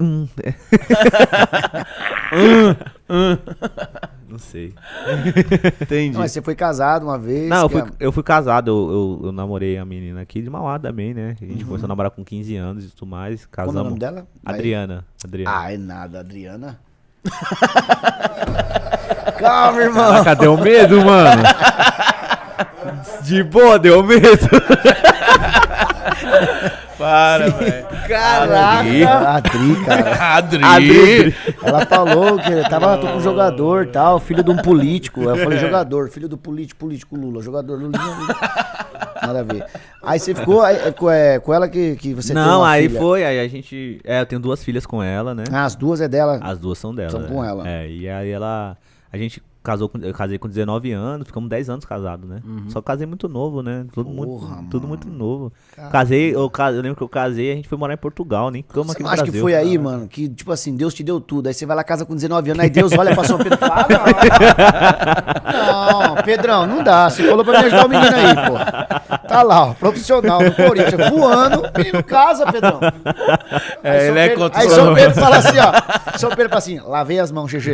Hum, 0.00 0.28
é. 0.42 0.54
Não 4.28 4.38
sei. 4.38 4.74
Entendi. 5.80 6.12
Não, 6.12 6.20
mas 6.20 6.32
você 6.32 6.42
foi 6.42 6.54
casado 6.54 7.04
uma 7.04 7.18
vez. 7.18 7.48
Não, 7.48 7.62
eu 7.62 7.68
fui, 7.68 7.80
é- 7.80 7.86
eu 8.00 8.12
fui 8.12 8.22
casado, 8.22 8.70
eu, 8.70 9.20
eu, 9.22 9.26
eu 9.28 9.32
namorei 9.32 9.78
a 9.78 9.84
menina 9.84 10.20
aqui 10.20 10.42
de 10.42 10.50
Mauá 10.50 10.78
também, 10.78 11.14
né? 11.14 11.34
A 11.40 11.44
gente 11.44 11.64
começou 11.64 11.86
a 11.86 11.88
namorar 11.88 12.10
com 12.10 12.22
15 12.24 12.54
anos 12.56 12.84
e 12.84 12.88
tudo 12.88 13.06
mais. 13.08 13.46
Como 13.46 13.60
é 13.60 13.62
o 13.62 13.66
Casamos. 13.66 13.88
nome 13.88 13.98
dela? 13.98 14.26
Adriana. 14.44 15.04
Adriana. 15.24 15.50
Ah, 15.58 15.72
é 15.72 15.78
nada, 15.78 16.20
Adriana. 16.20 16.78
Calma, 19.38 19.80
irmão. 19.82 20.24
Cadê 20.24 20.46
o 20.46 20.56
medo, 20.58 21.04
mano? 21.04 21.42
De 23.24 23.42
boa, 23.42 23.78
deu 23.78 24.02
medo. 24.02 24.48
Para, 26.98 27.48
velho. 27.50 27.86
Caraca. 28.08 29.28
Adri, 29.30 29.84
cara. 29.84 30.34
Adri. 30.36 31.34
Ela 31.62 31.86
falou 31.86 32.38
que 32.38 32.68
tava 32.68 32.98
com 32.98 33.06
um 33.16 33.20
jogador 33.20 33.84
e 33.84 33.88
tal, 33.88 34.18
filho 34.18 34.42
de 34.42 34.50
um 34.50 34.56
político. 34.56 35.22
Eu 35.22 35.36
falei, 35.36 35.58
jogador, 35.58 36.10
filho 36.10 36.28
do 36.28 36.36
político, 36.36 36.80
político 36.80 37.16
Lula, 37.16 37.40
jogador. 37.40 37.78
Lula. 37.78 37.92
Nada 39.22 39.40
a 39.40 39.42
ver. 39.42 39.64
Aí 40.02 40.18
você 40.18 40.34
ficou 40.34 40.62
aí, 40.62 40.76
é, 40.76 40.90
com, 40.90 41.10
é, 41.10 41.38
com 41.38 41.54
ela 41.54 41.68
que, 41.68 41.96
que 41.96 42.14
você 42.14 42.32
Não, 42.34 42.64
aí 42.64 42.88
filha. 42.88 43.00
foi, 43.00 43.24
aí 43.24 43.40
a 43.40 43.48
gente. 43.48 44.00
É, 44.04 44.20
eu 44.20 44.26
tenho 44.26 44.40
duas 44.40 44.64
filhas 44.64 44.84
com 44.86 45.02
ela, 45.02 45.34
né? 45.34 45.44
Ah, 45.52 45.64
as 45.64 45.76
duas 45.76 46.00
é 46.00 46.08
dela. 46.08 46.38
As 46.42 46.58
duas 46.58 46.78
são 46.78 46.94
dela. 46.94 47.10
São 47.10 47.22
com 47.24 47.44
ela. 47.44 47.68
É, 47.68 47.88
e 47.88 48.08
aí 48.08 48.30
ela. 48.30 48.76
A 49.12 49.16
gente 49.16 49.42
casou 49.68 49.88
com. 49.88 49.98
Eu 49.98 50.14
casei 50.14 50.38
com 50.38 50.48
19 50.48 50.92
anos, 50.92 51.26
ficamos 51.26 51.48
10 51.50 51.68
anos 51.68 51.84
casados, 51.84 52.28
né? 52.28 52.40
Só 52.68 52.80
casei 52.80 53.06
muito 53.06 53.28
novo, 53.28 53.62
né? 53.62 53.84
Tudo, 53.92 54.08
muito, 54.08 54.32
Uhum. 54.32 54.38
Porra, 54.40 54.56
tudo 54.70 54.88
mano. 54.88 54.88
muito 54.88 55.08
novo. 55.10 55.52
Casei, 55.92 56.34
eu, 56.34 56.50
eu 56.50 56.80
lembro 56.82 56.96
que 56.96 57.02
eu 57.02 57.08
casei, 57.08 57.52
a 57.52 57.54
gente 57.54 57.68
foi 57.68 57.76
morar 57.76 57.92
em 57.94 57.98
Portugal, 57.98 58.50
nem 58.50 58.62
ficamos 58.62 58.86
Você 58.88 58.92
aqui 58.94 59.02
no 59.02 59.08
acha 59.08 59.16
Brasil. 59.16 59.32
que 59.34 59.40
foi 59.40 59.54
aí, 59.54 59.76
mano, 59.76 60.08
que, 60.08 60.28
tipo 60.28 60.50
assim, 60.52 60.74
Deus 60.74 60.94
te 60.94 61.02
deu 61.02 61.20
tudo. 61.20 61.48
Aí 61.48 61.54
você 61.54 61.66
vai 61.66 61.76
lá 61.76 61.84
casa 61.84 62.06
com 62.06 62.14
19 62.14 62.50
anos, 62.50 62.62
aí 62.62 62.70
Deus 62.70 62.92
olha 62.92 63.14
pra 63.14 63.24
São 63.24 63.36
Pedro 63.38 63.54
e 63.54 63.58
fala, 63.58 63.86
ah, 63.86 63.86
não. 65.52 66.08
não, 66.16 66.22
Pedrão, 66.22 66.66
não 66.66 66.82
dá. 66.82 67.10
Você 67.10 67.28
falou 67.28 67.44
pra 67.44 67.60
me 67.60 67.66
ajudar 67.66 67.86
o 67.86 67.88
menino 67.88 68.16
aí, 68.16 68.34
pô. 68.34 69.18
Tá 69.28 69.42
lá, 69.42 69.64
ó, 69.66 69.74
profissional 69.74 70.42
no 70.42 70.52
Corinthians, 70.54 71.10
voando, 71.10 71.62
menino 71.76 72.02
casa, 72.02 72.50
Pedrão. 72.50 72.80
É, 73.82 74.08
ele 74.08 74.18
é 74.18 74.28
Pedro- 74.28 74.44
contra 74.44 74.60
Aí 74.60 74.66
o 74.66 74.70
São 74.70 74.94
Pedro 74.94 75.14
fala 75.14 75.36
assim, 75.36 75.58
ó. 75.58 76.18
São 76.18 76.30
Pedro 76.30 76.48
fala 76.48 76.58
assim, 76.58 76.80
lavei 76.80 77.20
as 77.20 77.30
mãos, 77.30 77.50
GG. 77.52 77.70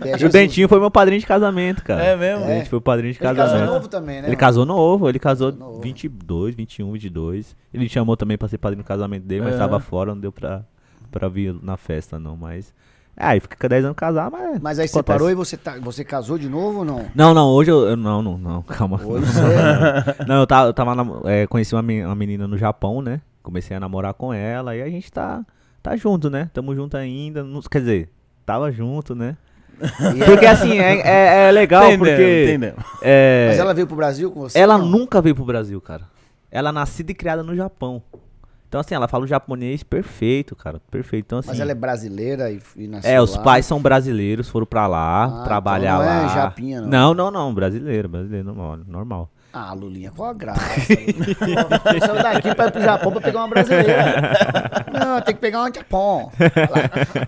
É, 0.00 0.20
E 0.20 0.24
o. 0.24 0.28
Dentinho 0.30 0.68
foi 0.68 0.80
meu 0.80 0.90
padrinho 1.02 1.20
de 1.20 1.26
casamento, 1.26 1.82
cara. 1.84 2.02
É 2.04 2.16
mesmo? 2.16 2.44
A 2.44 2.48
gente 2.48 2.68
foi 2.70 2.78
o 2.78 2.82
padrinho 2.82 3.12
de 3.12 3.18
Ele 3.18 3.26
casamento. 3.34 3.52
casou 3.60 3.74
novo 3.74 3.88
também, 3.88 4.22
né? 4.22 4.28
Ele 4.28 4.36
casou 4.36 4.66
novo, 4.66 5.08
ele 5.08 5.18
casou 5.18 5.52
Novo. 5.52 5.80
22, 5.80 6.54
21, 6.54 6.92
22. 6.92 7.56
Ele 7.74 7.88
chamou 7.88 8.16
também 8.16 8.38
pra 8.38 8.48
ser 8.48 8.58
padrinho 8.58 8.82
do 8.84 8.86
casamento 8.86 9.24
dele, 9.24 9.42
mas 9.42 9.54
É. 9.54 9.58
tava 9.58 9.80
fora, 9.80 10.14
não 10.14 10.20
deu 10.20 10.32
pra, 10.32 10.62
pra 11.10 11.28
vir 11.28 11.54
na 11.62 11.76
festa, 11.76 12.18
não. 12.18 12.36
Mas. 12.36 12.72
É, 13.14 13.26
aí 13.26 13.40
fica 13.40 13.68
10 13.68 13.84
anos 13.84 13.96
casado, 13.96 14.32
mas. 14.32 14.58
Mas 14.60 14.78
aí 14.78 14.86
acontece. 14.86 14.92
separou 14.92 15.30
e 15.30 15.34
você, 15.34 15.56
tá, 15.56 15.76
você 15.80 16.02
casou 16.02 16.38
de 16.38 16.48
novo 16.48 16.78
ou 16.78 16.84
não? 16.84 17.04
Não, 17.14 17.34
não, 17.34 17.48
hoje 17.48 17.70
eu. 17.70 17.80
eu- 17.88 17.96
não, 17.96 18.22
não, 18.22 18.38
não, 18.38 18.62
calma. 18.62 18.98
Hoje 19.04 19.26
você... 19.30 20.24
Não, 20.26 20.36
eu 20.36 20.46
tava, 20.46 20.68
eu 20.68 20.72
tava 20.72 20.94
nam- 20.94 21.20
é, 21.26 21.46
conheci 21.46 21.74
uma, 21.74 21.82
men- 21.82 22.06
uma 22.06 22.14
menina 22.14 22.48
no 22.48 22.56
Japão, 22.56 23.02
né? 23.02 23.20
Comecei 23.42 23.76
a 23.76 23.80
namorar 23.80 24.14
com 24.14 24.32
ela 24.32 24.74
e 24.74 24.80
a 24.82 24.88
gente 24.88 25.12
tá, 25.12 25.44
tá 25.82 25.94
junto, 25.96 26.30
né? 26.30 26.48
Tamo 26.54 26.74
junto 26.74 26.96
ainda. 26.96 27.42
não- 27.44 27.60
quer 27.60 27.80
dizer, 27.80 28.08
tava 28.46 28.72
junto, 28.72 29.14
né? 29.14 29.36
Porque 30.26 30.46
assim, 30.46 30.78
é, 30.78 31.00
é, 31.00 31.48
é 31.48 31.50
legal 31.50 31.84
Entendeu, 31.92 31.98
porque. 32.16 32.44
entendeu. 32.44 32.74
é, 33.02 33.46
Mas 33.50 33.58
ela 33.58 33.74
veio 33.74 33.86
pro 33.86 33.96
Brasil 33.96 34.30
com 34.30 34.40
você? 34.40 34.58
ela 34.58 34.78
não? 34.78 34.86
nunca 34.86 35.20
veio 35.20 35.34
pro 35.34 35.44
Brasil, 35.44 35.80
cara. 35.80 36.02
Ela 36.50 36.68
é 36.68 36.72
nascida 36.72 37.10
e 37.10 37.14
criada 37.14 37.42
no 37.42 37.54
Japão. 37.56 38.02
Então, 38.68 38.80
assim, 38.80 38.94
ela 38.94 39.06
fala 39.06 39.24
o 39.24 39.26
japonês 39.26 39.82
perfeito, 39.82 40.56
cara. 40.56 40.80
Perfeito. 40.90 41.26
Então, 41.26 41.38
assim. 41.40 41.48
Mas 41.48 41.60
ela 41.60 41.72
é 41.72 41.74
brasileira 41.74 42.50
e, 42.50 42.58
e 42.76 42.86
nasceu 42.88 43.10
É, 43.10 43.20
os 43.20 43.36
lá? 43.36 43.42
pais 43.42 43.66
são 43.66 43.78
braileiros, 43.80 44.48
foram 44.48 44.64
pra 44.64 44.86
lá, 44.86 45.24
Ah, 45.24 45.44
trabalhar 45.44 45.96
então 45.96 46.06
não 46.06 46.12
é 46.12 46.22
lá. 46.22 46.34
japinha, 46.34 46.80
não. 46.80 46.88
não. 46.88 47.14
Não, 47.14 47.30
não, 47.30 47.54
brasileiro, 47.54 48.08
brasileiro, 48.08 48.46
normal. 48.46 48.78
normal. 48.86 49.30
Ah, 49.54 49.74
Lulinha, 49.74 50.10
qual 50.16 50.30
a 50.30 50.32
graça? 50.32 50.62
Saiu 52.00 52.22
daqui 52.22 52.54
pra 52.54 52.66
ir 52.66 52.72
pro 52.72 52.80
Japão 52.82 53.12
pra 53.12 53.20
pegar 53.20 53.40
uma 53.40 53.48
brasileira. 53.48 54.32
Não, 54.90 55.20
tem 55.20 55.34
que 55.34 55.40
pegar 55.42 55.60
uma 55.60 55.70
de 55.70 55.78
Japão. 55.78 56.32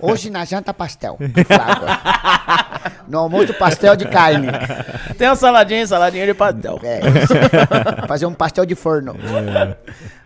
Hoje 0.01 0.31
na 0.31 0.45
janta 0.47 0.73
pastel. 0.73 1.19
No 3.07 3.19
almoço, 3.19 3.53
pastel 3.55 3.95
de 3.95 4.07
carne. 4.07 4.49
Tem 5.19 5.29
uma 5.29 5.37
saladinha, 5.37 5.87
saladinha 5.87 6.25
de 6.25 6.33
pastel. 6.33 6.81
É. 6.83 8.07
Fazer 8.07 8.25
um 8.25 8.33
pastel 8.33 8.65
de 8.65 8.75
forno. 8.75 9.15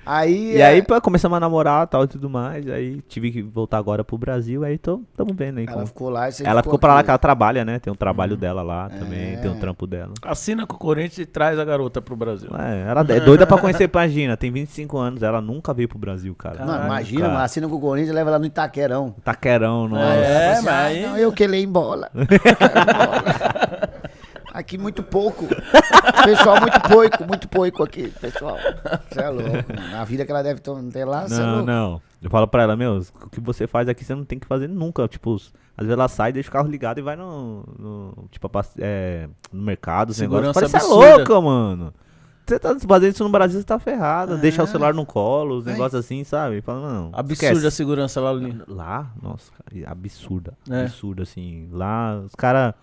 Aí, 0.08 0.56
E 0.56 0.60
é, 0.60 0.66
aí 0.66 0.82
pô, 0.82 0.98
começamos 1.02 1.36
a 1.36 1.40
namorar 1.40 1.86
tal 1.86 2.04
e 2.04 2.08
tudo 2.08 2.30
mais. 2.30 2.66
Aí 2.68 3.02
tive 3.08 3.30
que 3.30 3.42
voltar 3.42 3.76
agora 3.76 4.02
pro 4.02 4.16
Brasil. 4.16 4.64
Aí 4.64 4.78
tô, 4.78 5.02
tamo 5.14 5.34
vendo 5.34 5.58
aí. 5.58 5.64
ela 5.64 5.74
como- 5.74 5.86
ficou 5.86 6.08
lá 6.08 6.28
e 6.28 6.32
você 6.32 6.46
Ela 6.46 6.62
ficou 6.62 6.78
pra 6.78 6.94
lá 6.94 7.02
que 7.04 7.10
ela 7.10 7.18
trabalha, 7.18 7.62
né? 7.64 7.78
Tem 7.78 7.92
um 7.92 7.96
trabalho 7.96 8.34
dela 8.36 8.62
lá 8.62 8.88
também, 8.88 9.36
tem 9.36 9.50
um 9.50 9.58
trampo 9.58 9.86
dela. 9.86 10.12
Assina 10.22 10.66
com 10.66 10.76
o 10.76 10.78
Corinthians 10.78 11.18
e 11.18 11.26
traz 11.26 11.58
a 11.58 11.64
garota 11.64 12.00
pro 12.00 12.16
Brasil. 12.16 12.48
É, 12.58 12.88
ela 12.90 13.02
é 13.06 13.20
doida 13.20 13.46
pra 13.46 13.58
conhecer 13.58 13.88
Pagina, 13.88 14.36
tem 14.36 14.50
25 14.50 14.96
anos, 14.96 15.22
ela 15.22 15.40
nunca 15.42 15.74
veio 15.74 15.88
pro 15.88 15.98
Brasil, 15.98 16.34
cara. 16.34 16.60
Não, 16.60 16.66
Caralho, 16.66 16.86
imagina, 16.86 17.26
cara. 17.28 17.42
assina 17.42 17.68
com 17.68 17.74
o 17.76 17.80
Corinthians 17.80 18.10
e 18.10 18.14
leva 18.14 18.30
lá 18.30 18.38
no 18.38 18.46
Itaquerão. 18.46 19.14
Taquerão, 19.22 19.88
nossa. 19.88 20.04
É, 20.04 20.60
mas 20.62 21.02
não, 21.02 21.16
eu 21.18 21.30
que 21.32 21.44
em 21.44 21.68
bola. 21.68 22.10
Aqui 24.68 24.76
muito 24.76 25.02
pouco. 25.02 25.46
Pessoal, 26.26 26.60
muito 26.60 26.78
pouco, 26.82 27.26
muito 27.26 27.48
pouco 27.48 27.82
aqui, 27.82 28.12
pessoal. 28.20 28.58
Você 29.10 29.18
é 29.18 29.30
louco, 29.30 29.72
mano. 29.74 29.96
A 29.96 30.04
vida 30.04 30.26
que 30.26 30.30
ela 30.30 30.42
deve 30.42 30.60
ter 30.60 31.06
lá, 31.06 31.26
você 31.26 31.36
é 31.36 31.38
Não, 31.38 31.52
louco. 31.52 31.66
não. 31.66 32.02
Eu 32.20 32.28
falo 32.28 32.46
pra 32.46 32.64
ela, 32.64 32.76
meu, 32.76 32.98
o 32.98 33.30
que 33.30 33.40
você 33.40 33.66
faz 33.66 33.88
aqui 33.88 34.04
você 34.04 34.14
não 34.14 34.26
tem 34.26 34.38
que 34.38 34.46
fazer 34.46 34.68
nunca. 34.68 35.08
Tipo, 35.08 35.36
às 35.36 35.50
vezes 35.78 35.92
ela 35.92 36.06
sai, 36.06 36.34
deixa 36.34 36.50
o 36.50 36.52
carro 36.52 36.68
ligado 36.68 36.98
e 36.98 37.02
vai 37.02 37.16
no. 37.16 37.64
no 37.78 38.28
tipo, 38.30 38.50
é, 38.78 39.26
no 39.50 39.62
mercado, 39.62 40.10
os 40.10 40.18
negócios. 40.18 40.54
Segurança 40.54 40.78
Parece 40.78 40.86
é 40.86 41.16
louca, 41.16 41.40
mano. 41.40 41.94
Você 42.46 42.58
tá 42.58 42.76
fazendo 42.78 43.12
isso 43.14 43.24
no 43.24 43.30
Brasil, 43.30 43.58
você 43.60 43.64
tá 43.66 43.78
ferrado. 43.78 44.36
Deixar 44.36 44.64
o 44.64 44.66
celular 44.66 44.92
no 44.92 45.06
colo, 45.06 45.56
os 45.56 45.64
negócios 45.64 45.98
assim, 45.98 46.24
sabe? 46.24 46.60
Fala, 46.60 46.92
não. 46.92 47.10
Absurda 47.14 47.54
a 47.54 47.54
esquece. 47.54 47.70
segurança 47.70 48.20
lá. 48.20 48.32
Lá, 48.66 49.10
nossa, 49.22 49.50
cara, 49.50 49.90
absurda. 49.90 50.52
É. 50.68 50.82
Absurda, 50.82 51.22
assim. 51.22 51.70
Lá, 51.72 52.20
os 52.20 52.34
caras. 52.34 52.74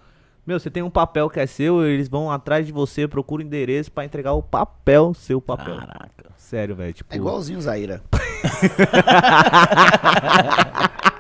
Meu, 0.46 0.60
você 0.60 0.70
tem 0.70 0.84
um 0.84 0.90
papel 0.92 1.28
que 1.30 1.40
é 1.40 1.48
seu, 1.48 1.84
eles 1.86 2.08
vão 2.08 2.32
atrás 2.32 2.66
de 2.68 2.72
você, 2.72 3.08
procuram 3.08 3.44
endereço 3.44 3.92
pra 3.92 4.06
entregar 4.06 4.34
o 4.34 4.44
papel, 4.44 5.14
seu 5.16 5.42
papel. 5.42 5.76
Caraca. 5.78 6.26
Sério, 6.38 6.76
velho. 6.76 6.94
Tipo, 6.94 7.12
É 7.14 7.18
igualzinho 7.18 7.58
o 7.58 7.62
Zaira. 7.62 8.04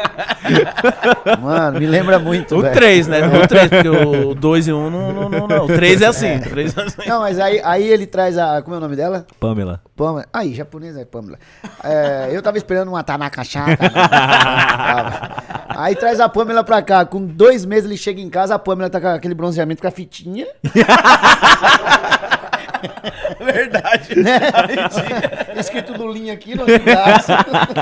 Mano, 1.40 1.78
me 1.78 1.86
lembra 1.86 2.18
muito, 2.18 2.56
O 2.56 2.62
velho. 2.62 2.74
3, 2.74 3.08
né? 3.08 3.20
O 3.26 3.46
3, 3.46 3.68
porque 3.68 3.88
o 3.88 4.34
2 4.38 4.68
e 4.68 4.72
1 4.72 4.76
um 4.76 4.90
não, 4.90 5.12
não, 5.12 5.28
não, 5.28 5.48
não. 5.48 5.64
O 5.64 5.68
3 5.68 6.02
é 6.02 6.06
assim. 6.06 6.38
3 6.38 6.76
é 6.76 6.82
assim. 6.82 7.08
Não, 7.08 7.20
mas 7.20 7.38
aí, 7.38 7.60
aí 7.64 7.88
ele 7.88 8.06
traz 8.06 8.36
a. 8.38 8.62
Como 8.62 8.74
é 8.74 8.78
o 8.78 8.80
nome 8.80 8.96
dela? 8.96 9.26
Pamela. 9.38 9.80
Pamela. 9.96 10.26
Aí, 10.32 10.54
japonês 10.54 10.96
é 10.96 11.04
Pamela. 11.04 11.38
É, 11.84 12.30
eu 12.32 12.42
tava 12.42 12.56
esperando 12.56 12.88
uma 12.88 13.02
Tanaka 13.02 13.44
chata. 13.44 13.78
aí 15.68 15.94
traz 15.96 16.20
a 16.20 16.28
Pamela 16.28 16.64
pra 16.64 16.82
cá. 16.82 17.04
Com 17.04 17.24
dois 17.24 17.64
meses 17.64 17.84
ele 17.84 17.96
chega 17.96 18.20
em 18.20 18.30
casa, 18.30 18.54
a 18.54 18.58
Pamela 18.58 18.90
tá 18.90 19.00
com 19.00 19.08
aquele 19.08 19.34
bronzeamento 19.34 19.82
com 19.82 19.88
a 19.88 19.92
fitinha. 19.92 20.46
Verdade. 23.40 24.16
né? 24.20 24.40
Escrito 25.56 25.92
Lulinha 25.96 26.32
aqui 26.34 26.54
no 26.56 26.64
braço. 26.64 27.32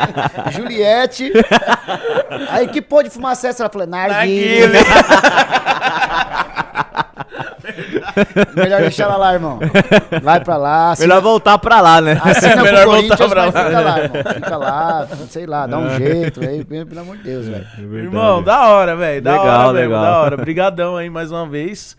Juliette. 0.53 1.33
Aí 2.51 2.69
que 2.69 2.81
pô 2.83 3.03
de 3.03 3.11
fumaça 3.11 3.47
é 3.47 3.51
essa? 3.51 3.63
Ela 3.65 3.71
falou, 3.71 3.87
narguilha. 3.87 4.69
Melhor 8.57 8.81
deixar 8.81 9.05
ela 9.05 9.17
lá, 9.17 9.35
irmão. 9.35 9.59
Vai 10.23 10.41
pra 10.41 10.57
lá. 10.57 10.93
assina- 10.93 11.07
Melhor 11.09 11.23
voltar 11.23 11.59
pra 11.59 11.81
lá, 11.81 12.01
né? 12.01 12.21
Assina 12.23 12.63
Melhor 12.63 12.83
pro 12.83 12.93
voltar 12.93 13.29
pra 13.29 13.45
lá. 13.45 13.53
fica 13.53 13.81
lá, 13.81 13.99
irmão. 14.01 14.23
Fica 14.35 14.57
lá, 14.57 15.09
sei 15.29 15.47
lá, 15.47 15.67
dá 15.67 15.79
um 15.79 15.97
jeito, 15.97 16.41
aí, 16.41 16.65
pelo 16.65 17.01
amor 17.01 17.17
de 17.19 17.23
Deus, 17.25 17.47
velho. 17.47 17.67
Irmão, 17.97 18.43
da 18.43 18.69
hora, 18.69 18.97
velho. 18.97 19.23
Da 19.23 19.33
Legal, 19.33 19.47
hora, 19.69 19.73
mesmo, 19.79 19.89
legal. 19.95 20.03
da 20.03 20.19
hora. 20.21 20.35
Obrigadão 20.35 20.97
aí 20.97 21.09
mais 21.11 21.31
uma 21.31 21.47
vez. 21.47 21.97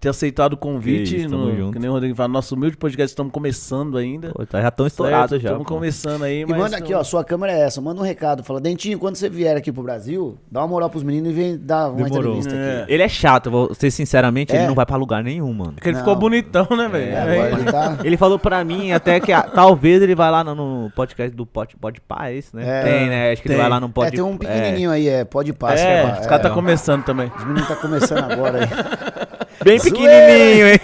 Ter 0.00 0.08
aceitado 0.08 0.54
o 0.54 0.56
convite. 0.56 1.14
Que 1.14 1.20
isso, 1.20 1.28
no, 1.28 1.54
junto. 1.54 1.72
que 1.74 1.78
nem 1.78 1.90
o 1.90 1.92
Rodrigo 1.92 2.14
fala, 2.14 2.28
nosso 2.28 2.54
humilde 2.54 2.74
podcast, 2.76 3.12
estamos 3.12 3.30
começando 3.32 3.98
ainda. 3.98 4.30
Pô, 4.32 4.46
tá- 4.46 4.62
já 4.62 4.68
estão 4.68 4.86
estourados 4.86 5.42
já. 5.42 5.50
Estamos 5.50 5.66
começando 5.66 6.22
aí, 6.24 6.40
E 6.40 6.46
mas. 6.46 6.58
manda 6.58 6.76
aqui, 6.78 6.94
ó, 6.94 7.04
sua 7.04 7.22
câmera 7.22 7.52
é 7.52 7.60
essa, 7.60 7.82
manda 7.82 8.00
um 8.00 8.04
recado, 8.04 8.42
fala, 8.42 8.60
Dentinho, 8.62 8.98
quando 8.98 9.16
você 9.16 9.28
vier 9.28 9.54
aqui 9.58 9.70
pro 9.70 9.82
Brasil, 9.82 10.38
dá 10.50 10.60
uma 10.60 10.68
moral 10.68 10.88
pros 10.88 11.02
meninos 11.02 11.30
e 11.30 11.34
vem 11.34 11.58
dar 11.58 11.88
uma 11.90 11.96
Demorou. 12.04 12.32
entrevista 12.38 12.54
É. 12.54 12.82
aqui. 12.82 12.92
Ele 12.94 13.02
é 13.02 13.08
chato, 13.08 13.50
vou 13.50 13.74
ser 13.74 13.90
sinceramente, 13.90 14.54
É? 14.54 14.60
ele 14.60 14.68
não 14.68 14.74
vai 14.74 14.86
pra 14.86 14.96
lugar 14.96 15.22
nenhum, 15.22 15.52
mano. 15.52 15.72
Porque 15.74 15.88
ele 15.90 15.98
Não. 15.98 16.04
ficou 16.04 16.16
bonitão, 16.16 16.66
né, 16.74 16.88
velho? 16.88 17.12
É, 17.12 17.20
agora 17.34 17.50
ele 17.60 17.64
tá... 17.70 17.98
Ele 18.02 18.16
falou 18.16 18.38
pra 18.38 18.64
mim 18.64 18.92
até 18.92 19.20
que 19.20 19.30
ah, 19.32 19.42
talvez 19.42 20.00
ele 20.00 20.14
vai 20.14 20.30
lá 20.30 20.42
no, 20.42 20.54
no 20.54 20.90
podcast 20.92 21.36
do 21.36 21.44
Pod, 21.44 21.76
Pod 21.76 22.00
Pá, 22.00 22.28
é 22.30 22.36
isso, 22.36 22.56
né? 22.56 22.64
É. 22.66 22.82
tem, 22.82 23.08
né? 23.10 23.32
Acho 23.32 23.42
que 23.42 23.48
Tem. 23.48 23.54
ele 23.56 23.62
vai 23.62 23.70
lá 23.70 23.78
no 23.78 23.90
Pod 23.90 24.08
É, 24.08 24.10
tem 24.10 24.22
um 24.22 24.38
pequenininho 24.38 24.90
aí, 24.90 25.06
é, 25.08 25.24
pode 25.24 25.50
É, 25.50 25.52
passar. 25.52 26.20
os 26.22 26.26
caras 26.26 26.42
tá 26.42 26.50
começando 26.50 27.04
também. 27.04 27.30
Os 27.36 27.44
meninos 27.44 27.68
tá 27.68 27.76
começando 27.76 28.32
agora 28.32 28.60
aí. 28.64 28.68
Bem 29.64 29.80
pequenininho, 29.80 30.68
hein? 30.68 30.80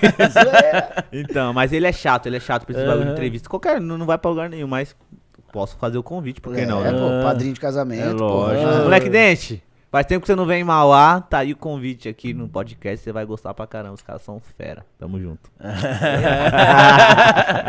Então, 1.13 1.53
mas 1.53 1.73
ele 1.73 1.87
é 1.87 1.93
chato, 1.93 2.27
ele 2.27 2.37
é 2.37 2.41
chato 2.41 2.67
pra 2.67 2.77
esse 2.77 2.85
bagulho 2.87 3.07
de 3.07 3.13
entrevista. 3.13 3.49
Qualquer, 3.49 3.81
não, 3.81 3.97
não 3.97 4.07
vai 4.07 4.19
pra 4.19 4.31
lugar 4.31 4.49
nenhum, 4.51 4.67
mas 4.69 4.95
posso 5.53 5.77
fazer 5.79 5.97
o 5.99 6.03
convite, 6.03 6.41
por 6.41 6.55
que 6.55 6.61
é, 6.63 6.67
não, 6.67 6.85
É, 6.85 6.93
né? 6.93 6.99
pô, 6.99 7.23
padrinho 7.25 7.55
de 7.55 7.61
É 7.61 7.63
casamento, 7.63 8.17
pô. 8.19 8.25
lógico. 8.25 8.69
Ah, 8.69 8.83
Moleque 8.83 9.09
Dente, 9.09 9.63
faz 9.91 10.05
tempo 10.05 10.21
que 10.21 10.27
você 10.27 10.35
não 10.37 10.45
vem 10.45 10.61
em 10.61 10.65
Mauá, 10.65 11.21
tá 11.21 11.39
aí 11.39 11.53
o 11.53 11.57
convite 11.57 12.09
aqui 12.09 12.35
no 12.35 12.49
podcast, 12.49 13.03
você 13.03 13.13
vai 13.13 13.25
gostar 13.25 13.55
pra 13.55 13.67
caramba, 13.67 13.95
os 13.95 14.03
caras 14.03 14.21
são 14.23 14.41
fera. 14.59 14.85
Tamo 14.99 15.19
junto. 15.19 15.51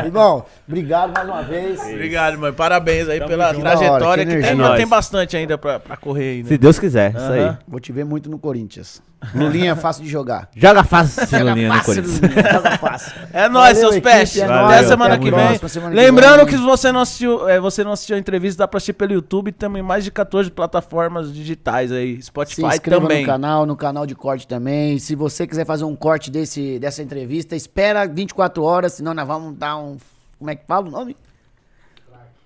Irmão, 0.05 0.45
obrigado 0.67 1.13
mais 1.13 1.27
uma 1.27 1.41
vez. 1.43 1.79
Obrigado, 1.79 2.37
mãe. 2.37 2.53
Parabéns 2.53 3.07
aí 3.09 3.19
pela 3.25 3.49
junto. 3.53 3.61
trajetória. 3.61 4.25
Que 4.25 4.35
que 4.35 4.41
tem, 4.41 4.61
É 4.61 4.75
tem 4.75 4.87
bastante 4.87 5.37
ainda 5.37 5.57
pra, 5.57 5.79
pra 5.79 5.97
correr 5.97 6.29
aí, 6.31 6.43
né? 6.43 6.49
Se 6.49 6.57
Deus 6.57 6.77
quiser, 6.79 7.11
isso 7.15 7.31
aí. 7.31 7.55
Vou 7.67 7.79
te 7.79 7.91
ver 7.91 8.05
muito 8.05 8.29
no 8.29 8.37
Corinthians. 8.37 9.01
Lulinha 9.33 9.71
é 9.71 9.75
fácil 9.75 10.03
de 10.03 10.09
jogar. 10.09 10.47
Joga 10.55 10.83
fácil, 10.83 11.23
Lulinha, 11.43 11.69
no 11.69 11.73
Fácil, 11.75 11.95
Corinthians. 12.03 12.21
Lulinha, 12.21 12.53
joga 12.53 12.77
fácil. 12.77 13.13
É 13.33 13.49
nóis, 13.49 13.77
Valeu, 13.77 13.91
seus 13.91 14.05
é 14.37 14.43
Até 14.43 14.47
nóis. 14.47 14.85
a 14.85 14.87
semana 14.87 15.15
Até 15.15 15.23
que 15.23 15.31
vem. 15.31 15.69
semana 15.69 15.95
que 15.95 16.01
Lembrando 16.01 16.37
vem. 16.37 16.45
que 16.45 16.51
se 16.51 16.57
você 16.63 16.91
não 16.91 16.99
assistiu, 17.01 17.49
é, 17.49 17.59
você 17.59 17.83
não 17.83 17.91
assistiu 17.91 18.15
a 18.15 18.19
entrevista, 18.19 18.59
dá 18.59 18.67
pra 18.67 18.77
assistir 18.77 18.93
pelo 18.93 19.13
YouTube. 19.13 19.51
Também 19.51 19.81
mais 19.81 20.03
de 20.03 20.11
14 20.11 20.51
plataformas 20.51 21.33
digitais 21.33 21.91
aí. 21.91 22.17
Se 22.17 22.27
Spotify 22.27 22.61
inscreva 22.67 23.01
também. 23.01 23.21
no 23.21 23.25
canal, 23.27 23.65
no 23.65 23.75
canal 23.75 24.05
de 24.05 24.13
corte 24.13 24.47
também. 24.47 24.99
Se 24.99 25.15
você 25.15 25.47
quiser 25.47 25.65
fazer 25.65 25.83
um 25.83 25.95
corte 25.95 26.29
desse, 26.29 26.77
dessa 26.77 27.01
entrevista, 27.01 27.55
espera 27.55 28.05
24 28.07 28.63
horas, 28.63 28.93
senão 28.93 29.13
nós 29.15 29.27
vamos 29.27 29.57
dar 29.57 29.77
um. 29.77 29.97
Como 30.37 30.51
é 30.51 30.55
que 30.55 30.65
fala 30.67 30.87
o 30.87 30.91
nome? 30.91 31.17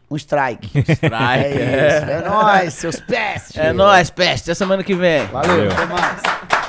Um 0.09 0.15
strike. 0.17 0.67
Strike, 0.77 1.13
é 1.13 1.61
é. 1.61 1.97
isso. 1.97 2.09
É 2.11 2.29
nóis, 2.29 2.73
seus 2.73 2.99
pés. 2.99 3.51
É 3.55 3.71
nóis, 3.71 4.09
peste. 4.09 4.43
Até 4.51 4.55
semana 4.55 4.83
que 4.83 4.93
vem. 4.93 5.25
Valeu, 5.27 5.71
até 5.71 5.85
mais. 5.85 6.60